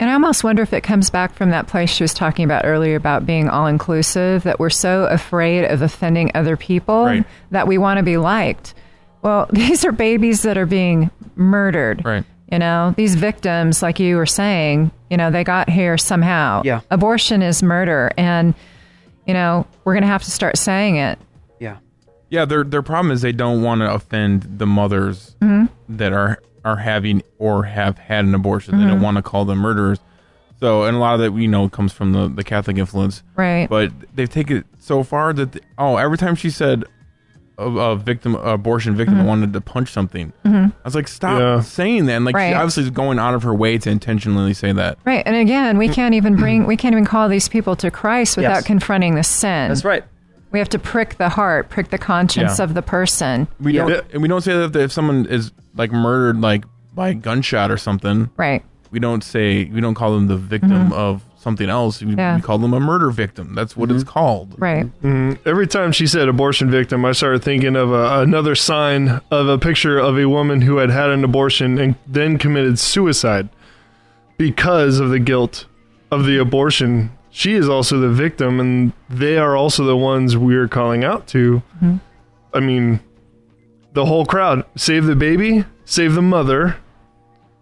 And 0.00 0.08
I 0.08 0.12
almost 0.12 0.44
wonder 0.44 0.62
if 0.62 0.72
it 0.72 0.82
comes 0.82 1.10
back 1.10 1.34
from 1.34 1.50
that 1.50 1.66
place 1.66 1.90
she 1.90 2.04
was 2.04 2.14
talking 2.14 2.44
about 2.44 2.64
earlier 2.64 2.94
about 2.96 3.26
being 3.26 3.48
all 3.48 3.66
inclusive, 3.66 4.44
that 4.44 4.60
we're 4.60 4.70
so 4.70 5.04
afraid 5.06 5.64
of 5.64 5.82
offending 5.82 6.30
other 6.36 6.56
people 6.56 7.04
Right. 7.06 7.24
that 7.50 7.66
we 7.66 7.78
want 7.78 7.98
to 7.98 8.04
be 8.04 8.16
liked. 8.16 8.74
Well, 9.22 9.48
these 9.52 9.84
are 9.84 9.90
babies 9.90 10.42
that 10.42 10.56
are 10.56 10.66
being 10.66 11.10
murdered. 11.34 12.04
Right. 12.04 12.24
You 12.52 12.60
know, 12.60 12.94
these 12.96 13.16
victims, 13.16 13.82
like 13.82 13.98
you 13.98 14.16
were 14.16 14.24
saying, 14.26 14.92
you 15.10 15.16
know, 15.16 15.30
they 15.30 15.44
got 15.44 15.68
here 15.70 15.96
somehow. 15.98 16.62
Yeah. 16.64 16.80
Abortion 16.90 17.42
is 17.42 17.62
murder. 17.62 18.10
And, 18.18 18.54
you 19.26 19.34
know, 19.34 19.66
we're 19.84 19.94
going 19.94 20.02
to 20.02 20.08
have 20.08 20.22
to 20.24 20.30
start 20.30 20.56
saying 20.58 20.96
it. 20.96 21.18
Yeah. 21.60 21.78
Yeah, 22.30 22.44
their 22.44 22.62
their 22.64 22.82
problem 22.82 23.10
is 23.12 23.22
they 23.22 23.32
don't 23.32 23.62
want 23.62 23.80
to 23.80 23.92
offend 23.92 24.58
the 24.58 24.66
mothers 24.66 25.34
Mhm. 25.40 25.68
that 25.88 26.12
are 26.12 26.38
are 26.64 26.76
having 26.76 27.22
or 27.38 27.64
have 27.64 27.96
had 27.98 28.24
an 28.26 28.34
abortion. 28.34 28.78
They 28.78 28.84
don't 28.86 28.98
Mhm. 28.98 29.02
want 29.02 29.16
to 29.16 29.22
call 29.22 29.44
them 29.46 29.58
murderers. 29.58 29.98
So, 30.60 30.82
and 30.84 30.96
a 30.96 31.00
lot 31.00 31.14
of 31.14 31.20
that 31.20 31.32
we 31.32 31.46
know 31.46 31.68
comes 31.68 31.92
from 31.92 32.12
the, 32.12 32.28
the 32.28 32.42
Catholic 32.44 32.76
influence. 32.76 33.22
Right. 33.36 33.68
But 33.70 33.92
they've 34.14 34.28
taken 34.28 34.58
it 34.58 34.66
so 34.78 35.02
far 35.04 35.32
that 35.32 35.52
th- 35.52 35.64
oh, 35.78 35.96
every 35.96 36.18
time 36.18 36.34
she 36.34 36.50
said 36.50 36.84
a, 37.58 37.64
a 37.68 37.96
victim, 37.96 38.34
a 38.36 38.38
abortion 38.54 38.94
victim, 38.94 39.16
Mhm. 39.18 39.24
wanted 39.24 39.52
to 39.52 39.60
punch 39.60 39.92
something. 39.92 40.32
Mhm. 40.46 40.70
I 40.70 40.72
was 40.84 40.94
like, 40.94 41.08
stop 41.08 41.38
Yeah. 41.40 41.60
saying 41.60 42.06
that. 42.06 42.14
And 42.14 42.24
like, 42.24 42.34
Right. 42.36 42.50
she 42.50 42.54
obviously 42.54 42.84
is 42.84 42.90
going 42.90 43.18
out 43.18 43.34
of 43.34 43.42
her 43.42 43.54
way 43.54 43.78
to 43.78 43.90
intentionally 43.90 44.54
say 44.54 44.72
that. 44.72 44.98
Right. 45.04 45.22
And 45.26 45.34
again, 45.36 45.76
we 45.76 45.88
can't 45.88 46.14
even 46.14 46.36
bring, 46.42 46.66
we 46.66 46.76
can't 46.76 46.92
even 46.92 47.04
call 47.04 47.28
these 47.28 47.48
people 47.48 47.74
to 47.76 47.90
Christ 47.90 48.36
without 48.36 48.50
Yes. 48.58 48.64
confronting 48.64 49.14
the 49.16 49.24
sin. 49.24 49.68
That's 49.68 49.84
right. 49.84 50.04
We 50.52 50.58
have 50.60 50.68
to 50.70 50.78
prick 50.78 51.18
the 51.18 51.28
heart, 51.28 51.68
prick 51.68 51.90
the 51.90 51.98
conscience 51.98 52.58
Yeah. 52.58 52.64
of 52.64 52.74
the 52.74 52.80
person. 52.82 53.48
We 53.60 53.72
don't, 53.72 54.02
and 54.12 54.22
we 54.22 54.28
don't 54.28 54.40
say 54.40 54.52
that 54.54 54.74
if 54.76 54.92
someone 54.92 55.26
is 55.26 55.50
like 55.76 55.92
murdered, 55.92 56.40
like 56.40 56.64
by 56.94 57.08
a 57.10 57.14
gunshot 57.14 57.70
or 57.70 57.76
something. 57.76 58.30
Right. 58.36 58.62
We 58.90 58.98
don't 59.00 59.22
say 59.22 59.64
we 59.66 59.80
don't 59.82 59.94
call 59.94 60.14
them 60.14 60.28
the 60.28 60.36
victim 60.36 60.90
Mhm. 60.90 60.92
of 60.92 61.22
something 61.48 61.70
else. 61.70 62.02
We, 62.02 62.14
Yeah. 62.14 62.36
we 62.36 62.42
call 62.42 62.58
them 62.58 62.74
a 62.74 62.80
murder 62.80 63.10
victim. 63.10 63.54
That's 63.54 63.74
what 63.76 63.90
it's 63.90 64.04
called. 64.04 64.54
Right. 64.58 64.86
Mm, 65.02 65.38
every 65.46 65.66
time 65.66 65.92
she 65.92 66.06
said 66.06 66.28
abortion 66.28 66.70
victim, 66.70 67.04
I 67.06 67.12
started 67.12 67.42
thinking 67.42 67.74
of 67.74 67.90
a, 67.90 68.20
another 68.20 68.54
sign 68.54 69.20
of 69.30 69.48
a 69.48 69.56
picture 69.56 69.98
of 69.98 70.18
a 70.18 70.26
woman 70.26 70.60
who 70.60 70.76
had 70.76 70.90
had 70.90 71.08
an 71.10 71.24
abortion 71.24 71.78
and 71.78 71.94
then 72.06 72.36
committed 72.38 72.78
suicide 72.78 73.48
because 74.36 75.00
of 75.00 75.08
the 75.10 75.18
guilt 75.18 75.64
of 76.10 76.26
the 76.26 76.38
abortion. 76.38 77.10
She 77.30 77.54
is 77.54 77.68
also 77.68 77.98
the 77.98 78.08
victim, 78.10 78.60
and 78.60 78.92
they 79.08 79.38
are 79.38 79.56
also 79.56 79.84
the 79.84 79.96
ones 79.96 80.36
we're 80.36 80.68
calling 80.68 81.04
out 81.04 81.26
to. 81.28 81.62
I 82.52 82.60
mean, 82.60 83.00
the 83.92 84.04
whole 84.06 84.26
crowd 84.26 84.64
save 84.76 85.04
the 85.06 85.14
baby, 85.16 85.64
save 85.84 86.14
the 86.14 86.22
mother, 86.22 86.76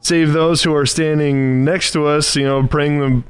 save 0.01 0.33
those 0.33 0.63
who 0.63 0.75
are 0.75 0.87
standing 0.87 1.65
next 1.65 1.93
to 1.93 2.07
us, 2.07 2.37
you 2.37 2.45
know, 2.45 2.67
praying 2.67 3.01
them 3.01 3.25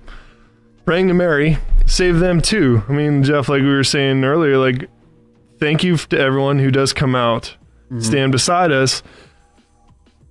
praying 0.87 1.09
to 1.09 1.15
Mary, 1.15 1.59
save 1.85 2.21
them 2.21 2.41
too. 2.41 2.83
I 2.89 2.93
mean, 2.93 3.23
Jeff, 3.23 3.49
like 3.49 3.61
we 3.61 3.69
were 3.69 3.85
saying 3.85 4.25
earlier, 4.25 4.57
like 4.57 4.89
thank 5.59 5.85
you 5.85 5.97
to 5.99 6.19
everyone 6.19 6.59
who 6.59 6.71
does 6.71 6.93
come 6.95 7.15
out, 7.15 7.57
mm-hmm. 7.87 8.01
stand 8.01 8.33
beside 8.33 8.73
us. 8.73 9.03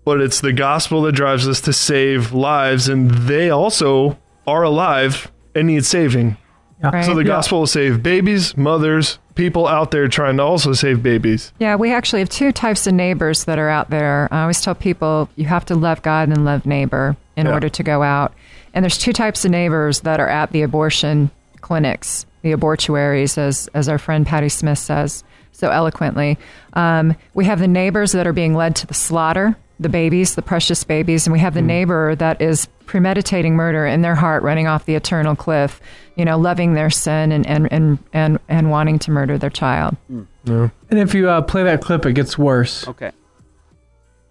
But 0.06 0.22
it's 0.22 0.40
the 0.40 0.54
gospel 0.54 1.02
that 1.04 1.14
drives 1.14 1.48
us 1.48 1.62
to 1.62 1.74
save 1.74 2.32
lives, 2.32 2.88
and 2.88 3.10
they 3.10 3.50
also 3.50 4.18
are 4.46 4.64
alive 4.64 5.32
and 5.56 5.68
need 5.68 5.84
saving. 5.86 6.38
Right. 6.84 7.04
So 7.04 7.16
the 7.16 7.22
Yeah. 7.22 7.28
gospel 7.28 7.60
will 7.62 7.68
save 7.68 8.04
babies, 8.04 8.56
mothers, 8.56 9.18
people 9.34 9.68
out 9.68 9.90
there 9.90 10.08
trying 10.08 10.38
to 10.38 10.44
also 10.44 10.74
save 10.74 11.02
babies. 11.02 11.52
Yeah, 11.58 11.76
we 11.76 11.92
actually 11.92 12.20
have 12.20 12.30
two 12.30 12.52
types 12.52 12.86
of 12.86 12.94
neighbors 12.94 13.46
that 13.46 13.58
are 13.58 13.70
out 13.70 13.90
there. 13.90 14.28
I 14.32 14.42
always 14.42 14.62
tell 14.62 14.76
people 14.76 15.28
you 15.36 15.46
have 15.46 15.66
to 15.66 15.76
love 15.76 16.04
God 16.04 16.30
and 16.30 16.46
love 16.46 16.66
neighbor 16.68 17.18
in 17.36 17.48
Yeah. 17.48 17.54
order 17.54 17.70
to 17.70 17.82
go 17.84 18.04
out. 18.04 18.34
And 18.76 18.84
there's 18.84 18.98
two 18.98 19.14
types 19.14 19.46
of 19.46 19.52
neighbors 19.52 20.02
that 20.02 20.20
are 20.20 20.28
at 20.28 20.52
the 20.52 20.62
abortion 20.62 21.32
clinics, 21.62 22.26
the 22.42 22.52
abortuaries, 22.52 23.38
as 23.38 23.70
as 23.74 23.90
our 23.90 23.98
friend 23.98 24.28
Patty 24.28 24.50
Smith 24.50 24.78
says 24.78 25.24
so 25.54 25.70
eloquently. 25.70 26.38
Um, 26.74 27.16
we 27.34 27.46
have 27.46 27.60
the 27.60 27.68
neighbors 27.68 28.12
that 28.12 28.28
are 28.28 28.34
being 28.34 28.54
led 28.54 28.76
to 28.78 28.88
the 28.88 28.94
slaughter, 28.94 29.56
the 29.80 29.88
babies, 29.88 30.36
the 30.36 30.42
precious 30.42 30.84
babies, 30.84 31.26
and 31.26 31.32
we 31.32 31.40
have 31.40 31.54
the 31.54 31.62
neighbor 31.62 32.16
that 32.16 32.42
is 32.42 32.68
premeditating 32.86 33.56
murder 33.56 33.86
in 33.86 34.02
their 34.02 34.14
heart, 34.14 34.44
running 34.44 34.68
off 34.68 34.86
the 34.86 34.96
eternal 34.96 35.36
cliff, 35.36 35.82
you 36.18 36.26
know, 36.26 36.38
loving 36.38 36.74
their 36.74 36.90
sin 36.90 37.32
and 37.32 37.48
and 37.48 37.72
and 37.72 38.00
and, 38.12 38.40
and 38.50 38.70
wanting 38.70 39.00
to 39.00 39.12
murder 39.12 39.38
their 39.38 39.50
child. 39.50 39.96
Yeah. 40.10 40.70
And 40.90 41.00
if 41.00 41.16
you 41.16 41.30
uh, 41.30 41.42
play 41.42 41.64
that 41.64 41.82
clip, 41.82 42.06
it 42.06 42.14
gets 42.14 42.38
worse. 42.38 42.86
Okay. 42.90 43.12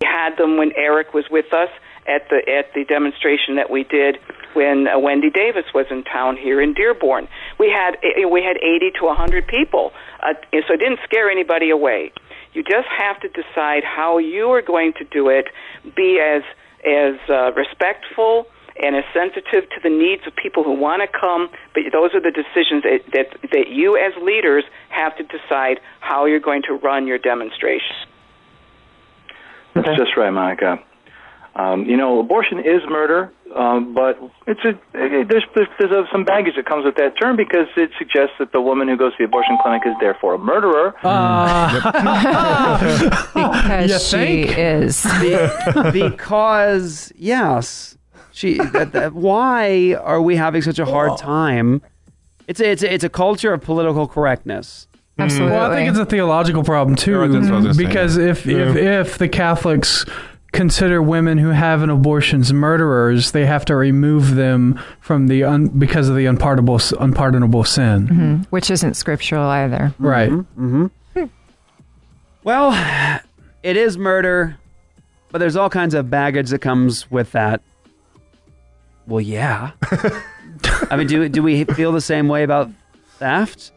We 0.03 0.07
had 0.07 0.37
them 0.37 0.59
when 0.59 0.73
Eric 0.77 1.15
was 1.15 1.25
with 1.31 1.51
us 1.55 1.71
at 2.07 2.29
the 2.29 2.41
at 2.49 2.73
the 2.75 2.85
demonstration 2.85 3.57
that 3.57 3.71
we 3.71 3.85
did 3.85 4.19
when 4.55 4.87
uh, 4.87 4.99
Wendy 4.99 5.31
Davis 5.31 5.65
was 5.75 5.87
in 5.91 6.05
town 6.05 6.37
here 6.37 6.61
in 6.61 6.75
Dearborn. 6.75 7.29
We 7.59 7.71
had 7.71 7.97
eh, 8.03 8.27
we 8.27 8.43
had 8.43 8.57
80 8.59 8.93
to 9.01 9.05
100 9.07 9.47
people, 9.47 9.93
uh, 10.23 10.35
so 10.53 10.75
it 10.75 10.79
didn't 10.79 11.01
scare 11.05 11.31
anybody 11.31 11.71
away. 11.71 12.13
You 12.53 12.63
just 12.63 12.89
have 12.97 13.21
to 13.21 13.29
decide 13.29 13.83
how 13.85 14.19
you 14.19 14.51
are 14.53 14.63
going 14.63 14.93
to 14.99 15.05
do 15.05 15.29
it. 15.29 15.47
Be 15.97 16.21
as 16.21 16.43
as 16.85 17.15
uh, 17.29 17.53
respectful 17.53 18.47
and 18.83 18.97
as 18.97 19.05
sensitive 19.15 19.69
to 19.71 19.81
the 19.83 19.89
needs 19.89 20.27
of 20.27 20.35
people 20.35 20.65
who 20.65 20.73
want 20.73 21.01
to 21.03 21.09
come. 21.09 21.49
But 21.73 21.85
those 21.93 22.15
are 22.15 22.21
the 22.21 22.31
decisions 22.31 22.83
that, 22.83 23.01
that 23.13 23.51
that 23.51 23.69
you 23.69 23.97
as 23.97 24.13
leaders 24.23 24.65
have 24.91 25.17
to 25.17 25.25
decide 25.25 25.81
how 26.01 26.27
you're 26.27 26.41
going 26.41 26.63
to 26.69 26.75
run 26.75 27.07
your 27.07 27.19
demonstration. 27.19 27.97
That's 29.75 29.97
just 29.97 30.17
right, 30.17 30.31
Monica. 30.31 30.79
Um, 31.57 31.85
you 31.87 31.97
know, 31.97 32.19
abortion 32.19 32.59
is 32.59 32.83
murder, 32.89 33.31
um, 33.55 33.95
but 33.95 34.19
it's 34.49 34.59
a 34.65 34.71
it, 34.95 35.29
there's 35.29 35.45
there's, 35.55 35.69
there's 35.79 35.93
a, 35.93 36.05
some 36.11 36.25
baggage 36.25 36.57
that 36.57 36.67
comes 36.67 36.85
with 36.85 36.97
that 36.97 37.13
term 37.21 37.37
because 37.37 37.69
it 37.77 37.91
suggests 37.97 38.35
that 38.41 38.51
the 38.51 38.61
woman 38.61 38.89
who 38.89 38.97
goes 38.97 39.13
to 39.13 39.19
the 39.19 39.25
abortion 39.25 39.57
clinic 39.63 39.83
is 39.87 39.95
therefore 40.01 40.35
a 40.35 40.39
murderer. 40.39 40.91
because 41.01 42.25
You 43.91 43.99
she 44.01 44.43
is. 44.43 45.05
Be- 45.21 45.91
because 45.93 47.13
yes, 47.17 47.97
she. 48.33 48.59
That, 48.59 48.93
that, 48.93 49.13
why 49.15 49.95
are 49.95 50.21
we 50.21 50.37
having 50.37 50.63
such 50.63 50.79
a 50.79 50.85
hard 50.85 51.19
time? 51.19 51.83
It's 52.49 52.61
a, 52.61 52.71
it's 52.71 52.83
a, 52.83 52.93
it's 52.93 53.05
a 53.05 53.09
culture 53.09 53.53
of 53.53 53.63
political 53.63 54.07
correctness. 54.09 54.87
Absolutely. 55.19 55.57
Well, 55.57 55.71
I 55.71 55.77
think 55.77 55.91
it's 55.91 55.99
a 55.99 56.05
theological 56.05 56.65
problem 56.65 56.97
too, 56.97 57.17
Right, 57.17 57.31
that's 57.31 57.45
what 57.47 57.53
I 57.53 57.57
was 57.59 57.65
gonna 57.67 57.75
say. 57.75 57.87
because 57.87 58.17
if 58.17 58.47
if 58.49 58.77
if 58.77 59.19
the 59.19 59.29
Catholics 59.29 60.05
consider 60.55 61.03
women 61.03 61.37
who 61.37 61.51
have 61.51 61.83
an 61.83 61.91
abortions 61.91 62.53
murderers, 62.53 63.33
they 63.33 63.45
have 63.45 63.65
to 63.67 63.77
remove 63.77 64.35
them 64.37 64.81
from 65.01 65.27
the 65.27 65.45
un, 65.45 65.67
because 65.69 66.09
of 66.09 66.17
the 66.17 66.25
unpardonable 66.25 66.81
unpardonable 66.99 67.65
sin. 67.65 68.09
Mhm. 68.09 68.47
Which 68.51 68.71
isn't 68.71 68.95
scriptural 68.95 69.45
either. 69.49 69.93
Right. 69.99 70.31
Mm-hmm. 70.31 70.87
Well, 72.43 72.73
it 73.63 73.77
is 73.77 73.97
murder, 73.99 74.57
but 75.31 75.39
there's 75.39 75.57
all 75.57 75.71
kinds 75.71 75.95
of 75.95 76.11
baggage 76.11 76.51
that 76.51 76.61
comes 76.61 77.11
with 77.11 77.33
that. 77.33 77.63
Well, 79.07 79.21
yeah. 79.21 79.73
I 80.91 80.97
mean, 80.97 81.07
do 81.07 81.29
do 81.29 81.43
we 81.43 81.65
feel 81.65 81.93
the 81.93 82.01
same 82.01 82.29
way 82.29 82.43
about 82.43 82.71
theft? 83.19 83.73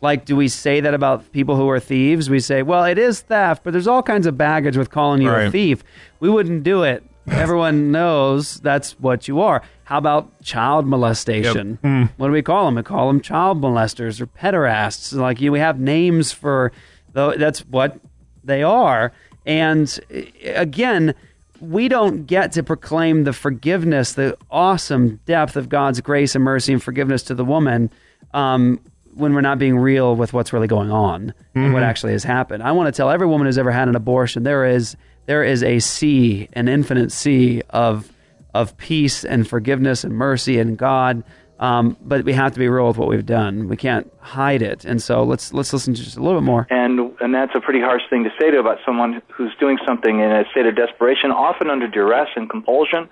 Like, 0.00 0.24
do 0.24 0.36
we 0.36 0.48
say 0.48 0.80
that 0.80 0.94
about 0.94 1.32
people 1.32 1.56
who 1.56 1.68
are 1.68 1.80
thieves? 1.80 2.28
We 2.28 2.40
say, 2.40 2.62
well, 2.62 2.84
it 2.84 2.98
is 2.98 3.20
theft, 3.20 3.64
but 3.64 3.72
there's 3.72 3.86
all 3.86 4.02
kinds 4.02 4.26
of 4.26 4.36
baggage 4.36 4.76
with 4.76 4.90
calling 4.90 5.22
you 5.22 5.30
a 5.30 5.50
thief. 5.50 5.82
We 6.20 6.28
wouldn't 6.28 6.62
do 6.62 6.82
it. 6.82 7.02
Everyone 7.28 7.90
knows 7.90 8.60
that's 8.60 8.92
what 9.00 9.26
you 9.26 9.40
are. 9.40 9.62
How 9.84 9.98
about 9.98 10.42
child 10.42 10.86
molestation? 10.86 11.78
What 12.18 12.26
do 12.28 12.32
we 12.32 12.42
call 12.42 12.66
them? 12.66 12.76
We 12.76 12.82
call 12.82 13.08
them 13.08 13.20
child 13.20 13.60
molesters 13.60 14.20
or 14.20 14.26
pederasts. 14.26 15.12
Like 15.12 15.40
you, 15.40 15.50
we 15.50 15.58
have 15.58 15.80
names 15.80 16.30
for 16.32 16.72
though. 17.12 17.32
That's 17.36 17.60
what 17.60 17.98
they 18.44 18.62
are. 18.62 19.12
And 19.44 19.98
uh, 20.14 20.20
again, 20.54 21.14
we 21.60 21.88
don't 21.88 22.26
get 22.26 22.52
to 22.52 22.62
proclaim 22.62 23.24
the 23.24 23.32
forgiveness, 23.32 24.12
the 24.12 24.36
awesome 24.50 25.20
depth 25.24 25.56
of 25.56 25.68
God's 25.68 26.00
grace 26.00 26.34
and 26.34 26.44
mercy 26.44 26.72
and 26.72 26.82
forgiveness 26.82 27.22
to 27.24 27.34
the 27.34 27.44
woman 27.44 27.90
um, 28.34 28.80
when 29.16 29.34
we're 29.34 29.40
not 29.40 29.58
being 29.58 29.76
real 29.78 30.14
with 30.16 30.32
what's 30.32 30.52
really 30.52 30.66
going 30.68 30.90
on 30.90 31.32
and 31.54 31.72
what 31.72 31.82
Mhm. 31.82 31.86
actually 31.86 32.12
has 32.12 32.22
happened. 32.24 32.62
I 32.62 32.72
want 32.72 32.86
to 32.92 32.96
tell 32.96 33.10
every 33.10 33.26
woman 33.26 33.46
who's 33.46 33.58
ever 33.58 33.70
had 33.72 33.88
an 33.88 33.96
abortion 33.96 34.42
there 34.42 34.64
is 34.66 34.96
there 35.26 35.42
is 35.42 35.62
a 35.64 35.78
sea, 35.80 36.48
an 36.52 36.68
infinite 36.68 37.10
sea 37.12 37.62
of 37.70 38.10
of 38.54 38.76
peace 38.78 39.24
and 39.24 39.46
forgiveness 39.46 40.02
and 40.04 40.14
mercy 40.14 40.58
and 40.58 40.78
God. 40.78 41.22
Um, 41.58 41.96
but 42.02 42.24
we 42.24 42.32
have 42.34 42.52
to 42.52 42.58
be 42.58 42.68
real 42.68 42.86
with 42.88 42.98
what 42.98 43.08
we've 43.08 43.24
done. 43.24 43.66
We 43.68 43.76
can't 43.76 44.10
hide 44.20 44.60
it. 44.62 44.84
And 44.84 45.00
so 45.02 45.22
let's 45.24 45.52
let's 45.54 45.72
listen 45.72 45.94
to 45.94 46.02
just 46.02 46.16
a 46.16 46.22
little 46.22 46.38
bit 46.40 46.44
more. 46.44 46.66
and 46.70 47.12
and 47.20 47.34
that's 47.34 47.54
a 47.54 47.60
pretty 47.60 47.80
harsh 47.80 48.02
thing 48.10 48.24
to 48.24 48.30
say 48.38 48.50
to 48.50 48.58
about 48.58 48.78
someone 48.84 49.22
who's 49.32 49.54
doing 49.58 49.78
something 49.86 50.20
in 50.20 50.30
a 50.30 50.44
state 50.50 50.66
of 50.66 50.76
desperation, 50.76 51.30
often 51.30 51.70
under 51.70 51.88
duress 51.88 52.28
and 52.36 52.48
compulsion. 52.50 53.08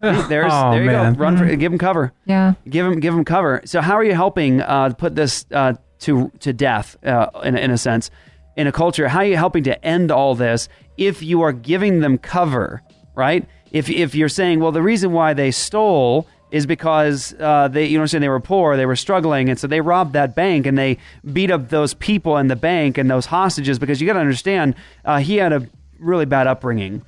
There's 0.00 0.52
Oh, 0.52 0.70
there 0.72 0.80
you 0.84 0.86
man. 0.90 1.14
go. 1.14 1.20
Run 1.20 1.36
for 1.36 1.44
give 1.56 1.72
them 1.72 1.78
cover. 1.78 2.12
Yeah. 2.24 2.54
Give 2.68 2.86
them 2.86 3.00
give 3.00 3.14
them 3.14 3.24
cover. 3.24 3.62
So 3.64 3.80
how 3.80 3.94
are 3.94 4.04
you 4.04 4.14
helping 4.14 4.60
uh, 4.60 4.90
put 4.96 5.14
this 5.16 5.44
uh, 5.52 5.74
to 6.00 6.30
to 6.40 6.52
death 6.52 6.96
uh, 7.04 7.28
in 7.44 7.56
in 7.56 7.70
a 7.70 7.78
sense 7.78 8.10
in 8.56 8.66
a 8.66 8.72
culture? 8.72 9.08
How 9.08 9.18
are 9.20 9.24
you 9.26 9.36
helping 9.36 9.64
to 9.64 9.84
end 9.84 10.10
all 10.10 10.34
this 10.34 10.68
if 10.96 11.22
you 11.22 11.42
are 11.42 11.52
giving 11.52 12.00
them 12.00 12.16
cover, 12.18 12.82
right? 13.14 13.44
If 13.72 13.90
if 13.90 14.14
you're 14.14 14.28
saying, 14.28 14.60
well, 14.60 14.72
the 14.72 14.82
reason 14.82 15.12
why 15.12 15.34
they 15.34 15.50
stole 15.50 16.28
is 16.50 16.64
because 16.64 17.34
uh, 17.40 17.68
they 17.68 17.84
you 17.86 17.98
know 17.98 18.06
saying 18.06 18.22
they 18.22 18.28
were 18.28 18.40
poor, 18.40 18.76
they 18.76 18.86
were 18.86 18.96
struggling, 18.96 19.48
and 19.50 19.58
so 19.58 19.66
they 19.66 19.80
robbed 19.80 20.12
that 20.12 20.34
bank 20.36 20.64
and 20.66 20.78
they 20.78 20.96
beat 21.32 21.50
up 21.50 21.68
those 21.70 21.92
people 21.94 22.36
in 22.38 22.46
the 22.48 22.56
bank 22.56 22.96
and 22.98 23.10
those 23.10 23.26
hostages 23.26 23.78
because 23.78 24.00
you 24.00 24.06
got 24.06 24.14
to 24.14 24.20
understand 24.20 24.74
uh, 25.04 25.18
he 25.18 25.36
had 25.36 25.52
a 25.52 25.68
really 25.98 26.24
bad 26.24 26.46
upbringing 26.46 27.02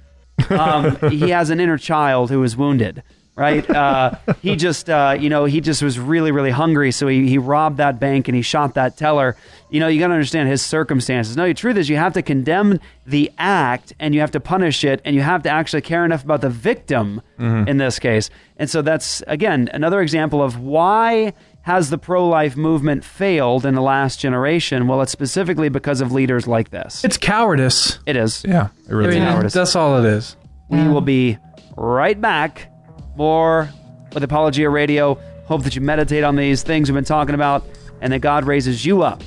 um, 0.51 0.97
he 1.11 1.31
has 1.31 1.51
an 1.51 1.61
inner 1.61 1.79
child 1.79 2.31
who 2.31 2.43
is 2.43 2.57
wounded 2.57 3.03
right? 3.37 3.71
Uh, 3.71 4.11
he 4.43 4.55
just 4.55 4.91
uh, 4.91 5.17
you 5.19 5.31
know 5.31 5.47
he 5.47 5.63
just 5.63 5.83
was 5.83 5.99
really 5.99 6.31
really 6.31 6.51
hungry 6.51 6.91
so 6.93 7.07
he, 7.07 7.27
he 7.27 7.39
robbed 7.39 7.79
that 7.79 7.99
bank 7.99 8.29
and 8.29 8.37
he 8.37 8.43
shot 8.43 8.75
that 8.75 8.99
teller. 8.99 9.35
You 9.71 9.81
know 9.81 9.89
you 9.89 9.99
got 9.99 10.09
to 10.09 10.13
understand 10.15 10.51
his 10.51 10.61
circumstances. 10.61 11.37
No 11.39 11.47
the 11.47 11.55
truth 11.55 11.79
is 11.79 11.89
you 11.89 11.97
have 11.97 12.13
to 12.15 12.23
condemn 12.23 12.81
the 13.07 13.31
act 13.39 13.95
and 13.99 14.15
you 14.15 14.21
have 14.21 14.33
to 14.33 14.41
punish 14.41 14.85
it 14.85 15.01
and 15.07 15.17
you 15.17 15.23
have 15.23 15.43
to 15.45 15.49
actually 15.49 15.81
care 15.81 16.05
enough 16.05 16.23
about 16.23 16.43
the 16.43 16.51
victim 16.51 17.23
Mhm. 17.39 17.67
in 17.67 17.79
this 17.79 17.99
case. 17.99 18.29
And 18.59 18.69
so 18.69 18.83
that's 18.83 19.23
again 19.27 19.71
another 19.73 20.03
example 20.03 20.43
of 20.43 20.59
why 20.59 21.33
has 21.63 21.91
the 21.91 21.99
pro-life 21.99 22.57
movement 22.57 23.05
failed 23.05 23.67
in 23.67 23.75
the 23.75 23.83
last 23.83 24.19
generation 24.19 24.87
well 24.87 25.03
it's 25.03 25.13
specifically 25.13 25.69
because 25.69 26.01
of 26.01 26.11
leaders 26.13 26.47
like 26.47 26.71
this 26.71 27.05
It's 27.05 27.17
cowardice. 27.19 27.99
it 28.07 28.17
is 28.17 28.43
Yeah, 28.47 28.69
it 28.89 28.93
really 28.95 29.09
It's 29.11 29.17
I 29.17 29.21
mean, 29.21 29.29
cowardice. 29.29 29.53
That's 29.53 29.77
all 29.77 30.03
it 30.03 30.09
is. 30.09 30.37
We 30.69 30.87
will 30.89 31.01
be 31.01 31.37
right 31.77 32.19
back. 32.21 32.69
More 33.17 33.69
with 34.15 34.23
Apologia 34.23 34.71
Radio. 34.71 35.15
Hope 35.47 35.65
that 35.65 35.75
you 35.75 35.81
meditate 35.83 36.23
on 36.25 36.37
these 36.37 36.63
things 36.63 36.89
we've 36.89 36.95
been 36.95 37.05
talking 37.05 37.35
about 37.35 37.65
and 38.01 38.13
that 38.13 38.21
God 38.21 38.45
raises 38.45 38.87
you 38.87 39.03
up 39.03 39.23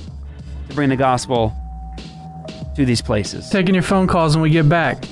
to 0.68 0.74
bring 0.74 0.88
the 0.88 0.96
gospel 0.96 1.52
to 2.76 2.84
these 2.84 3.02
places. 3.02 3.50
Taking 3.50 3.74
your 3.74 3.82
phone 3.84 4.06
calls 4.06 4.34
when 4.34 4.42
we 4.42 4.50
get 4.50 4.68
back. 4.68 5.04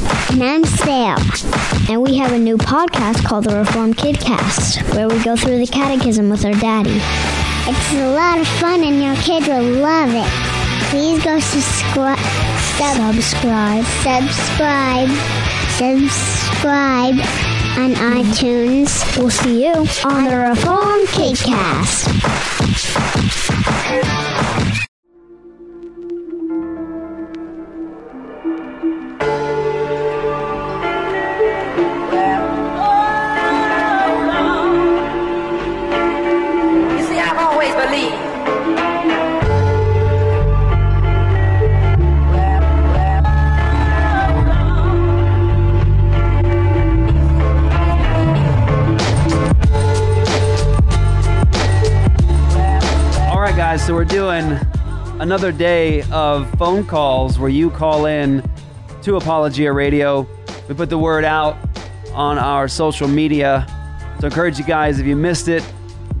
And 0.00 0.42
I'm 0.42 0.64
Sam. 0.64 1.18
And 1.90 2.02
we 2.02 2.16
have 2.18 2.32
a 2.32 2.38
new 2.38 2.56
podcast 2.56 3.24
called 3.24 3.44
the 3.44 3.56
Reformed 3.56 3.96
Kidcast, 3.96 4.94
where 4.94 5.08
we 5.08 5.22
go 5.24 5.34
through 5.34 5.58
the 5.58 5.66
catechism 5.66 6.28
with 6.28 6.44
our 6.44 6.52
daddy. 6.52 7.00
It's 7.66 7.92
a 7.94 8.12
lot 8.12 8.38
of 8.38 8.46
fun 8.46 8.84
and 8.84 9.02
your 9.02 9.16
kids 9.16 9.48
will 9.48 9.62
love 9.62 10.10
it. 10.12 10.28
Please 10.90 11.24
go 11.24 11.40
subscribe. 11.40 12.18
subscribe. 12.78 13.84
Subscribe. 14.02 15.10
Subscribe 15.76 17.18
on 17.78 17.94
iTunes. 17.94 19.18
We'll 19.18 19.30
see 19.30 19.64
you 19.64 19.74
on 20.04 20.24
the 20.24 20.36
Reformed 20.50 21.08
Kidcast. 21.08 22.08
So 53.88 53.94
we're 53.94 54.04
doing 54.04 54.44
another 55.18 55.50
day 55.50 56.02
of 56.12 56.46
phone 56.58 56.84
calls 56.84 57.38
where 57.38 57.48
you 57.48 57.70
call 57.70 58.04
in 58.04 58.42
to 59.00 59.16
Apologia 59.16 59.72
Radio. 59.72 60.28
We 60.68 60.74
put 60.74 60.90
the 60.90 60.98
word 60.98 61.24
out 61.24 61.56
on 62.12 62.36
our 62.36 62.68
social 62.68 63.08
media. 63.08 63.64
So 64.20 64.24
I 64.24 64.26
encourage 64.26 64.58
you 64.58 64.66
guys, 64.66 64.98
if 64.98 65.06
you 65.06 65.16
missed 65.16 65.48
it 65.48 65.64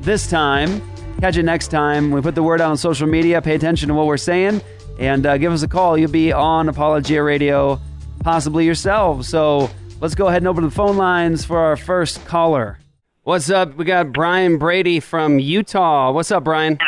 this 0.00 0.30
time, 0.30 0.80
catch 1.20 1.36
it 1.36 1.42
next 1.42 1.68
time. 1.68 2.10
We 2.10 2.22
put 2.22 2.34
the 2.34 2.42
word 2.42 2.62
out 2.62 2.70
on 2.70 2.78
social 2.78 3.06
media. 3.06 3.42
Pay 3.42 3.56
attention 3.56 3.88
to 3.88 3.94
what 3.94 4.06
we're 4.06 4.16
saying 4.16 4.62
and 4.98 5.26
uh, 5.26 5.36
give 5.36 5.52
us 5.52 5.62
a 5.62 5.68
call. 5.68 5.98
You'll 5.98 6.10
be 6.10 6.32
on 6.32 6.70
Apologia 6.70 7.22
Radio, 7.22 7.78
possibly 8.20 8.64
yourself. 8.64 9.26
So 9.26 9.68
let's 10.00 10.14
go 10.14 10.28
ahead 10.28 10.40
and 10.40 10.48
open 10.48 10.64
the 10.64 10.70
phone 10.70 10.96
lines 10.96 11.44
for 11.44 11.58
our 11.58 11.76
first 11.76 12.24
caller. 12.24 12.78
What's 13.24 13.50
up? 13.50 13.76
We 13.76 13.84
got 13.84 14.10
Brian 14.10 14.56
Brady 14.56 15.00
from 15.00 15.38
Utah. 15.38 16.12
What's 16.12 16.30
up, 16.30 16.44
Brian? 16.44 16.78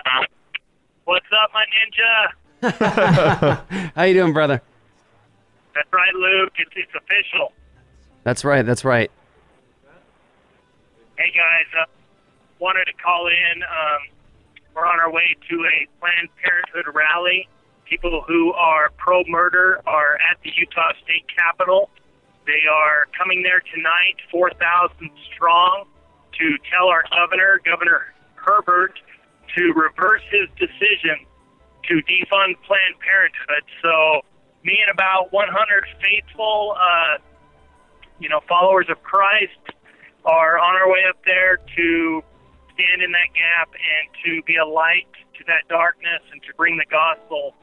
Up, 1.43 1.51
my 1.55 1.65
ninja? 1.73 2.33
How 3.95 4.03
you 4.03 4.15
doing, 4.15 4.33
brother? 4.33 4.61
That's 5.75 5.91
right, 5.93 6.13
Luke. 6.13 6.53
It's, 6.59 6.71
it's 6.77 6.93
official. 6.95 7.53
That's 8.25 8.45
right. 8.45 8.67
That's 8.67 8.85
right. 8.85 9.11
Hey, 11.17 11.33
guys. 11.33 11.67
Uh, 11.81 11.87
wanted 12.59 12.85
to 12.87 12.93
call 13.03 13.29
in. 13.29 13.63
Um, 13.63 14.15
we're 14.75 14.85
on 14.85 15.01
our 15.01 15.11
way 15.11 15.35
to 15.49 15.55
a 15.65 15.89
Planned 15.99 16.29
Parenthood 16.45 16.95
rally. 16.95 17.49
People 17.89 18.23
who 18.27 18.53
are 18.53 18.91
pro 18.99 19.23
murder 19.27 19.81
are 19.87 20.17
at 20.31 20.43
the 20.45 20.51
Utah 20.57 20.93
State 21.03 21.25
Capitol. 21.35 21.89
They 22.45 22.69
are 22.71 23.07
coming 23.17 23.43
there 23.43 23.63
tonight, 23.75 24.17
4,000 24.31 25.11
strong, 25.33 25.87
to 26.39 26.59
tell 26.71 26.89
our 26.89 27.05
governor, 27.11 27.61
Governor 27.65 28.13
Herbert, 28.35 28.99
to 29.57 29.73
reverse 29.73 30.23
his 30.31 30.49
decision 30.59 31.27
to 31.89 31.95
defund 32.05 32.57
Planned 32.67 32.99
Parenthood. 33.01 33.65
So, 33.83 34.23
me 34.63 34.79
and 34.81 34.93
about 34.93 35.33
100 35.33 35.85
faithful, 36.03 36.77
uh, 36.77 37.19
you 38.19 38.29
know, 38.29 38.41
followers 38.49 38.87
of 38.91 39.03
Christ 39.03 39.57
are 40.25 40.59
on 40.59 40.77
our 40.77 40.91
way 40.91 41.01
up 41.09 41.17
there 41.25 41.57
to 41.57 42.23
stand 42.75 43.03
in 43.03 43.11
that 43.13 43.33
gap 43.35 43.71
and 43.73 44.09
to 44.25 44.43
be 44.45 44.57
a 44.57 44.67
light 44.67 45.09
to 45.39 45.45
that 45.47 45.67
darkness 45.69 46.23
and 46.33 46.43
to 46.43 46.49
bring 46.57 46.77
the 46.77 46.85
gospel 46.91 47.55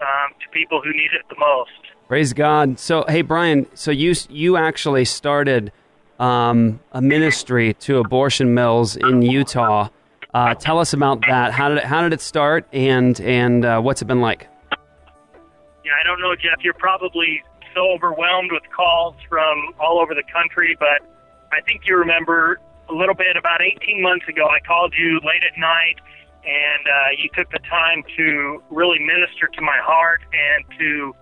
um, 0.00 0.32
to 0.40 0.48
people 0.52 0.80
who 0.82 0.92
need 0.92 1.10
it 1.12 1.22
the 1.28 1.36
most. 1.38 1.70
Praise 2.08 2.32
God. 2.32 2.78
So, 2.78 3.04
hey, 3.08 3.22
Brian. 3.22 3.66
So 3.74 3.90
you 3.90 4.14
you 4.28 4.56
actually 4.56 5.04
started 5.04 5.72
um, 6.18 6.80
a 6.92 7.00
ministry 7.00 7.74
to 7.74 7.98
abortion 7.98 8.54
mills 8.54 8.96
in 8.96 9.22
Utah. 9.22 9.88
Uh, 10.34 10.52
tell 10.52 10.80
us 10.80 10.92
about 10.92 11.20
that. 11.28 11.52
How 11.52 11.68
did 11.68 11.78
it, 11.78 11.84
how 11.84 12.02
did 12.02 12.12
it 12.12 12.20
start, 12.20 12.66
and 12.72 13.18
and 13.20 13.64
uh, 13.64 13.80
what's 13.80 14.02
it 14.02 14.06
been 14.06 14.20
like? 14.20 14.48
Yeah, 15.84 15.92
I 16.00 16.02
don't 16.04 16.20
know, 16.20 16.34
Jeff. 16.34 16.58
You're 16.64 16.74
probably 16.74 17.42
so 17.72 17.92
overwhelmed 17.92 18.50
with 18.50 18.64
calls 18.74 19.14
from 19.28 19.72
all 19.78 20.00
over 20.00 20.12
the 20.12 20.24
country, 20.32 20.76
but 20.80 21.06
I 21.52 21.60
think 21.66 21.82
you 21.86 21.96
remember 21.96 22.58
a 22.88 22.92
little 22.92 23.14
bit 23.14 23.36
about 23.36 23.62
18 23.62 24.02
months 24.02 24.26
ago. 24.28 24.46
I 24.46 24.58
called 24.66 24.92
you 24.98 25.20
late 25.24 25.44
at 25.46 25.56
night, 25.56 26.02
and 26.44 26.88
uh, 26.88 27.10
you 27.16 27.30
took 27.32 27.50
the 27.50 27.60
time 27.70 28.02
to 28.16 28.60
really 28.70 28.98
minister 28.98 29.46
to 29.46 29.60
my 29.60 29.78
heart 29.80 30.22
and 30.32 30.64
to 30.80 31.14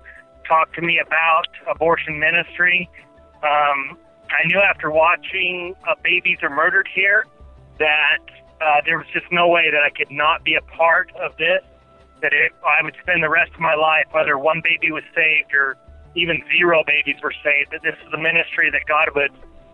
talk 0.49 0.73
to 0.75 0.81
me 0.81 0.99
about 1.05 1.49
abortion 1.69 2.19
ministry. 2.19 2.89
Um, 3.43 3.99
I 4.33 4.47
knew 4.47 4.59
after 4.59 4.91
watching 4.91 5.75
uh, 5.87 5.97
Babies 6.03 6.39
Are 6.43 6.51
Murdered 6.51 6.89
here 6.95 7.27
that 7.79 8.25
uh, 8.63 8.81
there 8.87 8.99
was 8.99 9.07
just 9.13 9.27
no 9.31 9.49
way 9.49 9.71
that 9.71 9.83
I 9.83 9.91
could 9.91 10.11
not 10.11 10.45
be 10.45 10.55
a 10.55 10.63
part 10.63 11.11
of 11.17 11.37
this. 11.37 11.63
That 12.23 12.33
it, 12.33 12.53
I 12.63 12.83
would 12.85 12.95
spend 13.03 13.23
the 13.23 13.29
rest 13.29 13.51
of 13.53 13.61
my 13.61 13.75
life, 13.75 14.07
whether 14.13 14.39
one 14.39 14.63
baby 14.63 14.93
was 14.93 15.03
saved 15.15 15.53
or 15.53 15.77
even 16.15 16.43
zero 16.57 16.85
babies 16.87 17.17
were 17.23 17.35
saved, 17.43 17.73
that 17.73 17.83
this 17.83 17.97
is 18.07 18.13
a 18.13 18.19
ministry 18.19 18.71
that 18.71 18.87
God 18.87 19.09
would, 19.17 19.33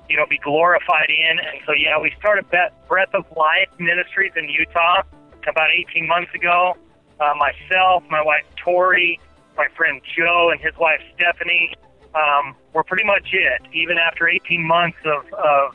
you 0.09 0.16
know, 0.16 0.24
be 0.24 0.39
glorified 0.39 1.10
in. 1.10 1.39
And 1.39 1.60
so, 1.66 1.73
yeah, 1.73 2.01
we 2.01 2.15
started 2.19 2.47
Breath 2.48 3.12
of 3.12 3.24
Life 3.36 3.69
Ministries 3.78 4.32
in 4.36 4.48
Utah 4.48 5.02
about 5.47 5.69
18 5.93 6.06
months 6.09 6.32
ago. 6.35 6.77
Uh, 7.20 7.35
myself, 7.36 8.02
my 8.09 8.23
wife 8.23 8.44
Tori, 8.62 9.20
my 9.56 9.66
friend 9.77 10.01
Joe, 10.16 10.51
and 10.52 10.60
his 10.60 10.73
wife 10.78 11.01
Stephanie 11.15 11.74
um, 12.15 12.55
were 12.73 12.85
pretty 12.85 13.05
much 13.05 13.28
it. 13.32 13.60
Even 13.74 13.98
after 13.98 14.28
18 14.28 14.65
months 14.65 14.98
of, 15.05 15.27
of 15.35 15.74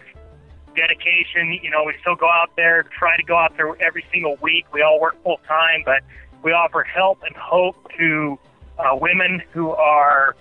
dedication, 0.76 1.60
you 1.62 1.70
know, 1.70 1.84
we 1.86 1.94
still 2.02 2.16
go 2.16 2.30
out 2.30 2.52
there, 2.56 2.84
try 2.84 3.16
to 3.18 3.24
go 3.24 3.38
out 3.38 3.56
there 3.58 3.70
every 3.82 4.06
single 4.12 4.38
week. 4.42 4.66
We 4.74 4.82
all 4.82 5.00
work 5.00 5.22
full 5.24 5.40
time, 5.48 5.84
but 5.86 6.02
we 6.44 6.52
offer 6.52 6.84
help 6.84 7.24
and 7.24 7.36
hope 7.36 7.76
to 7.98 8.38
uh, 8.78 8.96
women 8.96 9.42
who 9.52 9.72
are 9.72 10.36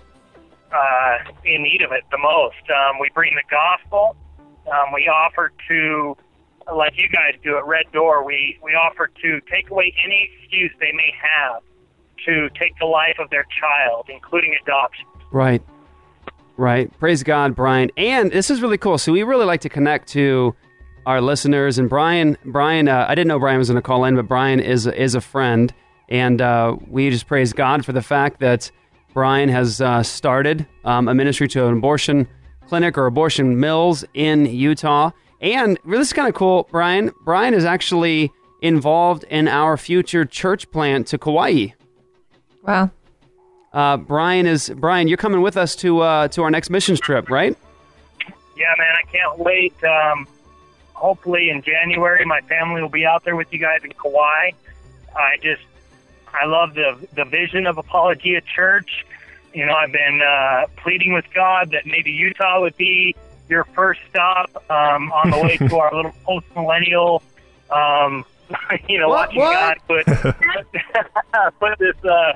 uh, 0.72 1.18
in 1.44 1.62
need 1.62 1.82
of 1.82 1.92
it 1.92 2.04
the 2.10 2.18
most. 2.18 2.62
Um, 2.70 2.98
we 3.00 3.10
bring 3.14 3.34
the 3.34 3.42
gospel. 3.50 4.16
Um, 4.66 4.92
we 4.94 5.08
offer 5.08 5.52
to, 5.68 6.16
like 6.74 6.94
you 6.96 7.08
guys 7.08 7.34
do 7.42 7.56
at 7.56 7.66
Red 7.66 7.86
Door, 7.92 8.24
we, 8.24 8.58
we 8.62 8.72
offer 8.72 9.10
to 9.22 9.40
take 9.50 9.70
away 9.70 9.94
any 10.04 10.30
excuse 10.40 10.70
they 10.80 10.92
may 10.92 11.12
have 11.20 11.62
to 12.26 12.48
take 12.58 12.78
the 12.78 12.86
life 12.86 13.16
of 13.18 13.30
their 13.30 13.46
child, 13.60 14.06
including 14.08 14.56
adoption. 14.62 15.06
Right. 15.30 15.62
Right. 16.62 16.96
Praise 17.00 17.24
God, 17.24 17.56
Brian. 17.56 17.90
And 17.96 18.30
this 18.30 18.48
is 18.48 18.62
really 18.62 18.78
cool. 18.78 18.96
So 18.96 19.10
we 19.10 19.24
really 19.24 19.46
like 19.46 19.62
to 19.62 19.68
connect 19.68 20.06
to 20.10 20.54
our 21.06 21.20
listeners. 21.20 21.76
And 21.76 21.90
Brian, 21.90 22.38
Brian, 22.44 22.86
uh, 22.86 23.04
I 23.08 23.16
didn't 23.16 23.26
know 23.26 23.40
Brian 23.40 23.58
was 23.58 23.68
going 23.68 23.82
to 23.82 23.82
call 23.82 24.04
in, 24.04 24.14
but 24.14 24.28
Brian 24.28 24.60
is 24.60 24.86
is 24.86 25.16
a 25.16 25.20
friend, 25.20 25.74
and 26.08 26.40
uh, 26.40 26.76
we 26.86 27.10
just 27.10 27.26
praise 27.26 27.52
God 27.52 27.84
for 27.84 27.90
the 27.90 28.00
fact 28.00 28.38
that 28.38 28.70
Brian 29.12 29.48
has 29.48 29.80
uh, 29.80 30.04
started 30.04 30.64
um, 30.84 31.08
a 31.08 31.14
ministry 31.16 31.48
to 31.48 31.66
an 31.66 31.78
abortion 31.78 32.28
clinic 32.68 32.96
or 32.96 33.06
abortion 33.06 33.58
mills 33.58 34.04
in 34.14 34.46
Utah. 34.46 35.10
And 35.40 35.80
this 35.84 36.06
is 36.06 36.12
kind 36.12 36.28
of 36.28 36.34
cool, 36.36 36.68
Brian. 36.70 37.10
Brian 37.24 37.54
is 37.54 37.64
actually 37.64 38.30
involved 38.60 39.24
in 39.24 39.48
our 39.48 39.76
future 39.76 40.24
church 40.24 40.70
plant 40.70 41.08
to 41.08 41.18
Kauai. 41.18 41.70
Wow. 42.62 42.92
Uh, 43.72 43.96
Brian 43.96 44.46
is 44.46 44.68
Brian. 44.76 45.08
You're 45.08 45.16
coming 45.16 45.40
with 45.40 45.56
us 45.56 45.74
to 45.76 46.00
uh, 46.00 46.28
to 46.28 46.42
our 46.42 46.50
next 46.50 46.70
missions 46.70 47.00
trip, 47.00 47.30
right? 47.30 47.56
Yeah, 48.56 48.66
man, 48.78 48.92
I 49.02 49.10
can't 49.10 49.38
wait. 49.38 49.74
Um, 49.82 50.26
hopefully 50.92 51.48
in 51.50 51.62
January, 51.62 52.24
my 52.26 52.40
family 52.42 52.82
will 52.82 52.88
be 52.90 53.06
out 53.06 53.24
there 53.24 53.34
with 53.34 53.52
you 53.52 53.58
guys 53.58 53.80
in 53.82 53.92
Kauai. 53.92 54.50
I 55.16 55.36
just, 55.42 55.62
I 56.32 56.44
love 56.46 56.74
the 56.74 56.98
the 57.14 57.24
vision 57.24 57.66
of 57.66 57.78
Apologia 57.78 58.42
Church. 58.42 59.06
You 59.54 59.66
know, 59.66 59.74
I've 59.74 59.92
been 59.92 60.20
uh, 60.22 60.66
pleading 60.76 61.12
with 61.14 61.26
God 61.34 61.70
that 61.72 61.86
maybe 61.86 62.10
Utah 62.10 62.60
would 62.60 62.76
be 62.76 63.14
your 63.48 63.64
first 63.64 64.00
stop 64.08 64.50
um, 64.70 65.12
on 65.12 65.30
the 65.30 65.38
way 65.38 65.56
to 65.56 65.76
our 65.78 65.94
little 65.94 66.12
post 66.24 66.46
millennial. 66.54 67.22
Um, 67.70 68.24
you 68.88 68.98
know, 68.98 69.08
What- 69.08 69.34
watching 69.34 69.40
what? 69.40 69.78
God 69.88 70.04
put 70.04 71.58
put 71.60 71.78
this. 71.78 71.96
Uh, 72.04 72.34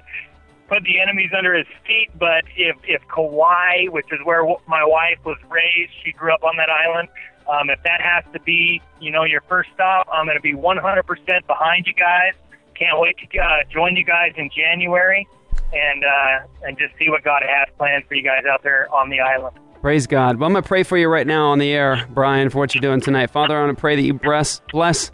put 0.68 0.82
the 0.84 1.01
enemies 1.01 1.30
under 1.36 1.55
his 1.55 1.66
feet. 1.86 2.10
But 2.18 2.44
if 2.56 2.76
if 2.84 3.02
Kauai, 3.09 3.86
which 3.90 4.06
is 4.12 4.18
where 4.24 4.44
my 4.66 4.84
wife 4.84 5.18
was 5.24 5.38
raised, 5.48 5.93
she 6.05 6.12
grew 6.12 6.32
up 6.32 6.44
on 6.44 6.56
that 6.56 6.68
island. 6.70 7.09
Um, 7.48 7.70
if 7.70 7.80
that 7.84 8.01
has 8.01 8.24
to 8.32 8.40
be, 8.40 8.82
you 9.01 9.10
know, 9.10 9.24
your 9.24 9.40
first 9.43 9.70
stop, 9.72 10.09
I'm 10.12 10.26
going 10.26 10.36
to 10.36 10.43
be 10.43 10.55
100% 10.55 11.47
behind 11.47 11.86
you 11.86 11.94
guys. 11.94 12.32
Can't 12.74 12.98
wait 12.98 13.16
to 13.18 13.38
uh, 13.38 13.62
join 13.70 13.94
you 13.94 14.05
guys 14.05 14.32
in 14.36 14.51
January 14.55 15.28
and 15.72 16.05
uh, 16.05 16.47
and 16.62 16.76
just 16.78 16.97
see 16.98 17.09
what 17.09 17.22
God 17.22 17.43
has 17.47 17.68
planned 17.78 18.05
for 18.06 18.14
you 18.14 18.22
guys 18.22 18.44
out 18.51 18.62
there 18.62 18.93
on 18.94 19.10
the 19.10 19.20
island. 19.20 19.56
Praise 19.80 20.06
God. 20.06 20.38
Well, 20.38 20.48
I'm 20.48 20.52
going 20.52 20.62
to 20.62 20.66
pray 20.66 20.82
for 20.82 20.98
you 20.98 21.09
right 21.09 21.26
now 21.26 21.51
on 21.51 21.59
the 21.59 21.72
air, 21.72 22.09
Brian, 22.10 22.51
for 22.51 22.59
what 22.59 22.74
you're 22.74 22.82
doing 22.82 23.01
tonight. 23.01 23.30
Father, 23.30 23.56
I 23.56 23.64
want 23.64 23.76
to 23.76 23.80
pray 23.80 23.94
that 23.94 24.02
you 24.02 24.14
bless, 24.14 24.60
bless 24.72 25.10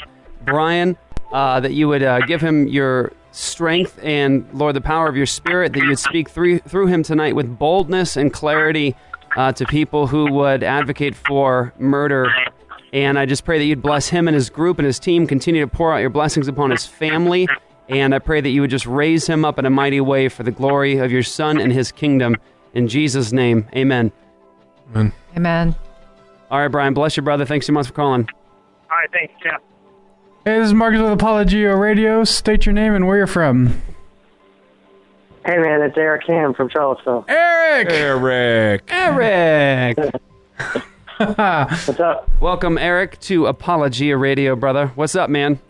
Brian, 0.46 0.96
uh, 1.30 1.60
that 1.60 1.72
you 1.72 1.88
would 1.88 2.02
uh, 2.02 2.20
give 2.20 2.40
him 2.40 2.68
your 2.68 3.12
strength 3.32 3.98
and, 4.02 4.46
Lord, 4.52 4.76
the 4.76 4.80
power 4.80 5.08
of 5.08 5.16
your 5.16 5.26
spirit, 5.26 5.72
that 5.72 5.80
you 5.80 5.88
would 5.88 5.98
speak 5.98 6.30
through, 6.30 6.60
through 6.60 6.86
him 6.86 7.02
tonight 7.02 7.34
with 7.34 7.58
boldness 7.58 8.16
and 8.16 8.32
clarity 8.32 8.94
uh, 9.36 9.52
to 9.52 9.64
people 9.66 10.06
who 10.06 10.30
would 10.32 10.62
advocate 10.62 11.14
for 11.14 11.72
murder. 11.78 12.30
And 12.92 13.18
I 13.18 13.26
just 13.26 13.44
pray 13.44 13.58
that 13.58 13.64
you'd 13.64 13.82
bless 13.82 14.08
him 14.08 14.28
and 14.28 14.34
his 14.34 14.50
group 14.50 14.78
and 14.78 14.86
his 14.86 14.98
team, 14.98 15.26
continue 15.26 15.62
to 15.62 15.66
pour 15.66 15.92
out 15.92 15.98
your 15.98 16.10
blessings 16.10 16.46
upon 16.46 16.70
his 16.70 16.86
family. 16.86 17.48
And 17.88 18.14
I 18.14 18.18
pray 18.18 18.40
that 18.40 18.50
you 18.50 18.60
would 18.60 18.70
just 18.70 18.86
raise 18.86 19.26
him 19.26 19.44
up 19.44 19.58
in 19.58 19.66
a 19.66 19.70
mighty 19.70 20.00
way 20.00 20.28
for 20.28 20.42
the 20.42 20.50
glory 20.50 20.98
of 20.98 21.10
your 21.10 21.22
son 21.22 21.58
and 21.58 21.72
his 21.72 21.90
kingdom. 21.90 22.36
In 22.74 22.88
Jesus' 22.88 23.32
name, 23.32 23.66
amen. 23.74 24.12
Amen. 24.90 25.12
Amen. 25.36 25.74
All 26.50 26.60
right, 26.60 26.68
Brian. 26.68 26.92
Bless 26.92 27.16
your 27.16 27.24
brother. 27.24 27.46
Thanks 27.46 27.66
so 27.66 27.72
much 27.72 27.86
for 27.86 27.92
calling. 27.94 28.28
All 28.90 28.98
right, 28.98 29.10
thanks, 29.10 29.32
Jeff. 29.42 29.62
Hey, 30.44 30.58
this 30.58 30.66
is 30.66 30.74
Marcus 30.74 31.00
with 31.00 31.12
Apologia 31.12 31.76
Radio. 31.76 32.24
State 32.24 32.66
your 32.66 32.72
name 32.72 32.96
and 32.96 33.06
where 33.06 33.16
you're 33.16 33.28
from. 33.28 33.80
Hey 35.46 35.56
man, 35.58 35.80
it's 35.82 35.96
Eric 35.96 36.26
Ham 36.26 36.52
from 36.52 36.68
Charlottesville. 36.68 37.24
Eric. 37.28 37.88
Eric. 37.88 38.82
Eric. 38.88 39.98
What's 41.18 42.00
up? 42.00 42.28
Welcome, 42.40 42.76
Eric, 42.76 43.20
to 43.20 43.46
Apologia 43.46 44.16
Radio, 44.16 44.56
brother. 44.56 44.88
What's 44.96 45.14
up, 45.14 45.30
man? 45.30 45.60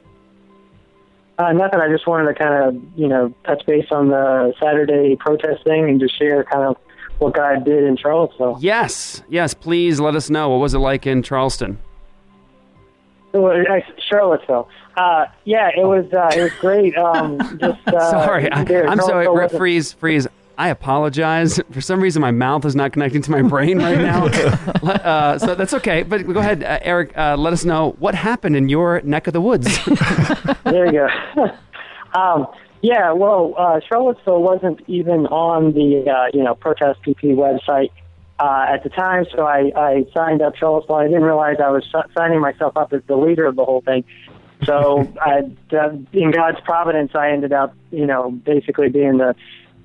Uh, 1.39 1.53
nothing. 1.53 1.79
I 1.79 1.91
just 1.91 2.07
wanted 2.07 2.33
to 2.33 2.35
kind 2.35 2.65
of, 2.65 2.99
you 2.99 3.09
know, 3.09 3.35
touch 3.45 3.67
base 3.67 3.89
on 3.91 4.09
the 4.09 4.55
Saturday 4.59 5.17
protest 5.17 5.65
thing 5.65 5.91
and 5.91 6.01
just 6.01 6.19
share 6.19 6.45
kind 6.45 6.63
of 6.63 6.79
what 7.19 7.35
God 7.35 7.67
did 7.67 7.85
in 7.85 7.99
Charlottesville. 7.99 8.57
Yes, 8.63 9.23
yes. 9.29 9.53
Please 9.53 10.01
let 10.01 10.15
us 10.15 10.31
know. 10.31 10.49
What 10.49 10.61
was 10.61 10.73
it 10.73 10.79
like 10.79 11.07
in 11.07 11.23
Charleston? 11.23 11.77
So, 13.33 13.65
Charlottesville. 14.09 14.69
Uh, 14.97 15.27
yeah, 15.45 15.71
it 15.75 15.85
was. 15.87 16.05
Uh, 16.13 16.31
it 16.37 16.43
was 16.43 16.53
great. 16.61 16.97
Um, 16.97 17.39
just 17.61 17.89
uh, 17.89 18.11
sorry, 18.11 18.51
I, 18.53 18.61
I'm 18.61 18.67
sorry. 18.67 19.25
Charlottesville 19.25 19.35
Re- 19.35 19.49
freeze, 19.49 19.93
freeze. 19.93 20.27
I 20.59 20.69
apologize. 20.69 21.59
For 21.71 21.81
some 21.81 22.01
reason, 22.01 22.21
my 22.21 22.31
mouth 22.31 22.67
is 22.67 22.77
not 22.77 22.93
connecting 22.93 23.23
to 23.23 23.31
my 23.31 23.41
brain 23.43 23.79
right 23.79 23.99
now. 23.99 24.27
uh, 24.83 25.39
so 25.39 25.55
that's 25.55 25.73
okay. 25.75 26.03
But 26.03 26.27
go 26.31 26.41
ahead, 26.41 26.63
uh, 26.63 26.79
Eric. 26.83 27.17
Uh, 27.17 27.37
let 27.39 27.55
us 27.55 27.65
know 27.65 27.97
what 27.99 28.15
happened 28.15 28.55
in 28.55 28.69
your 28.69 29.01
neck 29.01 29.27
of 29.27 29.33
the 29.33 29.41
woods. 29.41 29.67
there 30.65 30.93
you 30.93 31.09
go. 31.35 31.51
um, 32.19 32.47
Yeah, 32.83 33.13
well, 33.13 33.55
uh, 33.57 33.81
Charlottesville 33.89 34.43
wasn't 34.43 34.81
even 34.89 35.27
on 35.29 35.73
the 35.73 36.11
uh, 36.11 36.27
you 36.35 36.45
know 36.45 36.55
protest 36.55 37.01
PP 37.03 37.35
website 37.35 37.91
uh, 38.43 38.67
at 38.69 38.83
the 38.83 38.89
time, 38.89 39.25
so 39.31 39.47
I, 39.47 39.71
I 39.77 40.05
signed 40.13 40.43
up 40.43 40.57
Charlottesville. 40.57 40.97
I 40.97 41.07
didn't 41.07 41.23
realize 41.23 41.57
I 41.63 41.71
was 41.71 41.85
si- 41.85 42.13
signing 42.17 42.41
myself 42.41 42.77
up 42.77 42.93
as 42.93 43.03
the 43.07 43.17
leader 43.17 43.47
of 43.47 43.55
the 43.55 43.65
whole 43.65 43.83
thing. 43.83 44.05
So 44.65 45.13
I, 45.21 45.43
uh, 45.77 45.97
in 46.13 46.33
God's 46.33 46.59
providence, 46.65 47.13
I 47.15 47.31
ended 47.31 47.53
up 47.53 47.75
you 47.93 48.07
know 48.07 48.33
basically 48.33 48.89
being 48.89 49.19
the 49.19 49.37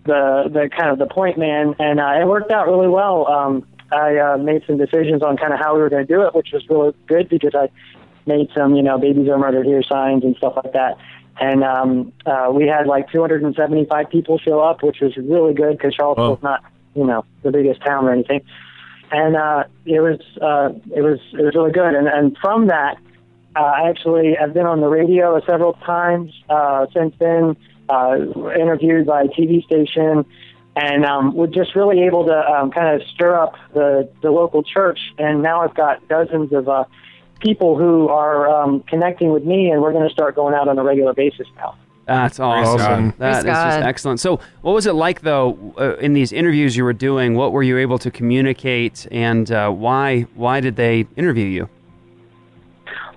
the 0.06 0.50
the 0.52 0.70
kind 0.76 0.90
of 0.90 0.98
the 0.98 1.06
point 1.06 1.38
man, 1.38 1.76
and 1.78 2.00
uh, 2.00 2.20
it 2.20 2.26
worked 2.26 2.50
out 2.50 2.68
really 2.68 2.88
well. 2.88 3.28
Um, 3.28 3.68
I 3.92 4.18
uh, 4.18 4.38
made 4.38 4.64
some 4.66 4.78
decisions 4.78 5.22
on 5.22 5.38
kind 5.38 5.54
of 5.54 5.60
how 5.60 5.76
we 5.76 5.82
were 5.82 5.90
going 5.90 6.06
to 6.06 6.14
do 6.14 6.24
it, 6.24 6.34
which 6.34 6.50
was 6.52 6.68
really 6.68 6.94
good 7.08 7.30
because 7.30 7.54
I 7.54 7.70
made 8.26 8.50
some, 8.56 8.76
you 8.76 8.82
know, 8.82 8.98
babies 8.98 9.30
are 9.30 9.38
murdered 9.38 9.66
here 9.66 9.84
signs 9.84 10.24
and 10.24 10.36
stuff 10.36 10.54
like 10.62 10.74
that. 10.74 10.98
And 11.40 11.64
um, 11.64 12.12
uh, 12.26 12.50
we 12.52 12.68
had 12.68 12.88
like 12.88 13.10
275 13.12 14.10
people 14.10 14.40
show 14.40 14.60
up, 14.60 14.84
which 14.84 15.00
was 15.00 15.16
really 15.16 15.54
good 15.54 15.78
because 15.78 15.94
Charlottesville's 15.94 16.42
not, 16.42 16.64
you 16.98 17.06
know, 17.06 17.24
the 17.44 17.52
biggest 17.52 17.82
town 17.86 18.06
or 18.06 18.12
anything. 18.12 18.42
And 19.12 19.38
uh, 19.38 19.64
it 19.86 20.02
was 20.02 20.20
uh, 20.42 20.70
it 20.94 21.02
was 21.02 21.20
it 21.34 21.42
was 21.42 21.56
really 21.56 21.72
good. 21.72 21.96
And, 21.96 22.08
and 22.08 22.38
from 22.40 22.68
that, 22.68 22.98
uh, 23.56 23.60
I 23.60 23.90
actually 23.90 24.36
have 24.38 24.54
been 24.54 24.66
on 24.66 24.82
the 24.82 24.88
radio 24.88 25.40
several 25.46 25.74
times 25.74 26.34
uh, 26.50 26.88
since 26.94 27.16
then, 27.20 27.56
uh, 27.90 28.18
interviewed 28.60 29.06
by 29.06 29.24
a 29.24 29.28
TV 29.28 29.64
station, 29.64 30.26
and 30.76 31.06
um, 31.06 31.34
we're 31.36 31.48
just 31.48 31.76
really 31.76 32.04
able 32.04 32.26
to 32.26 32.36
um, 32.36 32.72
kind 32.72 33.02
of 33.02 33.08
stir 33.08 33.40
up 33.40 33.56
the, 33.74 34.10
the 34.22 34.30
local 34.30 34.62
church. 34.62 35.00
And 35.18 35.42
now 35.42 35.62
I've 35.62 35.74
got 35.74 36.06
dozens 36.08 36.52
of 36.52 36.68
uh, 36.68 36.84
people 37.40 37.78
who 37.78 38.10
are 38.10 38.50
um, 38.50 38.82
connecting 38.82 39.32
with 39.32 39.44
me, 39.46 39.72
and 39.72 39.82
we're 39.82 39.94
going 39.94 40.08
to 40.08 40.14
start 40.14 40.36
going 40.36 40.54
out 40.54 40.68
on 40.68 40.78
a 40.78 40.84
regular 40.84 41.14
basis 41.14 41.48
now. 41.56 41.76
That's 42.08 42.40
awesome. 42.40 43.10
God. 43.10 43.18
That 43.18 43.32
Praise 43.32 43.38
is 43.40 43.44
just 43.44 43.80
excellent. 43.82 44.20
So, 44.22 44.40
what 44.62 44.72
was 44.72 44.86
it 44.86 44.94
like 44.94 45.22
though 45.22 45.74
uh, 45.78 45.98
in 45.98 46.14
these 46.14 46.32
interviews 46.32 46.78
you 46.78 46.86
were 46.86 46.94
doing? 46.94 47.36
What 47.36 47.52
were 47.52 47.64
you 47.64 47.78
able 47.78 48.00
to 48.00 48.10
communicate, 48.10 49.06
and 49.12 49.52
uh, 49.52 49.70
why 49.70 50.22
why 50.36 50.62
did 50.62 50.78
they 50.78 51.06
interview 51.18 51.46
you? 51.46 51.70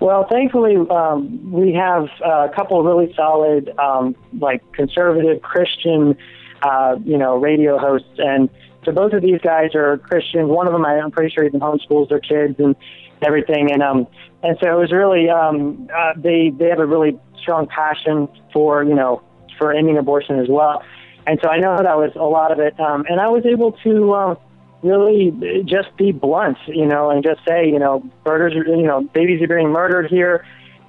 Well, 0.01 0.27
thankfully, 0.29 0.75
um, 0.89 1.51
we 1.51 1.73
have 1.73 2.09
uh, 2.25 2.47
a 2.51 2.53
couple 2.53 2.79
of 2.79 2.85
really 2.85 3.13
solid, 3.15 3.71
um, 3.79 4.15
like 4.39 4.69
conservative 4.73 5.41
Christian, 5.41 6.17
uh, 6.63 6.97
you 7.05 7.17
know, 7.17 7.37
radio 7.37 7.77
hosts, 7.77 8.09
and 8.17 8.49
so 8.83 8.91
both 8.91 9.13
of 9.13 9.21
these 9.21 9.39
guys 9.41 9.73
are 9.73 9.99
Christian. 9.99 10.49
One 10.49 10.67
of 10.67 10.73
them, 10.73 10.85
I'm 10.85 11.11
pretty 11.11 11.33
sure, 11.33 11.45
even 11.45 11.61
homeschools 11.61 12.09
their 12.09 12.19
kids 12.19 12.59
and 12.59 12.75
everything, 13.21 13.71
and 13.71 13.81
um, 13.81 14.07
and 14.43 14.57
so 14.61 14.71
it 14.71 14.79
was 14.79 14.91
really, 14.91 15.29
um, 15.29 15.89
uh, 15.95 16.13
they 16.15 16.49
they 16.49 16.69
have 16.69 16.79
a 16.79 16.85
really 16.85 17.19
strong 17.39 17.67
passion 17.67 18.27
for 18.53 18.83
you 18.83 18.95
know 18.95 19.21
for 19.57 19.73
ending 19.73 19.97
abortion 19.97 20.39
as 20.39 20.47
well, 20.49 20.83
and 21.27 21.39
so 21.41 21.49
I 21.49 21.59
know 21.59 21.77
that 21.77 21.97
was 21.97 22.11
a 22.15 22.23
lot 22.23 22.51
of 22.51 22.59
it, 22.59 22.79
um, 22.79 23.05
and 23.09 23.19
I 23.19 23.29
was 23.29 23.45
able 23.45 23.73
to. 23.83 24.13
Uh, 24.13 24.35
really 24.83 25.63
just 25.65 25.95
be 25.95 26.11
blunt, 26.11 26.57
you 26.65 26.87
know, 26.87 27.11
and 27.11 27.23
just 27.23 27.39
say, 27.47 27.67
you 27.67 27.77
know, 27.77 28.03
murders, 28.25 28.53
you 28.55 28.81
know, 28.81 29.01
babies 29.13 29.39
are 29.39 29.47
being 29.47 29.69
murdered 29.69 30.09
here, 30.09 30.43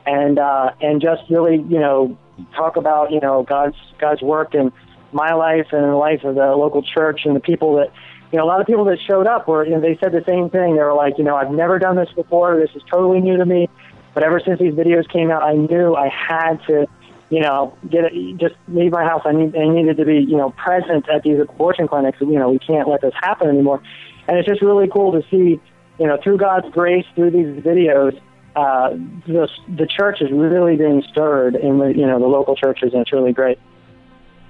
and 0.06 0.38
uh, 0.38 0.70
and 0.80 1.02
just 1.02 1.22
really, 1.28 1.56
you 1.56 1.78
know, 1.78 2.16
talk 2.56 2.76
about, 2.76 3.12
you 3.12 3.20
know, 3.20 3.42
God's 3.42 3.76
God's 3.98 4.22
work 4.22 4.54
in 4.54 4.72
my 5.12 5.34
life 5.34 5.66
and 5.72 5.84
the 5.84 5.96
life 5.96 6.24
of 6.24 6.34
the 6.34 6.56
local 6.56 6.82
church 6.82 7.20
and 7.24 7.36
the 7.36 7.40
people 7.40 7.76
that, 7.76 7.92
you 8.32 8.38
know, 8.38 8.44
a 8.44 8.46
lot 8.48 8.60
of 8.60 8.66
people 8.66 8.86
that 8.86 8.98
showed 9.06 9.26
up 9.26 9.46
were, 9.46 9.64
you 9.64 9.72
know, 9.72 9.80
they 9.80 9.98
said 10.00 10.12
the 10.12 10.24
same 10.26 10.48
thing. 10.48 10.74
They 10.76 10.82
were 10.82 10.94
like, 10.94 11.18
you 11.18 11.24
know, 11.24 11.36
I've 11.36 11.50
never 11.50 11.78
done 11.78 11.96
this 11.96 12.08
before. 12.16 12.58
This 12.58 12.70
is 12.74 12.82
totally 12.90 13.20
new 13.20 13.36
to 13.36 13.44
me. 13.44 13.68
But 14.14 14.22
ever 14.22 14.40
since 14.44 14.58
these 14.58 14.72
videos 14.72 15.06
came 15.08 15.30
out, 15.30 15.42
I 15.42 15.54
knew 15.54 15.94
I 15.94 16.08
had 16.08 16.56
to, 16.66 16.86
you 17.28 17.40
know, 17.40 17.76
get 17.90 18.04
it, 18.04 18.38
just 18.38 18.54
leave 18.68 18.92
my 18.92 19.04
house. 19.04 19.22
I 19.26 19.32
need, 19.32 19.54
I 19.54 19.68
needed 19.68 19.98
to 19.98 20.06
be, 20.06 20.16
you 20.16 20.36
know, 20.36 20.50
present 20.50 21.08
at 21.10 21.22
these 21.22 21.40
abortion 21.40 21.86
clinics. 21.88 22.18
You 22.20 22.38
know, 22.38 22.50
we 22.50 22.58
can't 22.58 22.88
let 22.88 23.02
this 23.02 23.14
happen 23.20 23.48
anymore. 23.48 23.82
And 24.28 24.38
it's 24.38 24.48
just 24.48 24.62
really 24.62 24.88
cool 24.88 25.12
to 25.12 25.22
see, 25.30 25.60
you 25.98 26.06
know, 26.06 26.18
through 26.22 26.38
God's 26.38 26.70
grace, 26.70 27.04
through 27.14 27.32
these 27.32 27.62
videos, 27.62 28.18
uh, 28.56 28.90
the 29.26 29.48
the 29.76 29.86
church 29.86 30.20
is 30.20 30.30
really 30.30 30.76
being 30.76 31.02
stirred 31.10 31.54
in 31.54 31.78
the, 31.78 31.86
you 31.88 32.06
know, 32.06 32.18
the 32.18 32.26
local 32.26 32.54
churches, 32.56 32.92
and 32.92 33.02
it's 33.02 33.12
really 33.12 33.32
great. 33.32 33.58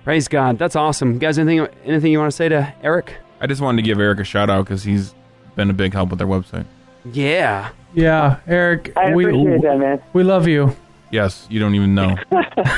Praise 0.04 0.26
God. 0.26 0.58
That's 0.58 0.74
awesome, 0.74 1.18
guys. 1.18 1.38
Anything 1.38 1.68
anything 1.84 2.10
you 2.10 2.18
want 2.18 2.30
to 2.30 2.36
say 2.36 2.48
to 2.48 2.74
Eric? 2.82 3.16
I 3.42 3.46
just 3.48 3.60
wanted 3.60 3.82
to 3.82 3.86
give 3.86 3.98
Eric 3.98 4.20
a 4.20 4.24
shout 4.24 4.48
out 4.48 4.64
because 4.64 4.84
he's 4.84 5.14
been 5.56 5.68
a 5.68 5.72
big 5.74 5.92
help 5.92 6.10
with 6.10 6.18
their 6.20 6.28
website. 6.28 6.64
Yeah. 7.12 7.70
Yeah, 7.94 8.38
Eric, 8.46 8.92
I 8.96 9.14
we 9.14 9.24
appreciate 9.26 9.60
that, 9.62 9.78
man. 9.78 10.00
we 10.14 10.22
love 10.22 10.48
you. 10.48 10.74
Yes, 11.10 11.46
you 11.50 11.60
don't 11.60 11.74
even 11.74 11.94
know. 11.94 12.16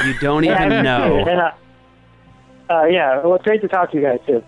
you 0.05 0.19
don't 0.21 0.43
Yeah, 0.43 0.67
even 0.67 0.73
appreciate 0.73 0.83
know. 0.83 1.53
Uh, 2.69 2.73
uh, 2.73 2.85
yeah, 2.87 3.21
well, 3.23 3.35
it's 3.37 3.45
great 3.45 3.61
to 3.61 3.69
talk 3.69 3.93
to 3.93 3.97
you 3.97 4.03
guys 4.03 4.19
too. 4.27 4.43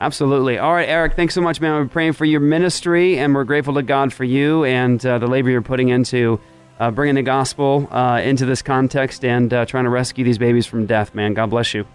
Absolutely. 0.00 0.56
All 0.58 0.72
right, 0.72 0.88
Eric. 0.88 1.16
Thanks 1.16 1.34
so 1.34 1.42
much, 1.42 1.60
man. 1.60 1.72
We're 1.74 1.88
praying 1.88 2.12
for 2.14 2.24
your 2.24 2.40
ministry, 2.40 3.18
and 3.18 3.34
we're 3.34 3.44
grateful 3.44 3.74
to 3.74 3.82
God 3.82 4.12
for 4.12 4.24
you 4.24 4.64
and 4.64 5.04
uh, 5.04 5.18
the 5.18 5.26
labor 5.26 5.50
you're 5.50 5.60
putting 5.62 5.88
into 5.90 6.40
uh, 6.78 6.90
bringing 6.90 7.16
the 7.16 7.22
gospel 7.22 7.86
uh, 7.90 8.20
into 8.22 8.46
this 8.46 8.62
context 8.62 9.22
and 9.24 9.52
uh, 9.52 9.66
trying 9.66 9.84
to 9.84 9.90
rescue 9.90 10.24
these 10.24 10.38
babies 10.38 10.64
from 10.66 10.86
death. 10.86 11.14
Man, 11.14 11.34
God 11.34 11.50
bless 11.50 11.74
you. 11.74 11.86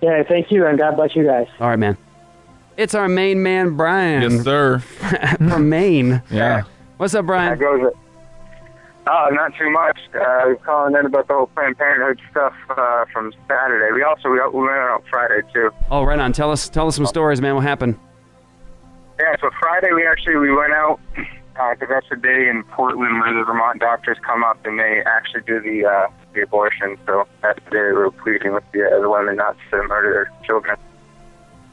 Yeah, 0.00 0.22
thank 0.22 0.50
you, 0.50 0.64
and 0.66 0.78
God 0.78 0.96
bless 0.96 1.14
you 1.14 1.26
guys. 1.26 1.48
All 1.58 1.68
right, 1.68 1.78
man. 1.78 1.98
It's 2.80 2.94
our 2.94 3.10
main 3.10 3.42
man, 3.42 3.76
Brian. 3.76 4.22
Yes, 4.22 4.42
sir. 4.42 4.78
From 5.36 5.68
Maine. 5.68 6.22
Yeah. 6.30 6.62
What's 6.96 7.14
up, 7.14 7.26
Brian? 7.26 7.50
How 7.50 7.76
goes 7.76 7.92
it? 7.92 7.98
Oh, 9.06 9.28
not 9.32 9.52
too 9.58 9.68
much. 9.70 9.98
Uh, 10.14 10.54
calling 10.64 10.96
in 10.96 11.04
about 11.04 11.28
the 11.28 11.34
whole 11.34 11.48
Planned 11.48 11.76
Parenthood 11.76 12.18
stuff 12.30 12.54
uh, 12.70 13.04
from 13.12 13.34
Saturday. 13.46 13.92
We 13.92 14.02
also 14.02 14.30
we, 14.30 14.40
we 14.54 14.62
went 14.66 14.78
out 14.78 15.04
Friday 15.10 15.42
too. 15.52 15.70
Oh, 15.90 16.04
right 16.04 16.18
on. 16.18 16.32
Tell 16.32 16.50
us, 16.50 16.70
tell 16.70 16.88
us 16.88 16.96
some 16.96 17.04
stories, 17.04 17.42
man. 17.42 17.54
What 17.54 17.64
happened? 17.64 17.98
Yeah, 19.18 19.36
so 19.42 19.50
Friday 19.60 19.92
we 19.92 20.06
actually 20.06 20.36
we 20.36 20.50
went 20.50 20.72
out 20.72 21.00
because 21.14 21.88
that's 21.90 22.08
the 22.08 22.16
day 22.16 22.48
in 22.48 22.64
Portland 22.64 23.20
where 23.20 23.34
the 23.34 23.44
Vermont 23.44 23.80
doctors 23.80 24.16
come 24.26 24.42
up 24.42 24.64
and 24.64 24.78
they 24.78 25.02
actually 25.04 25.42
do 25.42 25.60
the 25.60 25.84
uh, 25.84 26.06
the 26.32 26.44
abortion. 26.44 26.96
So 27.04 27.28
that's 27.42 27.62
the 27.66 27.72
day 27.72 27.82
we 27.88 27.92
were 27.92 28.10
pleading 28.10 28.54
with 28.54 28.64
the, 28.72 28.86
uh, 28.86 29.02
the 29.02 29.10
women 29.10 29.36
not 29.36 29.58
to 29.70 29.82
murder 29.82 30.12
their 30.14 30.46
children. 30.46 30.78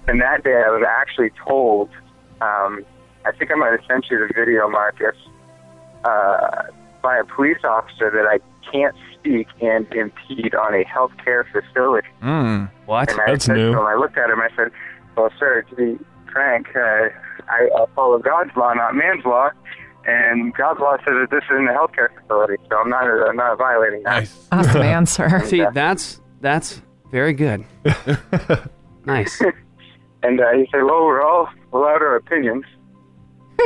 And 0.07 0.21
that 0.21 0.43
day 0.43 0.63
I 0.65 0.69
was 0.69 0.84
actually 0.88 1.31
told, 1.45 1.89
um, 2.41 2.85
I 3.25 3.31
think 3.38 3.51
I 3.51 3.55
might 3.55 3.71
have 3.71 3.85
sent 3.88 4.05
you 4.09 4.25
the 4.25 4.34
video, 4.34 4.69
Marcus, 4.69 5.15
uh, 6.05 6.63
by 7.01 7.17
a 7.17 7.23
police 7.25 7.63
officer 7.63 8.09
that 8.11 8.25
I 8.25 8.39
can't 8.71 8.95
speak 9.13 9.47
and 9.61 9.85
impede 9.93 10.55
on 10.55 10.73
a 10.73 10.84
healthcare 10.85 11.43
facility. 11.51 12.07
Mm. 12.21 12.69
What? 12.85 13.11
And 13.11 13.19
I 13.19 13.38
said 13.38 13.55
to 13.55 13.55
him, 13.55 13.79
I 13.79 13.95
looked 13.95 14.17
at 14.17 14.29
him. 14.29 14.39
I 14.39 14.49
said, 14.55 14.71
"Well, 15.15 15.29
sir, 15.38 15.63
to 15.69 15.75
be 15.75 15.97
frank, 16.31 16.67
uh, 16.75 17.09
I 17.49 17.69
uh, 17.75 17.85
follow 17.95 18.19
God's 18.19 18.51
law, 18.55 18.73
not 18.73 18.95
man's 18.95 19.25
law, 19.25 19.49
and 20.05 20.53
God's 20.53 20.79
law 20.79 20.97
says 20.97 21.15
that 21.19 21.27
this 21.31 21.43
isn't 21.51 21.67
a 21.67 21.73
healthcare 21.73 22.09
facility, 22.21 22.55
so 22.69 22.77
I'm 22.77 22.89
not. 22.89 23.03
I'm 23.05 23.35
not 23.35 23.57
violating 23.57 24.03
that." 24.03 24.19
Nice. 24.19 24.47
Awesome 24.51 24.81
answer. 24.81 25.39
See, 25.45 25.65
that's 25.73 26.21
that's 26.39 26.81
very 27.11 27.34
good. 27.34 27.65
nice. 29.05 29.41
And 30.23 30.39
uh, 30.39 30.52
he 30.53 30.68
said, 30.72 30.84
"Well, 30.84 31.06
we're 31.06 31.22
all 31.22 31.48
allowed 31.73 32.02
our 32.02 32.15
opinions, 32.15 32.65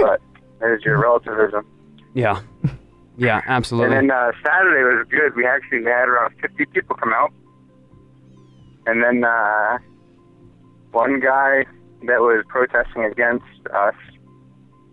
but 0.01 0.21
there's 0.59 0.83
your 0.83 0.99
relativism." 0.99 1.65
Yeah. 2.13 2.41
Yeah, 3.17 3.41
absolutely. 3.45 3.95
And 3.97 4.09
then 4.09 4.17
uh, 4.17 4.31
Saturday 4.43 4.83
was 4.83 5.05
good. 5.09 5.35
We 5.35 5.45
actually 5.45 5.83
had 5.83 6.07
around 6.07 6.33
50 6.41 6.65
people 6.65 6.95
come 6.95 7.13
out. 7.13 7.31
And 8.87 9.03
then 9.03 9.23
uh, 9.23 9.77
one 10.91 11.19
guy 11.19 11.65
that 12.07 12.19
was 12.19 12.43
protesting 12.47 13.03
against 13.03 13.45
us 13.73 13.93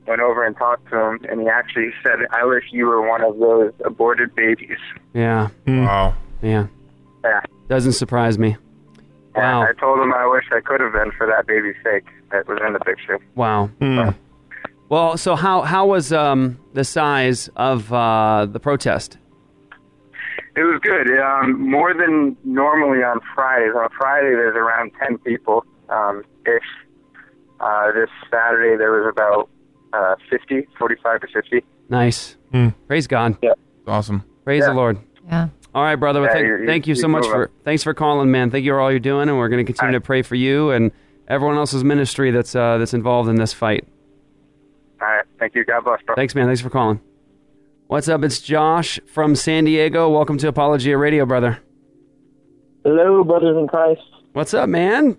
went 0.06 0.20
over 0.20 0.44
and 0.44 0.56
talked 0.56 0.90
to 0.90 0.98
him, 0.98 1.20
and 1.30 1.40
he 1.40 1.48
actually 1.48 1.90
said, 2.02 2.18
I 2.30 2.44
wish 2.44 2.64
you 2.70 2.86
were 2.86 3.06
one 3.06 3.22
of 3.22 3.38
those 3.38 3.72
aborted 3.84 4.34
babies. 4.34 4.78
Yeah. 5.14 5.48
Wow. 5.66 6.14
Yeah. 6.42 6.66
Yeah. 7.24 7.40
Doesn't 7.68 7.92
surprise 7.92 8.38
me. 8.38 8.56
Wow. 9.34 9.62
I 9.62 9.72
told 9.78 10.00
him 10.00 10.12
I 10.12 10.26
wish 10.26 10.44
I 10.52 10.60
could 10.60 10.80
have 10.80 10.92
been 10.92 11.12
for 11.16 11.26
that 11.26 11.46
baby's 11.46 11.76
sake 11.84 12.04
that 12.32 12.48
was 12.48 12.58
in 12.66 12.72
the 12.72 12.80
picture. 12.80 13.18
Wow. 13.34 13.70
Well, 14.88 15.16
so 15.18 15.36
how 15.36 15.62
how 15.62 15.86
was 15.86 16.12
um, 16.12 16.58
the 16.72 16.82
size 16.84 17.48
of 17.56 17.92
uh, 17.92 18.46
the 18.46 18.58
protest? 18.58 19.18
It 20.56 20.62
was 20.62 20.80
good. 20.82 21.06
Um, 21.20 21.70
more 21.70 21.92
than 21.94 22.36
normally 22.42 23.04
on 23.04 23.20
Fridays. 23.34 23.72
On 23.76 23.88
Friday, 23.96 24.30
there's 24.30 24.56
around 24.56 24.90
10 25.00 25.18
people 25.18 25.64
um, 25.88 26.24
ish. 26.46 26.62
Uh, 27.60 27.92
this 27.92 28.08
Saturday, 28.30 28.76
there 28.76 28.90
was 28.90 29.12
about 29.12 29.48
uh, 29.92 30.16
50, 30.30 30.66
45 30.78 31.20
to 31.20 31.26
50. 31.28 31.64
Nice. 31.90 32.36
Praise 32.88 33.06
God. 33.06 33.36
Yeah. 33.42 33.52
Awesome. 33.86 34.24
Praise 34.44 34.62
Yeah. 34.62 34.68
the 34.70 34.74
Lord. 34.74 34.98
Yeah. 35.26 35.48
All 35.74 35.82
right, 35.82 35.96
brother. 35.96 36.20
Well, 36.20 36.28
Yeah, 36.30 36.34
thank, 36.34 36.46
you're- 36.46 36.66
thank 36.66 36.86
you 36.86 36.94
you're 36.94 37.02
so 37.02 37.08
much 37.08 37.22
moving. 37.24 37.32
for 37.32 37.50
thanks 37.64 37.82
for 37.82 37.94
calling, 37.94 38.30
man. 38.30 38.50
Thank 38.50 38.64
you 38.64 38.72
for 38.72 38.80
all 38.80 38.90
you're 38.90 38.98
doing, 39.00 39.28
and 39.28 39.38
we're 39.38 39.48
going 39.48 39.64
to 39.64 39.70
continue 39.72 39.98
to 39.98 40.00
pray 40.04 40.22
for 40.22 40.34
you 40.34 40.70
and 40.70 40.90
everyone 41.28 41.56
else's 41.56 41.84
ministry 41.84 42.30
that's 42.30 42.54
uh, 42.56 42.78
that's 42.78 42.94
involved 42.94 43.28
in 43.28 43.36
this 43.36 43.52
fight. 43.52 43.86
All 45.00 45.06
right. 45.08 45.24
Thank 45.38 45.54
you. 45.54 45.64
God 45.64 45.84
bless, 45.84 46.00
bro. 46.02 46.14
Thanks, 46.16 46.34
man. 46.34 46.46
Thanks 46.46 46.60
for 46.60 46.70
calling. 46.70 47.00
What's 47.86 48.08
up? 48.08 48.22
It's 48.24 48.40
Josh 48.40 48.98
from 49.06 49.34
San 49.36 49.64
Diego. 49.64 50.10
Welcome 50.10 50.38
to 50.38 50.48
Apologia 50.48 50.96
Radio, 50.98 51.24
brother. 51.24 51.58
Hello, 52.84 53.22
brothers 53.24 53.56
in 53.56 53.68
Christ. 53.68 54.00
What's 54.32 54.54
up, 54.54 54.68
man? 54.68 55.16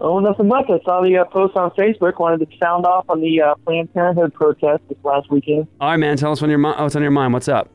Oh, 0.00 0.18
nothing 0.18 0.48
much. 0.48 0.64
I 0.68 0.80
saw 0.84 1.00
the 1.02 1.16
uh, 1.18 1.24
post 1.26 1.56
on 1.56 1.70
Facebook. 1.72 2.18
Wanted 2.18 2.50
to 2.50 2.56
sound 2.58 2.84
off 2.86 3.04
on 3.08 3.20
the 3.20 3.40
uh, 3.40 3.54
Planned 3.64 3.92
Parenthood 3.94 4.34
protest 4.34 4.82
this 4.88 4.98
last 5.04 5.30
weekend. 5.30 5.68
All 5.80 5.90
right, 5.90 5.96
man. 5.96 6.16
Tell 6.16 6.32
us 6.32 6.40
when 6.40 6.50
your 6.50 6.58
mi- 6.58 6.70
what's 6.76 6.96
on 6.96 7.02
your 7.02 7.10
mind. 7.12 7.32
What's 7.32 7.48
up? 7.48 7.68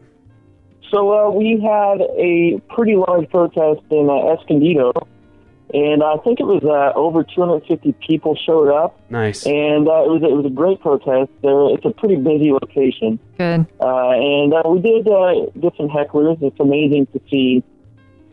So 0.92 1.12
uh, 1.12 1.30
we 1.32 1.60
had 1.62 2.02
a 2.02 2.62
pretty 2.74 2.96
large 2.96 3.30
protest 3.30 3.82
in 3.92 4.10
uh, 4.10 4.34
Escondido, 4.34 4.94
and 5.74 6.02
I 6.02 6.16
think 6.24 6.40
it 6.40 6.46
was 6.46 6.64
uh, 6.64 6.98
over 6.98 7.24
250 7.24 7.92
people 8.06 8.36
showed 8.36 8.70
up. 8.70 8.98
Nice. 9.10 9.46
And 9.46 9.88
uh, 9.88 10.04
it 10.04 10.10
was 10.10 10.22
it 10.24 10.32
was 10.32 10.46
a 10.46 10.50
great 10.50 10.80
protest. 10.80 11.30
There, 11.42 11.76
it's 11.76 11.84
a 11.84 11.92
pretty 11.92 12.16
busy 12.16 12.52
location. 12.52 13.20
Good. 13.38 13.68
Uh, 13.82 14.12
and 14.16 14.54
uh, 14.54 14.64
we 14.66 14.80
did 14.80 15.08
uh, 15.08 15.52
get 15.60 15.76
some 15.76 15.90
hecklers. 15.90 16.42
It's 16.42 16.60
amazing 16.60 17.08
to 17.08 17.22
see 17.30 17.64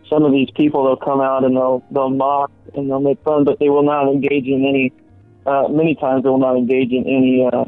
some 0.08 0.22
of 0.22 0.30
these 0.30 0.50
people. 0.54 0.84
They'll 0.84 0.96
come 0.96 1.20
out 1.20 1.42
and 1.42 1.56
they'll 1.56 1.82
they'll 1.90 2.10
mock 2.10 2.52
and 2.74 2.88
they'll 2.88 3.00
make 3.00 3.22
fun, 3.24 3.42
but 3.42 3.58
they 3.58 3.68
will 3.68 3.82
not 3.82 4.06
engage 4.06 4.46
in 4.46 4.64
any. 4.64 4.92
Uh, 5.44 5.68
many 5.68 5.94
times 5.96 6.22
they 6.22 6.28
will 6.28 6.38
not 6.38 6.56
engage 6.56 6.92
in 6.92 7.02
any 7.02 7.44
uh, 7.50 7.64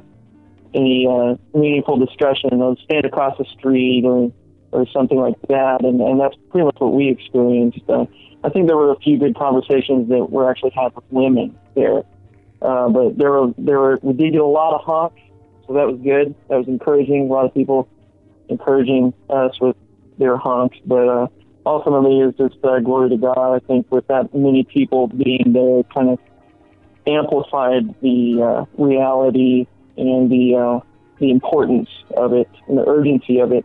any 0.75 1.09
uh, 1.11 1.35
meaningful 1.59 1.99
discussion. 1.99 2.51
They'll 2.51 2.77
stand 2.85 3.05
across 3.05 3.37
the 3.37 3.47
street 3.59 4.05
or 4.05 4.31
or 4.72 4.86
something 4.93 5.18
like 5.18 5.40
that, 5.48 5.84
and 5.84 6.01
and 6.01 6.20
that's 6.20 6.36
pretty 6.51 6.64
much 6.64 6.76
what 6.78 6.93
we 6.93 7.09
experienced. 7.09 7.80
Uh, 7.88 8.06
I 8.44 8.48
think 8.51 8.66
there 8.66 8.76
were 8.76 8.93
a 8.93 8.98
few 8.98 9.18
good 9.18 9.36
conversations 9.36 10.09
that 10.09 10.30
were 10.30 10.51
actually 10.51 10.70
had 10.70 10.94
with 10.94 11.05
women 11.10 11.59
there, 11.74 12.02
uh, 12.62 12.88
but 12.88 13.18
there 13.18 13.30
were 13.32 13.52
there 13.59 13.78
were 13.78 13.98
we 14.02 14.12
did 14.12 14.32
get 14.32 14.40
a 14.40 14.47
lot 14.47 14.74
of 14.74 14.82
honks, 14.82 15.20
so 15.66 15.74
that 15.74 15.86
was 15.86 15.98
good. 16.02 16.34
That 16.48 16.56
was 16.56 16.68
encouraging. 16.68 17.28
A 17.28 17.32
lot 17.32 17.47
of 17.47 17.55
people 17.55 17.88
encouraging 18.48 19.12
us 19.28 19.59
with 19.60 19.76
their 20.18 20.36
honks, 20.36 20.78
but 20.86 21.09
uh, 21.09 21.26
ultimately 21.64 22.20
it's 22.20 22.38
just 22.38 22.64
uh, 22.64 22.80
glory 22.80 23.10
to 23.10 23.16
God. 23.16 23.55
I 23.55 23.59
think 23.60 23.90
with 23.90 24.06
that 24.09 24.34
many 24.34 24.64
people 24.64 25.09
being 25.09 25.52
there, 25.52 25.82
kind 25.94 26.10
of 26.10 26.18
amplified 27.06 27.94
the 28.01 28.43
uh, 28.43 28.82
reality 28.82 29.66
and 29.97 30.30
the 30.30 30.56
uh, 30.56 30.80
the 31.18 31.30
importance 31.30 31.88
of 32.16 32.32
it 32.32 32.48
and 32.68 32.78
the 32.78 32.86
urgency 32.86 33.38
of 33.38 33.52
it 33.52 33.64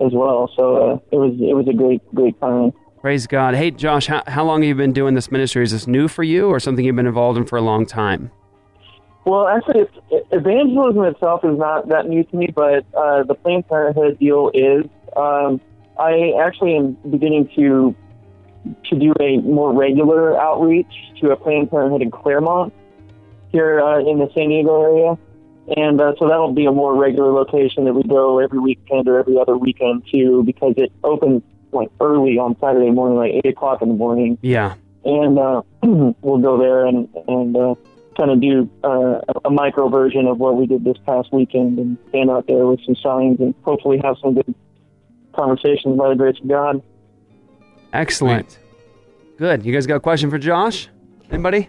as 0.00 0.12
well. 0.12 0.50
So 0.56 0.76
uh, 0.76 0.98
it 1.10 1.16
was 1.16 1.34
it 1.40 1.54
was 1.54 1.66
a 1.68 1.72
great 1.72 2.02
great 2.14 2.38
time. 2.40 2.72
Praise 3.00 3.26
God. 3.26 3.54
Hey, 3.54 3.70
Josh, 3.70 4.06
how, 4.06 4.22
how 4.26 4.44
long 4.44 4.62
have 4.62 4.68
you 4.68 4.74
been 4.74 4.92
doing 4.92 5.14
this 5.14 5.30
ministry? 5.30 5.62
Is 5.62 5.70
this 5.70 5.86
new 5.86 6.08
for 6.08 6.24
you 6.24 6.48
or 6.48 6.58
something 6.58 6.84
you've 6.84 6.96
been 6.96 7.06
involved 7.06 7.38
in 7.38 7.46
for 7.46 7.56
a 7.56 7.60
long 7.60 7.86
time? 7.86 8.32
Well, 9.24 9.46
actually, 9.46 9.80
it's, 9.82 10.26
evangelism 10.32 11.04
itself 11.04 11.44
is 11.44 11.58
not 11.58 11.88
that 11.88 12.08
new 12.08 12.24
to 12.24 12.36
me, 12.36 12.48
but 12.54 12.84
uh, 12.96 13.22
the 13.24 13.34
Planned 13.34 13.68
Parenthood 13.68 14.18
deal 14.18 14.50
is. 14.54 14.84
Um, 15.16 15.60
I 15.98 16.32
actually 16.40 16.76
am 16.76 16.92
beginning 17.10 17.48
to 17.56 17.94
to 18.90 18.98
do 18.98 19.12
a 19.20 19.38
more 19.38 19.72
regular 19.72 20.40
outreach 20.40 20.92
to 21.20 21.30
a 21.30 21.36
Planned 21.36 21.70
Parenthood 21.70 22.02
in 22.02 22.10
Clairemont 22.10 22.72
here 23.52 23.80
uh, 23.80 24.00
in 24.00 24.18
the 24.18 24.28
San 24.34 24.48
Diego 24.48 24.82
area, 24.82 25.18
and 25.76 26.00
uh, 26.00 26.14
so 26.18 26.28
that'll 26.28 26.52
be 26.52 26.66
a 26.66 26.72
more 26.72 26.94
regular 26.94 27.32
location 27.32 27.84
that 27.86 27.94
we 27.94 28.02
go 28.04 28.38
every 28.38 28.58
weekend 28.58 29.08
or 29.08 29.18
every 29.18 29.38
other 29.38 29.56
weekend 29.56 30.04
to 30.12 30.42
because 30.44 30.74
it 30.76 30.92
opens 31.02 31.42
like 31.72 31.88
early 32.00 32.38
on 32.38 32.56
Saturday 32.60 32.90
morning, 32.90 33.16
like 33.18 33.32
eight 33.32 33.46
o'clock 33.52 33.82
in 33.82 33.88
the 33.88 33.94
morning 33.94 34.38
Yeah. 34.42 34.74
and 35.04 35.38
uh, 35.38 35.62
we'll 35.82 36.38
go 36.38 36.58
there 36.58 36.86
and 36.86 37.08
and 37.28 37.56
uh, 37.56 37.74
kind 38.16 38.30
of 38.30 38.40
do 38.40 38.70
uh, 38.84 39.20
a 39.44 39.50
micro 39.50 39.88
version 39.88 40.26
of 40.26 40.38
what 40.38 40.56
we 40.56 40.66
did 40.66 40.84
this 40.84 40.96
past 41.04 41.32
weekend 41.32 41.78
and 41.78 41.98
stand 42.08 42.30
out 42.30 42.46
there 42.46 42.66
with 42.66 42.80
some 42.86 42.94
signs 42.96 43.38
and 43.40 43.54
hopefully 43.62 44.00
have 44.02 44.16
some 44.22 44.34
good 44.34 44.54
conversations 45.34 45.98
by 45.98 46.08
the 46.08 46.14
grace 46.14 46.38
of 46.40 46.48
God. 46.48 46.82
Excellent. 47.92 48.58
Good. 49.38 49.64
You 49.66 49.72
guys 49.72 49.86
got 49.86 49.96
a 49.96 50.00
question 50.00 50.30
for 50.30 50.38
Josh? 50.38 50.88
Anybody? 51.30 51.68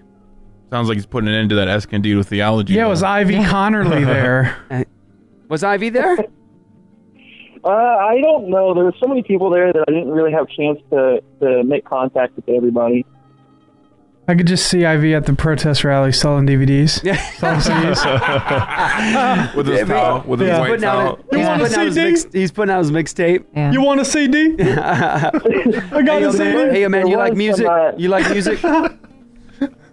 Sounds 0.69 0.87
like 0.89 0.97
he's 0.97 1.05
putting 1.05 1.29
an 1.29 1.35
end 1.35 1.49
to 1.51 1.55
that 1.55 1.67
Escondido 1.69 2.23
theology. 2.23 2.73
Yeah, 2.73 2.85
it 2.85 2.89
was 2.89 3.03
Ivy 3.03 3.35
Connerly 3.43 4.05
there. 4.05 4.57
Was 5.49 5.63
Ivy 5.63 5.87
there? 5.89 6.17
Uh, 7.63 7.69
I 7.69 8.19
don't 8.21 8.49
know. 8.49 8.73
There 8.73 8.83
were 8.83 8.93
so 9.01 9.07
many 9.07 9.23
people 9.23 9.49
there 9.49 9.71
that 9.71 9.85
I 9.87 9.91
didn't 9.91 10.09
really 10.11 10.33
have 10.33 10.45
a 10.49 10.53
chance 10.53 10.77
to, 10.91 11.21
to 11.39 11.63
make 11.63 11.85
contact 11.85 12.35
with 12.35 12.49
everybody. 12.49 13.05
I 14.27 14.35
could 14.35 14.45
just 14.47 14.67
see 14.67 14.83
Ivy 14.85 15.15
at 15.15 15.25
the 15.25 15.31
protest 15.31 15.85
rally 15.85 16.11
selling 16.11 16.45
DVDs. 16.45 16.99
selling 17.37 17.61
CDs. 17.61 19.55
with 19.55 19.67
his 19.67 19.87
towel, 19.87 20.21
with 20.27 20.41
his 20.41 20.49
Yeah. 20.49 20.59
white 20.59 20.69
Putting 20.71 20.83
out 20.83 20.93
towel. 20.95 21.13
a- 21.13 21.37
he's, 21.37 21.47
putting 21.47 21.77
out 21.77 21.95
his 21.95 22.27
he's 22.33 22.51
putting 22.51 22.75
out 22.75 22.79
his 22.79 22.91
mixtape. 22.91 23.73
You 23.73 23.81
want 23.81 24.01
a 24.01 24.05
CD? 24.05 24.55
I 24.61 25.31
got 26.05 26.19
hey, 26.21 26.23
a 26.23 26.31
CD. 26.33 26.43
man, 26.43 26.69
hey, 26.73 26.87
man, 26.89 27.07
you 27.07 27.15
like 27.15 27.35
music? 27.35 27.65
some, 27.67 27.73
uh, 27.73 27.91
You 27.97 28.09
like 28.09 28.29
music? 28.29 28.59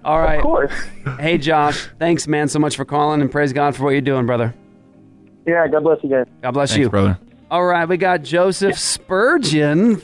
All 0.04 0.18
right. 0.20 0.36
Of 0.36 0.42
course. 0.42 0.72
Hey, 1.18 1.38
Josh, 1.38 1.88
thanks, 1.98 2.26
man, 2.28 2.48
so 2.48 2.58
much 2.58 2.76
for 2.76 2.84
calling, 2.84 3.20
and 3.20 3.30
praise 3.30 3.52
God 3.52 3.74
for 3.74 3.84
what 3.84 3.90
you're 3.90 4.00
doing, 4.00 4.26
brother. 4.26 4.54
Yeah, 5.46 5.66
God 5.68 5.82
bless 5.84 6.02
you 6.02 6.10
guys. 6.10 6.26
God 6.42 6.50
bless 6.52 6.70
Thanks, 6.70 6.80
you. 6.80 6.90
brother. 6.90 7.18
All 7.50 7.64
right, 7.64 7.86
we 7.88 7.96
got 7.96 8.22
Joseph 8.22 8.78
Spurgeon. 8.78 10.02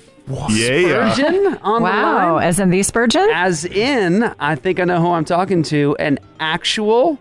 Yeah. 0.51 1.13
Spurgeon 1.13 1.59
on 1.63 1.83
Wow, 1.83 2.27
the 2.29 2.33
line. 2.35 2.45
as 2.47 2.61
in 2.61 2.71
the 2.71 2.83
Spurgeon? 2.83 3.29
As 3.33 3.65
in, 3.65 4.23
I 4.39 4.55
think 4.55 4.79
I 4.81 4.85
know 4.85 5.01
who 5.01 5.09
I'm 5.11 5.25
talking 5.25 5.63
to, 5.65 5.97
an 5.99 6.19
actual 6.39 7.19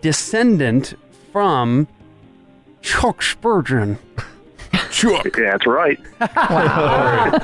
descendant 0.00 0.94
from 1.32 1.86
Chuck 2.82 3.22
Spurgeon. 3.22 3.98
Chuck. 4.90 5.32
That's 5.36 5.66
right. 5.66 5.98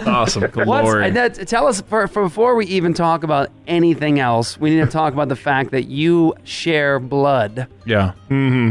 awesome. 0.06 0.42
What's, 0.54 0.88
and 0.94 1.16
that, 1.16 1.48
tell 1.48 1.66
us 1.66 1.80
for, 1.82 2.06
for 2.08 2.22
before 2.24 2.54
we 2.54 2.66
even 2.66 2.94
talk 2.94 3.24
about 3.24 3.50
anything 3.66 4.18
else, 4.20 4.58
we 4.58 4.70
need 4.70 4.80
to 4.84 4.86
talk 4.86 5.12
about 5.12 5.28
the 5.28 5.36
fact 5.36 5.70
that 5.72 5.84
you 5.84 6.34
share 6.44 6.98
blood 6.98 7.66
Yeah. 7.84 8.12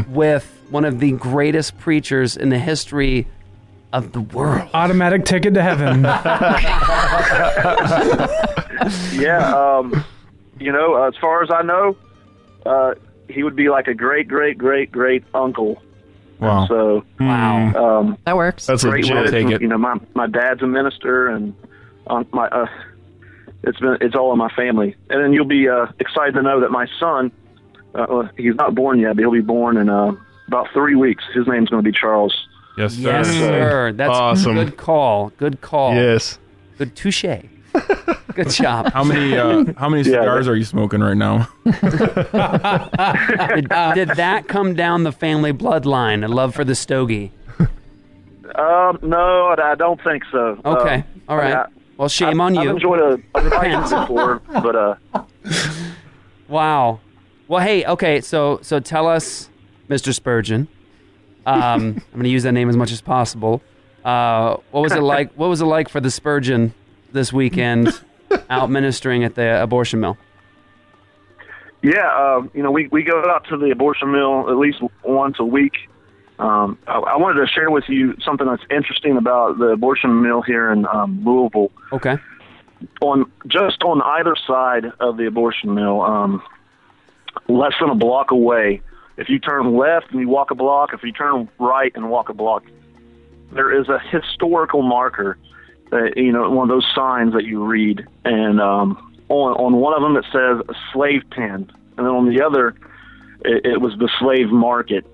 with 0.08 0.50
one 0.70 0.84
of 0.84 0.98
the 1.00 1.12
greatest 1.12 1.78
preachers 1.78 2.36
in 2.36 2.48
the 2.48 2.58
history 2.58 3.26
of 3.92 4.12
the 4.12 4.20
world. 4.20 4.68
Automatic 4.74 5.24
ticket 5.24 5.54
to 5.54 5.62
heaven. 5.62 6.02
yeah, 9.14 9.54
um, 9.54 10.04
you 10.58 10.72
know, 10.72 11.02
as 11.04 11.14
far 11.20 11.42
as 11.42 11.50
I 11.50 11.62
know, 11.62 11.96
uh, 12.66 12.94
he 13.28 13.42
would 13.42 13.56
be 13.56 13.68
like 13.68 13.88
a 13.88 13.94
great, 13.94 14.28
great, 14.28 14.58
great, 14.58 14.90
great 14.90 15.24
uncle. 15.32 15.80
Wow. 16.40 16.66
So 16.68 17.04
Wow. 17.20 17.72
um, 18.00 18.18
That 18.26 18.36
works. 18.36 18.66
That's 18.66 18.84
a 18.84 18.88
great 18.90 19.04
legit. 19.04 19.22
with 19.22 19.30
Take 19.30 19.48
it. 19.50 19.62
You 19.62 19.68
know, 19.68 19.78
my 19.78 19.98
my 20.14 20.26
dad's 20.26 20.62
a 20.62 20.66
minister, 20.66 21.28
and 21.28 21.54
um, 22.06 22.26
my 22.32 22.46
uh, 22.48 22.66
it's 23.62 23.78
been 23.80 23.96
it's 24.00 24.14
all 24.14 24.32
in 24.32 24.38
my 24.38 24.50
family. 24.50 24.96
And 25.10 25.22
then 25.22 25.32
you'll 25.32 25.44
be 25.46 25.68
uh, 25.68 25.86
excited 26.00 26.34
to 26.34 26.42
know 26.42 26.60
that 26.60 26.70
my 26.70 26.86
son, 27.00 27.32
uh, 27.94 27.98
uh, 28.02 28.28
he's 28.36 28.54
not 28.56 28.74
born 28.74 28.98
yet, 28.98 29.14
but 29.16 29.22
he'll 29.22 29.30
be 29.30 29.40
born 29.40 29.76
in 29.76 29.88
uh, 29.88 30.12
about 30.48 30.68
three 30.72 30.96
weeks. 30.96 31.24
His 31.34 31.46
name's 31.46 31.70
going 31.70 31.82
to 31.82 31.88
be 31.90 31.96
Charles. 31.96 32.34
Yes, 32.76 32.94
sir. 32.94 33.00
Yes, 33.02 33.26
sir. 33.28 33.92
That's 33.92 34.10
Awesome. 34.10 34.54
good 34.56 34.76
call. 34.76 35.30
Good 35.38 35.60
call. 35.60 35.94
Yes. 35.94 36.38
Good 36.76 36.96
touche. 36.96 37.24
Good 38.34 38.50
job. 38.50 38.92
How 38.92 39.04
many 39.04 39.36
uh, 39.36 39.64
how 39.76 39.88
many 39.88 40.02
Yeah. 40.08 40.20
cigars 40.20 40.48
are 40.48 40.56
you 40.56 40.64
smoking 40.64 41.00
right 41.00 41.16
now? 41.16 41.48
did, 41.64 41.74
did 43.94 44.08
that 44.16 44.44
come 44.48 44.74
down 44.74 45.04
the 45.04 45.12
family 45.12 45.52
bloodline? 45.52 46.24
A 46.24 46.28
love 46.28 46.54
for 46.54 46.64
the 46.64 46.74
stogie. 46.74 47.32
Um, 48.56 48.98
no, 49.02 49.48
I 49.58 49.72
I 49.72 49.74
don't 49.74 50.00
think 50.02 50.22
so. 50.30 50.58
Okay. 50.64 50.94
Um, 50.96 51.04
All 51.28 51.38
I 51.38 51.42
mean, 51.44 51.54
right. 51.54 51.66
I- 51.66 51.70
Well, 51.96 52.08
shame 52.08 52.40
I've, 52.40 52.46
on 52.46 52.58
I've 52.58 52.64
you. 52.64 52.70
enjoyed 52.70 53.00
a, 53.00 53.12
a 53.38 53.50
fight 53.50 53.74
Repent. 53.74 53.90
before, 53.90 54.42
but 54.52 54.76
uh, 54.76 54.94
Wow. 56.48 57.00
Well, 57.48 57.60
hey, 57.60 57.84
okay. 57.84 58.20
So, 58.20 58.58
so 58.62 58.80
tell 58.80 59.06
us, 59.08 59.48
Mr. 59.88 60.14
Spurgeon. 60.14 60.68
Um, 61.46 61.54
I'm 61.62 61.92
going 62.12 62.22
to 62.24 62.28
use 62.28 62.42
that 62.44 62.52
name 62.52 62.68
as 62.68 62.76
much 62.76 62.92
as 62.92 63.00
possible. 63.00 63.62
Uh, 64.04 64.56
what 64.70 64.82
was 64.82 64.92
it 64.92 65.02
like? 65.02 65.32
What 65.34 65.48
was 65.48 65.60
it 65.60 65.66
like 65.66 65.88
for 65.88 66.00
the 66.00 66.10
Spurgeon 66.10 66.74
this 67.12 67.32
weekend, 67.32 67.88
out 68.50 68.70
ministering 68.70 69.24
at 69.24 69.34
the 69.34 69.62
abortion 69.62 70.00
mill? 70.00 70.16
Yeah, 71.82 72.06
uh, 72.06 72.42
you 72.54 72.62
know, 72.62 72.70
we, 72.70 72.88
we 72.88 73.02
go 73.02 73.22
out 73.28 73.46
to 73.50 73.58
the 73.58 73.70
abortion 73.70 74.10
mill 74.10 74.48
at 74.48 74.56
least 74.56 74.78
once 75.02 75.36
a 75.38 75.44
week. 75.44 75.74
Um, 76.38 76.78
I, 76.86 76.98
I 76.98 77.16
wanted 77.16 77.46
to 77.46 77.46
share 77.46 77.70
with 77.70 77.84
you 77.88 78.16
something 78.24 78.46
that's 78.46 78.62
interesting 78.70 79.16
about 79.16 79.58
the 79.58 79.66
abortion 79.66 80.22
mill 80.22 80.42
here 80.42 80.72
in 80.72 80.86
um, 80.86 81.22
Louisville. 81.24 81.70
Okay. 81.92 82.16
On 83.00 83.30
just 83.46 83.82
on 83.82 84.02
either 84.02 84.34
side 84.46 84.86
of 84.98 85.16
the 85.16 85.26
abortion 85.26 85.74
mill, 85.74 86.02
um, 86.02 86.42
less 87.48 87.72
than 87.80 87.90
a 87.90 87.94
block 87.94 88.30
away. 88.30 88.80
If 89.16 89.28
you 89.28 89.38
turn 89.38 89.76
left 89.76 90.10
and 90.10 90.20
you 90.20 90.28
walk 90.28 90.50
a 90.50 90.54
block, 90.54 90.92
if 90.92 91.02
you 91.02 91.12
turn 91.12 91.48
right 91.58 91.92
and 91.94 92.10
walk 92.10 92.30
a 92.30 92.34
block, 92.34 92.64
there 93.52 93.78
is 93.78 93.88
a 93.88 93.98
historical 93.98 94.82
marker. 94.82 95.38
That, 95.94 96.16
you 96.16 96.32
know, 96.32 96.50
one 96.50 96.68
of 96.68 96.74
those 96.74 96.86
signs 96.94 97.32
that 97.34 97.44
you 97.44 97.64
read, 97.64 98.04
and 98.24 98.60
um, 98.60 98.88
on 99.28 99.52
on 99.54 99.72
one 99.76 99.94
of 99.94 100.02
them 100.02 100.16
it 100.16 100.24
says 100.32 100.60
a 100.68 100.74
slave 100.92 101.22
pen, 101.30 101.70
and 101.96 102.04
then 102.04 102.06
on 102.06 102.28
the 102.28 102.42
other 102.42 102.74
it, 103.44 103.64
it 103.64 103.80
was 103.80 103.94
the 103.98 104.10
slave 104.18 104.50
market. 104.50 105.06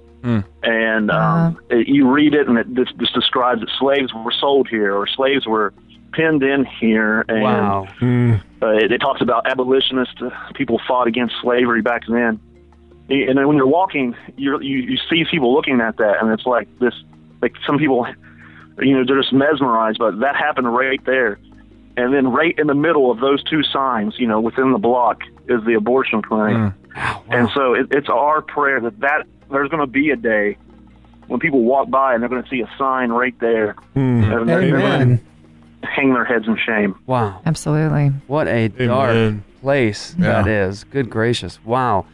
And 0.62 1.10
um, 1.10 1.60
it, 1.70 1.88
you 1.88 2.10
read 2.10 2.34
it, 2.34 2.48
and 2.48 2.58
it 2.58 2.66
just, 2.74 2.96
just 2.98 3.14
describes 3.14 3.60
that 3.60 3.70
slaves 3.78 4.12
were 4.14 4.32
sold 4.32 4.68
here, 4.68 4.94
or 4.94 5.06
slaves 5.06 5.46
were 5.46 5.72
pinned 6.12 6.42
in 6.42 6.64
here, 6.64 7.24
and 7.28 7.42
Wow. 7.42 7.86
uh, 8.62 8.68
it, 8.76 8.92
it 8.92 8.98
talks 8.98 9.20
about 9.22 9.46
abolitionists. 9.46 10.20
Uh, 10.20 10.30
people 10.54 10.80
fought 10.88 11.06
against 11.08 11.34
slavery 11.42 11.82
back 11.82 12.02
then, 12.08 12.40
and 13.08 13.36
then 13.38 13.46
when 13.48 13.56
you're 13.56 13.66
walking, 13.80 14.14
you're, 14.36 14.62
you 14.62 14.78
you 14.78 14.98
see 15.10 15.24
people 15.30 15.52
looking 15.54 15.80
at 15.80 15.96
that, 15.98 16.22
and 16.22 16.30
it's 16.32 16.46
like 16.46 16.68
this. 16.78 16.94
Like 17.42 17.54
some 17.66 17.78
people, 17.78 18.06
you 18.86 18.96
know, 18.96 19.04
they're 19.06 19.20
just 19.20 19.32
mesmerized. 19.32 19.98
But 19.98 20.20
that 20.20 20.36
happened 20.36 20.72
right 20.74 21.04
there, 21.04 21.38
and 21.96 22.14
then 22.14 22.28
right 22.32 22.58
in 22.58 22.66
the 22.66 22.74
middle 22.74 23.10
of 23.10 23.20
those 23.20 23.42
two 23.44 23.62
signs, 23.62 24.18
you 24.18 24.26
know, 24.26 24.40
within 24.40 24.72
the 24.72 24.78
block 24.78 25.22
is 25.48 25.64
the 25.64 25.74
abortion 25.74 26.22
clinic. 26.22 26.74
Wow! 26.96 27.22
And 27.28 27.48
so 27.54 27.74
it, 27.74 27.88
it's 27.90 28.08
our 28.08 28.42
prayer 28.42 28.80
that 28.80 29.00
that 29.00 29.26
there's 29.50 29.68
going 29.68 29.80
to 29.80 29.86
be 29.86 30.10
a 30.10 30.16
day 30.16 30.56
when 31.26 31.38
people 31.40 31.62
walk 31.62 31.88
by 31.90 32.14
and 32.14 32.22
they're 32.22 32.28
going 32.28 32.42
to 32.42 32.48
see 32.48 32.60
a 32.60 32.70
sign 32.76 33.10
right 33.10 33.38
there, 33.40 33.76
and 33.94 34.24
they're, 34.24 34.44
they're 34.44 34.62
Amen. 34.62 35.24
hang 35.82 36.12
their 36.12 36.24
heads 36.24 36.46
in 36.46 36.56
shame. 36.56 36.98
Wow. 37.06 37.40
Absolutely. 37.46 38.08
What 38.26 38.48
a 38.48 38.68
dark 38.68 39.36
place 39.60 40.14
that 40.18 40.46
is. 40.46 40.84
Good 40.84 41.10
gracious. 41.10 41.62
Wow. 41.64 42.06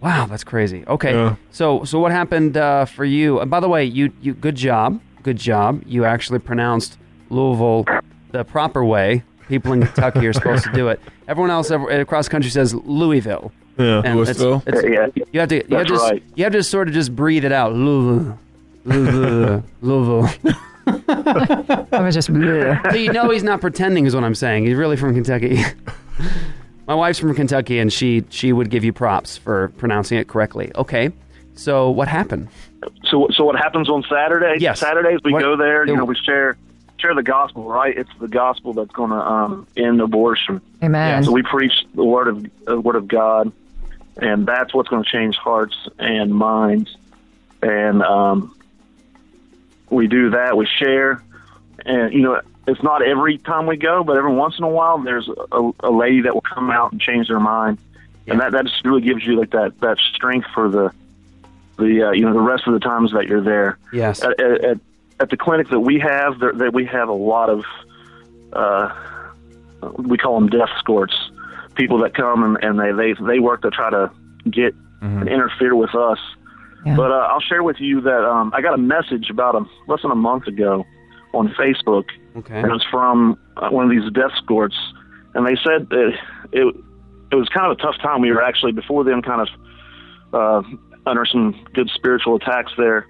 Wow, 0.00 0.26
that's 0.26 0.44
crazy. 0.44 0.84
Okay. 0.86 1.12
Yeah. 1.12 1.36
So 1.50 1.84
so 1.84 1.98
what 1.98 2.12
happened 2.12 2.56
uh, 2.56 2.84
for 2.84 3.04
you? 3.04 3.40
And 3.40 3.50
by 3.50 3.60
the 3.60 3.68
way, 3.68 3.84
you 3.84 4.12
you 4.20 4.34
good 4.34 4.54
job. 4.54 5.00
Good 5.26 5.38
job. 5.38 5.82
You 5.86 6.04
actually 6.04 6.38
pronounced 6.38 6.98
Louisville 7.30 7.84
the 8.30 8.44
proper 8.44 8.84
way. 8.84 9.24
People 9.48 9.72
in 9.72 9.82
Kentucky 9.82 10.24
are 10.28 10.32
supposed 10.32 10.62
to 10.66 10.70
do 10.72 10.86
it. 10.86 11.00
Everyone 11.26 11.50
else 11.50 11.68
ever, 11.72 11.88
across 11.90 12.26
the 12.26 12.30
country 12.30 12.48
says 12.48 12.72
Louisville. 12.74 13.50
Yeah. 13.76 14.02
And 14.04 14.14
Louisville? 14.20 14.62
it's- 14.68 14.84
Yeah, 14.84 15.24
You 15.32 15.40
have 15.40 15.48
to 15.48 15.56
you 15.56 15.60
have 15.76 15.88
that's 15.88 15.90
to 15.90 15.96
right. 15.96 16.22
you 16.36 16.44
have 16.44 16.52
to 16.52 16.62
sort 16.62 16.86
of 16.86 16.94
just 16.94 17.16
breathe 17.16 17.44
it 17.44 17.50
out. 17.50 17.72
Louisville. 17.74 18.38
Louisville. 18.84 19.64
Louisville. 19.80 20.30
I 20.86 22.00
was 22.00 22.14
just. 22.14 22.28
so 22.28 22.34
you 22.94 23.12
know 23.12 23.28
he's 23.30 23.42
not 23.42 23.60
pretending, 23.60 24.06
is 24.06 24.14
what 24.14 24.22
I'm 24.22 24.36
saying. 24.36 24.66
He's 24.66 24.76
really 24.76 24.96
from 24.96 25.12
Kentucky. 25.12 25.60
My 26.86 26.94
wife's 26.94 27.18
from 27.18 27.34
Kentucky, 27.34 27.80
and 27.80 27.92
she 27.92 28.22
she 28.30 28.52
would 28.52 28.70
give 28.70 28.84
you 28.84 28.92
props 28.92 29.36
for 29.36 29.70
pronouncing 29.76 30.18
it 30.18 30.28
correctly. 30.28 30.70
Okay, 30.76 31.10
so 31.54 31.90
what 31.90 32.06
happened? 32.06 32.46
So, 33.04 33.28
so 33.32 33.44
what 33.44 33.56
happens 33.56 33.88
on 33.88 34.04
Saturday? 34.08 34.56
Yes. 34.60 34.80
Saturdays 34.80 35.20
we 35.24 35.32
What- 35.32 35.42
go 35.42 35.56
there. 35.56 35.86
You 35.86 35.96
know, 35.96 36.04
we 36.04 36.16
share 36.16 36.56
share 36.98 37.14
the 37.14 37.22
gospel. 37.22 37.64
Right? 37.64 37.96
It's 37.96 38.10
the 38.20 38.28
gospel 38.28 38.72
that's 38.72 38.90
going 38.92 39.10
to 39.10 39.16
um, 39.16 39.66
end 39.76 40.00
abortion. 40.00 40.60
Amen. 40.82 41.24
So 41.24 41.32
we 41.32 41.42
preach 41.42 41.72
the 41.94 42.04
word 42.04 42.28
of 42.28 42.46
the 42.64 42.80
word 42.80 42.96
of 42.96 43.08
God, 43.08 43.52
and 44.16 44.46
that's 44.46 44.74
what's 44.74 44.88
going 44.88 45.04
to 45.04 45.10
change 45.10 45.36
hearts 45.36 45.76
and 45.98 46.34
minds. 46.34 46.96
And 47.62 48.02
um, 48.02 48.54
we 49.90 50.06
do 50.06 50.30
that. 50.30 50.56
We 50.56 50.66
share, 50.66 51.22
and 51.84 52.12
you 52.12 52.20
know, 52.22 52.40
it's 52.66 52.82
not 52.82 53.02
every 53.02 53.38
time 53.38 53.66
we 53.66 53.76
go, 53.76 54.04
but 54.04 54.16
every 54.16 54.32
once 54.32 54.58
in 54.58 54.64
a 54.64 54.68
while, 54.68 54.98
there's 54.98 55.28
a, 55.28 55.70
a 55.80 55.90
lady 55.90 56.22
that 56.22 56.34
will 56.34 56.42
come 56.42 56.70
out 56.70 56.92
and 56.92 57.00
change 57.00 57.28
their 57.28 57.40
mind, 57.40 57.78
and 58.26 58.40
that 58.40 58.52
that 58.52 58.66
just 58.66 58.84
really 58.84 59.00
gives 59.02 59.24
you 59.24 59.38
like 59.38 59.50
that 59.50 59.78
that 59.80 59.98
strength 59.98 60.48
for 60.52 60.68
the 60.68 60.92
the 61.78 62.08
uh, 62.08 62.12
you 62.12 62.22
know 62.22 62.32
the 62.32 62.40
rest 62.40 62.64
of 62.66 62.74
the 62.74 62.80
times 62.80 63.12
that 63.12 63.26
you're 63.26 63.42
there. 63.42 63.78
Yes. 63.92 64.22
At, 64.22 64.40
at, 64.40 64.64
at, 64.64 64.80
at 65.20 65.30
the 65.30 65.36
clinic 65.36 65.68
that 65.70 65.80
we 65.80 65.98
have, 65.98 66.38
there, 66.40 66.52
that 66.52 66.72
we 66.72 66.84
have 66.86 67.08
a 67.08 67.14
lot 67.14 67.48
of 67.48 67.64
uh, 68.52 68.90
we 69.96 70.18
call 70.18 70.38
them 70.40 70.48
death 70.48 70.68
escorts, 70.76 71.14
people 71.74 71.98
that 71.98 72.14
come 72.14 72.42
and, 72.42 72.62
and 72.62 72.78
they, 72.78 72.92
they 72.92 73.14
they 73.26 73.38
work 73.38 73.62
to 73.62 73.70
try 73.70 73.90
to 73.90 74.10
get 74.50 74.74
and 75.20 75.28
interfere 75.28 75.74
with 75.74 75.94
us. 75.94 76.18
But 76.84 77.10
uh, 77.10 77.28
I'll 77.30 77.40
share 77.40 77.64
with 77.64 77.80
you 77.80 78.00
that 78.02 78.24
um, 78.24 78.52
I 78.54 78.60
got 78.60 78.74
a 78.74 78.78
message 78.78 79.28
about 79.28 79.56
a 79.56 79.64
less 79.88 80.02
than 80.02 80.12
a 80.12 80.16
month 80.16 80.46
ago 80.46 80.86
on 81.34 81.48
Facebook. 81.58 82.04
Okay. 82.36 82.58
And 82.58 82.66
it 82.66 82.72
was 82.72 82.84
from 82.90 83.38
uh, 83.56 83.70
one 83.70 83.84
of 83.84 83.90
these 83.90 84.08
death 84.12 84.30
escorts, 84.36 84.76
and 85.34 85.44
they 85.44 85.56
said 85.56 85.88
that 85.88 86.12
it 86.52 86.76
it 87.32 87.34
was 87.34 87.48
kind 87.48 87.72
of 87.72 87.78
a 87.78 87.82
tough 87.82 87.96
time. 88.00 88.20
We 88.20 88.30
were 88.30 88.42
actually 88.42 88.72
before 88.72 89.02
them 89.02 89.20
kind 89.20 89.40
of 89.40 89.48
uh, 90.32 90.68
under 91.06 91.24
some 91.24 91.64
good 91.72 91.88
spiritual 91.94 92.36
attacks 92.36 92.72
there, 92.76 93.06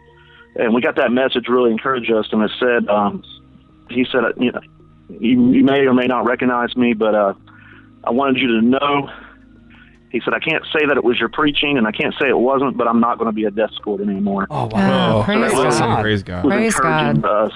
and 0.56 0.74
we 0.74 0.81
got 0.81 0.97
that 0.97 1.10
message 1.10 1.48
really 1.48 1.70
encouraged 1.70 2.10
us. 2.12 2.27
And 2.32 2.43
it 2.43 2.51
said, 2.59 2.89
um, 2.89 3.23
he 3.90 4.06
said, 4.10 4.23
you 4.39 4.52
know, 4.52 4.60
you, 5.09 5.52
you 5.52 5.64
may 5.64 5.81
or 5.86 5.94
may 5.94 6.06
not 6.06 6.24
recognize 6.24 6.77
me, 6.77 6.93
but 6.93 7.14
uh, 7.14 7.35
I 8.05 8.10
wanted 8.10 8.40
you 8.40 8.60
to 8.60 8.66
know. 8.66 9.10
He 10.10 10.20
said, 10.24 10.35
I 10.35 10.39
can't 10.39 10.64
say 10.73 10.86
that 10.86 10.97
it 10.97 11.05
was 11.05 11.18
your 11.18 11.28
preaching, 11.28 11.77
and 11.78 11.86
I 11.86 11.93
can't 11.93 12.14
say 12.20 12.28
it 12.28 12.39
wasn't, 12.39 12.77
but 12.77 12.89
I'm 12.89 13.01
not 13.01 13.18
going 13.18 13.27
to 13.27 13.35
be 13.35 13.44
a 13.44 13.51
death 13.51 13.70
escort 13.73 14.01
anymore. 14.01 14.47
Oh 14.51 14.66
wow! 14.66 15.23
praise 15.24 15.51
So 15.52 15.62
that 15.64 15.78
God. 15.78 16.01
Praise 16.02 16.23
God. 16.23 16.44
Praise 16.44 16.74
God. 16.74 17.24
us. 17.24 17.52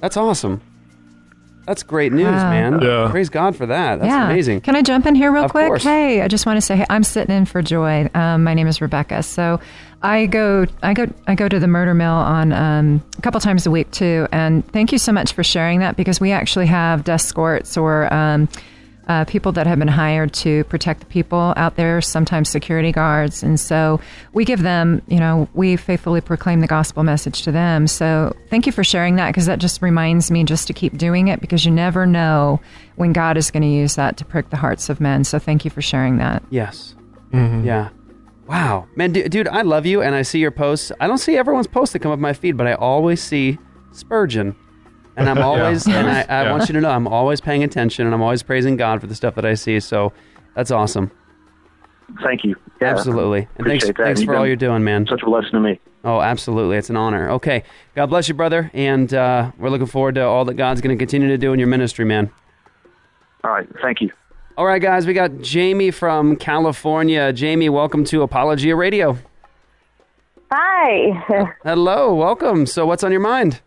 That's 0.00 0.16
awesome. 0.16 0.60
That's 1.66 1.82
great 1.82 2.12
news, 2.12 2.26
Wow. 2.26 2.50
man. 2.50 2.80
Yeah. 2.82 3.08
Praise 3.10 3.28
God 3.30 3.56
for 3.56 3.66
that. 3.66 3.96
That's 4.00 4.08
yeah. 4.08 4.26
amazing. 4.30 4.60
Can 4.60 4.76
I 4.76 4.82
jump 4.82 5.06
in 5.06 5.14
here 5.14 5.32
real 5.32 5.44
Of 5.44 5.50
quick? 5.50 5.66
course. 5.68 5.82
Hey, 5.82 6.20
I 6.20 6.28
just 6.28 6.44
want 6.46 6.56
to 6.58 6.60
say 6.60 6.76
hey, 6.76 6.86
I'm 6.90 7.04
sitting 7.04 7.34
in 7.34 7.46
for 7.46 7.62
Joy. 7.62 8.08
Um, 8.14 8.44
my 8.44 8.52
name 8.54 8.66
is 8.66 8.80
Rebecca. 8.80 9.22
So 9.22 9.60
I 10.02 10.26
go 10.26 10.66
I 10.82 10.92
go 10.92 11.06
I 11.26 11.34
go 11.34 11.48
to 11.48 11.58
the 11.58 11.66
murder 11.66 11.94
mill 11.94 12.12
on 12.12 12.52
um, 12.52 13.02
a 13.16 13.22
couple 13.22 13.40
times 13.40 13.66
a 13.66 13.70
week 13.70 13.90
too. 13.90 14.28
And 14.32 14.66
thank 14.72 14.92
you 14.92 14.98
so 14.98 15.12
much 15.12 15.32
for 15.32 15.42
sharing 15.42 15.80
that 15.80 15.96
because 15.96 16.20
we 16.20 16.32
actually 16.32 16.66
have 16.66 17.04
death 17.04 17.20
escorts 17.22 17.76
or 17.78 18.12
um, 18.12 18.48
uh, 19.08 19.24
people 19.24 19.52
that 19.52 19.66
have 19.66 19.78
been 19.78 19.88
hired 19.88 20.32
to 20.34 20.64
protect 20.64 21.00
the 21.00 21.06
people 21.06 21.52
out 21.56 21.76
there, 21.76 22.00
sometimes 22.00 22.48
security 22.48 22.92
guards. 22.92 23.42
And 23.42 23.58
so 23.58 24.00
we 24.32 24.44
give 24.44 24.62
them, 24.62 25.02
you 25.08 25.18
know, 25.18 25.48
we 25.54 25.76
faithfully 25.76 26.20
proclaim 26.20 26.60
the 26.60 26.66
gospel 26.66 27.02
message 27.02 27.42
to 27.42 27.52
them. 27.52 27.86
So 27.86 28.34
thank 28.50 28.66
you 28.66 28.72
for 28.72 28.84
sharing 28.84 29.16
that 29.16 29.28
because 29.28 29.46
that 29.46 29.58
just 29.58 29.82
reminds 29.82 30.30
me 30.30 30.44
just 30.44 30.66
to 30.68 30.72
keep 30.72 30.96
doing 30.96 31.28
it 31.28 31.40
because 31.40 31.64
you 31.64 31.70
never 31.70 32.06
know 32.06 32.60
when 32.96 33.12
God 33.12 33.36
is 33.36 33.50
going 33.50 33.62
to 33.62 33.68
use 33.68 33.96
that 33.96 34.16
to 34.18 34.24
prick 34.24 34.50
the 34.50 34.56
hearts 34.56 34.88
of 34.88 35.00
men. 35.00 35.24
So 35.24 35.38
thank 35.38 35.64
you 35.64 35.70
for 35.70 35.82
sharing 35.82 36.18
that. 36.18 36.42
Yes. 36.50 36.94
Yeah. 37.32 37.88
Wow, 38.46 38.86
man, 38.94 39.12
du- 39.12 39.26
dude, 39.28 39.48
I 39.48 39.62
love 39.62 39.86
you, 39.86 40.02
and 40.02 40.14
I 40.14 40.20
see 40.20 40.38
your 40.38 40.50
posts. 40.50 40.92
I 41.00 41.06
don't 41.06 41.16
see 41.18 41.36
everyone's 41.36 41.66
posts 41.66 41.94
that 41.94 42.00
come 42.00 42.12
up 42.12 42.18
my 42.18 42.34
feed, 42.34 42.58
but 42.58 42.66
I 42.66 42.74
always 42.74 43.22
see 43.22 43.58
Spurgeon, 43.92 44.54
and 45.16 45.28
I'm 45.28 45.36
Yeah. 45.38 45.44
always, 45.44 45.86
and 45.86 46.08
I, 46.08 46.20
I 46.28 46.42
Yeah. 46.44 46.50
want 46.52 46.68
you 46.68 46.72
to 46.74 46.80
know, 46.80 46.90
I'm 46.90 47.06
always 47.06 47.40
paying 47.40 47.62
attention, 47.64 48.06
and 48.06 48.14
I'm 48.14 48.22
always 48.22 48.42
praising 48.42 48.76
God 48.76 49.00
for 49.00 49.06
the 49.06 49.14
stuff 49.14 49.34
that 49.36 49.44
I 49.44 49.54
see. 49.54 49.80
So 49.80 50.12
that's 50.54 50.70
awesome. 50.70 51.10
Thank 52.22 52.44
you. 52.44 52.54
Yeah, 52.82 52.88
absolutely, 52.90 53.48
and 53.56 53.66
thanks, 53.66 53.86
that. 53.86 53.96
thanks 53.96 54.20
You've 54.20 54.26
for 54.26 54.36
all 54.36 54.46
you're 54.46 54.56
doing, 54.56 54.84
man. 54.84 55.06
Such 55.08 55.22
a 55.22 55.26
blessing 55.26 55.52
to 55.52 55.60
me. 55.60 55.80
Oh, 56.04 56.20
absolutely, 56.20 56.76
it's 56.76 56.90
an 56.90 56.96
honor. 56.96 57.30
Okay, 57.30 57.64
God 57.94 58.06
bless 58.06 58.28
you, 58.28 58.34
brother, 58.34 58.70
and 58.74 59.12
uh, 59.14 59.52
we're 59.56 59.70
looking 59.70 59.86
forward 59.86 60.16
to 60.16 60.22
all 60.24 60.44
that 60.44 60.54
God's 60.54 60.82
going 60.82 60.96
to 60.96 61.00
continue 61.00 61.28
to 61.28 61.38
do 61.38 61.52
in 61.54 61.58
your 61.58 61.68
ministry, 61.68 62.04
man. 62.04 62.30
All 63.42 63.52
right, 63.52 63.66
thank 63.82 64.02
you. 64.02 64.10
All 64.58 64.66
right, 64.66 64.82
guys, 64.82 65.06
we 65.06 65.14
got 65.14 65.38
Jamie 65.40 65.90
from 65.90 66.36
California. 66.36 67.32
Jamie, 67.32 67.68
welcome 67.70 68.04
to 68.04 68.22
Apologia 68.22 68.76
Radio. 68.76 69.16
Hi. 70.52 71.52
Hello, 71.64 72.14
welcome. 72.14 72.66
So, 72.66 72.84
what's 72.86 73.02
on 73.02 73.10
your 73.12 73.20
mind? 73.20 73.62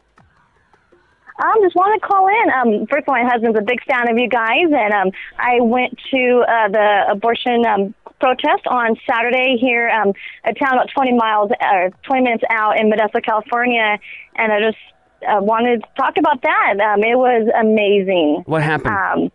I 1.39 1.51
um, 1.51 1.61
just 1.61 1.75
want 1.75 2.01
to 2.01 2.07
call 2.07 2.27
in. 2.27 2.49
Um, 2.49 2.87
first 2.87 3.03
of 3.03 3.09
all, 3.09 3.21
my 3.21 3.29
husband's 3.29 3.57
a 3.59 3.61
big 3.61 3.83
fan 3.85 4.09
of 4.09 4.17
you 4.17 4.27
guys, 4.27 4.65
and 4.73 4.93
um, 4.93 5.11
I 5.37 5.61
went 5.61 5.97
to 6.11 6.43
uh, 6.47 6.69
the 6.69 7.11
abortion 7.11 7.65
um, 7.65 7.93
protest 8.19 8.65
on 8.65 8.95
Saturday 9.09 9.57
here, 9.59 9.87
um, 9.89 10.13
a 10.45 10.53
town 10.53 10.73
about 10.73 10.89
20 10.95 11.13
miles 11.13 11.51
or 11.61 11.91
20 12.07 12.21
minutes 12.23 12.43
out 12.49 12.79
in 12.79 12.89
Modesto, 12.89 13.23
California, 13.23 13.99
and 14.35 14.51
I 14.51 14.59
just 14.59 14.77
uh, 15.27 15.41
wanted 15.41 15.81
to 15.81 15.87
talk 15.95 16.17
about 16.17 16.41
that. 16.41 16.79
Um, 16.79 17.03
it 17.03 17.17
was 17.17 17.47
amazing. 17.53 18.43
What 18.45 18.63
happened? 18.63 18.95
Um, 18.95 19.31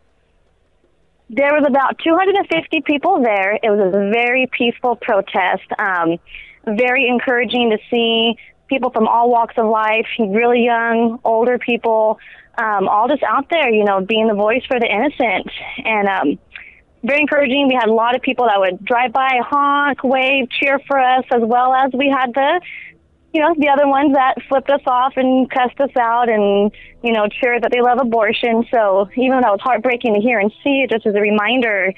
there 1.31 1.55
was 1.55 1.65
about 1.67 1.99
250 2.03 2.83
people 2.83 3.23
there. 3.23 3.55
It 3.55 3.71
was 3.71 3.95
a 3.95 4.11
very 4.13 4.51
peaceful 4.53 4.97
protest. 4.97 5.65
Um, 5.79 6.19
very 6.67 7.09
encouraging 7.09 7.71
to 7.71 7.79
see 7.91 8.37
people 8.73 8.91
from 8.91 9.07
all 9.07 9.31
walks 9.31 9.55
of 9.59 9.67
life, 9.67 10.07
really 10.19 10.65
young, 10.65 11.19
older 11.25 11.59
people, 11.59 12.19
um, 12.57 12.89
all 12.89 13.07
just 13.09 13.23
out 13.23 13.47
there, 13.51 13.71
you 13.71 13.85
know, 13.85 14.01
being 14.01 14.27
the 14.29 14.35
voice 14.35 14.63
for 14.67 14.81
the 14.81 14.87
innocent. 14.87 15.51
And 15.85 16.09
um, 16.09 16.39
very 17.05 17.21
encouraging. 17.21 17.69
We 17.69 17.75
had 17.75 17.89
a 17.89 17.93
lot 17.93 18.15
of 18.15 18.23
people 18.23 18.47
that 18.47 18.59
would 18.59 18.85
drive 18.85 19.13
by, 19.13 19.41
honk, 19.43 20.03
wave, 20.05 20.49
cheer 20.51 20.79
for 20.87 20.99
us, 20.99 21.25
as 21.33 21.43
well 21.43 21.75
as 21.75 21.91
we 21.93 22.09
had 22.09 22.33
the, 22.33 22.61
you 23.33 23.41
know, 23.41 23.55
the 23.59 23.69
other 23.69 23.89
ones 23.89 24.15
that 24.15 24.37
flipped 24.49 24.71
us 24.71 24.81
off 24.87 25.15
and 25.17 25.51
cussed 25.51 25.81
us 25.81 25.91
out 25.99 26.29
and, 26.29 26.71
you 27.03 27.13
know, 27.13 27.27
cheered 27.29 27.63
that 27.65 27.73
they 27.73 27.81
love 27.81 27.99
abortion. 28.01 28.65
So 28.73 29.09
even 29.17 29.33
though 29.33 29.43
that 29.43 29.53
was 29.53 29.61
heartbreaking 29.63 30.15
to 30.15 30.21
hear 30.21 30.39
and 30.39 30.53
see, 30.63 30.85
it 30.85 30.91
just 30.91 31.07
as 31.07 31.15
a 31.15 31.21
reminder 31.21 31.93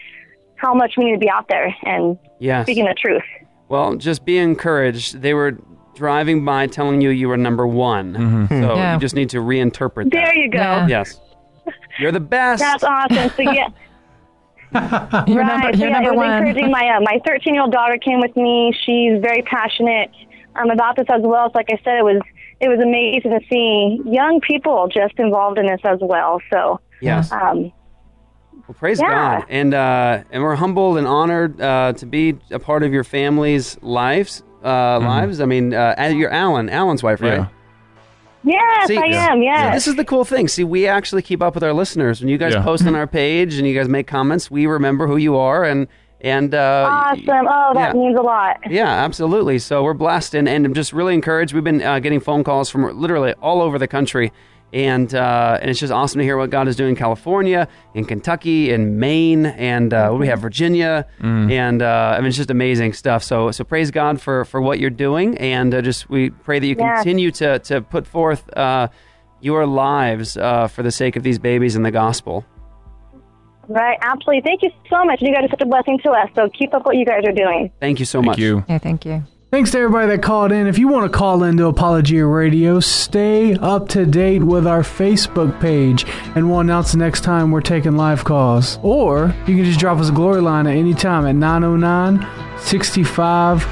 how 0.57 0.73
much 0.75 0.95
we 0.97 1.05
need 1.05 1.13
to 1.13 1.19
be 1.19 1.31
out 1.31 1.47
there 1.49 1.75
and 1.83 2.19
Yes. 2.39 2.67
speaking 2.67 2.85
the 2.85 2.95
truth. 2.95 3.23
Well, 3.69 3.97
just 3.97 4.25
be 4.25 4.39
encouraged. 4.39 5.21
They 5.23 5.35
were 5.35 5.59
driving 5.95 6.45
by 6.45 6.67
telling 6.67 7.01
you 7.01 7.11
you 7.11 7.29
were 7.29 7.37
number 7.37 7.67
one. 7.67 8.47
So 8.49 8.55
Yeah. 8.77 8.95
you 8.95 9.01
just 9.01 9.15
need 9.15 9.31
to 9.31 9.39
reinterpret 9.39 10.05
that. 10.05 10.13
There 10.13 10.37
you 10.39 10.51
go. 10.51 10.87
Yes. 10.89 11.21
You're 11.99 12.13
the 12.13 12.21
best. 12.21 12.61
That's 12.61 12.85
awesome. 12.85 13.31
So 13.37 13.43
yeah. 13.43 13.69
You're 15.27 15.43
right. 15.43 15.63
number- 15.63 15.77
you're 15.79 15.89
yeah, 15.89 16.01
number 16.01 16.11
it 16.11 16.17
was 16.17 16.27
one. 16.27 16.33
encouraging. 16.47 16.71
My 16.73 16.97
uh, 16.97 17.01
my 17.01 17.21
13 17.25 17.55
year 17.55 17.63
old 17.63 17.73
daughter 17.73 17.97
came 17.97 18.21
with 18.21 18.37
me. 18.37 18.75
She's 18.85 19.21
very 19.23 19.43
passionate 19.43 20.11
um, 20.57 20.71
about 20.71 20.97
this 20.97 21.07
as 21.09 21.21
well. 21.23 21.49
So, 21.49 21.53
like 21.55 21.69
I 21.71 21.79
said, 21.85 21.99
it 21.99 22.05
was 22.05 22.21
it 22.61 22.69
was 22.69 22.81
amazing 22.81 23.31
to 23.31 23.41
see 23.49 24.01
young 24.05 24.41
people 24.41 24.89
just 24.89 25.15
involved 25.19 25.59
in 25.59 25.67
this 25.67 25.81
as 25.85 25.99
well. 26.03 26.41
So 26.53 26.81
Yes. 27.01 27.31
Um, 27.31 27.71
Well, 28.67 28.75
praise 28.77 29.01
Yeah. 29.01 29.41
God, 29.41 29.47
and 29.49 29.75
uh, 29.75 30.23
and 30.33 30.43
we're 30.43 30.57
humbled 30.57 30.99
and 30.99 31.07
honored 31.07 31.61
uh, 31.61 31.93
to 31.93 32.07
be 32.07 32.37
a 32.51 32.59
part 32.59 32.83
of 32.83 32.93
your 32.93 33.05
family's 33.05 33.79
lives. 33.81 34.43
Uh, 34.65 34.99
Lives. 35.01 35.41
I 35.41 35.45
mean, 35.45 35.75
uh, 35.75 36.13
you're 36.15 36.31
Alan, 36.31 36.71
Alan's 36.71 37.03
wife, 37.03 37.21
right? 37.21 37.47
Yeah. 38.45 38.85
yes, 38.87 38.91
I 38.91 39.07
am. 39.33 39.43
Yes. 39.43 39.75
This 39.75 39.89
is 39.89 39.97
the 39.97 40.05
cool 40.05 40.25
thing. 40.25 40.49
See, 40.49 40.65
we 40.65 40.87
actually 40.87 41.23
keep 41.23 41.43
up 41.43 41.55
with 41.55 41.65
our 41.65 41.73
listeners. 41.73 42.21
When 42.21 42.29
you 42.29 42.39
guys 42.39 42.55
Yeah. 42.55 42.63
post 42.63 42.87
on 42.87 42.95
our 42.95 43.07
page 43.07 43.55
and 43.59 43.67
you 43.67 43.75
guys 43.79 43.89
make 43.89 44.07
comments, 44.07 44.51
we 44.51 44.67
remember 44.67 45.07
who 45.07 45.17
you 45.17 45.37
are 45.37 45.65
and 45.65 45.87
and 46.21 46.55
uh, 46.55 46.87
awesome. 46.91 47.23
Oh, 47.29 47.73
that 47.75 47.95
yeah. 47.95 48.01
means 48.01 48.17
a 48.19 48.23
lot. 48.23 48.57
yeah, 48.71 48.89
absolutely. 48.89 49.59
So 49.59 49.83
we're 49.83 49.93
blessed 49.93 50.35
and, 50.35 50.49
and 50.49 50.65
I'm 50.65 50.73
just 50.73 50.95
really 50.95 51.13
encouraged. 51.13 51.53
We've 51.53 51.63
been 51.65 51.83
uh, 51.83 51.99
getting 51.99 52.19
phone 52.21 52.45
calls 52.45 52.71
from 52.71 52.99
literally 52.99 53.35
all 53.43 53.61
over 53.61 53.79
the 53.79 53.87
country. 53.89 54.33
And 54.75 55.15
uh, 55.15 55.59
and 55.63 55.71
it's 55.71 55.79
just 55.79 55.93
awesome 55.93 56.19
to 56.19 56.25
hear 56.25 56.37
what 56.37 56.51
God 56.51 56.67
is 56.67 56.75
doing 56.75 56.91
in 56.91 56.97
California, 56.97 57.69
in 57.95 58.05
Kentucky, 58.05 58.73
in 58.73 58.99
Maine, 58.99 59.47
and 59.47 59.95
uh, 59.95 60.13
we 60.19 60.27
have 60.27 60.41
Virginia, 60.41 61.07
and 61.21 61.81
uh, 61.81 62.15
I 62.17 62.19
mean 62.19 62.27
it's 62.27 62.37
just 62.37 62.51
amazing 62.51 62.93
stuff. 62.93 63.23
So 63.23 63.53
so 63.53 63.63
praise 63.63 63.93
God 63.93 64.21
for, 64.21 64.45
for 64.45 64.61
what 64.61 64.81
you're 64.81 64.91
doing, 64.91 65.39
and 65.39 65.73
uh, 65.73 65.81
just 65.81 66.11
we 66.11 66.31
pray 66.31 66.59
that 66.59 66.67
you 66.67 66.75
Yes. 66.77 66.99
continue 67.05 67.31
to 67.31 67.61
to 67.61 67.83
put 67.83 68.05
forth 68.05 68.43
uh, 68.57 68.89
your 69.41 69.65
lives 69.65 70.37
uh, 70.37 70.67
for 70.67 70.83
the 70.83 70.91
sake 70.91 71.15
of 71.15 71.23
these 71.23 71.39
babies 71.39 71.77
and 71.77 71.85
the 71.85 71.93
gospel. 71.93 72.45
Right. 73.69 73.97
Absolutely. 74.03 74.43
Thank 74.45 74.63
you 74.63 74.71
so 74.91 75.05
much. 75.05 75.23
You 75.23 75.33
guys 75.33 75.45
are 75.45 75.51
such 75.51 75.63
a 75.63 75.67
blessing 75.67 76.01
to 76.03 76.11
us. 76.11 76.29
So 76.35 76.49
keep 76.51 76.75
up 76.75 76.85
what 76.85 76.97
you 76.97 77.07
guys 77.07 77.23
are 77.25 77.33
doing. 77.33 77.71
Thank 77.81 77.99
you 78.01 78.05
so 78.07 78.21
much. 78.21 78.39
you. 78.39 78.65
Yeah, 78.69 78.79
thank 78.79 79.07
you. 79.07 79.23
Thanks 79.55 79.71
to 79.71 79.79
everybody 79.79 80.09
that 80.09 80.21
called 80.21 80.51
in. 80.51 80.67
If 80.67 80.79
you 80.79 80.89
want 80.89 81.13
to 81.13 81.17
call 81.17 81.45
into 81.45 81.67
Apologia 81.67 82.27
Radio, 82.27 82.81
stay 82.81 83.55
up 83.55 83.89
to 83.91 84.05
date 84.05 84.43
with 84.43 84.67
our 84.67 84.83
Facebook 84.83 85.61
page, 85.61 86.05
and 86.35 86.51
we'll 86.51 86.59
announce 86.59 86.91
the 86.91 86.99
next 86.99 87.23
time 87.23 87.53
we're 87.53 87.61
taking 87.61 87.97
live 87.97 88.25
calls. 88.25 88.81
Or 88.83 89.33
you 89.47 89.55
can 89.55 89.65
just 89.65 89.79
drop 89.79 89.99
us 89.99 90.09
a 90.09 90.13
glory 90.13 90.41
line 90.41 90.67
at 90.67 90.75
any 90.75 90.93
time 90.93 91.25
at 91.25 91.37
909 91.37 92.59
65 92.59 93.65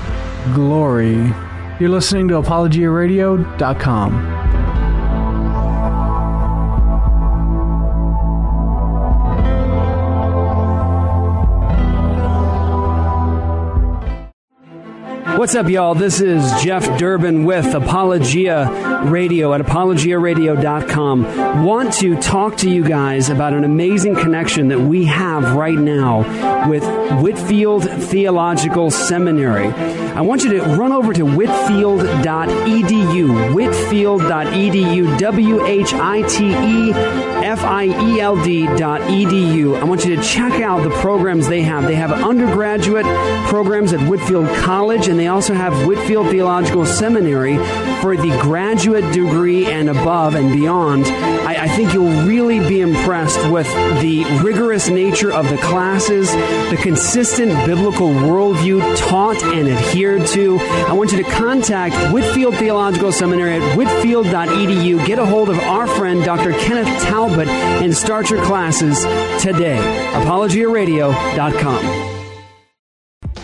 Glory. 0.55 1.35
You're 1.81 1.91
listening 1.91 2.29
to 2.29 2.35
ApologiaRadio.com. 2.35 4.42
What's 15.37 15.55
up, 15.55 15.69
y'all? 15.69 15.95
This 15.95 16.21
is 16.21 16.43
Jeff 16.63 16.99
Durbin 16.99 17.45
with 17.45 17.75
Apologia 17.75 19.05
Radio 19.07 19.53
at 19.55 19.61
apologiaradio.com. 19.61 21.65
Want 21.65 21.95
to 21.95 22.21
talk 22.21 22.59
to 22.59 22.71
you 22.71 22.85
guys 22.85 23.31
about 23.31 23.55
an 23.55 23.65
amazing 23.65 24.15
connection 24.15 24.69
that 24.69 24.81
we 24.81 25.07
have 25.07 25.57
right 25.57 25.79
now 25.79 26.69
with 26.69 26.85
Whitefield 27.23 27.85
Theological 27.85 28.91
Seminary. 28.91 29.69
I 30.13 30.21
want 30.21 30.45
you 30.45 30.51
to 30.53 30.61
run 30.77 30.93
over 30.93 31.15
to 31.15 31.25
whitefield.edu, 31.25 33.55
whitefield.edu, 33.55 35.19
W 35.19 35.67
H 35.67 35.95
I 35.95 36.23
T 36.29 36.51
E 36.51 36.93
F 37.43 37.65
I 37.65 37.85
E 37.85 38.21
L 38.21 38.37
D 38.45 38.67
dot 38.77 39.01
edu. 39.03 39.81
I 39.81 39.85
want 39.85 40.05
you 40.05 40.15
to 40.15 40.23
check 40.23 40.61
out 40.61 40.83
the 40.83 40.91
programs 41.01 41.49
they 41.49 41.63
have. 41.63 41.85
They 41.85 41.95
have 41.97 42.13
undergraduate 42.13 43.07
programs 43.49 43.93
at 43.93 44.01
Whitefield 44.09 44.49
College, 44.59 45.09
and 45.09 45.19
they 45.19 45.27
also 45.33 45.55
have 45.55 45.87
Whitefield 45.87 46.29
Theological 46.29 46.85
Seminary 46.85 47.57
for 48.01 48.17
the 48.17 48.37
graduate 48.41 49.13
degree 49.13 49.67
and 49.67 49.89
above 49.89 50.35
and 50.35 50.53
beyond. 50.53 51.07
I, 51.07 51.65
I 51.65 51.69
think 51.69 51.95
you'll 51.95 52.27
really 52.27 52.61
be 52.61 52.81
impressed 52.81 53.51
with 53.51 53.67
the 54.01 54.25
rigorous 54.45 54.89
nature 54.89 55.33
of 55.33 55.49
the 55.49 55.57
classes, 55.57 56.31
the 56.71 56.79
consistent 56.81 57.51
biblical 57.67 58.09
worldview 58.09 58.97
taught 59.09 59.43
and 59.43 59.69
adhered 59.69 60.27
to. 60.29 60.59
I 60.61 60.93
want 60.93 61.13
you 61.13 61.23
to 61.23 61.31
contact 61.31 61.95
Whitefield 62.13 62.57
Theological 62.57 63.11
Seminary 63.11 63.55
at 63.55 63.77
whitefield.edu. 63.77 65.07
Get 65.07 65.19
a 65.19 65.25
hold 65.25 65.49
of 65.49 65.59
our 65.61 65.87
friend 65.87 66.23
Dr. 66.25 66.53
Kenneth 66.53 67.03
Talbot 67.05 67.49
and 67.49 67.97
start 67.97 68.29
your 68.31 68.45
classes 68.45 69.01
today. 69.43 69.79
ApologiaRadio.com. 70.13 72.12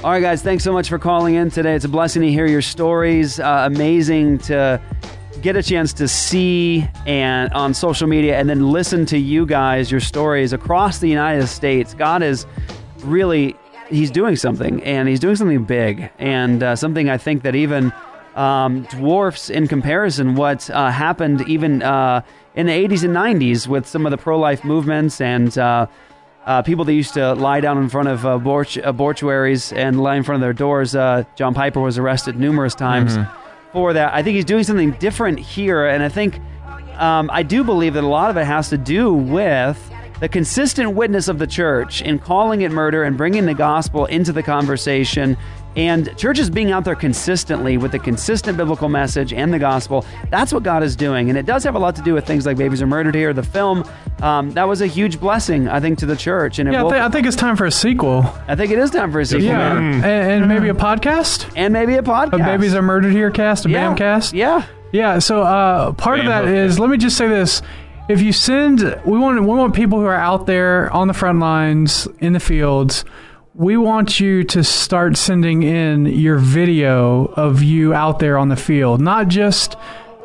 All 0.05 0.13
right, 0.13 0.21
guys, 0.21 0.43
thanks 0.45 0.63
so 0.63 0.73
much 0.73 0.89
for 0.89 1.01
calling 1.01 1.35
in 1.35 1.51
today. 1.51 1.75
It's 1.75 1.85
a 1.85 1.89
blessing 1.89 2.23
to 2.23 2.31
hear 2.31 2.47
your 2.47 2.63
stories. 2.63 3.41
Uh, 3.41 3.65
amazing 3.67 4.39
to 4.39 4.81
get 5.43 5.57
a 5.57 5.63
chance 5.63 5.93
to 5.95 6.07
see 6.07 6.89
and 7.05 7.53
on 7.53 7.75
social 7.75 8.07
media 8.07 8.39
and 8.39 8.49
then 8.49 8.71
listen 8.71 9.07
to 9.07 9.19
you 9.19 9.45
guys, 9.45 9.91
your 9.91 9.99
stories 9.99 10.53
across 10.53 11.01
the 11.01 11.09
United 11.09 11.49
States. 11.49 11.95
God 11.95 12.23
is 12.23 12.47
really, 12.99 13.57
He's 13.89 14.13
doing 14.13 14.37
something, 14.37 14.81
and 14.85 15.09
He's 15.09 15.19
doing 15.19 15.35
something 15.35 15.65
big, 15.65 16.09
and 16.21 16.63
uh, 16.63 16.77
something 16.77 17.11
I 17.11 17.19
think 17.19 17.43
that 17.43 17.57
even 17.57 17.93
um, 18.37 18.83
dwarfs 18.83 19.51
in 19.51 19.67
comparison 19.67 20.37
what 20.37 20.71
uh, 20.71 20.93
happened 20.93 21.41
even 21.49 21.83
uh, 21.83 22.23
in 22.55 22.67
the 22.67 22.73
80s 22.73 23.03
and 23.03 23.17
90s 23.17 23.67
with 23.67 23.85
some 23.85 24.07
of 24.07 24.13
the 24.13 24.17
pro 24.17 24.39
life 24.39 24.65
movements 24.65 25.21
and 25.21 25.59
uh, 26.49 26.63
people 26.63 26.85
that 26.87 26.95
used 26.95 27.13
to 27.15 27.35
lie 27.35 27.61
down 27.61 27.77
in 27.79 27.89
front 27.91 28.09
of 28.09 28.25
uh, 28.25 28.39
borch- 28.39 28.79
uh, 28.83 28.93
mortuaries 28.93 29.77
and 29.77 30.01
lie 30.01 30.17
in 30.17 30.23
front 30.23 30.37
of 30.37 30.41
their 30.41 30.55
doors. 30.55 30.95
Uh, 30.97 31.25
John 31.37 31.53
Piper 31.53 31.79
was 31.81 31.99
arrested 31.99 32.41
numerous 32.41 32.75
times 32.75 33.17
Mhm. 33.19 33.29
for 33.73 33.93
that. 33.93 34.15
I 34.15 34.23
think 34.23 34.35
he's 34.37 34.47
doing 34.47 34.65
something 34.65 34.93
different 34.93 35.39
here, 35.39 35.87
and 35.87 36.03
I 36.03 36.09
think 36.09 36.41
um, 36.99 37.31
I 37.33 37.43
do 37.45 37.63
believe 37.63 37.95
that 37.95 38.03
a 38.03 38.09
lot 38.09 38.31
of 38.31 38.37
it 38.39 38.45
has 38.45 38.71
to 38.71 38.79
do 38.79 39.13
with 39.13 39.79
the 40.21 40.29
consistent 40.29 40.95
witness 40.95 41.29
of 41.29 41.39
the 41.39 41.47
church 41.47 42.03
in 42.03 42.19
calling 42.19 42.63
it 42.63 42.73
murder 42.73 43.05
and 43.05 43.17
bringing 43.17 43.47
the 43.47 43.55
gospel 43.55 44.07
into 44.07 44.33
the 44.33 44.43
conversation. 44.43 45.37
And 45.79 46.15
churches 46.19 46.51
being 46.51 46.73
out 46.73 46.85
there 46.85 46.97
consistently 46.97 47.77
with 47.79 47.93
the 47.93 47.99
consistent 48.01 48.59
biblical 48.59 48.89
message 48.89 49.33
and 49.33 49.55
the 49.55 49.59
gospel, 49.61 50.05
that's 50.29 50.53
what 50.53 50.65
God 50.65 50.83
is 50.83 50.97
doing. 50.97 51.29
And 51.29 51.39
it 51.39 51.47
does 51.47 51.63
have 51.63 51.77
a 51.77 51.79
lot 51.79 51.95
to 51.97 52.03
do 52.03 52.15
with 52.15 52.27
things 52.27 52.45
like 52.47 52.57
Babies 52.57 52.83
Are 52.83 52.87
Murdered 52.87 53.15
Here, 53.15 53.33
the 53.33 53.43
film. 53.45 53.85
Um, 54.21 54.51
that 54.53 54.67
was 54.67 54.81
a 54.81 54.87
huge 54.89 55.21
blessing, 55.21 55.69
I 55.69 55.79
think, 55.79 55.99
to 56.01 56.07
the 56.07 56.17
church. 56.17 56.59
And 56.59 56.69
it 56.69 56.73
Yeah, 56.73 56.81
I, 56.81 56.83
woke- 56.83 56.93
I 56.95 57.09
think 57.11 57.27
it's 57.29 57.37
time 57.37 57.57
for 57.57 57.65
a 57.65 57.71
sequel. 57.71 58.25
I 58.49 58.57
think 58.57 58.73
it 58.73 58.79
is 58.79 58.91
time 58.91 59.13
for 59.13 59.21
a 59.21 59.25
sequel. 59.25 59.45
Yeah, 59.47 59.75
man. 59.75 59.95
and, 60.05 60.05
and 60.43 60.49
maybe 60.49 60.69
a 60.69 60.75
podcast. 60.75 61.51
And 61.57 61.73
maybe 61.73 61.95
a 61.95 62.03
podcast. 62.03 62.35
A 62.35 62.39
Babies 62.45 62.75
Are 62.75 62.83
Murdered 62.83 63.13
Here 63.13 63.31
cast, 63.31 63.65
a 63.65 63.71
Yeah. 63.71 63.89
BAM 63.89 63.97
cast. 63.97 64.35
Yeah. 64.35 64.67
Yeah. 64.93 65.21
So 65.21 65.43
uh, 65.43 65.93
part 65.93 66.19
of 66.19 66.27
that 66.27 66.45
Bam 66.47 66.55
is, 66.55 66.81
let 66.81 66.91
me 66.91 66.97
just 66.97 67.17
say 67.17 67.29
this: 67.29 67.63
if 68.09 68.21
you 68.21 68.33
send, 68.33 68.81
we 69.05 69.17
want 69.19 69.41
we 69.41 69.47
want 69.47 69.75
people 69.77 70.01
who 70.01 70.07
are 70.07 70.15
out 70.17 70.47
there 70.47 70.91
on 70.93 71.07
the 71.07 71.15
front 71.15 71.39
lines 71.39 72.09
in 72.19 72.33
the 72.33 72.41
fields. 72.41 73.05
We 73.59 73.77
want 73.77 74.21
you 74.21 74.45
to 74.45 74.63
start 74.63 75.17
sending 75.17 75.65
in 75.65 76.07
your 76.07 76.39
video 76.39 77.25
of 77.25 77.61
you 77.61 77.93
out 77.93 78.21
there 78.21 78.39
on 78.39 78.51
the 78.51 78.57
field, 78.57 79.01
not 79.01 79.27
just 79.27 79.75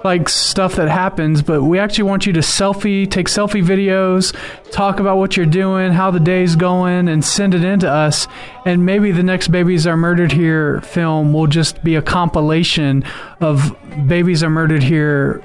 like 0.03 0.29
stuff 0.29 0.75
that 0.75 0.87
happens, 0.87 1.41
but 1.41 1.63
we 1.63 1.79
actually 1.79 2.03
want 2.03 2.27
you 2.27 2.33
to 2.33 2.41
selfie, 2.41 3.09
take 3.09 3.27
selfie 3.27 3.65
videos, 3.65 4.35
talk 4.69 4.99
about 4.99 5.17
what 5.17 5.35
you're 5.35 5.47
doing, 5.47 5.93
how 5.93 6.11
the 6.11 6.19
day's 6.19 6.55
going, 6.55 7.07
and 7.07 7.25
send 7.25 7.55
it 7.55 7.63
in 7.63 7.79
to 7.79 7.89
us. 7.89 8.27
And 8.65 8.85
maybe 8.85 9.11
the 9.11 9.23
next 9.23 9.47
Babies 9.47 9.87
Are 9.87 9.97
Murdered 9.97 10.31
Here 10.31 10.81
film 10.81 11.33
will 11.33 11.47
just 11.47 11.83
be 11.83 11.95
a 11.95 12.03
compilation 12.03 13.03
of 13.41 13.75
Babies 14.07 14.43
Are 14.43 14.49
Murdered 14.51 14.83
Here 14.83 15.43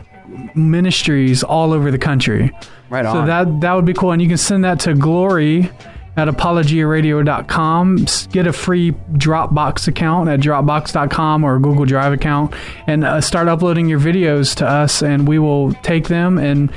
ministries 0.55 1.43
all 1.43 1.73
over 1.73 1.91
the 1.91 1.97
country. 1.97 2.55
Right 2.91 3.07
on. 3.07 3.15
So 3.15 3.25
that 3.25 3.61
that 3.63 3.73
would 3.73 3.87
be 3.87 3.95
cool, 3.95 4.13
and 4.13 4.21
you 4.21 4.29
can 4.29 4.37
send 4.37 4.65
that 4.65 4.79
to 4.81 4.95
Glory 4.95 5.71
at 6.19 6.29
apologiaradio.com. 6.29 8.07
Get 8.33 8.47
a 8.47 8.53
free 8.53 8.93
Dropbox 9.13 9.89
account 9.89 10.29
at 10.29 10.41
dropbox.com 10.41 11.45
or 11.45 11.57
a 11.57 11.61
Google 11.61 11.85
Drive 11.85 12.13
account, 12.13 12.55
and 12.87 13.05
uh, 13.05 13.21
start 13.21 13.49
uploading 13.49 13.89
your 13.89 14.01
videos 14.01 14.55
to 14.57 14.67
us, 14.67 15.03
and 15.03 15.27
we 15.29 15.39
will 15.39 15.73
take 15.75 16.09
them 16.09 16.39
and 16.39 16.73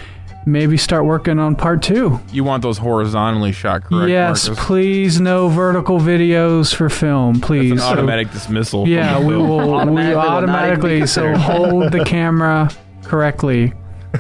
maybe 0.45 0.76
start 0.77 1.05
working 1.05 1.38
on 1.39 1.55
part 1.55 1.81
two. 1.84 2.19
You 2.31 2.43
want 2.43 2.63
those 2.63 2.77
horizontally 2.77 3.51
shot, 3.51 3.84
correct? 3.84 4.09
yes, 4.09 4.47
Marcus? 4.47 4.65
please, 4.65 5.22
no 5.22 5.49
vertical 5.49 5.99
videos 5.99 6.73
for 6.73 6.89
film, 6.89 7.41
please. 7.41 7.72
An 7.72 7.77
So- 7.80 7.85
automatic 7.85 8.31
dismissal. 8.31 8.88
yeah, 8.88 9.19
we 9.19 9.35
will. 9.35 9.57
we 9.57 9.73
Automatically 9.73 10.05
will 10.15 10.15
not 10.15 10.27
automatically. 10.27 11.05
So 11.07 11.35
hold 11.35 11.91
the 11.91 12.03
camera 12.05 12.69
correctly. 13.03 13.73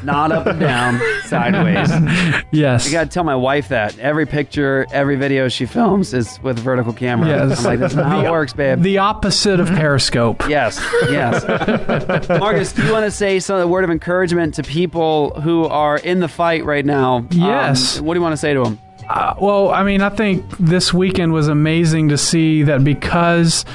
Not 0.03 0.31
up 0.31 0.47
and 0.47 0.59
down, 0.59 1.01
sideways. 1.25 1.89
Yes. 2.51 2.85
You 2.85 2.91
got 2.91 3.05
to 3.05 3.09
tell 3.09 3.23
my 3.23 3.35
wife 3.35 3.69
that 3.69 3.97
every 3.99 4.25
picture, 4.25 4.85
every 4.91 5.15
video 5.15 5.47
she 5.47 5.65
films 5.65 6.13
is 6.13 6.37
with 6.43 6.59
vertical 6.59 6.91
camera. 6.91 7.27
Yes. 7.27 7.59
I'm 7.59 7.63
like, 7.65 7.79
that's 7.79 7.93
not 7.95 8.05
how 8.07 8.25
it 8.25 8.29
works, 8.31 8.51
babe. 8.53 8.81
The 8.81 8.97
opposite 8.97 9.59
of 9.61 9.67
Periscope. 9.67 10.47
Yes, 10.49 10.77
yes. 11.09 11.45
Marcus, 12.29 12.73
do 12.73 12.85
you 12.85 12.91
want 12.91 13.05
to 13.05 13.11
say 13.11 13.39
some 13.39 13.59
a 13.61 13.67
word 13.67 13.83
of 13.85 13.89
encouragement 13.89 14.55
to 14.55 14.63
people 14.63 15.39
who 15.41 15.65
are 15.65 15.97
in 15.97 16.19
the 16.19 16.27
fight 16.27 16.65
right 16.65 16.85
now? 16.85 17.17
Um, 17.17 17.27
Yes. 17.31 18.01
what 18.01 18.13
do 18.15 18.19
you 18.19 18.23
want 18.23 18.33
to 18.33 18.37
say 18.37 18.53
to 18.53 18.63
them? 18.63 18.79
Uh, 19.09 19.33
well, 19.41 19.69
I 19.71 19.83
mean, 19.83 20.01
I 20.01 20.09
think 20.09 20.45
this 20.57 20.93
weekend 20.93 21.31
was 21.33 21.47
amazing 21.47 22.09
to 22.09 22.17
see 22.17 22.63
that 22.63 22.83
because 22.83 23.65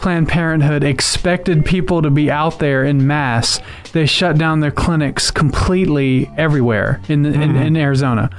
Planned 0.00 0.28
Parenthood 0.28 0.82
expected 0.82 1.64
people 1.64 2.02
to 2.02 2.10
be 2.10 2.30
out 2.30 2.58
there 2.58 2.84
in 2.84 3.06
mass, 3.06 3.60
they 3.92 4.06
shut 4.06 4.38
down 4.38 4.60
their 4.60 4.70
clinics 4.70 5.30
completely 5.30 6.30
everywhere 6.36 7.00
in, 7.08 7.22
the, 7.22 7.30
in, 7.30 7.40
mm-hmm. 7.40 7.56
in 7.56 7.76
Arizona. 7.76 8.30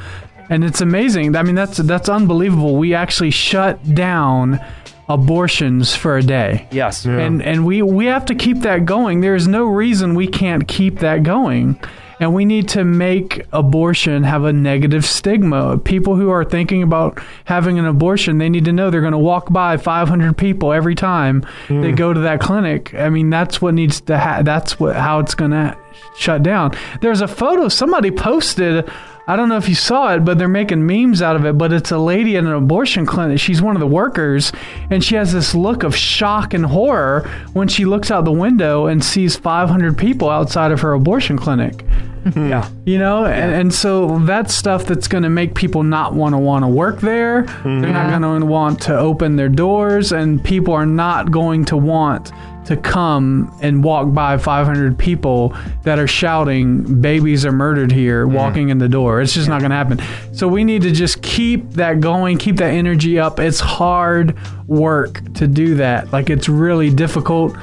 and 0.49 0.63
it's 0.63 0.81
amazing. 0.81 1.35
I 1.35 1.43
mean, 1.43 1.55
that's 1.55 1.77
that's 1.77 2.09
unbelievable. 2.09 2.75
We 2.75 2.93
actually 2.93 3.31
shut 3.31 3.95
down 3.95 4.59
abortions 5.07 5.95
for 5.95 6.17
a 6.17 6.23
day. 6.23 6.67
Yes. 6.71 7.05
And 7.05 7.41
and 7.41 7.65
we 7.65 7.81
we 7.81 8.05
have 8.05 8.25
to 8.25 8.35
keep 8.35 8.59
that 8.59 8.85
going. 8.85 9.21
There's 9.21 9.47
no 9.47 9.65
reason 9.65 10.15
we 10.15 10.27
can't 10.27 10.67
keep 10.67 10.99
that 10.99 11.23
going. 11.23 11.79
And 12.21 12.35
we 12.35 12.45
need 12.45 12.69
to 12.69 12.85
make 12.85 13.47
abortion 13.51 14.21
have 14.23 14.43
a 14.43 14.53
negative 14.53 15.03
stigma. 15.03 15.79
People 15.79 16.15
who 16.15 16.29
are 16.29 16.45
thinking 16.45 16.83
about 16.83 17.19
having 17.45 17.79
an 17.79 17.85
abortion, 17.85 18.37
they 18.37 18.47
need 18.47 18.65
to 18.65 18.71
know 18.71 18.91
they're 18.91 19.01
going 19.01 19.11
to 19.11 19.17
walk 19.17 19.51
by 19.51 19.77
500 19.77 20.37
people 20.37 20.71
every 20.71 20.93
time 20.93 21.43
they 21.67 21.89
hmm. 21.89 21.95
go 21.95 22.13
to 22.13 22.19
that 22.19 22.39
clinic. 22.39 22.93
I 22.93 23.09
mean, 23.09 23.31
that's 23.31 23.59
what 23.59 23.73
needs 23.73 24.01
to 24.01 24.19
ha- 24.19 24.43
that's 24.43 24.79
what 24.79 24.95
how 24.95 25.17
it's 25.17 25.33
going 25.33 25.49
to 25.49 25.75
shut 26.15 26.43
down. 26.43 26.77
There's 27.01 27.21
a 27.21 27.27
photo 27.27 27.67
somebody 27.69 28.11
posted 28.11 28.87
I 29.27 29.35
don't 29.35 29.49
know 29.49 29.57
if 29.57 29.69
you 29.69 29.75
saw 29.75 30.13
it, 30.13 30.25
but 30.25 30.37
they're 30.37 30.47
making 30.47 30.85
memes 30.85 31.21
out 31.21 31.35
of 31.35 31.45
it. 31.45 31.57
But 31.57 31.71
it's 31.71 31.91
a 31.91 31.97
lady 31.97 32.37
at 32.37 32.43
an 32.43 32.51
abortion 32.51 33.05
clinic. 33.05 33.39
She's 33.39 33.61
one 33.61 33.75
of 33.75 33.79
the 33.79 33.87
workers, 33.87 34.51
and 34.89 35.03
she 35.03 35.15
has 35.15 35.31
this 35.33 35.53
look 35.53 35.83
of 35.83 35.95
shock 35.95 36.53
and 36.53 36.65
horror 36.65 37.29
when 37.53 37.67
she 37.67 37.85
looks 37.85 38.11
out 38.11 38.25
the 38.25 38.31
window 38.31 38.87
and 38.87 39.03
sees 39.03 39.35
500 39.35 39.97
people 39.97 40.29
outside 40.29 40.71
of 40.71 40.81
her 40.81 40.93
abortion 40.93 41.37
clinic. 41.37 41.85
Yeah. 42.35 42.69
You 42.85 42.99
know, 42.99 43.25
and, 43.25 43.51
and 43.51 43.73
so 43.73 44.19
that's 44.19 44.53
stuff 44.53 44.85
that's 44.85 45.07
going 45.07 45.23
to 45.23 45.29
make 45.29 45.55
people 45.55 45.81
not 45.81 46.13
want 46.13 46.33
to 46.33 46.37
want 46.37 46.63
to 46.63 46.67
work 46.67 47.01
there. 47.01 47.43
They're 47.63 47.93
not 47.93 48.11
mm-hmm. 48.11 48.21
going 48.21 48.41
to 48.41 48.45
want 48.45 48.81
to 48.81 48.97
open 48.97 49.37
their 49.37 49.49
doors, 49.49 50.11
and 50.11 50.43
people 50.43 50.73
are 50.73 50.85
not 50.85 51.31
going 51.31 51.65
to 51.65 51.77
want 51.77 52.31
to 52.65 52.77
come 52.77 53.51
and 53.61 53.83
walk 53.83 54.13
by 54.13 54.37
500 54.37 54.97
people 54.97 55.55
that 55.83 55.97
are 55.99 56.07
shouting, 56.07 57.01
babies 57.01 57.45
are 57.45 57.51
murdered 57.51 57.91
here, 57.91 58.27
walking 58.27 58.69
in 58.69 58.77
the 58.77 58.87
door. 58.87 59.19
It's 59.21 59.33
just 59.33 59.49
not 59.49 59.61
going 59.61 59.71
to 59.71 59.75
happen. 59.77 59.99
So 60.33 60.47
we 60.47 60.63
need 60.63 60.83
to 60.83 60.91
just 60.91 61.21
keep 61.21 61.71
that 61.71 61.99
going, 62.01 62.37
keep 62.37 62.57
that 62.57 62.71
energy 62.73 63.17
up. 63.19 63.39
It's 63.39 63.59
hard 63.59 64.37
work 64.67 65.33
to 65.35 65.47
do 65.47 65.75
that. 65.75 66.11
Like, 66.13 66.29
it's 66.29 66.47
really 66.47 66.89
difficult. 66.93 67.55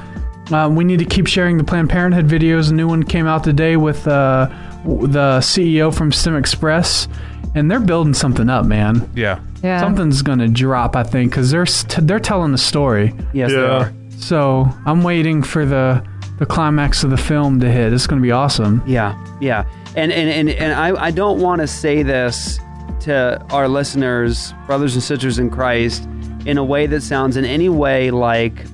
Uh, 0.51 0.69
we 0.71 0.83
need 0.83 0.99
to 0.99 1.05
keep 1.05 1.27
sharing 1.27 1.57
the 1.57 1.63
Planned 1.63 1.89
Parenthood 1.89 2.27
videos. 2.27 2.69
A 2.71 2.73
new 2.73 2.87
one 2.87 3.03
came 3.03 3.25
out 3.27 3.43
today 3.43 3.77
with 3.77 4.05
uh, 4.07 4.47
the 4.83 5.39
CEO 5.39 5.95
from 5.95 6.11
StemExpress, 6.11 7.07
and 7.55 7.69
they're 7.69 7.79
building 7.79 8.13
something 8.13 8.49
up, 8.49 8.65
man. 8.65 9.09
Yeah. 9.15 9.39
Yeah. 9.63 9.79
Something's 9.79 10.21
gonna 10.21 10.47
drop, 10.47 10.95
I 10.95 11.03
think, 11.03 11.31
because 11.31 11.51
they're 11.51 11.65
st- 11.65 12.07
they're 12.07 12.19
telling 12.19 12.51
the 12.51 12.57
story. 12.57 13.13
Yes, 13.33 13.51
they 13.51 13.57
are. 13.57 13.93
So 14.19 14.67
I'm 14.85 15.01
waiting 15.01 15.41
for 15.41 15.65
the 15.65 16.05
the 16.37 16.45
climax 16.45 17.03
of 17.03 17.09
the 17.09 17.17
film 17.17 17.59
to 17.59 17.69
hit. 17.69 17.91
It's 17.91 18.07
gonna 18.07 18.21
be 18.21 18.31
awesome. 18.31 18.83
Yeah, 18.85 19.17
yeah, 19.41 19.65
and 19.95 20.11
and 20.11 20.29
and, 20.29 20.49
and 20.49 20.73
I, 20.73 21.05
I 21.05 21.11
don't 21.11 21.39
want 21.39 21.61
to 21.61 21.67
say 21.67 22.03
this 22.03 22.59
to 23.01 23.41
our 23.49 23.67
listeners, 23.67 24.53
brothers 24.65 24.93
and 24.93 25.03
sisters 25.03 25.39
in 25.39 25.49
Christ, 25.49 26.07
in 26.45 26.57
a 26.57 26.63
way 26.63 26.85
that 26.85 27.01
sounds 27.01 27.37
in 27.37 27.45
any 27.45 27.69
way 27.69 28.11
like 28.11 28.65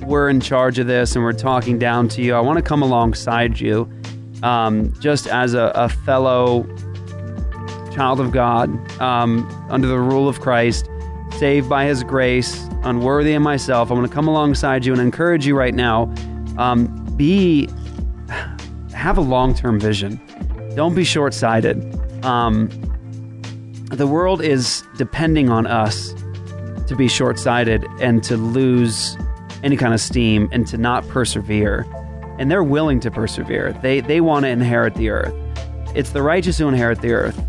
we're 0.00 0.28
in 0.28 0.40
charge 0.40 0.78
of 0.78 0.86
this 0.86 1.14
and 1.14 1.24
we're 1.24 1.32
talking 1.32 1.78
down 1.78 2.08
to 2.08 2.22
you. 2.22 2.34
I 2.34 2.40
want 2.40 2.56
to 2.58 2.62
come 2.62 2.82
alongside 2.82 3.60
you, 3.60 3.90
um, 4.42 4.92
just 5.00 5.26
as 5.26 5.54
a, 5.54 5.72
a 5.74 5.88
fellow 5.88 6.64
child 7.94 8.20
of 8.20 8.32
God, 8.32 8.68
um, 9.00 9.46
under 9.70 9.86
the 9.86 9.98
rule 9.98 10.28
of 10.28 10.40
Christ, 10.40 10.88
saved 11.38 11.68
by 11.68 11.84
His 11.84 12.02
grace, 12.02 12.66
unworthy 12.82 13.34
of 13.34 13.42
myself. 13.42 13.90
I'm 13.90 13.96
going 13.96 14.08
to 14.08 14.14
come 14.14 14.28
alongside 14.28 14.84
you 14.84 14.92
and 14.92 15.00
encourage 15.00 15.46
you 15.46 15.56
right 15.56 15.74
now. 15.74 16.12
Um, 16.58 16.86
be 17.16 17.68
have 18.92 19.18
a 19.18 19.22
long 19.22 19.54
term 19.54 19.78
vision. 19.78 20.20
Don't 20.74 20.94
be 20.94 21.04
short 21.04 21.34
sighted. 21.34 21.76
Um, 22.24 22.68
the 23.90 24.06
world 24.06 24.40
is 24.42 24.82
depending 24.96 25.50
on 25.50 25.66
us 25.66 26.14
to 26.88 26.96
be 26.96 27.08
short 27.08 27.38
sighted 27.38 27.84
and 28.00 28.22
to 28.24 28.36
lose 28.36 29.16
any 29.62 29.76
kind 29.76 29.94
of 29.94 30.00
steam 30.00 30.48
and 30.52 30.66
to 30.66 30.76
not 30.76 31.06
persevere. 31.08 31.86
And 32.38 32.50
they're 32.50 32.64
willing 32.64 33.00
to 33.00 33.10
persevere. 33.10 33.72
They, 33.82 34.00
they 34.00 34.20
want 34.20 34.44
to 34.44 34.48
inherit 34.48 34.94
the 34.94 35.10
earth. 35.10 35.34
It's 35.94 36.10
the 36.10 36.22
righteous 36.22 36.58
who 36.58 36.66
inherit 36.66 37.00
the 37.00 37.12
earth, 37.12 37.40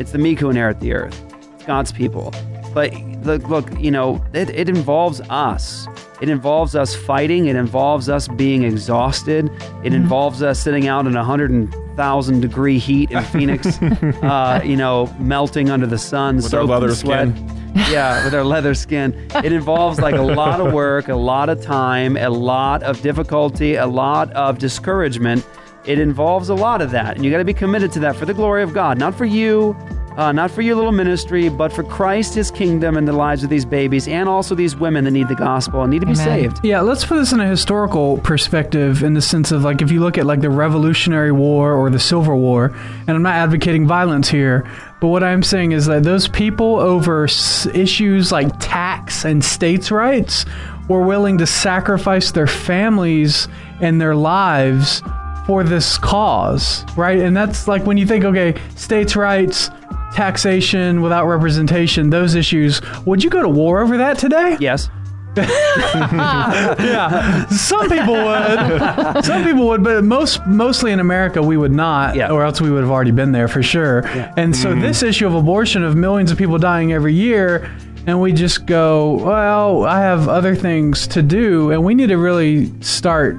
it's 0.00 0.12
the 0.12 0.18
meek 0.18 0.40
who 0.40 0.50
inherit 0.50 0.80
the 0.80 0.92
earth. 0.92 1.22
It's 1.54 1.64
God's 1.64 1.92
people. 1.92 2.32
But 2.76 2.92
look, 3.24 3.48
look 3.48 3.80
you 3.80 3.90
know, 3.90 4.22
it, 4.34 4.50
it 4.50 4.68
involves 4.68 5.22
us. 5.30 5.88
It 6.20 6.28
involves 6.28 6.76
us 6.76 6.94
fighting. 6.94 7.46
It 7.46 7.56
involves 7.56 8.10
us 8.10 8.28
being 8.28 8.64
exhausted. 8.64 9.50
It 9.82 9.94
involves 9.94 10.42
us 10.42 10.60
sitting 10.60 10.86
out 10.86 11.06
in 11.06 11.16
a 11.16 11.24
hundred 11.24 11.74
thousand 11.96 12.42
degree 12.42 12.78
heat 12.78 13.12
in 13.12 13.24
Phoenix, 13.24 13.80
uh, 13.82 14.60
you 14.62 14.76
know, 14.76 15.06
melting 15.18 15.70
under 15.70 15.86
the 15.86 15.96
sun, 15.96 16.36
With 16.36 16.52
our 16.52 16.64
leather 16.64 16.94
sweat. 16.94 17.30
skin. 17.34 17.72
Yeah, 17.74 18.22
with 18.26 18.34
our 18.34 18.44
leather 18.44 18.74
skin. 18.74 19.26
It 19.36 19.54
involves 19.54 19.98
like 19.98 20.14
a 20.14 20.20
lot 20.22 20.60
of 20.60 20.74
work, 20.74 21.08
a 21.08 21.16
lot 21.16 21.48
of 21.48 21.62
time, 21.62 22.18
a 22.18 22.28
lot 22.28 22.82
of 22.82 23.00
difficulty, 23.00 23.76
a 23.76 23.86
lot 23.86 24.30
of 24.34 24.58
discouragement. 24.58 25.46
It 25.86 25.98
involves 25.98 26.50
a 26.50 26.54
lot 26.54 26.82
of 26.82 26.90
that, 26.90 27.16
and 27.16 27.24
you 27.24 27.30
got 27.30 27.38
to 27.38 27.44
be 27.44 27.54
committed 27.54 27.90
to 27.92 28.00
that 28.00 28.16
for 28.16 28.26
the 28.26 28.34
glory 28.34 28.62
of 28.62 28.74
God, 28.74 28.98
not 28.98 29.14
for 29.14 29.24
you, 29.24 29.74
uh, 30.16 30.32
not 30.32 30.50
for 30.50 30.62
your 30.62 30.74
little 30.76 30.92
ministry, 30.92 31.48
but 31.48 31.72
for 31.72 31.82
Christ, 31.82 32.34
His 32.34 32.50
kingdom, 32.50 32.96
and 32.96 33.06
the 33.06 33.12
lives 33.12 33.44
of 33.44 33.50
these 33.50 33.64
babies, 33.64 34.08
and 34.08 34.28
also 34.28 34.54
these 34.54 34.74
women 34.76 35.04
that 35.04 35.10
need 35.10 35.28
the 35.28 35.34
gospel 35.34 35.82
and 35.82 35.90
need 35.90 36.00
to 36.00 36.06
be 36.06 36.14
saved. 36.14 36.60
Yeah, 36.64 36.80
let's 36.80 37.04
put 37.04 37.16
this 37.16 37.32
in 37.32 37.40
a 37.40 37.48
historical 37.48 38.18
perspective 38.18 39.02
in 39.02 39.14
the 39.14 39.20
sense 39.22 39.52
of 39.52 39.62
like 39.62 39.82
if 39.82 39.90
you 39.90 40.00
look 40.00 40.18
at 40.18 40.26
like 40.26 40.40
the 40.40 40.50
Revolutionary 40.50 41.32
War 41.32 41.74
or 41.74 41.90
the 41.90 41.98
Civil 41.98 42.38
War, 42.38 42.74
and 43.06 43.10
I'm 43.10 43.22
not 43.22 43.34
advocating 43.34 43.86
violence 43.86 44.28
here, 44.28 44.68
but 45.00 45.08
what 45.08 45.22
I'm 45.22 45.42
saying 45.42 45.72
is 45.72 45.86
that 45.86 46.02
those 46.02 46.28
people 46.28 46.76
over 46.76 47.24
s- 47.24 47.66
issues 47.66 48.32
like 48.32 48.48
tax 48.58 49.24
and 49.24 49.44
states' 49.44 49.90
rights 49.90 50.44
were 50.88 51.02
willing 51.02 51.36
to 51.38 51.46
sacrifice 51.46 52.30
their 52.30 52.46
families 52.46 53.48
and 53.80 54.00
their 54.00 54.14
lives 54.14 55.02
for 55.46 55.62
this 55.62 55.98
cause, 55.98 56.84
right? 56.96 57.18
And 57.18 57.36
that's 57.36 57.68
like 57.68 57.84
when 57.84 57.96
you 57.98 58.06
think, 58.06 58.24
okay, 58.24 58.54
states' 58.74 59.14
rights, 59.14 59.68
taxation 60.12 61.02
without 61.02 61.26
representation, 61.26 62.10
those 62.10 62.34
issues, 62.34 62.80
would 63.04 63.22
you 63.22 63.30
go 63.30 63.42
to 63.42 63.48
war 63.48 63.80
over 63.80 63.96
that 63.98 64.18
today? 64.18 64.56
Yes. 64.60 64.88
yeah, 65.36 67.46
some 67.48 67.90
people 67.90 68.14
would. 68.14 69.24
Some 69.24 69.44
people 69.44 69.66
would, 69.68 69.84
but 69.84 70.02
most 70.02 70.44
mostly 70.46 70.92
in 70.92 71.00
America 71.00 71.42
we 71.42 71.58
would 71.58 71.72
not, 71.72 72.16
yeah. 72.16 72.30
or 72.30 72.42
else 72.42 72.60
we 72.60 72.70
would 72.70 72.80
have 72.80 72.90
already 72.90 73.10
been 73.10 73.32
there 73.32 73.48
for 73.48 73.62
sure. 73.62 74.06
And 74.38 74.56
so 74.56 74.70
Mm-hmm. 74.70 74.80
this 74.80 75.02
issue 75.02 75.26
of 75.26 75.34
abortion, 75.34 75.84
of 75.84 75.94
millions 75.94 76.30
of 76.30 76.38
people 76.38 76.58
dying 76.58 76.92
every 76.92 77.14
year, 77.14 77.70
and 78.06 78.20
we 78.20 78.32
just 78.32 78.66
go, 78.66 79.14
well, 79.24 79.84
I 79.84 80.00
have 80.00 80.28
other 80.28 80.54
things 80.56 81.06
to 81.08 81.22
do, 81.22 81.70
and 81.70 81.84
we 81.84 81.94
need 81.94 82.08
to 82.08 82.18
really 82.18 82.72
start 82.80 83.36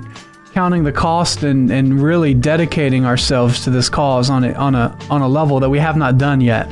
counting 0.58 0.84
the 0.84 0.92
cost 0.92 1.44
and, 1.44 1.70
and 1.70 2.02
really 2.02 2.34
dedicating 2.34 3.06
ourselves 3.06 3.64
to 3.64 3.70
this 3.70 3.90
cause 3.90 4.28
on 4.28 4.44
a, 4.44 4.54
on 4.54 4.74
a 4.74 4.98
on 5.08 5.22
a 5.22 5.28
level 5.28 5.60
that 5.60 5.70
we 5.70 5.78
have 5.78 5.96
not 5.96 6.18
done 6.18 6.42
yet. 6.42 6.66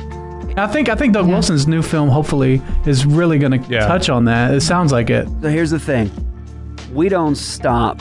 I 0.56 0.66
think 0.66 0.88
I 0.88 0.96
think 0.96 1.14
Doug 1.14 1.28
Wilson's 1.28 1.68
new 1.68 1.82
film 1.82 2.08
hopefully 2.08 2.60
is 2.84 3.06
really 3.06 3.38
going 3.38 3.62
to 3.62 3.78
touch 3.78 4.08
on 4.08 4.24
that. 4.24 4.52
It 4.52 4.62
sounds 4.62 4.90
like 4.90 5.08
it. 5.08 5.28
So 5.40 5.48
here's 5.50 5.70
the 5.70 5.78
thing 5.78 6.10
we 6.92 7.08
don't 7.08 7.36
stop 7.36 8.00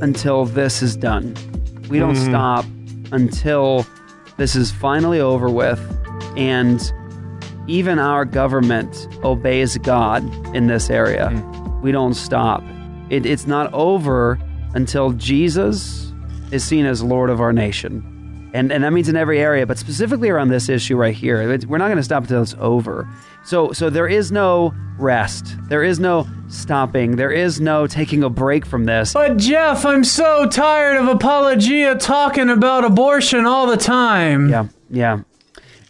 until 0.00 0.46
this 0.46 0.80
is 0.80 0.96
done. 0.96 1.34
We 1.90 1.98
don't 1.98 2.14
Mhm. 2.14 2.28
stop 2.30 2.64
until 3.12 3.84
this 4.38 4.56
is 4.56 4.70
finally 4.70 5.20
over 5.20 5.50
with 5.50 5.78
and 6.38 6.80
even 7.66 7.98
our 7.98 8.24
government 8.24 9.08
obeys 9.22 9.76
God 9.76 10.24
in 10.56 10.68
this 10.68 10.88
area. 10.88 11.28
We 11.82 11.92
don't 11.92 12.14
stop. 12.14 12.62
It, 13.10 13.26
it's 13.26 13.46
not 13.46 13.70
over 13.74 14.38
until 14.74 15.12
Jesus 15.12 16.12
is 16.50 16.64
seen 16.64 16.86
as 16.86 17.02
Lord 17.02 17.30
of 17.30 17.40
our 17.40 17.52
nation. 17.52 18.50
And, 18.52 18.72
and 18.72 18.82
that 18.82 18.92
means 18.92 19.08
in 19.08 19.14
every 19.14 19.38
area, 19.40 19.64
but 19.64 19.78
specifically 19.78 20.28
around 20.28 20.48
this 20.48 20.68
issue 20.68 20.96
right 20.96 21.14
here. 21.14 21.40
It's- 21.42 21.66
We're 21.66 21.78
not 21.78 21.86
going 21.86 21.98
to 21.98 22.02
stop 22.02 22.24
until 22.24 22.42
it's 22.42 22.56
over. 22.58 23.08
So, 23.44 23.70
so 23.72 23.90
there 23.90 24.08
is 24.08 24.32
no 24.32 24.74
rest. 24.98 25.54
There 25.68 25.84
is 25.84 26.00
no 26.00 26.26
stopping. 26.48 27.14
There 27.14 27.30
is 27.30 27.60
no 27.60 27.86
taking 27.86 28.24
a 28.24 28.28
break 28.28 28.66
from 28.66 28.84
this. 28.86 29.12
But 29.12 29.36
Jeff, 29.36 29.86
I'm 29.86 30.02
so 30.02 30.48
tired 30.48 30.96
of 30.96 31.06
Apologia 31.06 31.94
talking 31.94 32.50
about 32.50 32.84
abortion 32.84 33.46
all 33.46 33.68
the 33.68 33.76
time. 33.76 34.48
Yeah, 34.48 34.66
yeah. 34.90 35.20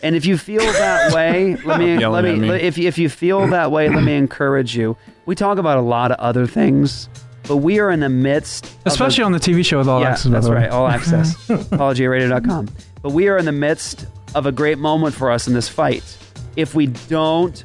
And 0.03 0.15
if 0.15 0.27
you 0.27 0.37
feel 0.39 0.61
that 0.61 1.13
way, 1.15 1.57
let 1.65 1.79
me 1.81 2.07
let 2.07 2.25
me, 2.25 2.37
me. 2.37 2.49
if 2.51 2.79
if 2.79 2.99
you 2.99 3.09
feel 3.09 3.47
that 3.49 3.71
way, 3.73 3.89
let 3.89 4.05
me 4.05 4.15
encourage 4.17 4.77
you. 4.77 4.97
We 5.27 5.35
talk 5.35 5.59
about 5.59 5.79
a 5.79 5.83
lot 5.83 6.11
of 6.13 6.19
other 6.19 6.47
things, 6.47 7.09
but 7.51 7.57
we 7.57 7.81
are 7.81 7.91
in 7.91 7.99
the 7.99 8.09
midst, 8.09 8.65
of 8.65 8.71
a- 8.87 8.89
Especially 8.91 9.25
on 9.25 9.33
the 9.33 9.41
TV 9.41 9.67
show 9.67 9.79
with 9.79 9.89
All 9.89 10.01
yeah, 10.01 10.11
Access. 10.11 10.31
That's 10.31 10.49
right, 10.49 10.71
all 10.71 10.87
access. 10.87 11.35
ApologiaRadio.com. 11.49 12.69
But 13.03 13.11
we 13.11 13.27
are 13.27 13.37
in 13.39 13.45
the 13.45 13.51
midst 13.51 14.07
of 14.37 14.47
a 14.47 14.53
great 14.53 14.79
moment 14.79 15.17
for 15.17 15.33
us 15.33 15.49
in 15.49 15.55
this 15.55 15.69
fight. 15.69 16.17
If 16.55 16.77
we 16.77 16.87
don't 16.87 17.65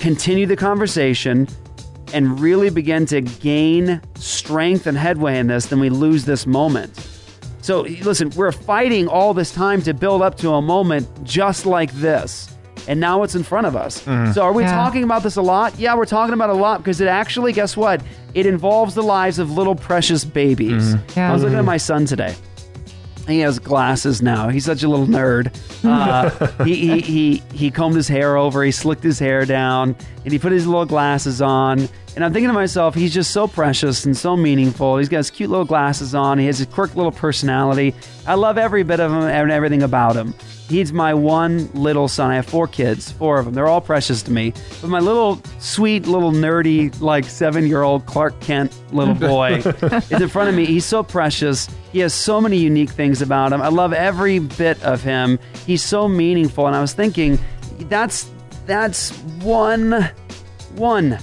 continue 0.00 0.44
the 0.44 0.56
conversation 0.56 1.46
and 2.12 2.40
really 2.40 2.68
begin 2.68 3.06
to 3.06 3.20
gain 3.20 4.00
strength 4.16 4.88
and 4.88 4.98
headway 4.98 5.38
in 5.38 5.46
this, 5.46 5.66
then 5.66 5.78
we 5.78 5.88
lose 5.88 6.24
this 6.24 6.44
moment. 6.44 6.96
So 7.62 7.82
listen, 7.82 8.30
we're 8.30 8.50
fighting 8.50 9.06
all 9.06 9.34
this 9.34 9.52
time 9.52 9.82
to 9.82 9.94
build 9.94 10.20
up 10.20 10.36
to 10.38 10.50
a 10.50 10.60
moment 10.60 11.06
just 11.22 11.64
like 11.64 11.92
this. 11.92 12.52
And 12.88 13.00
now 13.00 13.22
it's 13.24 13.34
in 13.34 13.42
front 13.42 13.66
of 13.66 13.74
us. 13.74 14.02
Mhm. 14.04 14.32
So 14.34 14.42
are 14.42 14.52
we 14.52 14.62
Yeah. 14.62 14.72
talking 14.74 15.02
about 15.02 15.22
this 15.22 15.36
a 15.36 15.42
lot? 15.42 15.74
Yeah, 15.78 15.94
we're 15.96 16.04
talking 16.04 16.34
about 16.34 16.50
it 16.50 16.56
a 16.56 16.58
lot 16.58 16.78
because 16.78 17.00
it 17.00 17.08
actually, 17.08 17.52
guess 17.52 17.76
what? 17.76 18.00
It 18.34 18.46
involves 18.46 18.94
the 18.94 19.02
lives 19.02 19.38
of 19.38 19.50
little 19.56 19.74
precious 19.74 20.24
babies. 20.24 20.94
Yeah. 21.16 21.30
I 21.30 21.32
was 21.32 21.42
looking 21.42 21.58
at 21.58 21.62
Mhm. 21.64 21.66
my 21.66 21.76
son 21.78 22.04
today. 22.04 22.34
He 23.26 23.40
has 23.40 23.58
glasses 23.58 24.22
now. 24.22 24.48
He's 24.50 24.64
such 24.64 24.84
a 24.84 24.88
little 24.88 25.06
nerd. 25.08 25.50
Uh, 25.84 26.30
he, 26.64 26.74
he, 26.76 27.00
he, 27.00 27.42
he 27.52 27.70
combed 27.72 27.96
his 27.96 28.06
hair 28.06 28.36
over, 28.36 28.62
he 28.62 28.70
slicked 28.70 29.02
his 29.02 29.18
hair 29.18 29.44
down, 29.44 29.96
and 30.26 30.32
he 30.32 30.40
put 30.40 30.50
his 30.50 30.66
little 30.66 30.84
glasses 30.84 31.40
on. 31.40 31.88
And 32.16 32.24
I'm 32.24 32.32
thinking 32.32 32.48
to 32.48 32.52
myself, 32.52 32.96
he's 32.96 33.14
just 33.14 33.30
so 33.30 33.46
precious 33.46 34.04
and 34.04 34.16
so 34.16 34.36
meaningful. 34.36 34.98
He's 34.98 35.08
got 35.08 35.18
his 35.18 35.30
cute 35.30 35.50
little 35.50 35.64
glasses 35.64 36.16
on. 36.16 36.40
He 36.40 36.46
has 36.46 36.58
his 36.58 36.66
quirk 36.66 36.96
little 36.96 37.12
personality. 37.12 37.94
I 38.26 38.34
love 38.34 38.58
every 38.58 38.82
bit 38.82 38.98
of 38.98 39.12
him 39.12 39.18
and 39.18 39.52
everything 39.52 39.84
about 39.84 40.16
him. 40.16 40.34
He's 40.68 40.92
my 40.92 41.14
one 41.14 41.70
little 41.74 42.08
son. 42.08 42.32
I 42.32 42.34
have 42.34 42.46
four 42.46 42.66
kids, 42.66 43.12
four 43.12 43.38
of 43.38 43.44
them. 43.44 43.54
They're 43.54 43.68
all 43.68 43.80
precious 43.80 44.20
to 44.24 44.32
me. 44.32 44.52
But 44.80 44.90
my 44.90 44.98
little 44.98 45.40
sweet, 45.60 46.08
little 46.08 46.32
nerdy, 46.32 47.00
like 47.00 47.24
seven 47.26 47.68
year 47.68 47.82
old 47.82 48.04
Clark 48.06 48.40
Kent 48.40 48.76
little 48.92 49.14
boy 49.30 49.58
is 49.58 50.20
in 50.20 50.28
front 50.28 50.48
of 50.48 50.56
me. 50.56 50.64
He's 50.64 50.84
so 50.84 51.04
precious. 51.04 51.68
He 51.92 52.00
has 52.00 52.12
so 52.12 52.40
many 52.40 52.56
unique 52.56 52.90
things 52.90 53.22
about 53.22 53.52
him. 53.52 53.62
I 53.62 53.68
love 53.68 53.92
every 53.92 54.40
bit 54.40 54.82
of 54.82 55.04
him. 55.04 55.38
He's 55.66 55.84
so 55.84 56.08
meaningful. 56.08 56.66
And 56.66 56.74
I 56.74 56.80
was 56.80 56.94
thinking, 56.94 57.38
that's 57.82 58.28
that's 58.66 59.16
one, 59.42 60.10
one, 60.74 61.18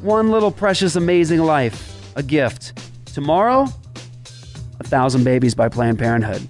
one 0.00 0.30
little 0.30 0.50
precious, 0.50 0.96
amazing 0.96 1.40
life, 1.40 2.12
a 2.16 2.22
gift. 2.22 2.80
Tomorrow, 3.06 3.66
a 4.80 4.84
thousand 4.84 5.24
babies 5.24 5.54
by 5.54 5.68
Planned 5.68 5.98
Parenthood. 5.98 6.46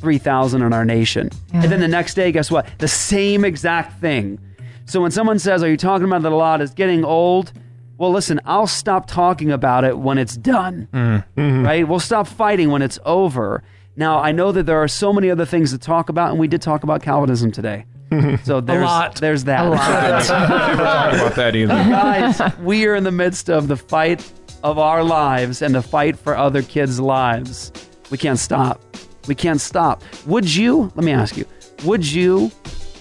3,000 0.00 0.62
in 0.62 0.72
our 0.72 0.84
nation. 0.84 1.28
And 1.52 1.64
then 1.64 1.80
the 1.80 1.88
next 1.88 2.14
day, 2.14 2.30
guess 2.32 2.50
what? 2.50 2.66
The 2.78 2.88
same 2.88 3.44
exact 3.44 4.00
thing. 4.00 4.38
So 4.86 5.02
when 5.02 5.10
someone 5.10 5.38
says, 5.38 5.62
Are 5.62 5.68
you 5.68 5.76
talking 5.76 6.06
about 6.06 6.22
that 6.22 6.32
a 6.32 6.36
lot? 6.36 6.60
It's 6.60 6.72
getting 6.72 7.04
old. 7.04 7.52
Well, 7.98 8.12
listen, 8.12 8.40
I'll 8.44 8.68
stop 8.68 9.08
talking 9.08 9.50
about 9.50 9.84
it 9.84 9.98
when 9.98 10.18
it's 10.18 10.36
done. 10.36 10.88
Mm-hmm. 10.92 11.64
Right? 11.64 11.86
We'll 11.86 12.00
stop 12.00 12.28
fighting 12.28 12.70
when 12.70 12.80
it's 12.80 12.98
over. 13.04 13.64
Now, 13.96 14.20
I 14.20 14.30
know 14.30 14.52
that 14.52 14.62
there 14.62 14.80
are 14.80 14.88
so 14.88 15.12
many 15.12 15.30
other 15.30 15.44
things 15.44 15.72
to 15.72 15.78
talk 15.78 16.08
about, 16.08 16.30
and 16.30 16.38
we 16.38 16.46
did 16.46 16.62
talk 16.62 16.84
about 16.84 17.02
Calvinism 17.02 17.50
today. 17.50 17.84
So 18.44 18.60
there's, 18.60 18.84
lot. 18.84 19.16
there's 19.16 19.44
that. 19.44 19.66
A 19.66 19.68
lot. 19.68 19.78
Never 20.28 20.82
talk 20.82 21.12
about 21.14 21.34
that 21.36 21.54
either. 21.56 21.74
Guys, 21.74 22.40
we 22.60 22.86
are 22.86 22.94
in 22.94 23.04
the 23.04 23.12
midst 23.12 23.50
of 23.50 23.68
the 23.68 23.76
fight 23.76 24.30
of 24.62 24.78
our 24.78 25.04
lives 25.04 25.62
and 25.62 25.74
the 25.74 25.82
fight 25.82 26.16
for 26.16 26.36
other 26.36 26.62
kids' 26.62 26.98
lives. 26.98 27.70
We 28.10 28.18
can't 28.18 28.38
stop. 28.38 28.82
We 29.26 29.34
can't 29.34 29.60
stop. 29.60 30.02
Would 30.26 30.52
you, 30.54 30.90
let 30.94 31.04
me 31.04 31.12
ask 31.12 31.36
you, 31.36 31.44
would 31.84 32.10
you 32.10 32.50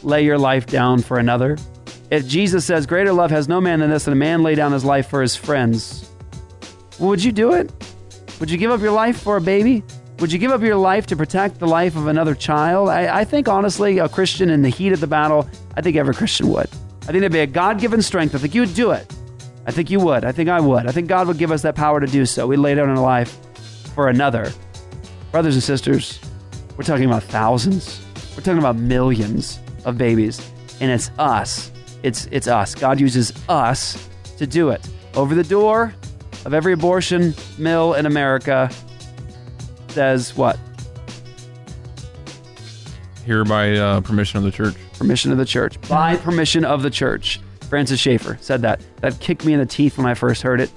lay 0.03 0.23
your 0.25 0.37
life 0.37 0.65
down 0.65 1.01
for 1.01 1.17
another? 1.19 1.57
If 2.11 2.27
Jesus 2.27 2.65
says, 2.65 2.85
Greater 2.85 3.13
love 3.13 3.31
has 3.31 3.47
no 3.47 3.59
man 3.61 3.79
than 3.79 3.89
this, 3.89 4.05
that 4.05 4.11
a 4.11 4.15
man 4.15 4.43
lay 4.43 4.55
down 4.55 4.71
his 4.71 4.85
life 4.85 5.09
for 5.09 5.21
his 5.21 5.35
friends, 5.35 6.09
would 6.99 7.23
you 7.23 7.31
do 7.31 7.53
it? 7.53 7.71
Would 8.39 8.51
you 8.51 8.57
give 8.57 8.71
up 8.71 8.81
your 8.81 8.91
life 8.91 9.21
for 9.21 9.37
a 9.37 9.41
baby? 9.41 9.83
Would 10.19 10.31
you 10.31 10.39
give 10.39 10.49
up 10.49 10.61
your 10.61 10.75
life 10.75 11.05
to 11.07 11.15
protect 11.15 11.59
the 11.59 11.67
life 11.67 11.95
of 11.95 12.07
another 12.07 12.33
child? 12.33 12.89
I, 12.89 13.19
I 13.19 13.23
think, 13.23 13.47
honestly, 13.47 13.99
a 13.99 14.09
Christian 14.09 14.49
in 14.49 14.63
the 14.63 14.69
heat 14.69 14.91
of 14.91 14.99
the 14.99 15.07
battle, 15.07 15.47
I 15.75 15.81
think 15.81 15.95
every 15.95 16.15
Christian 16.15 16.49
would. 16.49 16.67
I 17.03 17.11
think 17.11 17.19
there'd 17.19 17.31
be 17.31 17.39
a 17.39 17.47
God 17.47 17.79
given 17.79 18.01
strength. 18.01 18.33
I 18.33 18.39
think 18.39 18.55
you 18.55 18.61
would 18.61 18.73
do 18.73 18.91
it. 18.91 19.13
I 19.67 19.71
think 19.71 19.91
you 19.91 19.99
would. 19.99 20.25
I 20.25 20.31
think 20.31 20.49
I 20.49 20.59
would. 20.59 20.87
I 20.87 20.91
think 20.91 21.07
God 21.07 21.27
would 21.27 21.37
give 21.37 21.51
us 21.51 21.61
that 21.61 21.75
power 21.75 21.99
to 21.99 22.07
do 22.07 22.25
so. 22.25 22.47
We 22.47 22.57
lay 22.57 22.73
down 22.73 22.89
our 22.89 22.97
life 22.97 23.37
for 23.93 24.09
another. 24.09 24.51
Brothers 25.31 25.53
and 25.53 25.63
sisters, 25.63 26.19
we're 26.77 26.83
talking 26.83 27.05
about 27.05 27.21
thousands. 27.23 28.03
We're 28.35 28.43
talking 28.43 28.59
about 28.59 28.75
millions 28.75 29.59
of 29.85 29.97
babies. 29.99 30.41
And 30.79 30.89
it's 30.89 31.11
us. 31.19 31.71
It's 32.01 32.27
it's 32.31 32.47
us. 32.47 32.75
God 32.75 32.99
uses 32.99 33.33
us 33.49 34.09
to 34.37 34.47
do 34.47 34.69
it. 34.69 34.87
Over 35.15 35.35
the 35.35 35.43
door 35.43 35.93
of 36.45 36.53
every 36.53 36.73
abortion 36.73 37.35
mill 37.57 37.93
in 37.93 38.05
America 38.05 38.71
says 39.91 40.35
what? 40.35 40.59
Here 43.25 43.43
by 43.43 43.73
uh, 43.73 44.01
permission 44.01 44.37
of 44.37 44.43
the 44.43 44.51
church. 44.51 44.75
Permission 44.97 45.31
of 45.31 45.37
the 45.37 45.45
church. 45.45 45.79
By 45.89 46.15
permission 46.15 46.63
of 46.63 46.81
the 46.81 46.89
church. 46.89 47.39
Francis 47.69 47.99
Schaeffer 47.99 48.37
said 48.39 48.61
that. 48.61 48.81
That 49.01 49.19
kicked 49.19 49.45
me 49.45 49.53
in 49.53 49.59
the 49.59 49.65
teeth 49.65 49.97
when 49.97 50.07
I 50.07 50.13
first 50.13 50.41
heard 50.41 50.61
it. 50.61 50.71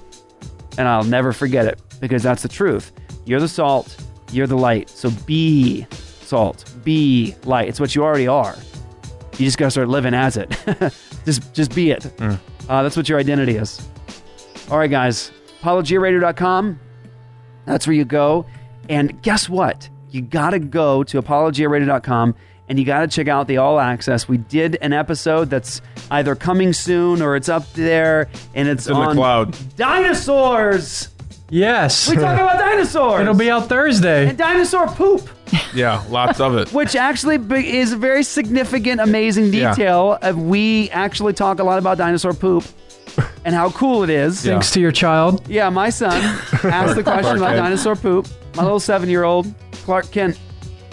And 0.77 0.87
I'll 0.87 1.03
never 1.03 1.33
forget 1.33 1.65
it 1.65 1.79
because 1.99 2.23
that's 2.23 2.41
the 2.41 2.49
truth. 2.49 2.91
You're 3.25 3.39
the 3.39 3.47
salt, 3.47 3.95
you're 4.31 4.47
the 4.47 4.57
light. 4.57 4.89
So 4.89 5.11
be 5.25 5.85
salt, 5.91 6.65
be 6.83 7.35
light. 7.43 7.69
It's 7.69 7.79
what 7.79 7.95
you 7.95 8.03
already 8.03 8.27
are. 8.27 8.55
You 9.37 9.45
just 9.45 9.57
got 9.57 9.67
to 9.67 9.71
start 9.71 9.87
living 9.87 10.13
as 10.13 10.37
it. 10.37 10.49
just 11.25 11.53
just 11.53 11.73
be 11.73 11.91
it. 11.91 12.05
Uh, 12.21 12.37
that's 12.83 12.97
what 12.97 13.07
your 13.07 13.19
identity 13.19 13.55
is. 13.55 13.87
All 14.69 14.77
right, 14.77 14.89
guys. 14.89 15.31
ApologiaRadio.com. 15.61 16.79
That's 17.65 17.85
where 17.87 17.95
you 17.95 18.05
go. 18.05 18.45
And 18.89 19.21
guess 19.21 19.47
what? 19.49 19.89
You 20.09 20.21
got 20.21 20.51
to 20.51 20.59
go 20.59 21.03
to 21.03 21.21
ApologiaRadio.com 21.21 22.35
and 22.67 22.79
you 22.79 22.85
got 22.85 23.01
to 23.01 23.07
check 23.07 23.27
out 23.27 23.47
the 23.47 23.57
All 23.57 23.79
Access. 23.79 24.27
We 24.27 24.37
did 24.37 24.77
an 24.81 24.93
episode 24.93 25.49
that's 25.49 25.81
either 26.09 26.35
coming 26.35 26.73
soon 26.73 27.21
or 27.21 27.35
it's 27.35 27.49
up 27.49 27.71
there 27.73 28.29
and 28.53 28.67
it's, 28.67 28.87
in 28.87 28.93
the 28.93 29.13
cloud. 29.13 29.57
Dinosaurs. 29.75 31.09
Yes. 31.49 32.09
We 32.09 32.15
talk 32.15 32.39
about 32.39 32.57
dinosaurs. 32.57 33.21
It'll 33.21 33.33
be 33.33 33.49
out 33.49 33.67
Thursday. 33.67 34.29
And 34.29 34.37
dinosaur 34.37 34.87
poop. 34.87 35.29
Yeah, 35.73 36.01
lots 36.09 36.39
of 36.39 36.55
it. 36.55 36.69
Which 36.73 36.95
actually 36.95 37.35
is 37.67 37.91
a 37.91 37.97
very 37.97 38.23
significant, 38.23 39.01
amazing 39.01 39.51
detail. 39.51 40.17
Of 40.21 40.37
we 40.37 40.89
actually 40.91 41.33
talk 41.33 41.59
a 41.59 41.63
lot 41.63 41.77
about 41.77 41.97
dinosaur 41.97 42.33
poop 42.33 42.63
and 43.43 43.53
how 43.53 43.71
cool 43.71 44.03
it 44.03 44.09
is. 44.09 44.43
Thanks 44.43 44.71
to 44.71 44.79
your 44.79 44.93
child. 44.93 45.45
Yeah, 45.49 45.69
my 45.69 45.89
son 45.89 46.13
asked 46.63 46.95
the 46.95 47.03
question 47.03 47.35
about 47.35 47.55
dinosaur 47.55 47.97
poop. 47.97 48.27
My 48.55 48.63
little 48.63 48.79
seven-year-old 48.79 49.53
Clark 49.83 50.11
Kent 50.11 50.39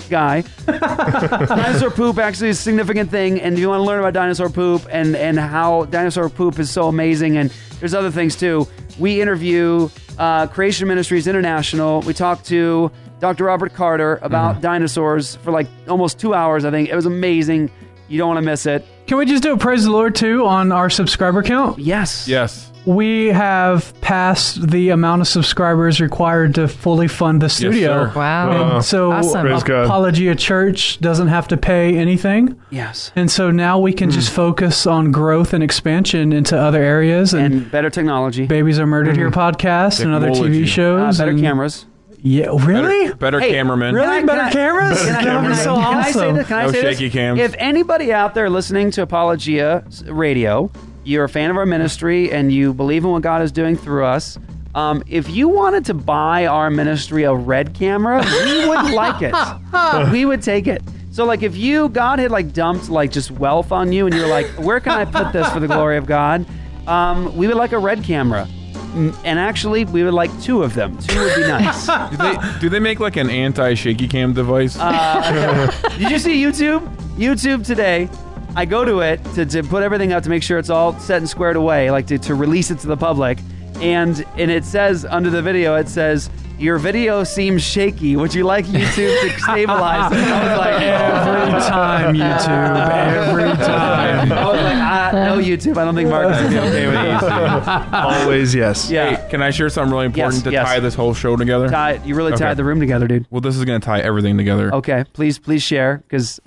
guy. 0.09 0.43
dinosaur 0.67 1.91
poop 1.91 2.19
actually 2.19 2.49
is 2.49 2.59
a 2.59 2.63
significant 2.63 3.11
thing, 3.11 3.41
and 3.41 3.55
if 3.55 3.61
you 3.61 3.69
want 3.69 3.81
to 3.81 3.85
learn 3.85 3.99
about 3.99 4.15
dinosaur 4.15 4.49
poop 4.49 4.87
and 4.91 5.15
and 5.17 5.39
how 5.39 5.85
dinosaur 5.87 6.29
poop 6.29 6.59
is 6.59 6.71
so 6.71 6.89
amazing, 6.89 7.37
and 7.37 7.53
there's 7.81 7.95
other 7.95 8.11
things 8.11 8.37
too. 8.37 8.67
We 8.99 9.21
interview 9.21 9.89
uh, 10.19 10.47
Creation 10.47 10.89
Ministries 10.89 11.27
International. 11.27 12.01
We 12.03 12.15
talk 12.15 12.43
to 12.45 12.91
Dr. 13.21 13.45
Robert 13.45 13.75
Carter 13.75 14.19
about 14.23 14.61
dinosaurs 14.61 15.37
for 15.37 15.51
like 15.51 15.67
almost 15.89 16.19
two 16.19 16.35
hours. 16.35 16.65
I 16.65 16.71
think 16.71 16.89
it 16.89 16.95
was 16.97 17.07
amazing. 17.07 17.71
You 18.09 18.19
don't 18.19 18.29
want 18.29 18.39
to 18.39 18.43
miss 18.43 18.67
it. 18.67 18.85
Can 19.07 19.19
we 19.19 19.27
just 19.27 19.43
do 19.43 19.53
a 19.53 19.59
praise 19.59 19.85
the 19.85 19.91
Lord 19.91 20.15
too 20.15 20.47
on 20.47 20.73
our 20.73 20.89
subscriber 20.89 21.43
count? 21.43 21.79
Yes. 21.79 22.27
Yes. 22.27 22.73
We 22.89 23.27
have 23.27 23.93
passed 24.01 24.71
the 24.71 24.89
amount 24.89 25.21
of 25.21 25.29
subscribers 25.29 26.01
required 26.01 26.55
to 26.55 26.69
fully 26.69 27.07
fund 27.07 27.43
the 27.43 27.51
studio. 27.51 28.07
sir. 28.07 28.13
Wow. 28.17 28.49
Uh, 28.49 28.53
and 28.55 28.61
Wow. 28.71 28.81
so 28.81 29.13
Awesome. 29.13 29.43
Praise 29.43 29.63
God. 29.63 29.85
Apologia 29.85 30.35
Church 30.35 30.99
doesn't 30.99 31.29
have 31.29 31.49
to 31.49 31.59
pay 31.59 31.99
anything. 31.99 32.57
Yes. 32.71 33.13
And 33.15 33.31
so 33.31 33.51
now 33.51 33.79
we 33.79 33.93
can 33.93 34.11
just 34.11 34.31
hmm. 34.31 34.37
focus 34.37 34.87
on 34.87 35.13
growth 35.13 35.53
and 35.53 35.63
expansion 35.63 36.33
into 36.33 36.59
other 36.59 36.83
areas 36.83 37.35
and, 37.35 37.53
And 37.55 37.71
better 37.71 37.91
technology. 37.91 38.47
Babies 38.47 38.79
Are 38.79 38.87
Murdered 38.87 39.17
Here 39.19 39.29
hmm. 39.29 39.39
podcast 39.39 40.03
and 40.03 40.15
other 40.15 40.29
Technology. 40.31 40.63
TV 40.63 40.67
shows. 40.67 41.21
Uh, 41.21 41.23
better 41.23 41.33
and- 41.33 41.41
cameras. 41.41 41.85
Yeah, 42.23 42.47
really? 42.65 43.05
Better, 43.09 43.17
better 43.17 43.41
Hey, 43.41 43.51
cameraman. 43.53 43.95
Really? 43.95 44.21
Can 44.21 44.31
I- 44.31 44.33
better 44.35 44.39
can 44.39 44.49
I- 44.49 44.53
cameras? 44.53 44.99
Can 45.05 45.15
I, 45.15 45.25
that 45.25 45.35
would 45.35 45.41
can 45.43 45.51
be 45.51 45.53
I- 45.53 45.63
so 45.63 45.75
can 45.75 45.85
I 45.85 45.99
awesome. 45.99 46.13
say 46.13 46.33
this? 46.33 46.47
Can 46.49 46.57
I 46.57 46.63
No 46.65 46.73
say 46.73 46.81
this? 46.83 46.99
shaky 46.99 47.11
cams. 47.11 47.39
If 47.41 47.55
anybody 47.59 48.13
out 48.15 48.35
there 48.35 48.49
listening 48.49 48.91
to 48.93 49.03
Apologia 49.03 49.85
Radio, 50.07 50.71
you're 51.09 51.25
a 51.25 51.29
fan 51.29 51.51
of 51.51 51.57
our 51.57 51.67
ministry 51.67 52.31
and 52.31 52.53
you 52.53 52.75
believe 52.75 53.03
in 53.05 53.11
what 53.11 53.23
God 53.23 53.41
is 53.41 53.51
doing 53.51 53.77
through 53.77 54.05
us, 54.05 54.39
um, 54.75 55.03
if 55.09 55.31
you 55.31 55.49
wanted 55.49 55.85
to 55.87 55.95
buy 55.95 56.47
our 56.47 56.71
ministry 56.71 57.25
a 57.25 57.35
red 57.35 57.75
camera, 57.75 58.23
we 58.45 58.69
would 58.69 58.91
like 58.93 59.23
it. 59.23 60.13
we 60.13 60.27
would 60.27 60.43
take 60.43 60.67
it. 60.67 60.83
So, 61.11 61.25
like, 61.25 61.43
if 61.43 61.57
you 61.57 61.89
God 61.89 62.19
had 62.19 62.31
like 62.31 62.53
dumped 62.53 62.91
like 62.91 63.11
just 63.11 63.31
wealth 63.31 63.73
on 63.73 63.91
you, 63.91 64.07
and 64.07 64.15
you're 64.15 64.29
like, 64.29 64.47
where 64.59 64.79
can 64.79 64.93
I 64.93 65.05
put 65.05 65.33
this 65.33 65.49
for 65.51 65.59
the 65.59 65.67
glory 65.67 65.97
of 65.97 66.07
God? 66.07 66.47
Um, 66.87 67.37
we 67.37 67.47
would 67.47 67.57
like 67.57 67.73
a 67.73 67.79
red 67.79 68.05
camera. 68.05 68.47
And 68.95 69.39
actually, 69.39 69.85
we 69.85 70.03
would 70.03 70.15
like 70.15 70.31
two 70.43 70.63
of 70.63 70.75
them. 70.75 70.97
Two 70.99 71.19
would 71.21 71.35
be 71.35 71.41
nice. 71.43 71.87
do 72.11 72.17
they 72.17 72.59
do 72.61 72.69
they 72.69 72.79
make 72.79 73.01
like 73.01 73.17
an 73.17 73.31
anti 73.31 73.75
shaky 73.75 74.07
cam 74.09 74.33
device? 74.33 74.77
Uh, 74.79 75.71
did 75.99 76.11
you 76.11 76.19
see 76.19 76.43
YouTube? 76.43 76.87
YouTube 77.17 77.67
today. 77.67 78.09
I 78.57 78.65
go 78.65 78.85
to 78.85 79.01
it 79.01 79.23
to, 79.35 79.47
to 79.47 79.63
put 79.63 79.83
everything 79.83 80.13
up 80.13 80.23
to 80.25 80.31
make 80.31 80.43
sure 80.43 80.59
it's 80.59 80.71
all 80.71 80.99
set 80.99 81.19
and 81.19 81.29
squared 81.29 81.57
away, 81.57 81.91
like 81.91 82.07
to, 82.09 82.19
to 82.19 82.35
release 82.35 82.71
it 82.71 82.79
to 82.81 82.87
the 82.89 82.97
public. 82.97 83.39
And 83.81 84.25
and 84.37 84.51
it 84.51 84.65
says 84.65 85.05
under 85.05 85.31
the 85.31 85.41
video, 85.43 85.77
it 85.77 85.89
says 85.89 86.29
Your 86.59 86.79
video 86.79 87.23
seems 87.23 87.63
shaky. 87.63 88.17
Would 88.17 88.35
you 88.35 88.43
like 88.43 88.65
YouTube 88.65 89.21
to 89.21 89.31
stabilize 89.41 90.11
it? 90.11 90.19
I 90.19 90.49
was 90.49 90.59
like, 90.59 90.83
Every 90.83 91.61
time, 91.61 92.15
YouTube. 92.17 92.91
Every 92.91 93.65
time. 93.65 94.33
I 94.33 94.45
was 94.47 94.57
like, 94.61 94.75
ah, 94.77 95.11
no 95.13 95.39
YouTube. 95.41 95.77
I 95.77 95.85
don't 95.85 95.95
think 95.95 96.09
Mark 96.11 96.35
is 96.35 96.39
gonna 96.43 96.51
be 96.51 96.59
okay 96.59 96.87
with 96.89 96.97
YouTube. 96.97 97.93
Always 98.25 98.53
yes. 98.53 98.91
Yeah. 98.91 99.15
Hey, 99.17 99.31
can 99.31 99.43
I 99.43 99.51
share 99.51 99.69
something 99.69 99.93
really 99.93 100.07
important 100.07 100.35
Yes, 100.37 100.43
to 100.43 100.51
yes. 100.51 100.67
tie 100.67 100.81
this 100.81 100.97
whole 100.97 101.15
show 101.15 101.37
together? 101.37 101.69
Ty, 101.69 102.01
you 102.05 102.17
really 102.17 102.33
Okay. 102.33 102.47
tied 102.47 102.57
the 102.57 102.65
room 102.65 102.81
together, 102.81 103.07
dude. 103.07 103.27
Well, 103.31 103.41
this 103.41 103.57
is 103.57 103.65
going 103.65 103.81
to 103.81 103.85
tie 103.85 104.01
everything 104.01 104.37
together. 104.37 104.75
Okay, 104.75 105.05
please, 105.13 105.39
please 105.39 105.63
share, 105.63 105.99
because. 106.09 106.41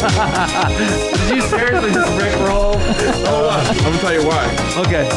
Did 0.00 1.36
you 1.36 1.42
seriously 1.42 1.92
just 1.92 2.20
Rick 2.20 2.34
roll? 2.40 2.76
Hold 2.78 3.50
on. 3.50 3.66
I'm 3.66 3.76
going 3.78 3.92
to 3.94 3.98
tell 4.00 4.12
you 4.14 4.26
why. 4.26 4.44
Okay. 4.86 5.08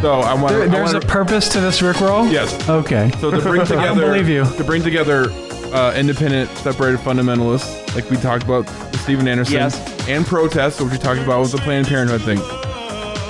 So 0.00 0.20
I 0.20 0.34
want 0.34 0.48
There- 0.48 0.64
to. 0.64 0.70
there's 0.70 0.94
a 0.94 1.00
purpose 1.00 1.48
to 1.50 1.60
this 1.60 1.80
Rick 1.82 2.00
roll? 2.00 2.26
Yes. 2.26 2.68
Okay. 2.68 3.10
So 3.20 3.30
to 3.30 3.40
bring 3.40 3.60
together, 3.64 3.78
I 3.80 3.88
together, 3.88 4.00
believe 4.12 4.28
you. 4.28 4.44
to 4.56 4.64
bring 4.64 4.82
together 4.82 5.26
uh, 5.72 5.94
independent, 5.96 6.50
separated 6.58 6.98
fundamentalists, 7.00 7.94
like 7.94 8.08
we 8.10 8.16
talked 8.16 8.44
about 8.44 8.66
with 8.66 9.00
Steven 9.02 9.26
Anderson, 9.28 9.54
Yes. 9.54 10.08
and 10.08 10.26
protests, 10.26 10.80
which 10.80 10.92
we 10.92 10.98
talked 10.98 11.20
about 11.20 11.40
with 11.40 11.52
the 11.52 11.58
Planned 11.58 11.86
Parenthood 11.86 12.22
thing. 12.22 12.38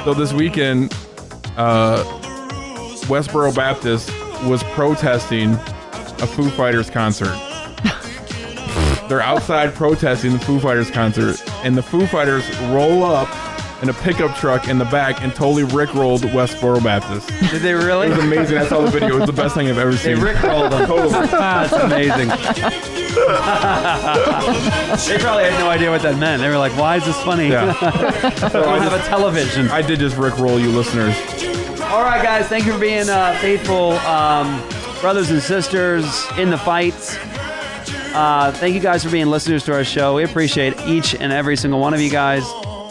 So 0.04 0.14
this 0.14 0.32
weekend, 0.32 0.92
uh, 1.56 2.02
Westboro 3.06 3.54
Baptist 3.54 4.10
was 4.46 4.62
protesting 4.74 5.52
a 5.52 6.26
Foo 6.26 6.48
Fighters 6.50 6.88
concert. 6.90 7.30
They're 9.12 9.20
outside 9.20 9.74
protesting 9.74 10.32
the 10.32 10.38
Foo 10.38 10.58
Fighters 10.58 10.90
concert, 10.90 11.44
and 11.64 11.76
the 11.76 11.82
Foo 11.82 12.06
Fighters 12.06 12.48
roll 12.68 13.04
up 13.04 13.28
in 13.82 13.90
a 13.90 13.92
pickup 13.92 14.34
truck 14.38 14.68
in 14.68 14.78
the 14.78 14.86
back 14.86 15.20
and 15.20 15.34
totally 15.34 15.64
rickrolled 15.64 16.20
Westboro 16.30 16.82
Baptist. 16.82 17.28
Did 17.50 17.60
they 17.60 17.74
really? 17.74 18.06
It 18.06 18.16
was 18.16 18.24
amazing. 18.24 18.56
I 18.56 18.66
saw 18.66 18.80
the 18.80 18.90
video. 18.90 19.16
It 19.16 19.18
was 19.18 19.26
the 19.26 19.34
best 19.34 19.54
thing 19.54 19.68
I've 19.68 19.76
ever 19.76 19.94
seen. 19.98 20.18
They 20.18 20.32
rickrolled 20.32 20.70
them. 20.70 20.86
Totally. 20.86 21.10
That's 21.26 21.74
amazing. 21.74 22.28
they 25.08 25.18
probably 25.22 25.44
had 25.44 25.60
no 25.60 25.68
idea 25.68 25.90
what 25.90 26.00
that 26.00 26.16
meant. 26.18 26.40
They 26.40 26.48
were 26.48 26.56
like, 26.56 26.74
"Why 26.78 26.96
is 26.96 27.04
this 27.04 27.22
funny?" 27.22 27.50
Yeah. 27.50 27.76
I 27.82 28.48
don't 28.48 28.80
have 28.80 28.94
a 28.94 29.06
television. 29.08 29.68
I 29.68 29.82
did 29.82 29.98
just 29.98 30.16
rickroll 30.16 30.58
you 30.58 30.70
listeners. 30.70 31.14
All 31.82 32.02
right, 32.02 32.22
guys. 32.22 32.48
Thank 32.48 32.64
you 32.64 32.72
for 32.72 32.80
being 32.80 33.10
uh, 33.10 33.36
faithful 33.42 33.92
um, 34.08 34.66
brothers 35.02 35.30
and 35.30 35.42
sisters 35.42 36.24
in 36.38 36.48
the 36.48 36.56
fight. 36.56 36.94
Uh, 38.14 38.52
thank 38.52 38.74
you 38.74 38.80
guys 38.80 39.02
for 39.02 39.10
being 39.10 39.28
listeners 39.28 39.64
to 39.64 39.72
our 39.72 39.84
show. 39.84 40.16
We 40.16 40.24
appreciate 40.24 40.78
each 40.82 41.14
and 41.14 41.32
every 41.32 41.56
single 41.56 41.80
one 41.80 41.94
of 41.94 42.00
you 42.00 42.10
guys. 42.10 42.44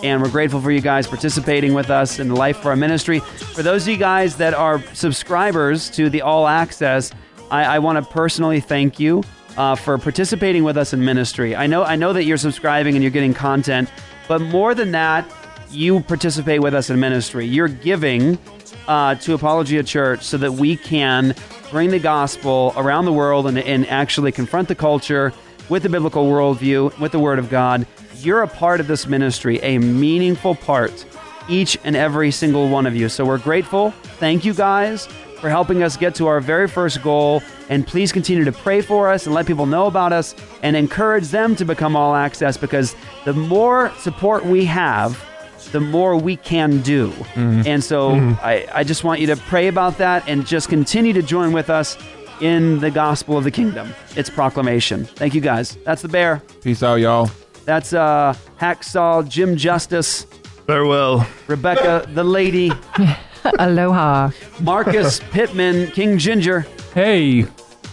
And 0.03 0.19
we're 0.19 0.31
grateful 0.31 0.59
for 0.59 0.71
you 0.71 0.81
guys 0.81 1.05
participating 1.05 1.75
with 1.75 1.91
us 1.91 2.17
in 2.17 2.27
the 2.27 2.33
Life 2.33 2.57
for 2.57 2.69
Our 2.69 2.75
Ministry. 2.75 3.19
For 3.19 3.61
those 3.61 3.83
of 3.83 3.89
you 3.89 3.97
guys 3.97 4.37
that 4.37 4.55
are 4.55 4.81
subscribers 4.95 5.91
to 5.91 6.09
the 6.09 6.23
All 6.23 6.47
Access, 6.47 7.11
I, 7.51 7.65
I 7.65 7.79
want 7.79 8.03
to 8.03 8.11
personally 8.11 8.61
thank 8.61 8.99
you 8.99 9.23
uh, 9.57 9.75
for 9.75 9.99
participating 9.99 10.63
with 10.63 10.75
us 10.75 10.91
in 10.91 11.05
ministry. 11.05 11.55
I 11.55 11.67
know, 11.67 11.83
I 11.83 11.97
know 11.97 12.13
that 12.13 12.23
you're 12.23 12.37
subscribing 12.37 12.95
and 12.95 13.03
you're 13.03 13.11
getting 13.11 13.35
content, 13.35 13.91
but 14.27 14.41
more 14.41 14.73
than 14.73 14.91
that, 14.93 15.31
you 15.69 15.99
participate 15.99 16.61
with 16.61 16.73
us 16.73 16.89
in 16.89 16.99
ministry. 16.99 17.45
You're 17.45 17.67
giving 17.67 18.39
uh, 18.87 19.15
to 19.15 19.33
Apologia 19.33 19.83
Church 19.83 20.23
so 20.23 20.37
that 20.37 20.53
we 20.53 20.75
can 20.75 21.35
bring 21.69 21.89
the 21.89 21.99
gospel 21.99 22.73
around 22.75 23.05
the 23.05 23.13
world 23.13 23.47
and, 23.47 23.57
and 23.57 23.87
actually 23.87 24.31
confront 24.31 24.67
the 24.67 24.75
culture 24.75 25.33
with 25.69 25.83
the 25.83 25.89
biblical 25.89 26.25
worldview, 26.25 26.97
with 26.99 27.11
the 27.11 27.19
Word 27.19 27.39
of 27.39 27.49
God. 27.49 27.87
You're 28.17 28.43
a 28.43 28.47
part 28.47 28.79
of 28.79 28.87
this 28.87 29.07
ministry, 29.07 29.59
a 29.61 29.77
meaningful 29.77 30.55
part, 30.55 31.05
each 31.47 31.77
and 31.83 31.95
every 31.95 32.31
single 32.31 32.69
one 32.69 32.85
of 32.85 32.95
you. 32.95 33.09
So 33.09 33.25
we're 33.25 33.37
grateful. 33.37 33.91
Thank 34.19 34.43
you 34.43 34.53
guys 34.53 35.07
for 35.41 35.49
helping 35.49 35.81
us 35.81 35.97
get 35.97 36.13
to 36.15 36.27
our 36.27 36.39
very 36.39 36.67
first 36.67 37.01
goal. 37.01 37.41
And 37.69 37.85
please 37.85 38.11
continue 38.11 38.45
to 38.45 38.51
pray 38.51 38.81
for 38.81 39.09
us 39.09 39.25
and 39.25 39.33
let 39.33 39.47
people 39.47 39.65
know 39.65 39.87
about 39.87 40.13
us 40.13 40.35
and 40.61 40.75
encourage 40.75 41.29
them 41.29 41.55
to 41.55 41.65
become 41.65 41.95
all 41.95 42.15
access 42.15 42.57
because 42.57 42.95
the 43.25 43.33
more 43.33 43.91
support 43.97 44.45
we 44.45 44.65
have, 44.65 45.23
the 45.71 45.79
more 45.79 46.15
we 46.17 46.35
can 46.37 46.81
do. 46.81 47.13
And 47.35 47.83
so 47.83 48.11
I, 48.41 48.67
I 48.73 48.83
just 48.83 49.03
want 49.03 49.19
you 49.21 49.27
to 49.27 49.35
pray 49.35 49.67
about 49.67 49.97
that 49.97 50.27
and 50.27 50.45
just 50.45 50.69
continue 50.69 51.13
to 51.13 51.21
join 51.21 51.53
with 51.53 51.69
us 51.69 51.97
in 52.41 52.79
the 52.79 52.91
gospel 52.91 53.37
of 53.37 53.43
the 53.43 53.51
kingdom, 53.51 53.93
its 54.15 54.29
proclamation. 54.29 55.05
Thank 55.05 55.33
you 55.35 55.41
guys. 55.41 55.77
That's 55.85 56.01
the 56.01 56.09
bear. 56.09 56.41
Peace 56.61 56.83
out, 56.83 56.95
y'all. 56.95 57.29
That's 57.65 57.93
uh, 57.93 58.33
Hacksaw 58.59 59.27
Jim 59.29 59.55
Justice. 59.55 60.25
Farewell. 60.67 61.25
Rebecca 61.47 62.05
the 62.13 62.23
lady. 62.23 62.71
Aloha. 63.59 64.31
Marcus 64.59 65.19
Pittman, 65.31 65.87
King 65.91 66.17
Ginger. 66.17 66.61
Hey. 66.93 67.45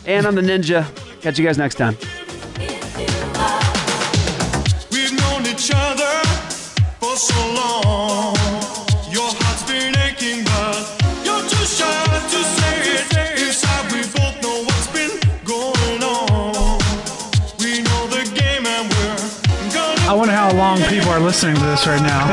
And 0.07 0.27
I'm 0.27 0.35
the 0.35 0.43
ninja. 0.43 0.87
Catch 1.21 1.39
you 1.39 1.45
guys 1.45 1.59
next 1.59 1.75
time. 1.77 1.97
listening 21.29 21.57
to 21.57 21.67
this 21.67 21.87
right 21.87 22.01
now. 22.01 22.25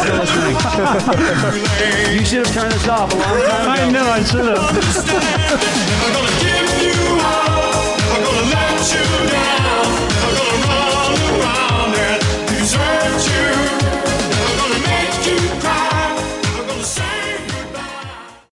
Still 0.00 0.16
listening. 0.20 0.56
you 2.18 2.24
should 2.24 2.46
have 2.46 2.54
turned 2.54 2.72
this 2.72 2.88
off 2.88 3.12
a 3.12 3.16
long 3.16 3.26
time 3.26 3.60
ago. 3.60 3.82
I 3.82 3.90
know, 3.90 4.06
I 4.08 4.22
should 4.22 4.46
have. 4.46 4.58
I'm 6.00 6.12
gonna 6.14 6.32
give 6.40 6.70
you. 6.80 6.96
I'm 8.08 8.24
gonna 8.24 8.48
let 8.48 8.80
you 8.94 9.30
down. 9.30 9.57